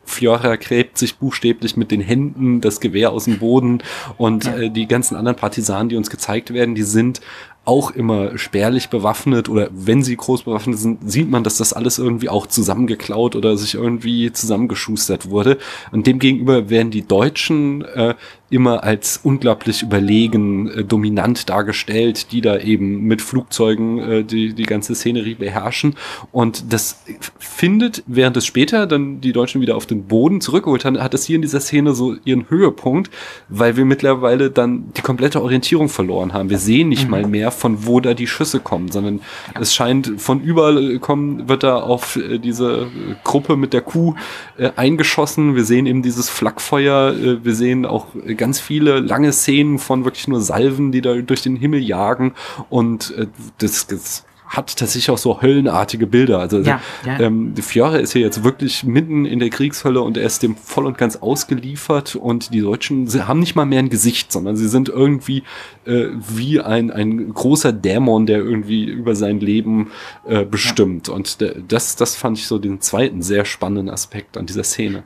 Fiora 0.04 0.56
gräbt 0.56 0.98
sich 0.98 1.16
buchstäblich 1.16 1.78
mit 1.78 1.90
den 1.90 2.02
Händen 2.02 2.60
das 2.60 2.78
Gewehr 2.78 3.12
aus 3.12 3.24
dem 3.24 3.38
Boden 3.38 3.82
und 4.18 4.44
ja. 4.44 4.58
äh, 4.58 4.70
die 4.70 4.86
ganzen 4.86 5.16
anderen 5.16 5.38
Partisanen, 5.38 5.88
die 5.88 5.96
uns 5.96 6.10
gezeigt 6.10 6.52
werden, 6.52 6.74
die 6.74 6.82
sind 6.82 7.22
auch 7.66 7.90
immer 7.90 8.38
spärlich 8.38 8.88
bewaffnet 8.88 9.48
oder 9.48 9.68
wenn 9.72 10.02
sie 10.02 10.16
groß 10.16 10.44
bewaffnet 10.44 10.78
sind, 10.78 11.10
sieht 11.10 11.28
man, 11.28 11.42
dass 11.42 11.58
das 11.58 11.72
alles 11.72 11.98
irgendwie 11.98 12.28
auch 12.28 12.46
zusammengeklaut 12.46 13.34
oder 13.34 13.56
sich 13.56 13.74
irgendwie 13.74 14.32
zusammengeschustert 14.32 15.30
wurde. 15.30 15.58
Und 15.90 16.06
demgegenüber 16.06 16.70
werden 16.70 16.92
die 16.92 17.06
Deutschen 17.06 17.84
äh, 17.84 18.14
immer 18.48 18.84
als 18.84 19.20
unglaublich 19.22 19.82
überlegen, 19.82 20.68
äh, 20.68 20.84
dominant 20.84 21.48
dargestellt, 21.48 22.30
die 22.30 22.40
da 22.40 22.58
eben 22.58 23.02
mit 23.02 23.20
Flugzeugen 23.20 23.98
äh, 23.98 24.24
die, 24.24 24.54
die 24.54 24.62
ganze 24.62 24.94
Szenerie 24.94 25.34
beherrschen. 25.34 25.96
Und 26.30 26.72
das 26.72 27.02
findet, 27.38 28.04
während 28.06 28.36
es 28.36 28.46
später 28.46 28.86
dann 28.86 29.20
die 29.20 29.32
Deutschen 29.32 29.60
wieder 29.60 29.76
auf 29.76 29.86
den 29.86 30.04
Boden 30.04 30.40
zurückgeholt 30.40 30.84
haben, 30.84 31.02
hat 31.02 31.14
es 31.14 31.24
hier 31.24 31.36
in 31.36 31.42
dieser 31.42 31.60
Szene 31.60 31.92
so 31.92 32.14
ihren 32.24 32.48
Höhepunkt, 32.48 33.10
weil 33.48 33.76
wir 33.76 33.84
mittlerweile 33.84 34.50
dann 34.50 34.92
die 34.96 35.02
komplette 35.02 35.42
Orientierung 35.42 35.88
verloren 35.88 36.32
haben. 36.32 36.48
Wir 36.48 36.58
sehen 36.58 36.88
nicht 36.88 37.06
mhm. 37.06 37.10
mal 37.10 37.26
mehr, 37.26 37.50
von 37.50 37.84
wo 37.84 37.98
da 37.98 38.14
die 38.14 38.28
Schüsse 38.28 38.60
kommen, 38.60 38.92
sondern 38.92 39.20
es 39.60 39.74
scheint 39.74 40.20
von 40.20 40.40
überall 40.40 41.00
kommen, 41.00 41.48
wird 41.48 41.64
da 41.64 41.80
auf 41.80 42.16
äh, 42.16 42.38
diese 42.38 42.86
Gruppe 43.24 43.56
mit 43.56 43.72
der 43.72 43.80
Kuh 43.80 44.14
äh, 44.56 44.70
eingeschossen. 44.76 45.56
Wir 45.56 45.64
sehen 45.64 45.86
eben 45.86 46.02
dieses 46.02 46.28
Flakfeuer, 46.28 47.12
äh, 47.12 47.44
wir 47.44 47.54
sehen 47.54 47.86
auch 47.86 48.06
ganz 48.36 48.60
viele 48.60 49.00
lange 49.00 49.32
Szenen 49.32 49.78
von 49.78 50.04
wirklich 50.04 50.28
nur 50.28 50.40
Salven, 50.40 50.92
die 50.92 51.00
da 51.00 51.14
durch 51.14 51.42
den 51.42 51.56
Himmel 51.56 51.82
jagen 51.82 52.34
und 52.68 53.14
äh, 53.16 53.26
das, 53.58 53.86
das 53.86 54.24
hat 54.48 54.76
tatsächlich 54.76 55.10
auch 55.10 55.18
so 55.18 55.42
höllenartige 55.42 56.06
Bilder. 56.06 56.38
Also 56.38 56.60
ja, 56.60 56.80
ja. 57.04 57.20
Ähm, 57.20 57.54
die 57.54 57.62
Fiore 57.62 57.98
ist 57.98 58.14
ja 58.14 58.20
jetzt 58.20 58.44
wirklich 58.44 58.84
mitten 58.84 59.24
in 59.24 59.38
der 59.38 59.50
Kriegshölle 59.50 60.00
und 60.00 60.16
er 60.16 60.24
ist 60.24 60.42
dem 60.42 60.56
voll 60.56 60.86
und 60.86 60.96
ganz 60.98 61.16
ausgeliefert 61.16 62.16
und 62.16 62.54
die 62.54 62.60
Deutschen 62.60 63.08
sie 63.08 63.26
haben 63.26 63.40
nicht 63.40 63.56
mal 63.56 63.66
mehr 63.66 63.80
ein 63.80 63.90
Gesicht, 63.90 64.32
sondern 64.32 64.56
sie 64.56 64.68
sind 64.68 64.88
irgendwie 64.88 65.42
äh, 65.84 66.06
wie 66.12 66.60
ein, 66.60 66.90
ein 66.90 67.32
großer 67.32 67.72
Dämon, 67.72 68.26
der 68.26 68.38
irgendwie 68.38 68.84
über 68.84 69.14
sein 69.16 69.40
Leben 69.40 69.90
äh, 70.26 70.44
bestimmt. 70.44 71.08
Ja. 71.08 71.14
Und 71.14 71.38
das, 71.68 71.96
das 71.96 72.16
fand 72.16 72.38
ich 72.38 72.46
so 72.46 72.58
den 72.58 72.80
zweiten 72.80 73.22
sehr 73.22 73.44
spannenden 73.44 73.90
Aspekt 73.90 74.36
an 74.36 74.46
dieser 74.46 74.64
Szene. 74.64 75.04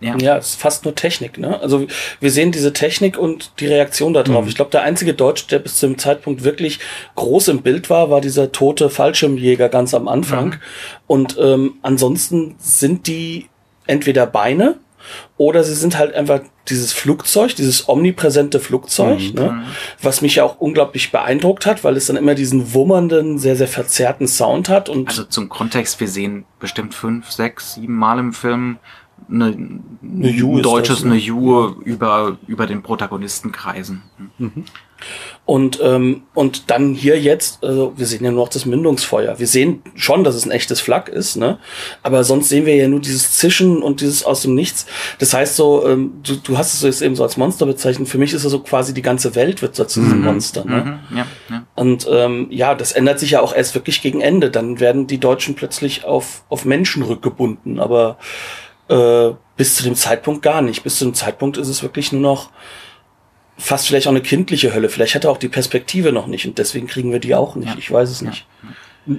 Ja. 0.00 0.16
ja, 0.18 0.36
es 0.36 0.50
ist 0.50 0.60
fast 0.60 0.84
nur 0.84 0.94
Technik, 0.94 1.38
ne? 1.38 1.60
Also 1.60 1.86
wir 2.20 2.30
sehen 2.30 2.52
diese 2.52 2.72
Technik 2.72 3.18
und 3.18 3.52
die 3.58 3.66
Reaktion 3.66 4.12
darauf. 4.12 4.44
Mhm. 4.44 4.48
Ich 4.48 4.54
glaube, 4.54 4.70
der 4.70 4.82
einzige 4.82 5.12
Deutsche, 5.12 5.48
der 5.48 5.58
bis 5.58 5.78
zu 5.78 5.88
dem 5.88 5.98
Zeitpunkt 5.98 6.44
wirklich 6.44 6.78
groß 7.16 7.48
im 7.48 7.62
Bild 7.62 7.90
war, 7.90 8.08
war 8.08 8.20
dieser 8.20 8.52
tote 8.52 8.90
Fallschirmjäger 8.90 9.68
ganz 9.68 9.94
am 9.94 10.06
Anfang. 10.06 10.50
Mhm. 10.50 10.60
Und 11.08 11.36
ähm, 11.40 11.74
ansonsten 11.82 12.54
sind 12.58 13.08
die 13.08 13.48
entweder 13.86 14.26
Beine 14.26 14.76
oder 15.36 15.64
sie 15.64 15.74
sind 15.74 15.98
halt 15.98 16.14
einfach 16.14 16.40
dieses 16.68 16.92
Flugzeug, 16.92 17.56
dieses 17.56 17.88
omnipräsente 17.88 18.60
Flugzeug, 18.60 19.20
mhm. 19.20 19.34
ne? 19.34 19.64
was 20.02 20.20
mich 20.20 20.36
ja 20.36 20.44
auch 20.44 20.60
unglaublich 20.60 21.10
beeindruckt 21.10 21.66
hat, 21.66 21.82
weil 21.82 21.96
es 21.96 22.06
dann 22.06 22.16
immer 22.16 22.34
diesen 22.34 22.74
wummernden, 22.74 23.38
sehr, 23.38 23.56
sehr 23.56 23.68
verzerrten 23.68 24.28
Sound 24.28 24.68
hat. 24.68 24.88
Und 24.88 25.08
also 25.08 25.24
zum 25.24 25.48
Kontext, 25.48 25.98
wir 26.00 26.08
sehen 26.08 26.44
bestimmt 26.60 26.94
fünf, 26.94 27.30
sechs, 27.30 27.74
sieben 27.74 27.94
Mal 27.94 28.18
im 28.18 28.32
Film 28.32 28.78
eine, 29.30 29.80
eine 30.02 30.30
Ju 30.30 30.60
deutsches 30.60 30.98
das, 30.98 31.04
ne? 31.04 31.12
eine 31.12 31.20
Ju 31.20 31.68
über, 31.84 32.38
über 32.46 32.66
den 32.66 32.82
Protagonisten 32.82 33.52
kreisen. 33.52 34.02
Mhm. 34.38 34.64
Und, 35.44 35.78
ähm, 35.82 36.22
und 36.34 36.70
dann 36.70 36.92
hier 36.92 37.18
jetzt, 37.18 37.64
also 37.64 37.94
wir 37.96 38.04
sehen 38.04 38.24
ja 38.24 38.30
nur 38.30 38.44
noch 38.44 38.50
das 38.50 38.66
Mündungsfeuer. 38.66 39.38
Wir 39.38 39.46
sehen 39.46 39.82
schon, 39.94 40.24
dass 40.24 40.34
es 40.34 40.44
ein 40.44 40.50
echtes 40.50 40.80
Flak 40.80 41.08
ist, 41.08 41.36
ne? 41.36 41.58
Aber 42.02 42.24
sonst 42.24 42.48
sehen 42.48 42.66
wir 42.66 42.74
ja 42.76 42.88
nur 42.88 43.00
dieses 43.00 43.32
Zischen 43.32 43.82
und 43.82 44.00
dieses 44.00 44.24
aus 44.24 44.42
dem 44.42 44.54
Nichts. 44.54 44.86
Das 45.20 45.32
heißt 45.32 45.56
so, 45.56 45.86
ähm, 45.86 46.20
du, 46.22 46.36
du 46.36 46.58
hast 46.58 46.74
es 46.74 46.82
jetzt 46.82 47.00
eben 47.00 47.16
so 47.16 47.22
als 47.22 47.36
Monster 47.36 47.64
bezeichnet. 47.64 48.08
Für 48.08 48.18
mich 48.18 48.34
ist 48.34 48.44
es 48.44 48.50
so 48.50 48.58
quasi 48.58 48.92
die 48.92 49.02
ganze 49.02 49.34
Welt 49.36 49.62
wird 49.62 49.74
so 49.74 49.84
zu 49.84 50.00
diesem 50.00 50.18
mhm. 50.18 50.24
Monster. 50.24 50.64
Ne? 50.64 51.00
Mhm. 51.10 51.16
Ja, 51.16 51.26
ja. 51.48 51.66
Und 51.74 52.06
ähm, 52.10 52.48
ja, 52.50 52.74
das 52.74 52.92
ändert 52.92 53.18
sich 53.18 53.30
ja 53.30 53.40
auch 53.40 53.54
erst 53.54 53.74
wirklich 53.74 54.02
gegen 54.02 54.20
Ende. 54.20 54.50
Dann 54.50 54.80
werden 54.80 55.06
die 55.06 55.18
Deutschen 55.18 55.54
plötzlich 55.54 56.04
auf, 56.04 56.42
auf 56.50 56.64
Menschen 56.66 57.02
rückgebunden. 57.02 57.80
Aber 57.80 58.18
äh, 58.88 59.30
bis 59.56 59.76
zu 59.76 59.82
dem 59.82 59.94
Zeitpunkt 59.94 60.42
gar 60.42 60.62
nicht. 60.62 60.82
Bis 60.82 60.98
zu 60.98 61.04
dem 61.04 61.14
Zeitpunkt 61.14 61.56
ist 61.56 61.68
es 61.68 61.82
wirklich 61.82 62.12
nur 62.12 62.22
noch 62.22 62.50
fast 63.58 63.88
vielleicht 63.88 64.06
auch 64.06 64.12
eine 64.12 64.22
kindliche 64.22 64.72
Hölle. 64.72 64.88
Vielleicht 64.88 65.14
hat 65.14 65.24
er 65.24 65.30
auch 65.30 65.38
die 65.38 65.48
Perspektive 65.48 66.12
noch 66.12 66.26
nicht 66.26 66.46
und 66.46 66.58
deswegen 66.58 66.86
kriegen 66.86 67.12
wir 67.12 67.18
die 67.18 67.34
auch 67.34 67.56
nicht. 67.56 67.76
Ich 67.76 67.90
weiß 67.90 68.08
es 68.08 68.22
nicht. 68.22 68.46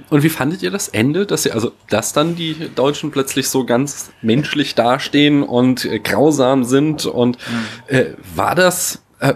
Und 0.08 0.22
wie 0.22 0.28
fandet 0.28 0.62
ihr 0.62 0.70
das 0.70 0.88
Ende, 0.88 1.26
dass 1.26 1.42
sie, 1.42 1.50
also, 1.50 1.72
dass 1.88 2.12
dann 2.12 2.36
die 2.36 2.70
Deutschen 2.74 3.10
plötzlich 3.10 3.48
so 3.48 3.64
ganz 3.64 4.12
menschlich 4.22 4.76
dastehen 4.76 5.42
und 5.42 5.84
äh, 5.84 5.98
grausam 5.98 6.64
sind 6.64 7.06
und 7.06 7.38
mhm. 7.38 7.94
äh, 7.94 8.04
war 8.34 8.54
das, 8.54 9.02
äh, 9.18 9.34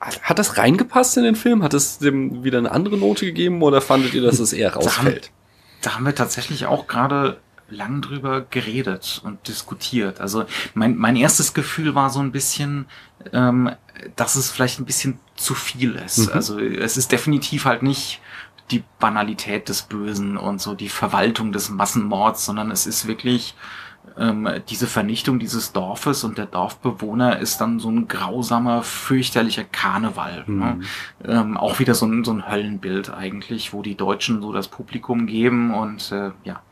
hat 0.00 0.38
das 0.38 0.58
reingepasst 0.58 1.16
in 1.16 1.24
den 1.24 1.36
Film? 1.36 1.62
Hat 1.62 1.72
es 1.72 1.98
dem 1.98 2.44
wieder 2.44 2.58
eine 2.58 2.70
andere 2.70 2.98
Note 2.98 3.24
gegeben 3.24 3.62
oder 3.62 3.80
fandet 3.80 4.12
ihr, 4.12 4.20
dass 4.20 4.40
es 4.40 4.52
eher 4.52 4.74
rausfällt? 4.74 5.24
Da 5.24 5.28
haben, 5.28 5.80
da 5.80 5.94
haben 5.94 6.04
wir 6.04 6.14
tatsächlich 6.14 6.66
auch 6.66 6.86
gerade 6.86 7.38
lang 7.68 8.02
drüber 8.02 8.42
geredet 8.42 9.20
und 9.24 9.46
diskutiert. 9.48 10.20
Also 10.20 10.44
mein, 10.74 10.96
mein 10.96 11.16
erstes 11.16 11.54
Gefühl 11.54 11.94
war 11.94 12.10
so 12.10 12.20
ein 12.20 12.32
bisschen, 12.32 12.86
ähm, 13.32 13.70
dass 14.16 14.36
es 14.36 14.50
vielleicht 14.50 14.78
ein 14.80 14.84
bisschen 14.84 15.18
zu 15.36 15.54
viel 15.54 15.94
ist. 15.94 16.28
Mhm. 16.28 16.32
Also 16.32 16.58
es 16.58 16.96
ist 16.96 17.12
definitiv 17.12 17.64
halt 17.64 17.82
nicht 17.82 18.20
die 18.70 18.82
Banalität 18.98 19.68
des 19.68 19.82
Bösen 19.82 20.36
und 20.36 20.60
so 20.60 20.74
die 20.74 20.88
Verwaltung 20.88 21.52
des 21.52 21.68
Massenmords, 21.68 22.44
sondern 22.44 22.70
es 22.70 22.86
ist 22.86 23.06
wirklich 23.06 23.54
ähm, 24.18 24.48
diese 24.68 24.86
Vernichtung 24.86 25.38
dieses 25.38 25.72
Dorfes 25.72 26.24
und 26.24 26.38
der 26.38 26.46
Dorfbewohner 26.46 27.38
ist 27.40 27.60
dann 27.60 27.80
so 27.80 27.90
ein 27.90 28.06
grausamer, 28.06 28.82
fürchterlicher 28.82 29.64
Karneval. 29.64 30.44
Mhm. 30.46 30.58
Ne? 30.58 30.80
Ähm, 31.24 31.56
auch 31.56 31.78
wieder 31.78 31.94
so 31.94 32.06
ein, 32.06 32.24
so 32.24 32.32
ein 32.32 32.48
Höllenbild 32.48 33.10
eigentlich, 33.10 33.72
wo 33.72 33.82
die 33.82 33.96
Deutschen 33.96 34.40
so 34.40 34.52
das 34.52 34.68
Publikum 34.68 35.26
geben 35.26 35.74
und 35.74 36.12
äh, 36.12 36.30
ja, 36.44 36.62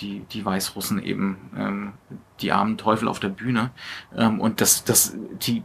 die, 0.00 0.20
die 0.32 0.44
Weißrussen 0.44 1.02
eben 1.02 1.38
ähm, 1.56 1.92
die 2.40 2.52
armen 2.52 2.78
Teufel 2.78 3.08
auf 3.08 3.20
der 3.20 3.28
Bühne. 3.28 3.70
Ähm, 4.16 4.40
und 4.40 4.60
das, 4.60 4.84
das, 4.84 5.14
die, 5.40 5.62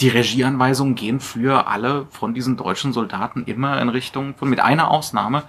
die 0.00 0.08
Regieanweisungen 0.08 0.94
gehen 0.94 1.20
für 1.20 1.66
alle 1.66 2.06
von 2.10 2.34
diesen 2.34 2.56
deutschen 2.56 2.92
Soldaten 2.92 3.44
immer 3.44 3.80
in 3.80 3.88
Richtung 3.88 4.34
von, 4.36 4.48
mit 4.48 4.60
einer 4.60 4.90
Ausnahme, 4.90 5.44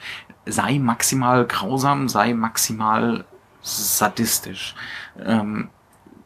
sei 0.45 0.79
maximal 0.79 1.45
grausam, 1.45 2.09
sei 2.09 2.33
maximal 2.33 3.25
sadistisch. 3.61 4.75
Ähm, 5.23 5.69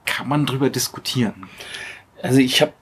kann 0.05 0.29
man 0.29 0.45
drüber 0.45 0.69
diskutieren. 0.69 1.47
Also 2.21 2.39
ich 2.39 2.61
habe 2.61 2.73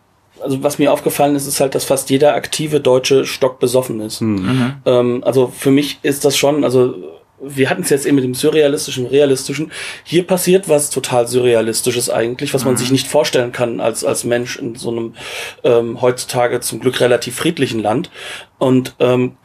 also 0.41 0.63
was 0.63 0.79
mir 0.79 0.93
aufgefallen 0.93 1.35
ist, 1.35 1.47
ist 1.47 1.59
halt, 1.59 1.75
dass 1.75 1.83
fast 1.83 2.09
jeder 2.09 2.33
aktive 2.33 2.79
Deutsche 2.79 3.25
stockbesoffen 3.25 3.99
ist. 3.99 4.21
Mhm. 4.21 4.75
Ähm, 4.85 5.23
also 5.25 5.47
für 5.47 5.69
mich 5.69 5.99
ist 6.01 6.23
das 6.23 6.37
schon, 6.37 6.63
also 6.63 6.95
wir 7.41 7.69
hatten 7.69 7.83
es 7.83 7.89
jetzt 7.89 8.05
eben 8.05 8.15
mit 8.15 8.23
dem 8.23 8.33
surrealistischen, 8.33 9.05
realistischen. 9.05 9.71
Hier 10.03 10.25
passiert 10.25 10.69
was 10.69 10.89
total 10.89 11.27
surrealistisches 11.27 12.09
eigentlich, 12.09 12.53
was 12.53 12.65
man 12.65 12.73
mhm. 12.73 12.77
sich 12.77 12.91
nicht 12.91 13.07
vorstellen 13.07 13.51
kann 13.51 13.79
als 13.79 14.03
als 14.03 14.23
Mensch 14.23 14.57
in 14.57 14.75
so 14.75 14.91
einem 14.91 15.15
ähm, 15.63 16.01
heutzutage 16.01 16.59
zum 16.59 16.79
Glück 16.79 16.99
relativ 16.99 17.35
friedlichen 17.35 17.79
Land. 17.79 18.09
Und 18.57 18.95
ähm, 18.99 19.37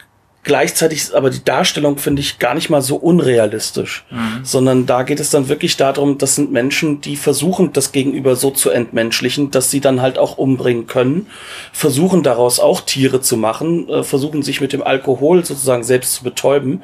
Gleichzeitig 0.45 0.99
ist 0.99 1.15
aber 1.15 1.31
die 1.31 1.43
Darstellung, 1.43 1.97
finde 1.97 2.21
ich, 2.21 2.37
gar 2.37 2.53
nicht 2.53 2.69
mal 2.69 2.83
so 2.83 2.97
unrealistisch, 2.97 4.05
mhm. 4.11 4.45
sondern 4.45 4.85
da 4.85 5.01
geht 5.01 5.19
es 5.19 5.31
dann 5.31 5.49
wirklich 5.49 5.75
darum, 5.75 6.19
das 6.19 6.35
sind 6.35 6.51
Menschen, 6.51 7.01
die 7.01 7.15
versuchen, 7.15 7.73
das 7.73 7.91
Gegenüber 7.91 8.35
so 8.35 8.51
zu 8.51 8.69
entmenschlichen, 8.69 9.49
dass 9.49 9.71
sie 9.71 9.81
dann 9.81 10.03
halt 10.03 10.19
auch 10.19 10.37
umbringen 10.37 10.85
können, 10.85 11.25
versuchen 11.73 12.21
daraus 12.21 12.59
auch 12.59 12.81
Tiere 12.81 13.21
zu 13.21 13.37
machen, 13.37 13.89
äh, 13.89 14.03
versuchen 14.03 14.43
sich 14.43 14.61
mit 14.61 14.71
dem 14.71 14.83
Alkohol 14.83 15.43
sozusagen 15.43 15.83
selbst 15.83 16.13
zu 16.13 16.23
betäuben. 16.23 16.83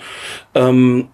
Ähm, 0.55 1.09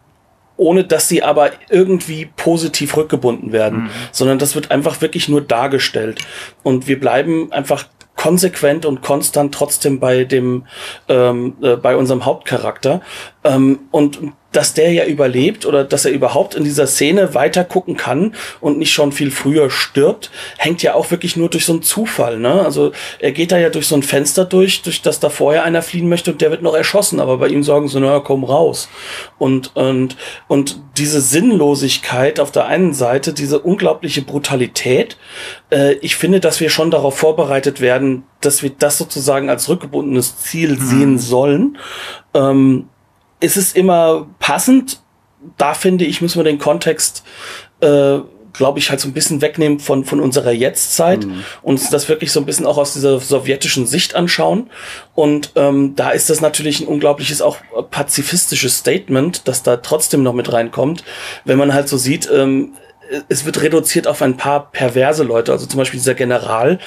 ohne 0.55 0.85
dass 0.85 1.07
sie 1.07 1.21
aber 1.21 1.51
irgendwie 1.69 2.29
positiv 2.37 2.97
rückgebunden 2.97 3.51
werden, 3.51 3.83
mhm. 3.83 3.89
sondern 4.11 4.39
das 4.39 4.55
wird 4.55 4.71
einfach 4.71 5.01
wirklich 5.01 5.29
nur 5.29 5.41
dargestellt. 5.41 6.21
Und 6.63 6.87
wir 6.87 6.99
bleiben 6.99 7.51
einfach 7.51 7.85
konsequent 8.18 8.86
und 8.86 9.01
konstant 9.01 9.53
trotzdem 9.53 10.01
bei 10.01 10.26
dem 10.26 10.65
ähm, 11.07 11.55
äh, 11.61 11.78
bei 11.78 11.95
unserem 11.95 12.26
Hauptcharakter. 12.26 13.01
Ähm, 13.45 13.80
und 13.91 14.20
dass 14.51 14.73
der 14.73 14.91
ja 14.91 15.05
überlebt 15.05 15.65
oder 15.65 15.83
dass 15.83 16.05
er 16.05 16.11
überhaupt 16.11 16.55
in 16.55 16.63
dieser 16.63 16.87
Szene 16.87 17.33
weiter 17.33 17.63
gucken 17.63 17.97
kann 17.97 18.33
und 18.61 18.77
nicht 18.77 18.93
schon 18.93 19.11
viel 19.11 19.31
früher 19.31 19.69
stirbt, 19.69 20.31
hängt 20.57 20.81
ja 20.81 20.93
auch 20.93 21.11
wirklich 21.11 21.35
nur 21.35 21.49
durch 21.49 21.65
so 21.65 21.73
einen 21.73 21.83
Zufall. 21.83 22.39
Ne? 22.39 22.61
Also 22.63 22.91
er 23.19 23.31
geht 23.31 23.51
da 23.51 23.57
ja 23.57 23.69
durch 23.69 23.87
so 23.87 23.95
ein 23.95 24.03
Fenster 24.03 24.45
durch, 24.45 24.81
durch 24.81 25.01
das 25.01 25.19
da 25.19 25.29
vorher 25.29 25.63
einer 25.63 25.81
fliehen 25.81 26.09
möchte 26.09 26.31
und 26.31 26.41
der 26.41 26.51
wird 26.51 26.61
noch 26.61 26.75
erschossen, 26.75 27.19
aber 27.19 27.37
bei 27.37 27.49
ihm 27.49 27.63
sagen 27.63 27.87
sie, 27.87 27.99
naja, 27.99 28.19
komm 28.19 28.43
raus. 28.43 28.89
Und, 29.37 29.75
und, 29.75 30.15
und 30.47 30.81
diese 30.97 31.21
Sinnlosigkeit 31.21 32.39
auf 32.39 32.51
der 32.51 32.65
einen 32.65 32.93
Seite, 32.93 33.33
diese 33.33 33.59
unglaubliche 33.59 34.21
Brutalität, 34.21 35.17
äh, 35.71 35.93
ich 35.95 36.15
finde, 36.15 36.39
dass 36.39 36.59
wir 36.59 36.69
schon 36.69 36.89
darauf 36.91 37.17
vorbereitet 37.17 37.81
werden, 37.81 38.23
dass 38.41 38.63
wir 38.63 38.69
das 38.69 38.97
sozusagen 38.97 39.49
als 39.49 39.69
rückgebundenes 39.69 40.37
Ziel 40.37 40.77
mhm. 40.77 40.81
sehen 40.81 41.19
sollen. 41.19 41.77
Ähm, 42.33 42.89
ist 43.39 43.57
es 43.57 43.73
immer 43.73 44.27
passend. 44.39 45.01
Da 45.57 45.73
finde 45.73 46.05
ich, 46.05 46.21
müssen 46.21 46.39
wir 46.39 46.43
den 46.43 46.57
Kontext, 46.57 47.23
äh, 47.81 48.19
glaube 48.53 48.79
ich, 48.79 48.89
halt 48.89 48.99
so 48.99 49.07
ein 49.07 49.13
bisschen 49.13 49.41
wegnehmen 49.41 49.79
von, 49.79 50.03
von 50.03 50.19
unserer 50.19 50.51
Jetztzeit 50.51 51.25
mhm. 51.25 51.43
und 51.61 51.93
das 51.93 52.09
wirklich 52.09 52.31
so 52.31 52.39
ein 52.39 52.45
bisschen 52.45 52.65
auch 52.65 52.79
aus 52.79 52.93
dieser 52.93 53.19
sowjetischen 53.19 53.85
Sicht 53.85 54.15
anschauen. 54.15 54.71
Und 55.13 55.51
ähm, 55.55 55.95
da 55.95 56.09
ist 56.09 56.29
das 56.31 56.41
natürlich 56.41 56.79
ein 56.79 56.88
unglaubliches, 56.88 57.41
auch 57.43 57.57
pazifistisches 57.91 58.77
Statement, 58.77 59.47
das 59.47 59.61
da 59.61 59.77
trotzdem 59.77 60.23
noch 60.23 60.33
mit 60.33 60.51
reinkommt, 60.51 61.03
wenn 61.45 61.59
man 61.59 61.73
halt 61.73 61.88
so 61.88 61.97
sieht, 61.97 62.27
ähm, 62.33 62.73
es 63.30 63.45
wird 63.45 63.62
reduziert 63.62 64.08
auf 64.08 64.22
ein 64.22 64.38
paar 64.38 64.72
perverse 64.72 65.24
Leute, 65.24 65.51
also 65.51 65.66
zum 65.66 65.78
Beispiel 65.78 65.99
dieser 65.99 66.16
General, 66.16 66.80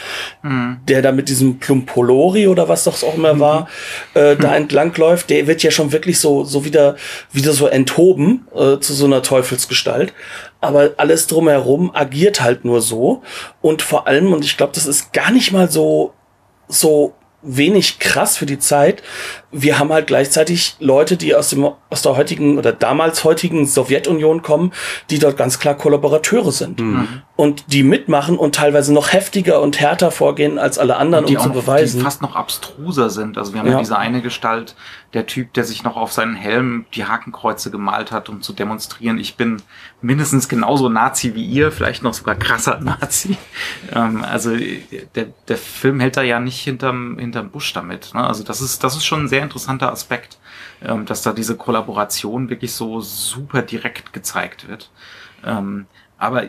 mhm. 0.42 0.78
der 0.88 1.02
da 1.02 1.12
mit 1.12 1.28
diesem 1.28 1.58
Plumpolori 1.58 2.48
oder 2.48 2.68
was 2.68 2.84
das 2.84 3.04
auch 3.04 3.14
immer 3.14 3.38
war, 3.40 3.68
mhm. 4.14 4.20
äh, 4.20 4.36
da 4.36 4.48
mhm. 4.48 4.54
entlang 4.54 4.94
läuft, 4.96 5.30
der 5.30 5.46
wird 5.46 5.62
ja 5.62 5.70
schon 5.70 5.92
wirklich 5.92 6.18
so, 6.18 6.44
so 6.44 6.64
wieder, 6.64 6.96
wieder 7.32 7.52
so 7.52 7.66
enthoben 7.66 8.46
äh, 8.54 8.78
zu 8.78 8.92
so 8.92 9.06
einer 9.06 9.22
Teufelsgestalt. 9.22 10.12
Aber 10.60 10.90
alles 10.98 11.26
drumherum 11.26 11.90
agiert 11.94 12.42
halt 12.42 12.64
nur 12.64 12.82
so. 12.82 13.22
Und 13.62 13.82
vor 13.82 14.06
allem, 14.06 14.32
und 14.32 14.44
ich 14.44 14.56
glaube, 14.56 14.72
das 14.74 14.86
ist 14.86 15.12
gar 15.12 15.30
nicht 15.30 15.52
mal 15.52 15.70
so, 15.70 16.12
so 16.68 17.14
wenig 17.42 17.98
krass 17.98 18.36
für 18.36 18.46
die 18.46 18.58
Zeit. 18.58 19.02
Wir 19.52 19.78
haben 19.78 19.92
halt 19.92 20.06
gleichzeitig 20.06 20.76
Leute, 20.78 21.16
die 21.16 21.34
aus 21.34 21.50
dem 21.50 21.68
aus 21.90 22.02
der 22.02 22.16
heutigen 22.16 22.56
oder 22.56 22.72
damals 22.72 23.24
heutigen 23.24 23.66
Sowjetunion 23.66 24.42
kommen, 24.42 24.72
die 25.10 25.18
dort 25.18 25.36
ganz 25.36 25.58
klar 25.58 25.74
Kollaborateure 25.74 26.52
sind 26.52 26.80
mhm. 26.80 27.22
und 27.34 27.64
die 27.72 27.82
mitmachen 27.82 28.38
und 28.38 28.54
teilweise 28.54 28.94
noch 28.94 29.12
heftiger 29.12 29.60
und 29.60 29.80
härter 29.80 30.12
vorgehen 30.12 30.58
als 30.58 30.78
alle 30.78 30.96
anderen, 30.96 31.24
um 31.24 31.36
zu 31.36 31.50
beweisen, 31.50 31.98
die 31.98 32.04
fast 32.04 32.22
noch 32.22 32.36
abstruser 32.36 33.10
sind. 33.10 33.38
Also 33.38 33.52
wir 33.52 33.60
haben 33.60 33.66
ja, 33.66 33.74
ja 33.74 33.78
diese 33.80 33.98
eine 33.98 34.22
Gestalt, 34.22 34.76
der 35.12 35.26
Typ, 35.26 35.52
der 35.54 35.64
sich 35.64 35.82
noch 35.82 35.96
auf 35.96 36.12
seinen 36.12 36.36
Helm 36.36 36.86
die 36.94 37.04
Hakenkreuze 37.04 37.72
gemalt 37.72 38.12
hat, 38.12 38.28
um 38.28 38.42
zu 38.42 38.52
demonstrieren, 38.52 39.18
ich 39.18 39.36
bin 39.36 39.60
mindestens 40.00 40.48
genauso 40.48 40.88
Nazi 40.88 41.34
wie 41.34 41.44
ihr, 41.44 41.72
vielleicht 41.72 42.04
noch 42.04 42.14
sogar 42.14 42.36
krasser 42.36 42.78
Nazi. 42.80 43.36
Ähm, 43.92 44.24
also 44.24 44.56
der, 45.16 45.26
der 45.48 45.56
Film 45.56 45.98
hält 45.98 46.16
da 46.16 46.22
ja 46.22 46.38
nicht 46.38 46.60
hinterm 46.60 47.18
hinterm 47.18 47.50
Busch 47.50 47.72
damit. 47.72 48.12
Ne? 48.14 48.24
Also 48.24 48.44
das 48.44 48.60
ist 48.60 48.84
das 48.84 48.94
ist 48.94 49.04
schon 49.04 49.24
ein 49.24 49.28
sehr 49.40 49.44
interessanter 49.44 49.90
Aspekt, 49.90 50.38
ähm, 50.82 51.06
dass 51.06 51.22
da 51.22 51.32
diese 51.32 51.56
Kollaboration 51.56 52.50
wirklich 52.50 52.72
so 52.72 53.00
super 53.00 53.62
direkt 53.62 54.12
gezeigt 54.12 54.68
wird. 54.68 54.90
Ähm, 55.44 55.86
aber 56.18 56.48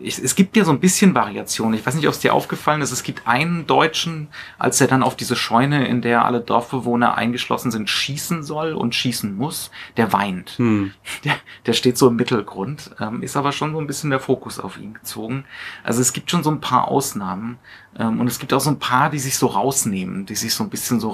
ich, 0.00 0.22
es 0.22 0.36
gibt 0.36 0.56
ja 0.56 0.64
so 0.64 0.70
ein 0.70 0.78
bisschen 0.78 1.16
Variation. 1.16 1.74
Ich 1.74 1.84
weiß 1.84 1.94
nicht, 1.96 2.06
ob 2.06 2.14
es 2.14 2.20
dir 2.20 2.32
aufgefallen 2.32 2.82
ist. 2.82 2.92
Es 2.92 3.02
gibt 3.02 3.26
einen 3.26 3.66
Deutschen, 3.66 4.28
als 4.56 4.80
er 4.80 4.86
dann 4.86 5.02
auf 5.02 5.16
diese 5.16 5.34
Scheune, 5.34 5.88
in 5.88 6.02
der 6.02 6.24
alle 6.24 6.40
Dorfbewohner 6.40 7.16
eingeschlossen 7.16 7.72
sind, 7.72 7.90
schießen 7.90 8.44
soll 8.44 8.74
und 8.74 8.94
schießen 8.94 9.36
muss, 9.36 9.72
der 9.96 10.12
weint. 10.12 10.50
Hm. 10.58 10.92
Der, 11.24 11.34
der 11.66 11.72
steht 11.72 11.98
so 11.98 12.06
im 12.08 12.14
Mittelgrund, 12.16 12.92
ähm, 13.00 13.22
ist 13.22 13.36
aber 13.36 13.50
schon 13.50 13.72
so 13.72 13.80
ein 13.80 13.88
bisschen 13.88 14.10
der 14.10 14.20
Fokus 14.20 14.60
auf 14.60 14.78
ihn 14.78 14.94
gezogen. 14.94 15.44
Also 15.82 16.00
es 16.00 16.12
gibt 16.12 16.30
schon 16.30 16.44
so 16.44 16.50
ein 16.50 16.60
paar 16.60 16.86
Ausnahmen 16.86 17.58
ähm, 17.98 18.20
und 18.20 18.28
es 18.28 18.38
gibt 18.38 18.52
auch 18.52 18.60
so 18.60 18.70
ein 18.70 18.78
paar, 18.78 19.10
die 19.10 19.18
sich 19.18 19.36
so 19.36 19.48
rausnehmen, 19.48 20.26
die 20.26 20.36
sich 20.36 20.54
so 20.54 20.62
ein 20.62 20.70
bisschen 20.70 21.00
so 21.00 21.10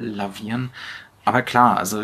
rauslavieren. 0.00 0.70
Aber 1.26 1.42
klar, 1.42 1.76
also 1.76 2.02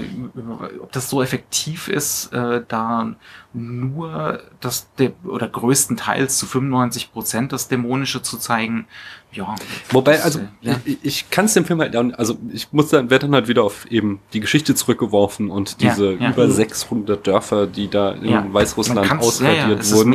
ob 0.80 0.92
das 0.92 1.08
so 1.08 1.22
effektiv 1.22 1.88
ist, 1.88 2.32
äh, 2.34 2.62
da 2.68 3.14
nur 3.54 4.40
das 4.60 4.88
oder 5.24 5.48
größtenteils 5.48 6.36
zu 6.36 6.44
95 6.46 7.12
Prozent 7.12 7.52
das 7.52 7.68
Dämonische 7.68 8.20
zu 8.20 8.36
zeigen, 8.36 8.86
ja. 9.32 9.54
Wobei, 9.90 10.22
also 10.22 10.40
ja. 10.60 10.76
ich, 10.84 10.98
ich 11.02 11.30
kann 11.30 11.46
es 11.46 11.54
dem 11.54 11.64
Film 11.64 11.80
halt, 11.80 11.96
also 11.96 12.38
ich 12.52 12.72
muss 12.72 12.88
dann, 12.88 13.10
werde 13.10 13.26
dann 13.26 13.34
halt 13.34 13.48
wieder 13.48 13.64
auf 13.64 13.86
eben 13.90 14.20
die 14.32 14.40
Geschichte 14.40 14.74
zurückgeworfen 14.74 15.50
und 15.50 15.80
diese 15.80 16.12
ja, 16.12 16.20
ja. 16.20 16.30
über 16.30 16.50
600 16.50 17.26
Dörfer, 17.26 17.66
die 17.66 17.88
da 17.88 18.12
in 18.12 18.52
Weißrussland 18.52 19.10
ausradiert 19.18 19.90
wurden, 19.92 20.14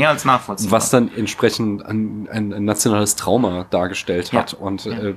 was 0.72 0.90
dann 0.90 1.12
entsprechend 1.16 1.86
ein, 1.86 2.28
ein, 2.32 2.54
ein 2.54 2.66
nationales 2.66 3.16
Trauma 3.16 3.66
dargestellt 3.70 4.34
hat 4.34 4.54
und 4.54 4.86
äh, 4.86 5.16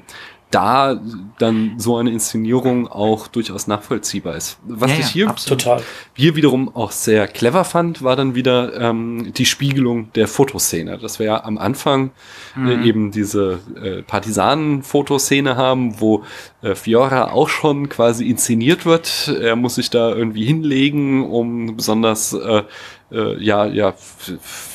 da 0.55 1.01
dann 1.39 1.75
so 1.79 1.97
eine 1.97 2.11
Inszenierung 2.11 2.87
auch 2.87 3.27
durchaus 3.27 3.67
nachvollziehbar 3.67 4.37
ist. 4.37 4.59
Was 4.63 4.93
ja, 4.93 4.99
ich 4.99 5.07
hier, 5.07 5.27
ja, 5.27 5.33
total. 5.33 5.83
hier 6.15 6.37
wiederum 6.37 6.75
auch 6.75 6.93
sehr 6.93 7.27
clever 7.27 7.65
fand, 7.65 8.03
war 8.03 8.15
dann 8.15 8.35
wieder 8.37 8.81
ähm, 8.81 9.33
die 9.35 9.47
Spiegelung 9.47 10.13
der 10.13 10.29
Fotoszene. 10.29 10.99
Dass 10.99 11.19
wir 11.19 11.27
ja 11.27 11.45
am 11.45 11.59
Anfang 11.59 12.13
äh, 12.57 12.61
mhm. 12.61 12.69
äh, 12.69 12.85
eben 12.87 13.11
diese 13.11 13.59
äh, 13.83 14.03
Partisanen-Fotoszene 14.03 15.57
haben, 15.57 16.01
wo 16.01 16.23
äh, 16.63 16.77
Fiora 16.77 17.33
auch 17.33 17.49
schon 17.49 17.89
quasi 17.89 18.29
inszeniert 18.29 18.87
wird. 18.87 19.29
Er 19.41 19.57
muss 19.57 19.75
sich 19.75 19.91
da 19.91 20.15
irgendwie 20.15 20.45
hinlegen, 20.45 21.29
um 21.29 21.77
besonders 21.77 22.33
äh, 22.33 22.63
äh, 23.11 23.43
ja, 23.43 23.67
ja, 23.67 23.95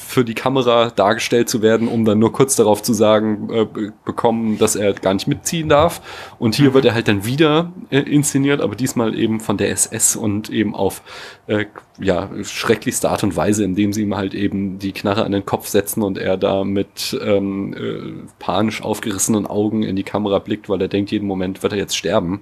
für 0.09 0.25
die 0.25 0.33
Kamera 0.33 0.89
dargestellt 0.89 1.49
zu 1.49 1.61
werden, 1.61 1.87
um 1.87 2.03
dann 2.03 2.17
nur 2.17 2.33
kurz 2.33 2.55
darauf 2.55 2.81
zu 2.81 2.93
sagen 2.93 3.47
äh, 3.53 3.67
bekommen, 4.03 4.57
dass 4.57 4.75
er 4.75 4.93
gar 4.93 5.13
nicht 5.13 5.27
mitziehen 5.27 5.69
darf. 5.69 6.01
Und 6.39 6.55
hier 6.55 6.71
mhm. 6.71 6.73
wird 6.73 6.85
er 6.85 6.95
halt 6.95 7.07
dann 7.07 7.25
wieder 7.25 7.71
äh, 7.91 7.99
inszeniert, 7.99 8.59
aber 8.59 8.75
diesmal 8.75 9.15
eben 9.15 9.39
von 9.39 9.57
der 9.57 9.69
SS 9.69 10.15
und 10.15 10.49
eben 10.49 10.73
auf 10.73 11.03
äh, 11.45 11.65
ja 11.99 12.27
schrecklichste 12.41 13.07
Art 13.11 13.23
und 13.23 13.35
Weise, 13.35 13.63
indem 13.63 13.93
sie 13.93 14.01
ihm 14.01 14.15
halt 14.15 14.33
eben 14.33 14.79
die 14.79 14.93
Knarre 14.93 15.25
an 15.25 15.31
den 15.31 15.45
Kopf 15.45 15.67
setzen 15.67 16.01
und 16.01 16.17
er 16.17 16.37
da 16.37 16.63
mit 16.63 17.15
ähm, 17.23 17.75
äh, 17.75 18.27
panisch 18.39 18.81
aufgerissenen 18.81 19.45
Augen 19.45 19.83
in 19.83 19.95
die 19.95 20.03
Kamera 20.03 20.39
blickt, 20.39 20.69
weil 20.69 20.81
er 20.81 20.87
denkt, 20.87 21.11
jeden 21.11 21.27
Moment 21.27 21.61
wird 21.61 21.73
er 21.73 21.79
jetzt 21.79 21.95
sterben. 21.95 22.41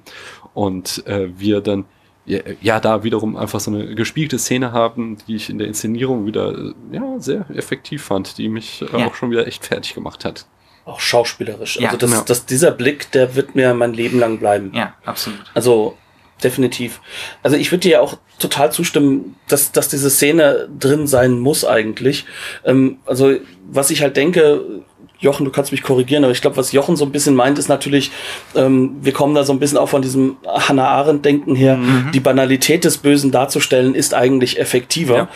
Und 0.54 1.06
äh, 1.06 1.28
wir 1.38 1.60
dann 1.60 1.84
ja, 2.28 2.42
ja, 2.62 2.80
da 2.80 3.04
wiederum 3.04 3.38
einfach 3.38 3.62
so 3.62 3.72
eine 3.72 3.96
gespiegelte 3.96 4.38
Szene 4.38 4.74
haben, 4.74 5.18
die 5.28 5.36
ich 5.38 5.50
in 5.50 5.58
der 5.58 5.68
Inszenierung 5.68 6.26
wieder 6.26 6.74
ja, 6.92 7.20
sehr 7.20 7.46
effektiv 7.56 8.04
fand, 8.04 8.38
die 8.38 8.50
mich 8.50 8.82
äh, 8.82 9.00
ja. 9.00 9.08
auch 9.08 9.16
schon 9.16 9.32
wieder 9.32 9.48
echt 9.48 9.66
fertig 9.66 9.94
gemacht 9.94 10.26
hat. 10.26 10.46
Auch 10.84 11.00
schauspielerisch. 11.00 11.78
Ja, 11.80 11.88
also 11.88 11.98
das, 11.98 12.12
genau. 12.12 12.24
das, 12.24 12.46
dieser 12.46 12.72
Blick, 12.72 13.12
der 13.12 13.36
wird 13.36 13.56
mir 13.56 13.74
mein 13.74 13.94
Leben 13.94 14.20
lang 14.20 14.40
bleiben. 14.40 14.72
Ja, 14.74 14.94
absolut. 15.06 15.40
Also 15.54 15.98
definitiv. 16.44 17.02
Also 17.44 17.56
ich 17.56 17.72
würde 17.72 17.82
dir 17.82 17.92
ja 17.92 18.02
auch 18.02 18.18
total 18.40 18.72
zustimmen, 18.72 19.36
dass, 19.48 19.72
dass 19.72 19.88
diese 19.88 20.10
Szene 20.10 20.70
drin 20.78 21.08
sein 21.08 21.40
muss 21.40 21.64
eigentlich. 21.64 22.26
Ähm, 22.66 23.00
also 23.06 23.36
was 23.70 23.90
ich 23.90 24.02
halt 24.02 24.18
denke, 24.18 24.84
Jochen, 25.20 25.46
du 25.46 25.52
kannst 25.52 25.72
mich 25.72 25.82
korrigieren, 25.82 26.24
aber 26.24 26.32
ich 26.32 26.42
glaube, 26.42 26.58
was 26.58 26.72
Jochen 26.72 26.96
so 26.96 27.06
ein 27.06 27.12
bisschen 27.12 27.36
meint, 27.36 27.58
ist 27.58 27.70
natürlich, 27.70 28.12
ähm, 28.56 28.98
wir 29.02 29.14
kommen 29.14 29.34
da 29.36 29.44
so 29.44 29.54
ein 29.54 29.60
bisschen 29.60 29.78
auch 29.78 29.90
von 29.90 30.02
diesem 30.02 30.38
Hannah 30.46 30.88
Arendt-Denken 30.88 31.56
her, 31.56 31.78
mhm. 31.78 32.12
die 32.14 32.20
Banalität 32.20 32.84
des 32.84 33.00
Bösen 33.00 33.32
darzustellen, 33.32 33.96
ist 33.96 34.14
eigentlich 34.14 34.60
effektiver. 34.60 35.16
Ja. 35.16 35.28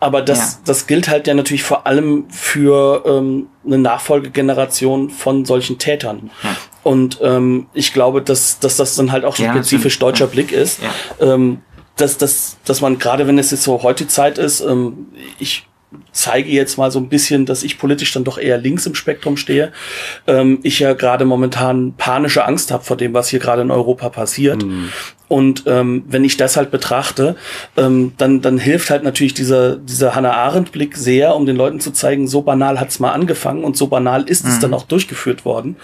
Aber 0.00 0.22
das, 0.22 0.54
ja. 0.54 0.58
das 0.64 0.86
gilt 0.86 1.08
halt 1.08 1.26
ja 1.26 1.34
natürlich 1.34 1.64
vor 1.64 1.86
allem 1.86 2.26
für 2.30 3.02
ähm, 3.04 3.48
eine 3.66 3.78
Nachfolgegeneration 3.78 5.10
von 5.10 5.44
solchen 5.44 5.78
Tätern. 5.78 6.30
Ja. 6.42 6.56
Und 6.84 7.18
ähm, 7.22 7.66
ich 7.74 7.92
glaube, 7.92 8.22
dass, 8.22 8.60
dass 8.60 8.76
das 8.76 8.94
dann 8.94 9.10
halt 9.10 9.24
auch 9.24 9.36
so 9.36 9.42
ja, 9.42 9.52
spezifisch 9.52 9.98
deutscher 9.98 10.28
Blick 10.28 10.52
ist. 10.52 10.80
Ähm, 11.20 11.62
dass, 11.96 12.16
dass, 12.16 12.58
dass 12.64 12.80
man 12.80 12.98
gerade, 12.98 13.26
wenn 13.26 13.38
es 13.38 13.50
jetzt 13.50 13.64
so 13.64 13.82
heute 13.82 14.06
Zeit 14.06 14.38
ist, 14.38 14.60
ähm, 14.60 15.08
ich 15.38 15.67
zeige 16.12 16.50
jetzt 16.50 16.76
mal 16.76 16.90
so 16.90 16.98
ein 16.98 17.08
bisschen, 17.08 17.46
dass 17.46 17.62
ich 17.62 17.78
politisch 17.78 18.12
dann 18.12 18.24
doch 18.24 18.38
eher 18.38 18.58
links 18.58 18.84
im 18.86 18.94
Spektrum 18.94 19.36
stehe. 19.36 19.72
Ähm, 20.26 20.58
ich 20.62 20.80
ja 20.80 20.92
gerade 20.92 21.24
momentan 21.24 21.94
panische 21.96 22.44
Angst 22.44 22.70
habe 22.70 22.84
vor 22.84 22.96
dem, 22.96 23.14
was 23.14 23.28
hier 23.28 23.38
gerade 23.38 23.62
in 23.62 23.70
Europa 23.70 24.10
passiert. 24.10 24.64
Mhm. 24.64 24.90
Und 25.28 25.64
ähm, 25.66 26.04
wenn 26.08 26.24
ich 26.24 26.38
das 26.38 26.56
halt 26.56 26.70
betrachte, 26.70 27.36
ähm, 27.76 28.12
dann, 28.16 28.40
dann 28.40 28.58
hilft 28.58 28.90
halt 28.90 29.04
natürlich 29.04 29.34
dieser, 29.34 29.76
dieser 29.76 30.14
Hannah 30.14 30.32
Arendt-Blick 30.32 30.96
sehr, 30.96 31.36
um 31.36 31.44
den 31.44 31.56
Leuten 31.56 31.80
zu 31.80 31.90
zeigen, 31.90 32.26
so 32.26 32.42
banal 32.42 32.80
hat's 32.80 32.98
mal 32.98 33.12
angefangen 33.12 33.62
und 33.62 33.76
so 33.76 33.88
banal 33.88 34.22
ist 34.22 34.44
mhm. 34.44 34.50
es 34.50 34.58
dann 34.58 34.74
auch 34.74 34.84
durchgeführt 34.84 35.44
worden. 35.44 35.76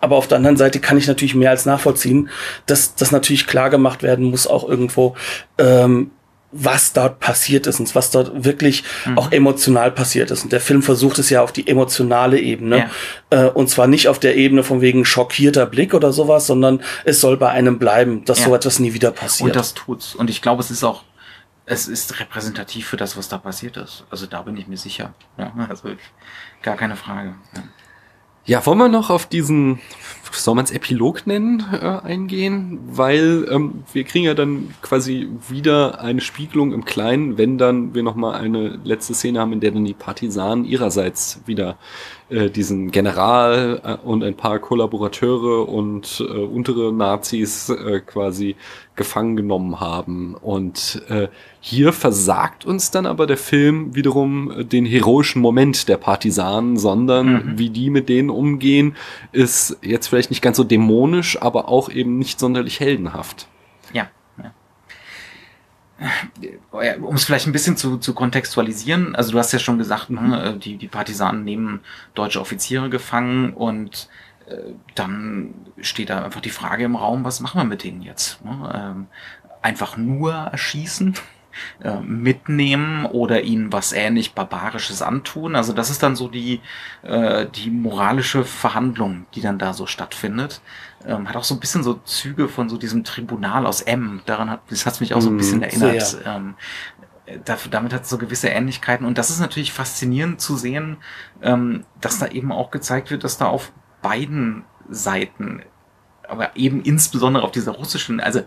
Aber 0.00 0.16
auf 0.16 0.28
der 0.28 0.38
anderen 0.38 0.56
Seite 0.56 0.80
kann 0.80 0.96
ich 0.96 1.06
natürlich 1.06 1.34
mehr 1.34 1.50
als 1.50 1.66
nachvollziehen, 1.66 2.30
dass 2.64 2.94
das 2.94 3.12
natürlich 3.12 3.46
klar 3.46 3.68
gemacht 3.68 4.02
werden 4.02 4.26
muss, 4.26 4.46
auch 4.46 4.66
irgendwo, 4.66 5.14
ähm, 5.58 6.10
was 6.64 6.92
dort 6.92 7.20
passiert 7.20 7.66
ist 7.66 7.80
und 7.80 7.94
was 7.94 8.10
dort 8.10 8.44
wirklich 8.44 8.84
mhm. 9.04 9.18
auch 9.18 9.32
emotional 9.32 9.90
passiert 9.90 10.30
ist. 10.30 10.44
Und 10.44 10.52
der 10.52 10.60
Film 10.60 10.82
versucht 10.82 11.18
es 11.18 11.30
ja 11.30 11.42
auf 11.42 11.52
die 11.52 11.66
emotionale 11.66 12.38
Ebene. 12.40 12.90
Ja. 13.30 13.46
Äh, 13.46 13.50
und 13.50 13.68
zwar 13.68 13.86
nicht 13.86 14.08
auf 14.08 14.18
der 14.18 14.36
Ebene 14.36 14.62
von 14.62 14.80
wegen 14.80 15.04
schockierter 15.04 15.66
Blick 15.66 15.94
oder 15.94 16.12
sowas, 16.12 16.46
sondern 16.46 16.82
es 17.04 17.20
soll 17.20 17.36
bei 17.36 17.50
einem 17.50 17.78
bleiben, 17.78 18.24
dass 18.24 18.40
ja. 18.40 18.46
so 18.46 18.54
etwas 18.54 18.78
nie 18.78 18.94
wieder 18.94 19.10
passiert. 19.10 19.50
Und 19.50 19.56
das 19.56 19.74
tut's. 19.74 20.14
Und 20.14 20.30
ich 20.30 20.42
glaube, 20.42 20.62
es 20.62 20.70
ist 20.70 20.84
auch, 20.84 21.02
es 21.64 21.88
ist 21.88 22.20
repräsentativ 22.20 22.86
für 22.86 22.96
das, 22.96 23.16
was 23.16 23.28
da 23.28 23.38
passiert 23.38 23.76
ist. 23.76 24.04
Also 24.10 24.26
da 24.26 24.42
bin 24.42 24.56
ich 24.56 24.66
mir 24.66 24.78
sicher. 24.78 25.14
Ja, 25.36 25.52
also 25.68 25.90
gar 26.62 26.76
keine 26.76 26.96
Frage. 26.96 27.34
Ja. 27.54 27.62
Ja, 28.46 28.64
wollen 28.64 28.78
wir 28.78 28.88
noch 28.88 29.10
auf 29.10 29.26
diesen, 29.26 29.80
soll 30.30 30.54
man 30.54 30.64
es 30.64 30.70
Epilog 30.70 31.26
nennen, 31.26 31.64
äh, 31.72 32.06
eingehen? 32.06 32.78
Weil 32.86 33.44
ähm, 33.50 33.82
wir 33.92 34.04
kriegen 34.04 34.24
ja 34.24 34.34
dann 34.34 34.72
quasi 34.82 35.28
wieder 35.48 36.00
eine 36.00 36.20
Spiegelung 36.20 36.72
im 36.72 36.84
Kleinen, 36.84 37.38
wenn 37.38 37.58
dann 37.58 37.92
wir 37.92 38.04
nochmal 38.04 38.40
eine 38.40 38.78
letzte 38.84 39.14
Szene 39.14 39.40
haben, 39.40 39.52
in 39.52 39.58
der 39.58 39.72
dann 39.72 39.84
die 39.84 39.94
Partisanen 39.94 40.64
ihrerseits 40.64 41.40
wieder 41.44 41.76
äh, 42.28 42.50
diesen 42.50 42.90
General 42.90 43.80
äh, 43.84 44.06
und 44.06 44.24
ein 44.24 44.36
paar 44.36 44.58
Kollaborateure 44.58 45.68
und 45.68 46.20
äh, 46.20 46.32
untere 46.32 46.92
Nazis 46.92 47.68
äh, 47.68 48.00
quasi 48.00 48.56
gefangen 48.96 49.36
genommen 49.36 49.78
haben. 49.78 50.34
Und 50.34 51.02
äh, 51.08 51.28
hier 51.60 51.92
versagt 51.92 52.64
uns 52.64 52.90
dann 52.90 53.06
aber 53.06 53.26
der 53.26 53.36
Film 53.36 53.94
wiederum 53.94 54.50
äh, 54.50 54.64
den 54.64 54.86
heroischen 54.86 55.40
Moment 55.40 55.88
der 55.88 55.98
Partisanen, 55.98 56.76
sondern 56.76 57.32
mhm. 57.32 57.58
wie 57.58 57.70
die 57.70 57.90
mit 57.90 58.08
denen 58.08 58.30
umgehen, 58.30 58.96
ist 59.30 59.78
jetzt 59.82 60.08
vielleicht 60.08 60.30
nicht 60.30 60.42
ganz 60.42 60.56
so 60.56 60.64
dämonisch, 60.64 61.40
aber 61.40 61.68
auch 61.68 61.90
eben 61.90 62.18
nicht 62.18 62.40
sonderlich 62.40 62.80
heldenhaft. 62.80 63.46
Ja. 66.72 66.96
Um 67.00 67.14
es 67.14 67.24
vielleicht 67.24 67.46
ein 67.46 67.52
bisschen 67.52 67.76
zu, 67.76 67.96
zu 67.96 68.12
kontextualisieren, 68.12 69.16
also 69.16 69.32
du 69.32 69.38
hast 69.38 69.52
ja 69.52 69.58
schon 69.58 69.78
gesagt, 69.78 70.10
ne, 70.10 70.54
äh, 70.54 70.58
die, 70.58 70.76
die 70.76 70.88
Partisanen 70.88 71.44
nehmen 71.44 71.80
deutsche 72.14 72.40
Offiziere 72.40 72.90
gefangen 72.90 73.54
und 73.54 74.08
äh, 74.46 74.56
dann 74.94 75.54
steht 75.80 76.10
da 76.10 76.24
einfach 76.24 76.42
die 76.42 76.50
Frage 76.50 76.84
im 76.84 76.96
Raum, 76.96 77.24
was 77.24 77.40
machen 77.40 77.60
wir 77.60 77.64
mit 77.64 77.82
denen 77.82 78.02
jetzt? 78.02 78.44
Ne? 78.44 78.72
Ähm, 78.74 79.06
einfach 79.62 79.96
nur 79.96 80.32
erschießen? 80.32 81.14
Äh, 81.82 82.00
mitnehmen 82.00 83.06
oder 83.06 83.42
ihnen 83.42 83.72
was 83.72 83.92
ähnlich 83.92 84.34
Barbarisches 84.34 85.00
antun. 85.00 85.56
Also 85.56 85.72
das 85.72 85.88
ist 85.88 86.02
dann 86.02 86.16
so 86.16 86.28
die, 86.28 86.60
äh, 87.02 87.46
die 87.46 87.70
moralische 87.70 88.44
Verhandlung, 88.44 89.26
die 89.34 89.40
dann 89.40 89.58
da 89.58 89.72
so 89.72 89.86
stattfindet. 89.86 90.60
Ähm, 91.06 91.28
hat 91.28 91.36
auch 91.36 91.44
so 91.44 91.54
ein 91.54 91.60
bisschen 91.60 91.82
so 91.82 91.94
Züge 91.94 92.48
von 92.48 92.68
so 92.68 92.76
diesem 92.76 93.04
Tribunal 93.04 93.66
aus 93.66 93.80
M. 93.80 94.22
Daran 94.26 94.50
hat, 94.50 94.62
das 94.70 94.86
hat 94.86 95.00
mich 95.00 95.14
auch 95.14 95.20
so 95.20 95.30
ein 95.30 95.36
bisschen 95.36 95.58
mhm, 95.58 95.64
erinnert. 95.64 96.18
Ähm, 96.24 96.54
da, 97.44 97.56
damit 97.70 97.92
hat 97.92 98.02
es 98.02 98.08
so 98.08 98.18
gewisse 98.18 98.48
Ähnlichkeiten. 98.48 99.06
Und 99.06 99.18
das 99.18 99.30
ist 99.30 99.40
natürlich 99.40 99.72
faszinierend 99.72 100.40
zu 100.40 100.56
sehen, 100.56 100.98
ähm, 101.42 101.84
dass 102.00 102.18
da 102.18 102.28
eben 102.28 102.52
auch 102.52 102.70
gezeigt 102.70 103.10
wird, 103.10 103.24
dass 103.24 103.38
da 103.38 103.46
auf 103.46 103.72
beiden 104.02 104.64
Seiten, 104.88 105.62
aber 106.28 106.56
eben 106.56 106.82
insbesondere 106.82 107.44
auf 107.44 107.50
dieser 107.50 107.72
russischen, 107.72 108.20
also 108.20 108.42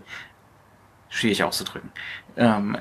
schwierig 1.08 1.44
auszudrücken, 1.44 1.90
ähm, 2.36 2.78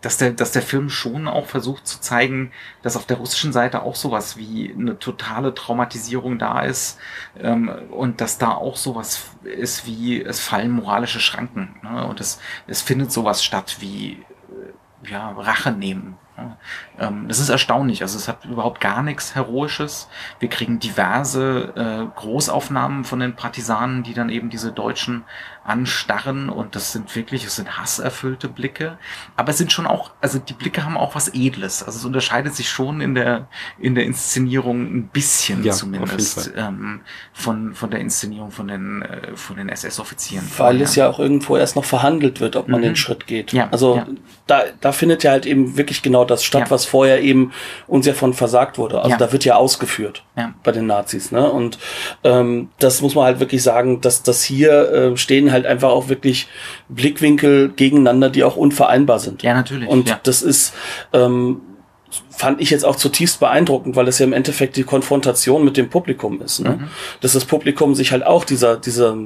dass 0.00 0.16
der, 0.16 0.32
dass 0.32 0.52
der 0.52 0.62
Film 0.62 0.90
schon 0.90 1.28
auch 1.28 1.46
versucht 1.46 1.86
zu 1.86 2.00
zeigen, 2.00 2.52
dass 2.82 2.96
auf 2.96 3.06
der 3.06 3.16
russischen 3.16 3.52
Seite 3.52 3.82
auch 3.82 3.94
sowas 3.94 4.36
wie 4.36 4.72
eine 4.72 4.98
totale 4.98 5.54
Traumatisierung 5.54 6.38
da 6.38 6.62
ist 6.62 6.98
ähm, 7.40 7.70
und 7.90 8.20
dass 8.20 8.38
da 8.38 8.52
auch 8.52 8.76
sowas 8.76 9.30
ist 9.42 9.86
wie 9.86 10.22
es 10.22 10.40
fallen 10.40 10.70
moralische 10.70 11.20
Schranken 11.20 11.76
ne? 11.82 12.06
und 12.06 12.20
es, 12.20 12.40
es 12.66 12.82
findet 12.82 13.12
sowas 13.12 13.42
statt 13.44 13.76
wie 13.80 14.24
äh, 15.04 15.10
ja, 15.10 15.30
Rache 15.30 15.72
nehmen 15.72 16.16
ähm, 16.98 17.26
das 17.28 17.38
ist 17.38 17.48
erstaunlich. 17.48 18.02
Also 18.02 18.16
es 18.16 18.28
hat 18.28 18.44
überhaupt 18.44 18.80
gar 18.80 19.02
nichts 19.02 19.34
Heroisches. 19.34 20.08
Wir 20.40 20.48
kriegen 20.48 20.78
diverse 20.78 21.72
äh, 21.76 22.18
Großaufnahmen 22.18 23.04
von 23.04 23.20
den 23.20 23.34
Partisanen, 23.34 24.02
die 24.02 24.14
dann 24.14 24.30
eben 24.30 24.50
diese 24.50 24.72
Deutschen 24.72 25.24
anstarren 25.68 26.48
und 26.48 26.74
das 26.74 26.92
sind 26.92 27.14
wirklich, 27.14 27.44
es 27.44 27.56
sind 27.56 27.78
hasserfüllte 27.78 28.48
Blicke, 28.48 28.98
aber 29.36 29.50
es 29.50 29.58
sind 29.58 29.70
schon 29.70 29.86
auch, 29.86 30.10
also 30.20 30.38
die 30.38 30.54
Blicke 30.54 30.84
haben 30.84 30.96
auch 30.96 31.14
was 31.14 31.28
Edles. 31.34 31.82
Also 31.82 31.98
es 31.98 32.04
unterscheidet 32.04 32.54
sich 32.54 32.68
schon 32.70 33.00
in 33.00 33.14
der 33.14 33.48
in 33.78 33.94
der 33.94 34.04
Inszenierung 34.04 34.82
ein 34.82 35.08
bisschen 35.08 35.62
ja, 35.64 35.72
zumindest 35.72 36.52
ähm, 36.56 37.00
von 37.32 37.74
von 37.74 37.90
der 37.90 38.00
Inszenierung 38.00 38.50
von 38.50 38.68
den 38.68 39.02
äh, 39.02 39.36
von 39.36 39.56
den 39.56 39.68
SS-Offizieren. 39.68 40.48
Weil 40.56 40.80
es 40.80 40.96
ja 40.96 41.08
auch 41.08 41.18
irgendwo 41.18 41.56
erst 41.56 41.76
noch 41.76 41.84
verhandelt 41.84 42.40
wird, 42.40 42.56
ob 42.56 42.68
man 42.68 42.80
mhm. 42.80 42.84
den 42.84 42.96
Schritt 42.96 43.26
geht. 43.26 43.52
Ja, 43.52 43.68
also 43.70 43.96
ja. 43.96 44.06
da 44.46 44.62
da 44.80 44.92
findet 44.92 45.22
ja 45.22 45.32
halt 45.32 45.44
eben 45.44 45.76
wirklich 45.76 46.02
genau 46.02 46.24
das 46.24 46.44
statt, 46.44 46.62
ja. 46.62 46.70
was 46.70 46.86
vorher 46.86 47.20
eben 47.20 47.52
uns 47.86 48.06
ja 48.06 48.14
von 48.14 48.32
versagt 48.32 48.78
wurde. 48.78 48.98
Also 48.98 49.10
ja. 49.10 49.16
da 49.16 49.32
wird 49.32 49.44
ja 49.44 49.56
ausgeführt 49.56 50.24
ja. 50.36 50.54
bei 50.62 50.72
den 50.72 50.86
Nazis. 50.86 51.30
Ne? 51.30 51.50
Und 51.50 51.78
ähm, 52.24 52.70
das 52.78 53.02
muss 53.02 53.14
man 53.14 53.24
halt 53.24 53.40
wirklich 53.40 53.62
sagen, 53.62 54.00
dass 54.00 54.22
das 54.22 54.42
hier 54.42 54.92
äh, 54.92 55.16
stehen 55.16 55.52
halt 55.52 55.57
einfach 55.66 55.90
auch 55.90 56.08
wirklich 56.08 56.48
Blickwinkel 56.88 57.70
gegeneinander, 57.70 58.30
die 58.30 58.44
auch 58.44 58.56
unvereinbar 58.56 59.18
sind. 59.18 59.42
Ja, 59.42 59.54
natürlich. 59.54 59.88
Und 59.88 60.14
das 60.24 60.42
ist 60.42 60.74
ähm, 61.12 61.60
fand 62.30 62.60
ich 62.60 62.70
jetzt 62.70 62.84
auch 62.84 62.96
zutiefst 62.96 63.40
beeindruckend, 63.40 63.96
weil 63.96 64.08
es 64.08 64.18
ja 64.18 64.24
im 64.26 64.32
Endeffekt 64.32 64.76
die 64.76 64.84
Konfrontation 64.84 65.64
mit 65.64 65.76
dem 65.76 65.90
Publikum 65.90 66.40
ist. 66.40 66.60
Ne? 66.60 66.70
Mhm. 66.70 66.88
Dass 67.20 67.32
das 67.32 67.44
Publikum 67.44 67.94
sich 67.94 68.12
halt 68.12 68.24
auch 68.24 68.44
dieser, 68.44 68.76
dieser 68.76 69.16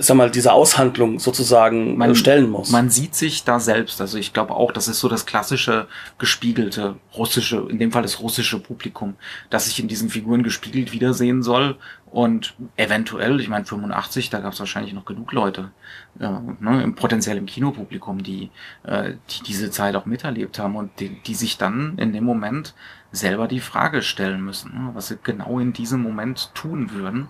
sag 0.00 0.16
mal, 0.16 0.30
diese 0.30 0.52
Aushandlung 0.52 1.18
sozusagen 1.18 1.96
man, 1.96 2.14
stellen 2.14 2.50
muss. 2.50 2.70
Man 2.70 2.90
sieht 2.90 3.14
sich 3.14 3.44
da 3.44 3.60
selbst. 3.60 4.00
Also 4.00 4.18
ich 4.18 4.32
glaube 4.32 4.54
auch, 4.54 4.72
das 4.72 4.88
ist 4.88 5.00
so 5.00 5.08
das 5.08 5.26
klassische 5.26 5.86
gespiegelte 6.18 6.96
russische, 7.16 7.66
in 7.68 7.78
dem 7.78 7.92
Fall 7.92 8.02
das 8.02 8.20
russische 8.20 8.58
Publikum, 8.58 9.14
das 9.50 9.66
sich 9.66 9.78
in 9.78 9.88
diesen 9.88 10.08
Figuren 10.08 10.42
gespiegelt 10.42 10.92
wiedersehen 10.92 11.42
soll. 11.42 11.76
Und 12.10 12.54
eventuell, 12.76 13.40
ich 13.40 13.48
meine 13.48 13.64
85, 13.64 14.30
da 14.30 14.40
gab 14.40 14.52
es 14.52 14.58
wahrscheinlich 14.58 14.92
noch 14.92 15.04
genug 15.04 15.32
Leute, 15.32 15.70
äh, 16.18 16.28
ne, 16.58 16.92
potenziell 16.96 17.36
im 17.36 17.46
Kinopublikum, 17.46 18.22
die, 18.22 18.50
äh, 18.82 19.12
die 19.30 19.44
diese 19.44 19.70
Zeit 19.70 19.94
auch 19.94 20.06
miterlebt 20.06 20.58
haben 20.58 20.74
und 20.74 20.98
die, 20.98 21.20
die 21.22 21.34
sich 21.34 21.56
dann 21.56 21.98
in 21.98 22.12
dem 22.12 22.24
Moment 22.24 22.74
selber 23.12 23.46
die 23.46 23.60
Frage 23.60 24.02
stellen 24.02 24.44
müssen, 24.44 24.72
ne, 24.72 24.90
was 24.94 25.08
sie 25.08 25.18
genau 25.22 25.60
in 25.60 25.72
diesem 25.72 26.02
Moment 26.02 26.52
tun 26.54 26.90
würden 26.92 27.28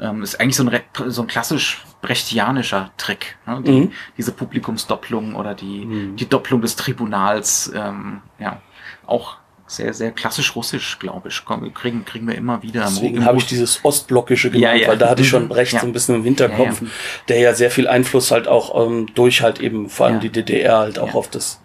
ähm, 0.00 0.22
ist 0.22 0.40
eigentlich 0.40 0.56
so 0.56 0.64
ein, 0.64 0.80
so 1.10 1.22
ein 1.22 1.28
klassisch 1.28 1.84
brechtianischer 2.00 2.90
Trick. 2.96 3.36
Ne? 3.46 3.62
Die, 3.64 3.72
mhm. 3.72 3.92
Diese 4.16 4.32
Publikumsdopplung 4.32 5.34
oder 5.34 5.54
die, 5.54 5.84
mhm. 5.84 6.16
die 6.16 6.28
Doppelung 6.28 6.60
des 6.60 6.76
Tribunals. 6.76 7.72
Ähm, 7.74 8.22
ja, 8.38 8.60
auch 9.06 9.38
sehr, 9.66 9.92
sehr 9.92 10.12
klassisch 10.12 10.56
russisch, 10.56 10.98
glaube 10.98 11.28
ich. 11.28 11.44
Kriegen, 11.74 12.04
kriegen 12.04 12.26
wir 12.26 12.34
immer 12.34 12.62
wieder. 12.62 12.84
Deswegen 12.84 13.24
habe 13.24 13.36
ich 13.36 13.46
dieses 13.46 13.84
Ostblockische 13.84 14.50
genannt, 14.50 14.76
ja, 14.76 14.82
ja. 14.82 14.88
weil 14.88 14.98
da 14.98 15.10
hatte 15.10 15.22
ich 15.22 15.28
schon 15.28 15.44
mhm. 15.44 15.52
recht 15.52 15.74
ja. 15.74 15.80
so 15.80 15.86
ein 15.86 15.92
bisschen 15.92 16.14
im 16.14 16.24
Hinterkopf, 16.24 16.82
der 17.28 17.38
ja 17.38 17.54
sehr 17.54 17.70
viel 17.70 17.86
Einfluss 17.86 18.30
halt 18.30 18.48
auch 18.48 18.86
ähm, 18.86 19.08
durch 19.14 19.42
halt 19.42 19.60
eben 19.60 19.90
vor 19.90 20.06
allem 20.06 20.20
die 20.20 20.30
DDR 20.30 20.78
halt 20.78 20.98
auch 20.98 21.14
auf 21.14 21.28
das 21.28 21.60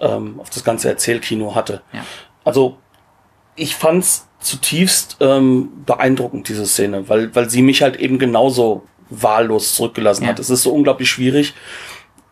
ähm, 0.00 0.38
auf 0.38 0.50
das 0.50 0.64
ganze 0.64 0.88
Erzählkino 0.88 1.54
hatte. 1.54 1.82
Also 2.44 2.76
ich 3.56 3.74
fand's 3.74 4.25
zutiefst 4.40 5.16
ähm, 5.20 5.70
beeindruckend, 5.86 6.48
diese 6.48 6.66
Szene, 6.66 7.08
weil, 7.08 7.34
weil 7.34 7.50
sie 7.50 7.62
mich 7.62 7.82
halt 7.82 7.96
eben 7.96 8.18
genauso 8.18 8.82
wahllos 9.10 9.74
zurückgelassen 9.74 10.24
ja. 10.24 10.30
hat. 10.30 10.38
Es 10.38 10.50
ist 10.50 10.62
so 10.62 10.72
unglaublich 10.72 11.08
schwierig, 11.08 11.54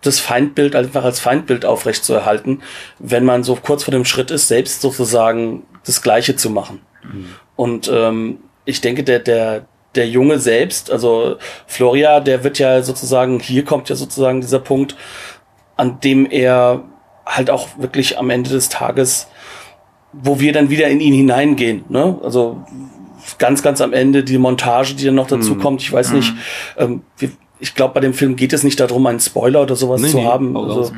das 0.02 0.20
Feindbild 0.20 0.76
einfach 0.76 1.04
als 1.04 1.20
Feindbild 1.20 1.64
aufrechtzuerhalten, 1.64 2.62
wenn 2.98 3.24
man 3.24 3.42
so 3.42 3.56
kurz 3.56 3.84
vor 3.84 3.92
dem 3.92 4.04
Schritt 4.04 4.30
ist, 4.30 4.48
selbst 4.48 4.80
sozusagen 4.82 5.64
das 5.84 6.02
Gleiche 6.02 6.36
zu 6.36 6.50
machen. 6.50 6.80
Mhm. 7.02 7.28
Und 7.56 7.90
ähm, 7.92 8.38
ich 8.64 8.80
denke, 8.80 9.02
der, 9.02 9.20
der, 9.20 9.66
der 9.94 10.08
Junge 10.08 10.38
selbst, 10.38 10.90
also 10.90 11.36
Floria, 11.66 12.20
der 12.20 12.44
wird 12.44 12.58
ja 12.58 12.82
sozusagen, 12.82 13.40
hier 13.40 13.64
kommt 13.64 13.88
ja 13.88 13.96
sozusagen 13.96 14.40
dieser 14.40 14.58
Punkt, 14.58 14.96
an 15.76 16.00
dem 16.00 16.30
er 16.30 16.84
halt 17.26 17.50
auch 17.50 17.68
wirklich 17.78 18.18
am 18.18 18.30
Ende 18.30 18.50
des 18.50 18.68
Tages 18.68 19.28
wo 20.22 20.40
wir 20.40 20.52
dann 20.52 20.70
wieder 20.70 20.88
in 20.88 21.00
ihn 21.00 21.14
hineingehen. 21.14 21.84
Ne? 21.88 22.18
Also 22.22 22.62
ganz, 23.38 23.62
ganz 23.62 23.80
am 23.80 23.92
Ende 23.92 24.24
die 24.24 24.38
Montage, 24.38 24.94
die 24.94 25.04
dann 25.04 25.14
noch 25.14 25.26
dazu 25.26 25.54
mhm. 25.54 25.60
kommt. 25.60 25.82
Ich 25.82 25.92
weiß 25.92 26.12
nicht, 26.12 26.32
mhm. 26.32 26.38
ähm, 26.78 27.00
wir, 27.18 27.30
ich 27.60 27.74
glaube, 27.74 27.94
bei 27.94 28.00
dem 28.00 28.14
Film 28.14 28.36
geht 28.36 28.52
es 28.52 28.62
nicht 28.62 28.78
darum, 28.80 29.06
einen 29.06 29.20
Spoiler 29.20 29.62
oder 29.62 29.76
sowas 29.76 30.00
nee, 30.00 30.08
zu 30.08 30.18
nee, 30.18 30.24
haben. 30.24 30.56
Also, 30.56 30.92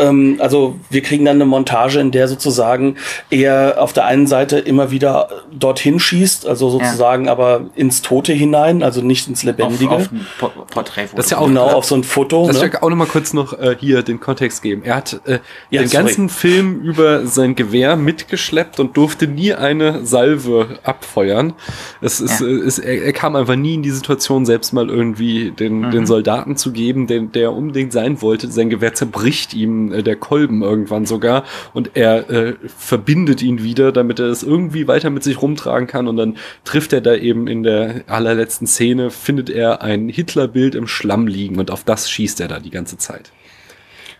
ähm, 0.00 0.36
also 0.40 0.76
wir 0.90 1.02
kriegen 1.02 1.24
dann 1.24 1.36
eine 1.36 1.44
Montage, 1.44 2.00
in 2.00 2.10
der 2.10 2.28
sozusagen 2.28 2.96
er 3.30 3.76
auf 3.78 3.92
der 3.92 4.06
einen 4.06 4.26
Seite 4.26 4.58
immer 4.58 4.90
wieder 4.90 5.28
dorthin 5.52 6.00
schießt, 6.00 6.46
also 6.46 6.70
sozusagen 6.70 7.26
ja. 7.26 7.32
aber 7.32 7.66
ins 7.74 8.02
Tote 8.02 8.32
hinein, 8.32 8.82
also 8.82 9.00
nicht 9.00 9.28
ins 9.28 9.42
Lebendige. 9.42 9.90
Auf, 9.90 10.10
auf 10.40 10.56
ein 10.56 10.66
Porträtfoto. 10.70 11.16
Das 11.16 11.26
ist 11.26 11.30
ja 11.30 11.38
auch 11.38 11.46
genau 11.46 11.68
auf 11.68 11.84
so 11.84 11.94
ein 11.94 12.04
Foto. 12.04 12.46
Das 12.46 12.60
ne? 12.60 12.70
auch 12.80 12.90
noch 12.90 12.96
mal 12.96 13.06
kurz 13.06 13.32
noch 13.32 13.58
äh, 13.58 13.76
hier 13.78 14.02
den 14.02 14.20
Kontext 14.20 14.62
geben. 14.62 14.82
Er 14.84 14.96
hat 14.96 15.20
äh, 15.26 15.38
ja, 15.70 15.82
den 15.82 15.88
sorry. 15.88 16.04
ganzen 16.04 16.28
Film 16.28 16.80
über 16.80 17.26
sein 17.26 17.54
Gewehr 17.54 17.96
mitgeschleppt 17.96 18.80
und 18.80 18.96
durfte 18.96 19.26
nie 19.26 19.54
eine 19.54 20.04
Salve 20.04 20.78
abfeuern. 20.82 21.54
Es 22.00 22.20
ist, 22.20 22.40
ja. 22.40 22.46
ist 22.46 22.78
er, 22.78 23.02
er, 23.02 23.12
kam 23.12 23.36
einfach 23.36 23.56
nie 23.56 23.74
in 23.74 23.82
die 23.82 23.90
Situation, 23.90 24.46
selbst 24.46 24.72
mal 24.72 24.88
irgendwie 24.88 25.50
den, 25.50 25.80
mhm. 25.80 25.90
den 25.90 26.06
Soldaten 26.06 26.56
zu 26.56 26.72
geben, 26.72 27.06
den, 27.06 27.32
der 27.32 27.52
unbedingt 27.52 27.92
sein 27.92 28.22
wollte. 28.22 28.50
Sein 28.50 28.70
Gewehr 28.70 28.94
zerbricht 28.94 29.54
ihm 29.54 29.87
äh, 29.92 30.02
der 30.02 30.16
Kolben 30.16 30.62
irgendwann 30.62 31.06
sogar. 31.06 31.44
Und 31.74 31.92
er 31.94 32.30
äh, 32.30 32.54
verbindet 32.66 33.42
ihn 33.42 33.62
wieder, 33.62 33.92
damit 33.92 34.18
er 34.20 34.26
es 34.26 34.42
irgendwie 34.42 34.88
weiter 34.88 35.10
mit 35.10 35.22
sich 35.22 35.40
rumtragen 35.40 35.86
kann. 35.86 36.08
Und 36.08 36.16
dann 36.16 36.36
trifft 36.64 36.92
er 36.92 37.00
da 37.00 37.14
eben 37.14 37.46
in 37.46 37.62
der 37.62 38.02
allerletzten 38.06 38.66
Szene, 38.66 39.10
findet 39.10 39.50
er 39.50 39.82
ein 39.82 40.08
Hitlerbild 40.08 40.74
im 40.74 40.86
Schlamm 40.86 41.26
liegen. 41.26 41.58
Und 41.58 41.70
auf 41.70 41.84
das 41.84 42.10
schießt 42.10 42.40
er 42.40 42.48
da 42.48 42.60
die 42.60 42.70
ganze 42.70 42.98
Zeit. 42.98 43.32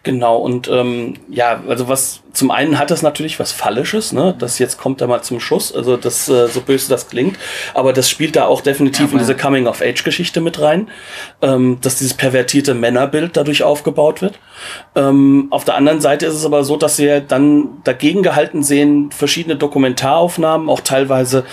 Genau, 0.04 0.36
und 0.36 0.68
ähm, 0.68 1.14
ja, 1.28 1.60
also 1.68 1.88
was 1.88 2.22
zum 2.32 2.50
einen 2.50 2.78
hat 2.78 2.90
das 2.90 3.02
natürlich 3.02 3.40
was 3.40 3.50
Fallisches, 3.50 4.12
ne? 4.12 4.34
Das 4.38 4.58
jetzt 4.58 4.78
kommt 4.78 5.00
da 5.00 5.06
mal 5.06 5.22
zum 5.22 5.40
Schuss, 5.40 5.74
also 5.74 5.96
das, 5.96 6.28
äh, 6.28 6.46
so 6.46 6.60
böse 6.60 6.88
das 6.88 7.08
klingt, 7.08 7.36
aber 7.74 7.92
das 7.92 8.08
spielt 8.08 8.36
da 8.36 8.46
auch 8.46 8.60
definitiv 8.60 9.06
ja, 9.06 9.12
in 9.12 9.18
diese 9.18 9.36
Coming-of-Age-Geschichte 9.36 10.40
mit 10.40 10.60
rein, 10.60 10.88
ähm, 11.42 11.78
dass 11.80 11.96
dieses 11.96 12.14
pervertierte 12.14 12.74
Männerbild 12.74 13.36
dadurch 13.36 13.64
aufgebaut 13.64 14.22
wird. 14.22 14.38
Ähm, 14.94 15.48
auf 15.50 15.64
der 15.64 15.74
anderen 15.74 16.00
Seite 16.00 16.26
ist 16.26 16.34
es 16.34 16.46
aber 16.46 16.62
so, 16.62 16.76
dass 16.76 16.98
wir 16.98 17.20
dann 17.20 17.82
dagegen 17.82 18.22
gehalten 18.22 18.62
sehen, 18.62 19.10
verschiedene 19.10 19.56
Dokumentaraufnahmen, 19.56 20.68
auch 20.68 20.80
teilweise 20.80 21.44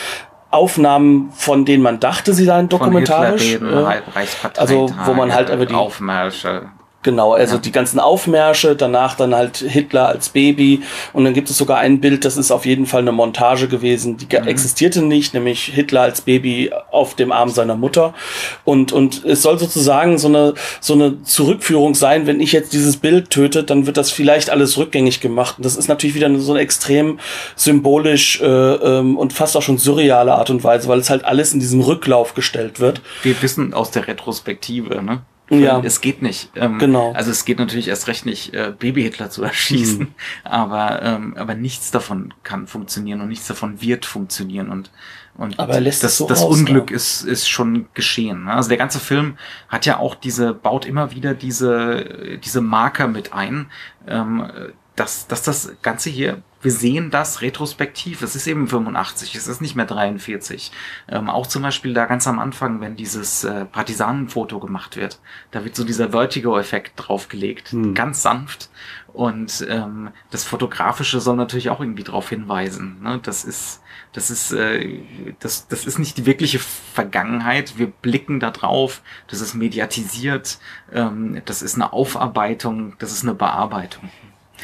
Aufnahmen, 0.51 1.31
von 1.33 1.65
denen 1.65 1.83
man 1.83 1.99
dachte, 1.99 2.33
sie 2.33 2.45
seien 2.45 2.69
dokumentarisch. 2.69 3.57
Von 3.57 3.67
Hitler 3.67 3.95
äh, 3.95 4.57
also 4.57 4.89
wo 5.05 5.13
man 5.13 5.33
halt 5.33 5.49
über 5.49 5.65
die 5.65 5.73
Aufmärsche 5.73 6.69
Genau, 7.05 7.33
also 7.33 7.57
ja. 7.57 7.61
die 7.61 7.71
ganzen 7.71 7.99
Aufmärsche, 7.99 8.75
danach 8.75 9.15
dann 9.15 9.35
halt 9.35 9.57
Hitler 9.57 10.07
als 10.07 10.29
Baby 10.29 10.81
und 11.13 11.23
dann 11.23 11.35
gibt 11.35 11.51
es 11.51 11.57
sogar 11.59 11.77
ein 11.77 12.01
Bild, 12.01 12.25
das 12.25 12.35
ist 12.35 12.49
auf 12.49 12.65
jeden 12.65 12.87
Fall 12.87 13.01
eine 13.01 13.11
Montage 13.11 13.67
gewesen, 13.67 14.17
die 14.17 14.25
mhm. 14.25 14.47
existierte 14.47 15.03
nicht, 15.03 15.35
nämlich 15.35 15.65
Hitler 15.65 16.01
als 16.01 16.21
Baby 16.21 16.71
auf 16.89 17.13
dem 17.13 17.31
Arm 17.31 17.49
seiner 17.49 17.75
Mutter 17.75 18.15
und 18.63 18.91
und 18.91 19.23
es 19.23 19.43
soll 19.43 19.59
sozusagen 19.59 20.17
so 20.17 20.29
eine 20.29 20.55
so 20.79 20.95
eine 20.95 21.21
Zurückführung 21.21 21.93
sein, 21.93 22.25
wenn 22.25 22.39
ich 22.39 22.53
jetzt 22.53 22.73
dieses 22.73 22.97
Bild 22.97 23.29
töte, 23.29 23.63
dann 23.63 23.85
wird 23.85 23.97
das 23.97 24.09
vielleicht 24.09 24.49
alles 24.49 24.75
rückgängig 24.79 25.21
gemacht 25.21 25.57
und 25.57 25.63
das 25.63 25.75
ist 25.75 25.87
natürlich 25.87 26.15
wieder 26.15 26.35
so 26.39 26.53
eine 26.53 26.61
extrem 26.61 27.19
symbolisch 27.55 28.41
äh, 28.41 28.45
ähm, 28.47 29.15
und 29.15 29.31
fast 29.31 29.55
auch 29.55 29.61
schon 29.61 29.77
surreale 29.77 30.33
Art 30.33 30.49
und 30.49 30.63
Weise, 30.63 30.87
weil 30.87 30.97
es 30.97 31.11
halt 31.11 31.23
alles 31.23 31.53
in 31.53 31.59
diesem 31.59 31.81
Rücklauf 31.81 32.33
gestellt 32.33 32.79
wird. 32.79 33.01
Wir 33.21 33.39
wissen 33.43 33.75
aus 33.75 33.91
der 33.91 34.07
Retrospektive, 34.07 35.03
ne? 35.03 35.21
Ja. 35.49 35.79
Es 35.83 36.01
geht 36.01 36.21
nicht. 36.21 36.49
Ähm, 36.55 36.79
genau. 36.79 37.13
Also 37.13 37.29
es 37.29 37.45
geht 37.45 37.59
natürlich 37.59 37.87
erst 37.87 38.07
recht 38.07 38.25
nicht, 38.25 38.53
äh, 38.53 38.73
Baby-Hitler 38.77 39.29
zu 39.29 39.43
erschießen, 39.43 39.99
mhm. 39.99 40.13
aber, 40.43 41.01
ähm, 41.03 41.35
aber 41.37 41.55
nichts 41.55 41.91
davon 41.91 42.33
kann 42.43 42.67
funktionieren 42.67 43.21
und 43.21 43.29
nichts 43.29 43.47
davon 43.47 43.81
wird 43.81 44.05
funktionieren 44.05 44.69
und 44.69 44.91
und 45.37 45.59
aber 45.59 45.81
lässt 45.81 46.01
das, 46.01 46.17
so 46.17 46.27
das 46.27 46.41
raus, 46.41 46.59
Unglück 46.59 46.91
ne? 46.91 46.95
ist, 46.95 47.23
ist 47.23 47.49
schon 47.49 47.87
geschehen. 47.93 48.45
Ne? 48.45 48.53
Also 48.53 48.69
der 48.69 48.77
ganze 48.77 49.01
Film 49.01 49.37
hat 49.67 49.85
ja 49.85 49.97
auch 49.97 50.15
diese, 50.15 50.53
baut 50.53 50.85
immer 50.85 51.11
wieder 51.11 51.33
diese, 51.33 52.39
diese 52.41 52.61
Marker 52.61 53.09
mit 53.09 53.33
ein, 53.33 53.69
ähm, 54.07 54.49
dass, 54.95 55.27
dass 55.27 55.43
das 55.43 55.73
Ganze 55.81 56.09
hier 56.09 56.41
wir 56.65 56.71
sehen 56.71 57.11
das 57.11 57.43
retrospektiv. 57.43 58.23
Es 58.23 58.35
ist 58.35 58.47
eben 58.47 58.67
85, 58.67 59.35
es 59.35 59.47
ist 59.47 59.61
nicht 59.61 59.75
mehr 59.75 59.85
43. 59.85 60.71
Ähm, 61.07 61.29
auch 61.29 61.45
zum 61.45 61.61
Beispiel 61.61 61.93
da 61.93 62.05
ganz 62.05 62.27
am 62.27 62.39
Anfang, 62.39 62.81
wenn 62.81 62.95
dieses 62.95 63.43
äh, 63.43 63.65
Partisanenfoto 63.65 64.59
gemacht 64.59 64.97
wird, 64.97 65.19
da 65.51 65.63
wird 65.63 65.75
so 65.75 65.83
dieser 65.83 66.09
Vertigo-Effekt 66.09 66.93
draufgelegt, 66.95 67.69
hm. 67.69 67.93
ganz 67.93 68.23
sanft. 68.23 68.71
Und 69.13 69.65
ähm, 69.69 70.09
das 70.31 70.43
Fotografische 70.43 71.21
soll 71.21 71.35
natürlich 71.35 71.69
auch 71.69 71.79
irgendwie 71.79 72.03
darauf 72.03 72.29
hinweisen. 72.29 73.01
Ne? 73.03 73.19
Das 73.21 73.45
ist, 73.45 73.81
das 74.11 74.31
ist, 74.31 74.51
äh, 74.51 75.03
das, 75.39 75.67
das 75.67 75.85
ist 75.85 75.99
nicht 75.99 76.17
die 76.17 76.25
wirkliche 76.25 76.57
Vergangenheit. 76.57 77.77
Wir 77.77 77.87
blicken 77.87 78.39
da 78.39 78.49
drauf. 78.49 79.03
Das 79.27 79.39
ist 79.39 79.53
mediatisiert. 79.53 80.57
Ähm, 80.91 81.43
das 81.45 81.61
ist 81.61 81.75
eine 81.75 81.93
Aufarbeitung. 81.93 82.95
Das 82.97 83.11
ist 83.11 83.21
eine 83.21 83.35
Bearbeitung. 83.35 84.09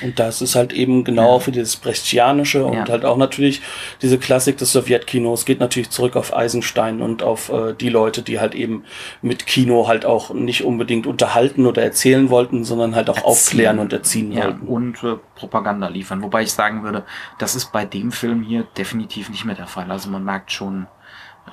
Und 0.01 0.19
das 0.19 0.41
ist 0.41 0.55
halt 0.55 0.73
eben 0.73 1.03
genau 1.03 1.33
ja. 1.33 1.39
für 1.39 1.51
dieses 1.51 1.75
Brechtianische 1.75 2.65
und 2.65 2.73
ja. 2.73 2.87
halt 2.87 3.05
auch 3.05 3.17
natürlich 3.17 3.61
diese 4.01 4.17
Klassik 4.17 4.57
des 4.57 4.71
Sowjetkinos 4.71 5.45
geht 5.45 5.59
natürlich 5.59 5.89
zurück 5.89 6.15
auf 6.15 6.35
Eisenstein 6.35 7.01
und 7.01 7.21
auf 7.23 7.49
äh, 7.49 7.73
die 7.73 7.89
Leute, 7.89 8.21
die 8.21 8.39
halt 8.39 8.55
eben 8.55 8.83
mit 9.21 9.45
Kino 9.45 9.87
halt 9.87 10.05
auch 10.05 10.33
nicht 10.33 10.63
unbedingt 10.63 11.05
unterhalten 11.07 11.65
oder 11.65 11.83
erzählen 11.83 12.29
wollten, 12.29 12.63
sondern 12.63 12.95
halt 12.95 13.09
auch 13.09 13.17
erziehen. 13.17 13.31
aufklären 13.31 13.79
und 13.79 13.93
erziehen 13.93 14.31
ja, 14.31 14.45
wollten. 14.45 14.67
Und 14.67 15.03
äh, 15.03 15.17
Propaganda 15.35 15.87
liefern. 15.87 16.23
Wobei 16.23 16.43
ich 16.43 16.51
sagen 16.51 16.83
würde, 16.83 17.03
das 17.37 17.55
ist 17.55 17.71
bei 17.71 17.85
dem 17.85 18.11
Film 18.11 18.41
hier 18.43 18.63
definitiv 18.77 19.29
nicht 19.29 19.45
mehr 19.45 19.55
der 19.55 19.67
Fall. 19.67 19.91
Also 19.91 20.09
man 20.09 20.23
merkt 20.23 20.51
schon, 20.51 20.87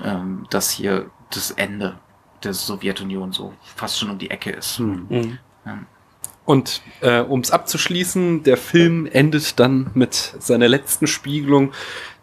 ähm, 0.02 0.47
dass 0.51 0.70
hier 0.70 1.10
das 1.31 1.51
Ende 1.51 1.97
der 2.43 2.55
Sowjetunion 2.55 3.32
so 3.32 3.52
fast 3.62 3.98
schon 3.98 4.10
um 4.10 4.19
die 4.19 4.31
Ecke 4.31 4.51
ist. 4.51 4.78
Hm. 4.78 5.06
Mhm. 5.09 5.39
Ja. 5.66 5.78
Und 6.49 6.81
äh, 7.03 7.20
um 7.20 7.41
es 7.41 7.51
abzuschließen, 7.51 8.43
der 8.43 8.57
Film 8.57 9.05
endet 9.05 9.61
dann 9.61 9.91
mit 9.93 10.35
seiner 10.39 10.66
letzten 10.66 11.07
Spiegelung. 11.07 11.73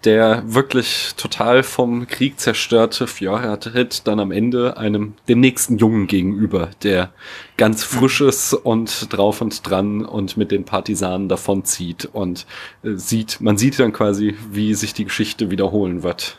Der 0.04 0.42
wirklich 0.48 1.14
total 1.16 1.62
vom 1.62 2.08
Krieg 2.08 2.40
zerstörte 2.40 3.06
Fjord 3.06 3.64
tritt 3.64 4.08
dann 4.08 4.20
am 4.20 4.32
Ende 4.32 4.78
einem 4.78 5.14
dem 5.28 5.42
nächsten 5.42 5.78
Jungen 5.78 6.08
gegenüber, 6.08 6.72
der 6.82 7.12
ganz 7.58 7.84
frisch 7.84 8.22
ist 8.22 8.54
und 8.56 9.14
drauf 9.14 9.42
und 9.42 9.70
dran 9.70 10.04
und 10.04 10.38
mit 10.38 10.50
den 10.50 10.66
Partisanen 10.66 11.30
davonzieht 11.30 12.06
und 12.12 12.48
äh, 12.84 12.96
sieht, 12.96 13.42
man 13.42 13.58
sieht 13.58 13.78
dann 13.78 13.94
quasi, 13.94 14.36
wie 14.50 14.74
sich 14.74 14.96
die 14.96 15.06
Geschichte 15.06 15.52
wiederholen 15.52 16.02
wird. 16.02 16.38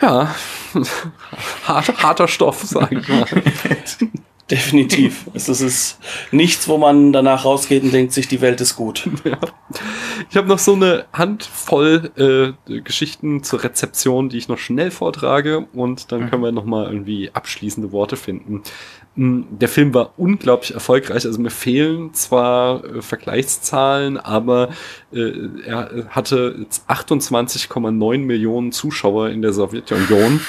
Ja, 0.00 0.32
harter, 1.64 1.96
harter 1.96 2.28
Stoff, 2.28 2.62
sage 2.62 3.00
ich 3.00 3.08
mal. 3.08 3.26
Definitiv. 4.52 5.30
es 5.34 5.48
ist 5.48 5.98
nichts, 6.30 6.68
wo 6.68 6.76
man 6.76 7.12
danach 7.12 7.46
rausgeht 7.46 7.82
und 7.82 7.92
denkt 7.92 8.12
sich, 8.12 8.28
die 8.28 8.40
Welt 8.40 8.60
ist 8.60 8.76
gut. 8.76 9.08
Ja. 9.24 9.38
Ich 10.28 10.36
habe 10.36 10.48
noch 10.48 10.58
so 10.58 10.74
eine 10.74 11.06
Handvoll 11.12 12.10
äh, 12.68 12.80
Geschichten 12.80 13.44
zur 13.44 13.62
Rezeption, 13.62 14.28
die 14.28 14.36
ich 14.36 14.48
noch 14.48 14.58
schnell 14.58 14.90
vortrage 14.90 15.66
und 15.72 16.10
dann 16.10 16.24
mhm. 16.24 16.30
können 16.30 16.42
wir 16.42 16.52
noch 16.52 16.64
mal 16.64 16.86
irgendwie 16.86 17.30
abschließende 17.32 17.92
Worte 17.92 18.16
finden. 18.16 18.62
Hm, 19.14 19.46
der 19.50 19.68
Film 19.68 19.92
war 19.92 20.14
unglaublich 20.16 20.72
erfolgreich. 20.72 21.26
Also 21.26 21.38
mir 21.38 21.50
fehlen 21.50 22.14
zwar 22.14 22.82
äh, 22.82 23.02
Vergleichszahlen, 23.02 24.16
aber 24.16 24.70
äh, 25.12 25.32
er 25.66 26.06
hatte 26.08 26.66
28,9 26.88 28.18
Millionen 28.18 28.72
Zuschauer 28.72 29.28
in 29.28 29.42
der 29.42 29.52
Sowjetunion. 29.52 30.40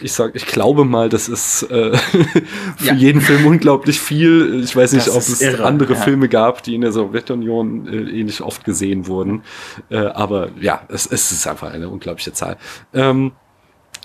Ich 0.00 0.12
sag, 0.12 0.36
ich 0.36 0.46
glaube 0.46 0.84
mal, 0.84 1.08
das 1.08 1.28
ist 1.28 1.64
äh, 1.64 1.96
für 2.76 2.86
ja. 2.86 2.94
jeden 2.94 3.20
Film 3.20 3.46
unglaublich 3.46 4.00
viel. 4.00 4.62
Ich 4.62 4.76
weiß 4.76 4.92
nicht, 4.92 5.08
das 5.08 5.14
ob 5.16 5.22
es 5.22 5.40
irre, 5.40 5.64
andere 5.64 5.94
ja. 5.94 6.00
Filme 6.00 6.28
gab, 6.28 6.62
die 6.62 6.76
in 6.76 6.82
der 6.82 6.92
Sowjetunion 6.92 7.88
äh, 7.88 8.20
ähnlich 8.20 8.42
oft 8.42 8.64
gesehen 8.64 9.08
wurden. 9.08 9.42
Äh, 9.90 9.96
aber 9.96 10.50
ja, 10.60 10.82
es, 10.88 11.06
es 11.06 11.32
ist 11.32 11.48
einfach 11.48 11.72
eine 11.72 11.88
unglaubliche 11.88 12.32
Zahl. 12.32 12.58
Ähm, 12.92 13.32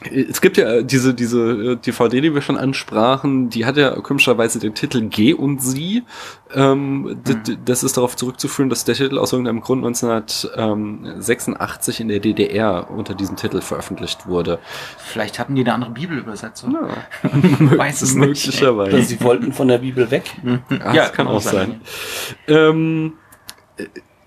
es 0.01 0.39
gibt 0.39 0.55
ja 0.57 0.81
diese, 0.81 1.13
diese 1.13 1.76
DVD, 1.77 2.17
äh, 2.17 2.21
die 2.21 2.34
wir 2.34 2.41
schon 2.41 2.57
ansprachen, 2.57 3.49
die 3.49 3.65
hat 3.65 3.76
ja 3.76 3.99
komischerweise 3.99 4.59
den 4.59 4.73
Titel 4.73 5.01
G 5.09 5.34
und 5.34 5.61
Sie. 5.61 6.03
Ähm, 6.53 7.01
mhm. 7.01 7.21
Das 7.65 7.84
ist 7.84 7.97
darauf 7.97 8.15
zurückzuführen, 8.15 8.69
dass 8.69 8.85
der 8.85 8.95
Titel 8.95 9.17
aus 9.17 9.34
irgendeinem 9.34 9.59
Grund 9.59 9.85
1986 9.85 11.99
in 11.99 12.07
der 12.07 12.19
DDR 12.19 12.89
unter 12.89 13.13
diesem 13.13 13.35
Titel 13.35 13.59
veröffentlicht 13.61 14.27
wurde. 14.27 14.59
Vielleicht 14.97 15.38
hatten 15.38 15.55
die 15.55 15.61
eine 15.61 15.73
andere 15.73 15.91
Bibelübersetzung. 15.91 16.73
Ja. 16.73 16.88
weiß 17.77 18.01
es 18.01 18.15
möglicherweise. 18.15 18.95
Oder 18.95 19.03
sie 19.03 19.19
wollten 19.21 19.51
von 19.51 19.67
der 19.67 19.80
Bibel 19.80 20.09
weg. 20.11 20.34
Ach, 20.81 20.93
ja, 20.93 21.09
kann 21.09 21.27
auch 21.27 21.41
sein. 21.41 21.81
sein. 22.47 22.47
Ähm, 22.47 23.13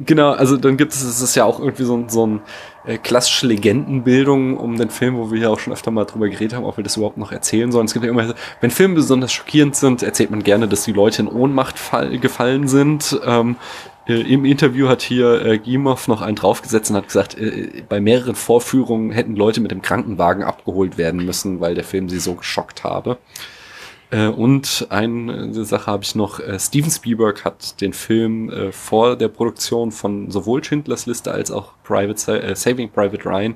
Genau, 0.06 0.32
also 0.32 0.56
dann 0.56 0.76
gibt 0.76 0.92
es, 0.92 1.02
es 1.02 1.20
ist 1.20 1.34
ja 1.34 1.44
auch 1.44 1.60
irgendwie 1.60 1.84
so, 1.84 2.04
so 2.08 2.26
ein 2.26 2.40
äh, 2.84 2.98
klassische 2.98 3.46
Legendenbildung 3.46 4.56
um 4.56 4.76
den 4.76 4.90
Film, 4.90 5.16
wo 5.16 5.30
wir 5.30 5.40
ja 5.40 5.48
auch 5.48 5.58
schon 5.58 5.72
öfter 5.72 5.90
mal 5.90 6.04
drüber 6.04 6.28
geredet 6.28 6.54
haben, 6.54 6.64
ob 6.64 6.76
wir 6.76 6.84
das 6.84 6.96
überhaupt 6.96 7.18
noch 7.18 7.32
erzählen 7.32 7.70
sollen. 7.70 7.86
Es 7.86 7.92
gibt 7.92 8.04
ja 8.04 8.10
immer, 8.10 8.34
wenn 8.60 8.70
Filme 8.70 8.94
besonders 8.94 9.32
schockierend 9.32 9.76
sind, 9.76 10.02
erzählt 10.02 10.30
man 10.30 10.42
gerne, 10.42 10.68
dass 10.68 10.84
die 10.84 10.92
Leute 10.92 11.22
in 11.22 11.28
Ohnmacht 11.28 11.78
fall, 11.78 12.18
gefallen 12.18 12.68
sind. 12.68 13.20
Ähm, 13.24 13.56
äh, 14.06 14.20
Im 14.20 14.44
Interview 14.44 14.88
hat 14.88 15.02
hier 15.02 15.44
äh, 15.44 15.58
Gimov 15.58 16.08
noch 16.08 16.22
einen 16.22 16.36
draufgesetzt 16.36 16.90
und 16.90 16.96
hat 16.96 17.06
gesagt, 17.06 17.38
äh, 17.38 17.82
bei 17.88 18.00
mehreren 18.00 18.34
Vorführungen 18.34 19.12
hätten 19.12 19.36
Leute 19.36 19.60
mit 19.60 19.70
dem 19.70 19.82
Krankenwagen 19.82 20.42
abgeholt 20.42 20.98
werden 20.98 21.24
müssen, 21.24 21.60
weil 21.60 21.74
der 21.74 21.84
Film 21.84 22.08
sie 22.08 22.18
so 22.18 22.34
geschockt 22.34 22.84
habe. 22.84 23.18
Äh, 24.12 24.26
und 24.26 24.86
eine 24.90 25.64
Sache 25.64 25.86
habe 25.86 26.04
ich 26.04 26.14
noch. 26.14 26.38
Äh, 26.38 26.60
Steven 26.60 26.90
Spielberg 26.90 27.44
hat 27.46 27.80
den 27.80 27.94
Film 27.94 28.50
äh, 28.50 28.70
vor 28.70 29.16
der 29.16 29.28
Produktion 29.28 29.90
von 29.90 30.30
sowohl 30.30 30.62
Schindlers 30.62 31.06
Liste 31.06 31.32
als 31.32 31.50
auch 31.50 31.72
Private, 31.82 32.42
äh, 32.42 32.54
Saving 32.54 32.90
Private 32.90 33.24
Ryan 33.24 33.54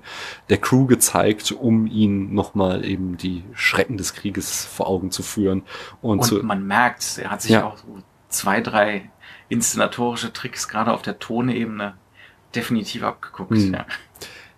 der 0.48 0.56
Crew 0.56 0.86
gezeigt, 0.86 1.52
um 1.52 1.86
ihnen 1.86 2.32
nochmal 2.32 2.86
eben 2.86 3.18
die 3.18 3.44
Schrecken 3.52 3.98
des 3.98 4.14
Krieges 4.14 4.64
vor 4.64 4.88
Augen 4.88 5.10
zu 5.10 5.22
führen. 5.22 5.62
Und, 6.00 6.20
und 6.20 6.24
zu, 6.24 6.36
man 6.36 6.66
merkt, 6.66 7.18
er 7.18 7.30
hat 7.30 7.42
sich 7.42 7.52
ja. 7.52 7.66
auch 7.66 7.76
so 7.76 7.98
zwei, 8.30 8.62
drei 8.62 9.10
inszenatorische 9.50 10.32
Tricks 10.32 10.68
gerade 10.68 10.92
auf 10.92 11.02
der 11.02 11.18
Tonebene 11.18 11.94
definitiv 12.54 13.02
abgeguckt. 13.02 13.52
Hm. 13.52 13.74
Ja. 13.74 13.86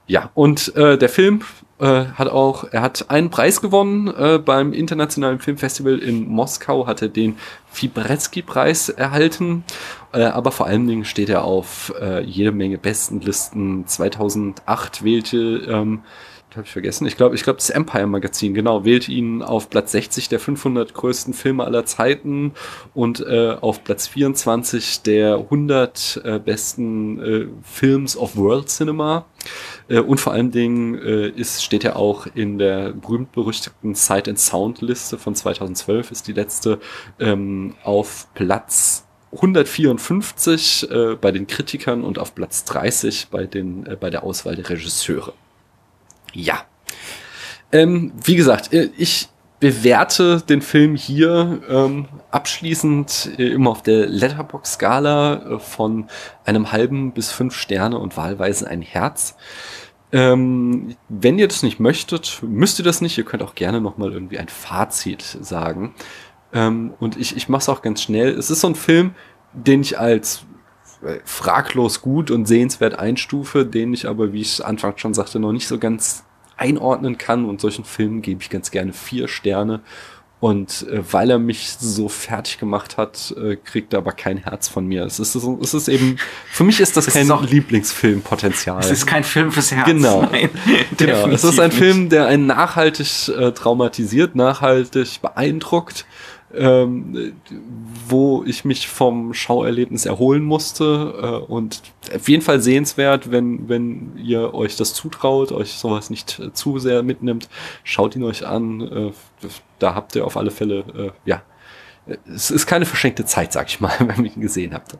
ja, 0.06 0.30
und 0.34 0.74
äh, 0.76 0.96
der 0.96 1.08
Film 1.08 1.42
äh, 1.80 2.06
hat 2.06 2.28
auch, 2.28 2.64
er 2.72 2.82
hat 2.82 3.10
einen 3.10 3.30
Preis 3.30 3.60
gewonnen 3.60 4.08
äh, 4.08 4.38
beim 4.38 4.72
Internationalen 4.72 5.38
Filmfestival 5.38 5.98
in 5.98 6.28
Moskau, 6.28 6.86
hat 6.86 7.02
er 7.02 7.08
den 7.08 7.36
Fibretsky-Preis 7.70 8.88
erhalten, 8.88 9.64
äh, 10.12 10.24
aber 10.24 10.50
vor 10.50 10.66
allen 10.66 10.86
Dingen 10.86 11.04
steht 11.04 11.28
er 11.28 11.44
auf 11.44 11.92
äh, 12.00 12.22
jede 12.22 12.52
Menge 12.52 12.78
Bestenlisten. 12.78 13.86
2008 13.86 15.04
wählte 15.04 15.38
ähm, 15.68 16.02
habe 16.56 16.66
ich 16.66 16.72
vergessen. 16.72 17.06
Ich 17.06 17.16
glaube, 17.16 17.36
ich 17.36 17.44
glaube, 17.44 17.58
das 17.58 17.70
Empire 17.70 18.08
Magazin, 18.08 18.52
genau, 18.52 18.84
wählt 18.84 19.08
ihn 19.08 19.42
auf 19.42 19.70
Platz 19.70 19.92
60 19.92 20.28
der 20.28 20.40
500 20.40 20.92
größten 20.92 21.32
Filme 21.32 21.62
aller 21.62 21.84
Zeiten 21.84 22.52
und 22.94 23.20
äh, 23.20 23.54
auf 23.60 23.84
Platz 23.84 24.08
24 24.08 25.02
der 25.02 25.36
100 25.36 26.22
äh, 26.24 26.38
besten 26.40 27.52
Films 27.62 28.16
of 28.16 28.36
World 28.36 28.70
Cinema. 28.70 29.26
Äh, 29.88 30.00
und 30.00 30.20
vor 30.20 30.32
allen 30.32 30.50
Dingen 30.50 30.96
äh, 30.96 31.28
ist, 31.28 31.64
steht 31.64 31.84
er 31.84 31.96
auch 31.96 32.26
in 32.34 32.58
der 32.58 32.92
berühmt-berüchtigten 32.92 33.94
Sight 33.94 34.28
and 34.28 34.38
Sound 34.38 34.80
Liste 34.80 35.18
von 35.18 35.34
2012, 35.34 36.10
ist 36.10 36.28
die 36.28 36.32
letzte, 36.32 36.78
ähm, 37.18 37.74
auf 37.82 38.28
Platz 38.34 39.04
154 39.32 40.90
äh, 40.90 41.16
bei 41.16 41.32
den 41.32 41.46
Kritikern 41.46 42.02
und 42.02 42.18
auf 42.18 42.34
Platz 42.34 42.64
30 42.64 43.28
bei, 43.30 43.44
den, 43.44 43.86
äh, 43.86 43.96
bei 43.96 44.10
der 44.10 44.22
Auswahl 44.22 44.56
der 44.56 44.68
Regisseure. 44.68 45.34
Ja. 46.32 46.64
Ähm, 47.72 48.12
wie 48.24 48.36
gesagt, 48.36 48.72
äh, 48.72 48.88
ich 48.96 49.28
bewerte 49.60 50.40
den 50.40 50.62
Film 50.62 50.94
hier 50.94 51.60
ähm, 51.68 52.06
abschließend 52.30 53.32
äh, 53.38 53.48
immer 53.48 53.70
auf 53.70 53.82
der 53.82 54.06
Letterbox-Skala 54.06 55.54
äh, 55.54 55.58
von 55.58 56.06
einem 56.44 56.70
halben 56.70 57.12
bis 57.12 57.32
fünf 57.32 57.54
Sterne 57.54 57.98
und 57.98 58.16
wahlweise 58.16 58.68
ein 58.68 58.82
Herz. 58.82 59.36
Ähm, 60.12 60.96
wenn 61.08 61.38
ihr 61.38 61.48
das 61.48 61.62
nicht 61.62 61.80
möchtet, 61.80 62.40
müsst 62.42 62.78
ihr 62.78 62.84
das 62.84 63.00
nicht. 63.00 63.18
Ihr 63.18 63.24
könnt 63.24 63.42
auch 63.42 63.54
gerne 63.54 63.80
nochmal 63.80 64.12
irgendwie 64.12 64.38
ein 64.38 64.48
Fazit 64.48 65.22
sagen. 65.22 65.94
Ähm, 66.52 66.94
und 67.00 67.16
ich, 67.16 67.36
ich 67.36 67.48
mache 67.48 67.62
es 67.62 67.68
auch 67.68 67.82
ganz 67.82 68.02
schnell. 68.02 68.30
Es 68.30 68.50
ist 68.50 68.60
so 68.60 68.68
ein 68.68 68.74
Film, 68.74 69.14
den 69.52 69.80
ich 69.80 69.98
als 69.98 70.46
äh, 71.02 71.18
fraglos 71.24 72.00
gut 72.00 72.30
und 72.30 72.46
sehenswert 72.46 72.98
einstufe, 72.98 73.66
den 73.66 73.92
ich 73.92 74.08
aber, 74.08 74.32
wie 74.32 74.40
ich 74.40 74.64
anfangs 74.64 75.00
schon 75.00 75.14
sagte, 75.14 75.40
noch 75.40 75.52
nicht 75.52 75.68
so 75.68 75.78
ganz 75.78 76.24
einordnen 76.58 77.18
kann. 77.18 77.44
Und 77.46 77.60
solchen 77.60 77.84
Filmen 77.84 78.22
gebe 78.22 78.42
ich 78.42 78.50
ganz 78.50 78.70
gerne 78.70 78.92
vier 78.92 79.28
Sterne. 79.28 79.80
Und 80.40 80.86
äh, 80.88 81.02
weil 81.12 81.30
er 81.30 81.38
mich 81.40 81.72
so 81.72 82.08
fertig 82.08 82.58
gemacht 82.58 82.96
hat, 82.96 83.34
äh, 83.36 83.56
kriegt 83.56 83.92
er 83.92 83.98
aber 83.98 84.12
kein 84.12 84.36
Herz 84.36 84.68
von 84.68 84.86
mir. 84.86 85.04
Es 85.04 85.18
ist, 85.18 85.34
es 85.34 85.74
ist 85.74 85.88
eben, 85.88 86.16
für 86.52 86.62
mich 86.62 86.78
ist 86.78 86.96
das 86.96 87.08
es 87.08 87.14
kein 87.14 87.26
Lieblingsfilmpotenzial. 87.26 88.78
Es 88.78 88.90
ist 88.90 89.06
kein 89.06 89.24
Film 89.24 89.50
fürs 89.50 89.72
Herz. 89.72 89.86
Genau. 89.86 90.22
Nein, 90.32 90.50
genau. 90.96 91.26
Es 91.28 91.42
ist 91.42 91.58
ein. 91.58 91.72
Film, 91.72 92.08
der 92.08 92.26
einen 92.26 92.46
nachhaltig 92.46 93.28
äh, 93.28 93.50
traumatisiert, 93.52 94.36
nachhaltig 94.36 95.20
beeindruckt 95.20 96.06
ähm, 96.54 97.34
wo 98.08 98.42
ich 98.46 98.64
mich 98.64 98.88
vom 98.88 99.34
Schauerlebnis 99.34 100.06
erholen 100.06 100.42
musste 100.42 101.14
äh, 101.20 101.52
und 101.52 101.82
auf 102.14 102.28
jeden 102.28 102.42
Fall 102.42 102.60
sehenswert, 102.60 103.30
wenn, 103.30 103.68
wenn 103.68 104.16
ihr 104.16 104.54
euch 104.54 104.76
das 104.76 104.94
zutraut, 104.94 105.52
euch 105.52 105.72
sowas 105.72 106.10
nicht 106.10 106.38
äh, 106.38 106.52
zu 106.52 106.78
sehr 106.78 107.02
mitnimmt, 107.02 107.48
schaut 107.84 108.16
ihn 108.16 108.24
euch 108.24 108.46
an, 108.46 108.80
äh, 108.80 109.12
da 109.78 109.94
habt 109.94 110.16
ihr 110.16 110.24
auf 110.24 110.36
alle 110.36 110.50
Fälle, 110.50 110.84
äh, 110.96 111.10
ja, 111.28 111.42
es 112.34 112.50
ist 112.50 112.66
keine 112.66 112.86
verschenkte 112.86 113.26
Zeit, 113.26 113.52
sag 113.52 113.68
ich 113.68 113.80
mal, 113.80 113.92
wenn 113.98 114.24
ihr 114.24 114.34
ihn 114.34 114.42
gesehen 114.42 114.72
habt. 114.72 114.96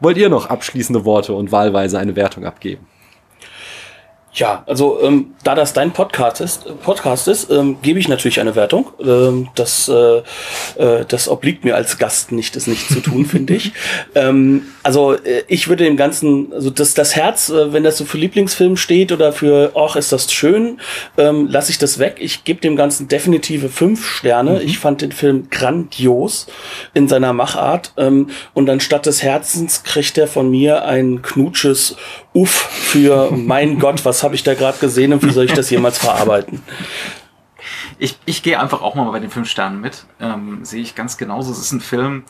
Wollt 0.00 0.18
ihr 0.18 0.28
noch 0.28 0.46
abschließende 0.46 1.04
Worte 1.04 1.32
und 1.32 1.52
wahlweise 1.52 1.98
eine 1.98 2.16
Wertung 2.16 2.44
abgeben? 2.44 2.86
Ja, 4.32 4.62
also 4.66 5.02
ähm, 5.02 5.34
da 5.42 5.56
das 5.56 5.72
dein 5.72 5.92
Podcast 5.92 6.40
ist, 6.40 6.64
Podcast 6.82 7.26
ist 7.26 7.50
ähm, 7.50 7.78
gebe 7.82 7.98
ich 7.98 8.06
natürlich 8.06 8.38
eine 8.38 8.54
Wertung. 8.54 8.90
Ähm, 9.04 9.48
das, 9.56 9.88
äh, 9.88 10.18
äh, 10.80 11.04
das 11.06 11.28
obliegt 11.28 11.64
mir 11.64 11.74
als 11.74 11.98
Gast 11.98 12.30
nicht, 12.30 12.54
es 12.54 12.68
nicht 12.68 12.88
zu 12.88 13.00
tun, 13.00 13.26
finde 13.26 13.54
ich. 13.54 13.72
Ähm, 14.14 14.66
also 14.84 15.14
äh, 15.14 15.42
ich 15.48 15.66
würde 15.66 15.82
dem 15.82 15.96
Ganzen, 15.96 16.52
also 16.52 16.70
das, 16.70 16.94
das 16.94 17.16
Herz, 17.16 17.48
äh, 17.48 17.72
wenn 17.72 17.82
das 17.82 17.98
so 17.98 18.04
für 18.04 18.18
Lieblingsfilm 18.18 18.76
steht 18.76 19.10
oder 19.10 19.32
für, 19.32 19.72
ach, 19.74 19.96
ist 19.96 20.12
das 20.12 20.32
schön, 20.32 20.80
ähm, 21.18 21.48
lasse 21.48 21.72
ich 21.72 21.78
das 21.78 21.98
weg. 21.98 22.18
Ich 22.20 22.44
gebe 22.44 22.60
dem 22.60 22.76
Ganzen 22.76 23.08
definitive 23.08 23.68
fünf 23.68 24.06
Sterne. 24.06 24.52
Mhm. 24.52 24.60
Ich 24.60 24.78
fand 24.78 25.02
den 25.02 25.12
Film 25.12 25.48
grandios 25.50 26.46
in 26.94 27.08
seiner 27.08 27.32
Machart. 27.32 27.92
Ähm, 27.96 28.28
und 28.54 28.70
anstatt 28.70 29.06
des 29.06 29.24
Herzens 29.24 29.82
kriegt 29.82 30.16
er 30.18 30.28
von 30.28 30.48
mir 30.48 30.84
ein 30.84 31.20
knutsches 31.20 31.96
Uff 32.32 32.52
für 32.52 33.30
mein 33.32 33.78
Gott, 33.78 34.04
was 34.04 34.22
habe 34.22 34.34
ich 34.34 34.42
da 34.42 34.54
gerade 34.54 34.78
gesehen 34.78 35.12
und 35.12 35.22
wie 35.22 35.30
soll 35.30 35.46
ich 35.46 35.52
das 35.52 35.70
jemals 35.70 35.98
verarbeiten? 35.98 36.62
Ich, 37.98 38.18
ich 38.24 38.42
gehe 38.42 38.58
einfach 38.58 38.82
auch 38.82 38.94
mal 38.94 39.10
bei 39.10 39.20
den 39.20 39.30
fünf 39.30 39.48
Sternen 39.48 39.80
mit. 39.80 40.06
Ähm, 40.20 40.64
sehe 40.64 40.80
ich 40.80 40.94
ganz 40.94 41.18
genauso. 41.18 41.52
Es 41.52 41.58
ist 41.58 41.72
ein 41.72 41.80
Film, 41.80 42.24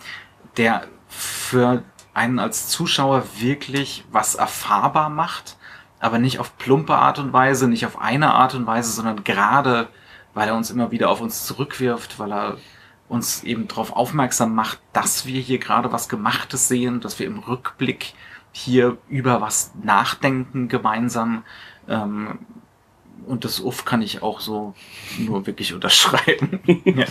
der 0.56 0.84
für 1.08 1.82
einen 2.14 2.38
als 2.38 2.68
Zuschauer 2.68 3.24
wirklich 3.38 4.04
was 4.10 4.34
erfahrbar 4.34 5.10
macht, 5.10 5.56
aber 6.00 6.18
nicht 6.18 6.38
auf 6.38 6.56
plumpe 6.58 6.94
Art 6.94 7.18
und 7.18 7.32
Weise, 7.32 7.68
nicht 7.68 7.86
auf 7.86 8.00
eine 8.00 8.34
Art 8.34 8.54
und 8.54 8.66
Weise, 8.66 8.90
sondern 8.90 9.22
gerade, 9.22 9.88
weil 10.34 10.48
er 10.48 10.56
uns 10.56 10.70
immer 10.70 10.90
wieder 10.90 11.10
auf 11.10 11.20
uns 11.20 11.44
zurückwirft, 11.46 12.18
weil 12.18 12.32
er 12.32 12.56
uns 13.08 13.44
eben 13.44 13.68
darauf 13.68 13.92
aufmerksam 13.92 14.54
macht, 14.54 14.80
dass 14.92 15.26
wir 15.26 15.40
hier 15.40 15.58
gerade 15.58 15.92
was 15.92 16.08
Gemachtes 16.08 16.68
sehen, 16.68 17.00
dass 17.00 17.18
wir 17.18 17.26
im 17.26 17.38
Rückblick 17.38 18.14
hier 18.52 18.98
über 19.08 19.40
was 19.40 19.72
nachdenken 19.82 20.68
gemeinsam. 20.68 21.44
Ähm, 21.88 22.40
und 23.26 23.44
das 23.44 23.60
Uff 23.60 23.84
kann 23.84 24.02
ich 24.02 24.22
auch 24.22 24.40
so 24.40 24.74
nur 25.18 25.46
wirklich 25.46 25.74
unterschreiben. 25.74 26.60
ja. 26.84 27.04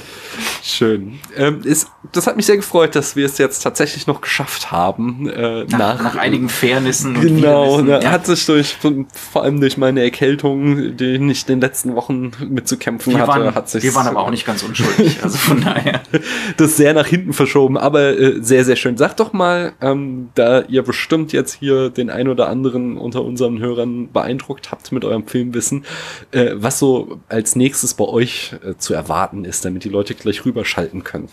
Schön. 0.64 1.20
Ähm, 1.36 1.62
ist, 1.64 1.88
das 2.12 2.28
hat 2.28 2.36
mich 2.36 2.46
sehr 2.46 2.58
gefreut, 2.58 2.96
dass 2.96 3.16
wir 3.16 3.26
es 3.26 3.38
jetzt 3.38 3.62
tatsächlich 3.62 4.08
noch 4.08 4.22
geschafft 4.22 4.72
haben. 4.72 5.30
Äh, 5.30 5.66
nach, 5.66 5.78
nach, 5.78 6.04
nach 6.04 6.16
einigen 6.16 6.50
Fairnissen. 6.50 7.16
Und 7.16 7.22
genau, 7.22 7.82
da 7.82 8.02
ja. 8.02 8.12
hat 8.12 8.26
sich 8.26 8.46
durch, 8.46 8.78
vor 9.14 9.44
allem 9.44 9.60
durch 9.60 9.78
meine 9.78 10.04
Erkältung, 10.04 10.98
die 10.98 11.16
ich 11.16 11.20
in 11.20 11.48
den 11.48 11.62
letzten 11.62 11.96
Wochen 11.96 12.32
mitzukämpfen 12.48 13.14
wir 13.14 13.22
hatte, 13.22 13.28
waren, 13.28 13.56
hat 13.56 13.70
sich. 13.70 13.84
Wir 13.84 13.96
waren 13.96 14.08
aber 14.08 14.20
auch 14.20 14.32
nicht 14.32 14.46
ganz 14.46 14.64
unschuldig, 14.64 15.24
also 15.24 15.38
von 15.38 15.62
daher. 15.66 16.02
das 16.58 16.78
sehr 16.78 16.94
nach 16.94 17.08
hinten 17.08 17.34
verschoben, 17.34 17.78
aber 17.78 18.18
äh, 18.18 18.42
sehr, 18.42 18.66
sehr 18.66 18.76
schön. 18.76 18.98
Sag 18.98 19.18
doch 19.18 19.34
mal, 19.34 19.74
ähm, 19.82 20.30
da 20.36 20.62
ihr 20.62 20.84
bestimmt 20.84 21.34
jetzt 21.34 21.54
hier 21.54 21.90
den 21.90 22.10
ein 22.10 22.28
oder 22.28 22.50
anderen 22.50 22.98
unter 22.98 23.24
unseren 23.24 23.60
Hörern 23.60 24.12
beeindruckt 24.12 24.72
habt 24.72 24.92
mit 24.92 25.06
eurem 25.06 25.28
Filmwissen, 25.28 25.86
äh, 26.32 26.52
was 26.54 26.80
so 26.80 27.20
als 27.28 27.56
nächstes 27.56 27.94
bei 27.94 28.06
euch 28.06 28.54
äh, 28.64 28.78
zu 28.78 28.94
erwarten 28.94 29.46
ist, 29.46 29.66
damit 29.66 29.84
die 29.84 29.90
Leute 29.90 30.16
gleich 30.16 30.46
rüberschalten 30.46 31.04
können. 31.04 31.30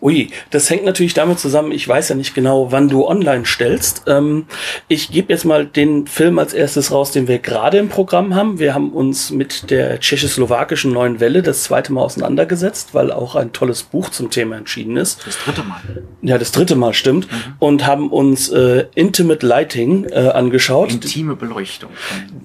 Ui, 0.00 0.28
das 0.50 0.68
hängt 0.68 0.84
natürlich 0.84 1.14
damit 1.14 1.38
zusammen, 1.38 1.72
ich 1.72 1.88
weiß 1.88 2.10
ja 2.10 2.14
nicht 2.14 2.34
genau, 2.34 2.70
wann 2.70 2.88
du 2.88 3.06
online 3.06 3.46
stellst. 3.46 4.02
Ähm, 4.06 4.46
ich 4.88 5.10
gebe 5.10 5.32
jetzt 5.32 5.44
mal 5.44 5.64
den 5.64 6.06
Film 6.06 6.38
als 6.38 6.52
erstes 6.52 6.92
raus, 6.92 7.12
den 7.12 7.28
wir 7.28 7.38
gerade 7.38 7.78
im 7.78 7.88
Programm 7.88 8.34
haben. 8.34 8.58
Wir 8.58 8.74
haben 8.74 8.92
uns 8.92 9.30
mit 9.30 9.70
der 9.70 9.98
tschechoslowakischen 9.98 10.92
Neuen 10.92 11.18
Welle 11.18 11.42
das 11.42 11.62
zweite 11.62 11.92
Mal 11.92 12.02
auseinandergesetzt, 12.02 12.90
weil 12.92 13.10
auch 13.10 13.36
ein 13.36 13.52
tolles 13.52 13.84
Buch 13.84 14.10
zum 14.10 14.30
Thema 14.30 14.56
entschieden 14.56 14.96
ist. 14.96 15.26
Das 15.26 15.38
dritte 15.38 15.62
Mal. 15.62 15.80
Ja, 16.20 16.36
das 16.36 16.52
dritte 16.52 16.76
Mal 16.76 16.92
stimmt. 16.92 17.30
Mhm. 17.32 17.54
Und 17.58 17.86
haben 17.86 18.10
uns 18.10 18.50
äh, 18.50 18.84
Intimate 18.94 19.46
Lighting 19.46 20.04
äh, 20.04 20.28
angeschaut. 20.28 20.92
Intime 20.92 21.36
Beleuchtung. 21.36 21.90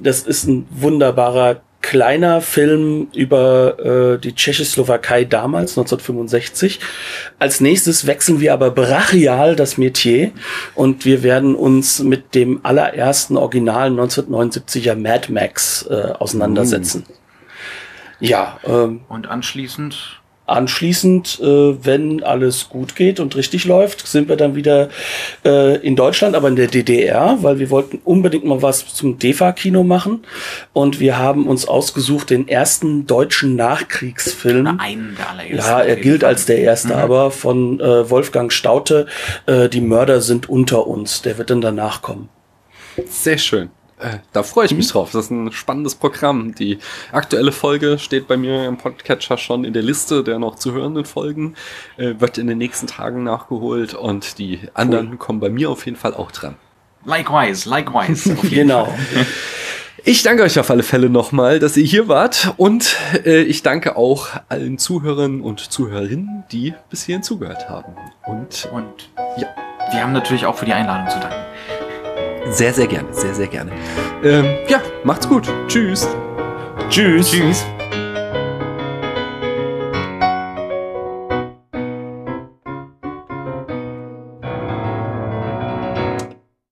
Das 0.02 0.22
ist 0.22 0.48
ein 0.48 0.66
wunderbarer 0.72 1.62
kleiner 1.82 2.42
Film 2.42 3.08
über 3.14 3.80
äh, 3.80 4.20
die 4.20 4.34
Tschechoslowakei 4.34 5.26
damals, 5.26 5.72
1965. 5.78 6.80
Als 7.40 7.60
nächstes 7.60 8.08
wechseln 8.08 8.40
wir 8.40 8.54
aber 8.54 8.72
brachial 8.72 9.56
das 9.56 9.78
Metier 9.78 10.32
und 10.76 11.06
wir 11.06 11.24
werden 11.24 11.56
uns 11.56 12.00
mit 12.00 12.36
dem 12.36 12.60
allerersten 12.64 13.38
originalen 13.38 14.00
1979er 14.00 14.96
Mad 14.96 15.32
Max 15.32 15.86
äh, 15.90 16.14
auseinandersetzen. 16.18 17.06
Uh. 17.10 17.14
Ja. 18.22 18.60
Ähm, 18.64 19.02
und 19.10 19.28
anschließend 19.28 20.21
Anschließend, 20.52 21.40
äh, 21.42 21.86
wenn 21.86 22.24
alles 22.24 22.70
gut 22.70 22.96
geht 22.96 23.20
und 23.20 23.36
richtig 23.36 23.66
läuft, 23.66 24.06
sind 24.06 24.30
wir 24.30 24.36
dann 24.36 24.56
wieder 24.56 24.90
äh, 25.46 25.78
in 25.78 25.96
Deutschland, 25.96 26.36
aber 26.36 26.48
in 26.48 26.56
der 26.56 26.68
DDR, 26.68 27.38
weil 27.42 27.60
wir 27.60 27.70
wollten 27.70 28.00
unbedingt 28.04 28.46
mal 28.46 28.62
was 28.62 28.94
zum 28.94 29.18
DEFA-Kino 29.18 29.84
machen. 29.84 30.24
Und 30.74 31.00
wir 31.00 31.18
haben 31.18 31.48
uns 31.48 31.68
ausgesucht 31.68 32.30
den 32.30 32.48
ersten 32.48 33.08
deutschen 33.08 33.56
Nachkriegsfilm. 33.56 34.64
Na, 34.64 34.78
einen 34.80 35.16
der 35.18 35.30
allerersten. 35.30 35.58
Ja, 35.58 35.80
er 35.80 35.96
gilt 35.96 36.24
als 36.24 36.46
der 36.46 36.60
erste, 36.60 36.90
mhm. 36.90 37.00
aber 37.00 37.32
von 37.32 37.80
äh, 37.80 38.10
Wolfgang 38.10 38.52
Staute, 38.52 39.08
äh, 39.46 39.70
Die 39.70 39.82
Mörder 39.82 40.22
sind 40.22 40.50
unter 40.50 40.88
uns. 40.88 41.22
Der 41.22 41.38
wird 41.38 41.50
dann 41.50 41.62
danach 41.62 42.02
kommen. 42.02 42.30
Sehr 43.08 43.38
schön. 43.38 43.70
Äh, 44.02 44.20
da 44.34 44.44
freue 44.44 44.66
ich 44.66 44.74
mich 44.74 44.88
mhm. 44.88 44.92
drauf. 44.92 45.12
Das 45.12 45.26
ist 45.26 45.32
ein 45.32 45.52
spannendes 45.52 45.96
Programm. 45.96 46.56
Die 46.56 46.80
aktuelle 47.12 47.52
Folge 47.52 48.00
steht 48.00 48.28
bei 48.28 48.38
mir 48.38 48.66
im 48.66 48.78
Podcatcher 48.78 49.38
schon 49.38 49.64
in 49.64 49.74
der 49.74 49.84
Liste 49.84 50.24
der 50.24 50.40
noch 50.40 50.56
zu 50.56 50.74
hörenden 50.74 51.06
Folgen. 51.06 51.56
Äh, 51.98 52.16
wird 52.20 52.38
in 52.38 52.48
den 52.48 52.58
nächsten 52.58 52.88
Tagen 52.88 53.24
nachgeholt 53.24 53.94
und 53.94 54.38
die 54.38 54.60
anderen 54.74 55.12
cool. 55.12 55.18
kommen 55.18 55.40
bei 55.40 55.50
mir 55.50 55.70
auf 55.70 55.86
jeden 55.86 55.98
Fall 55.98 56.14
auch 56.14 56.32
dran. 56.32 56.56
Likewise, 57.06 57.70
likewise. 57.70 58.36
genau. 58.50 58.94
Ich 60.04 60.24
danke 60.24 60.42
euch 60.42 60.58
auf 60.58 60.72
alle 60.72 60.82
Fälle 60.82 61.12
nochmal, 61.12 61.60
dass 61.60 61.78
ihr 61.78 61.84
hier 61.84 62.08
wart 62.08 62.56
und 62.58 62.98
äh, 63.24 63.44
ich 63.44 63.62
danke 63.62 63.98
auch 63.98 64.30
allen 64.50 64.80
Zuhörern 64.80 65.42
und 65.42 65.60
Zuhörerinnen, 65.60 66.44
die 66.52 66.74
bis 66.90 67.04
hierhin 67.04 67.22
zugehört 67.22 67.70
haben. 67.70 67.94
Und, 68.26 68.68
und 68.74 69.12
ja, 69.38 69.48
wir 69.92 70.02
haben 70.02 70.14
natürlich 70.14 70.48
auch 70.48 70.58
für 70.58 70.66
die 70.66 70.74
Einladung 70.74 71.08
zu 71.08 71.20
danken. 71.20 71.81
Sehr, 72.52 72.74
sehr 72.74 72.88
gerne, 72.88 73.08
sehr, 73.14 73.34
sehr 73.34 73.48
gerne. 73.48 73.72
Ähm, 74.24 74.46
ja, 74.68 74.82
macht's 75.04 75.28
gut. 75.28 75.52
Tschüss. 75.68 76.08
Tschüss. 76.90 77.32
Tschüss. 77.32 77.66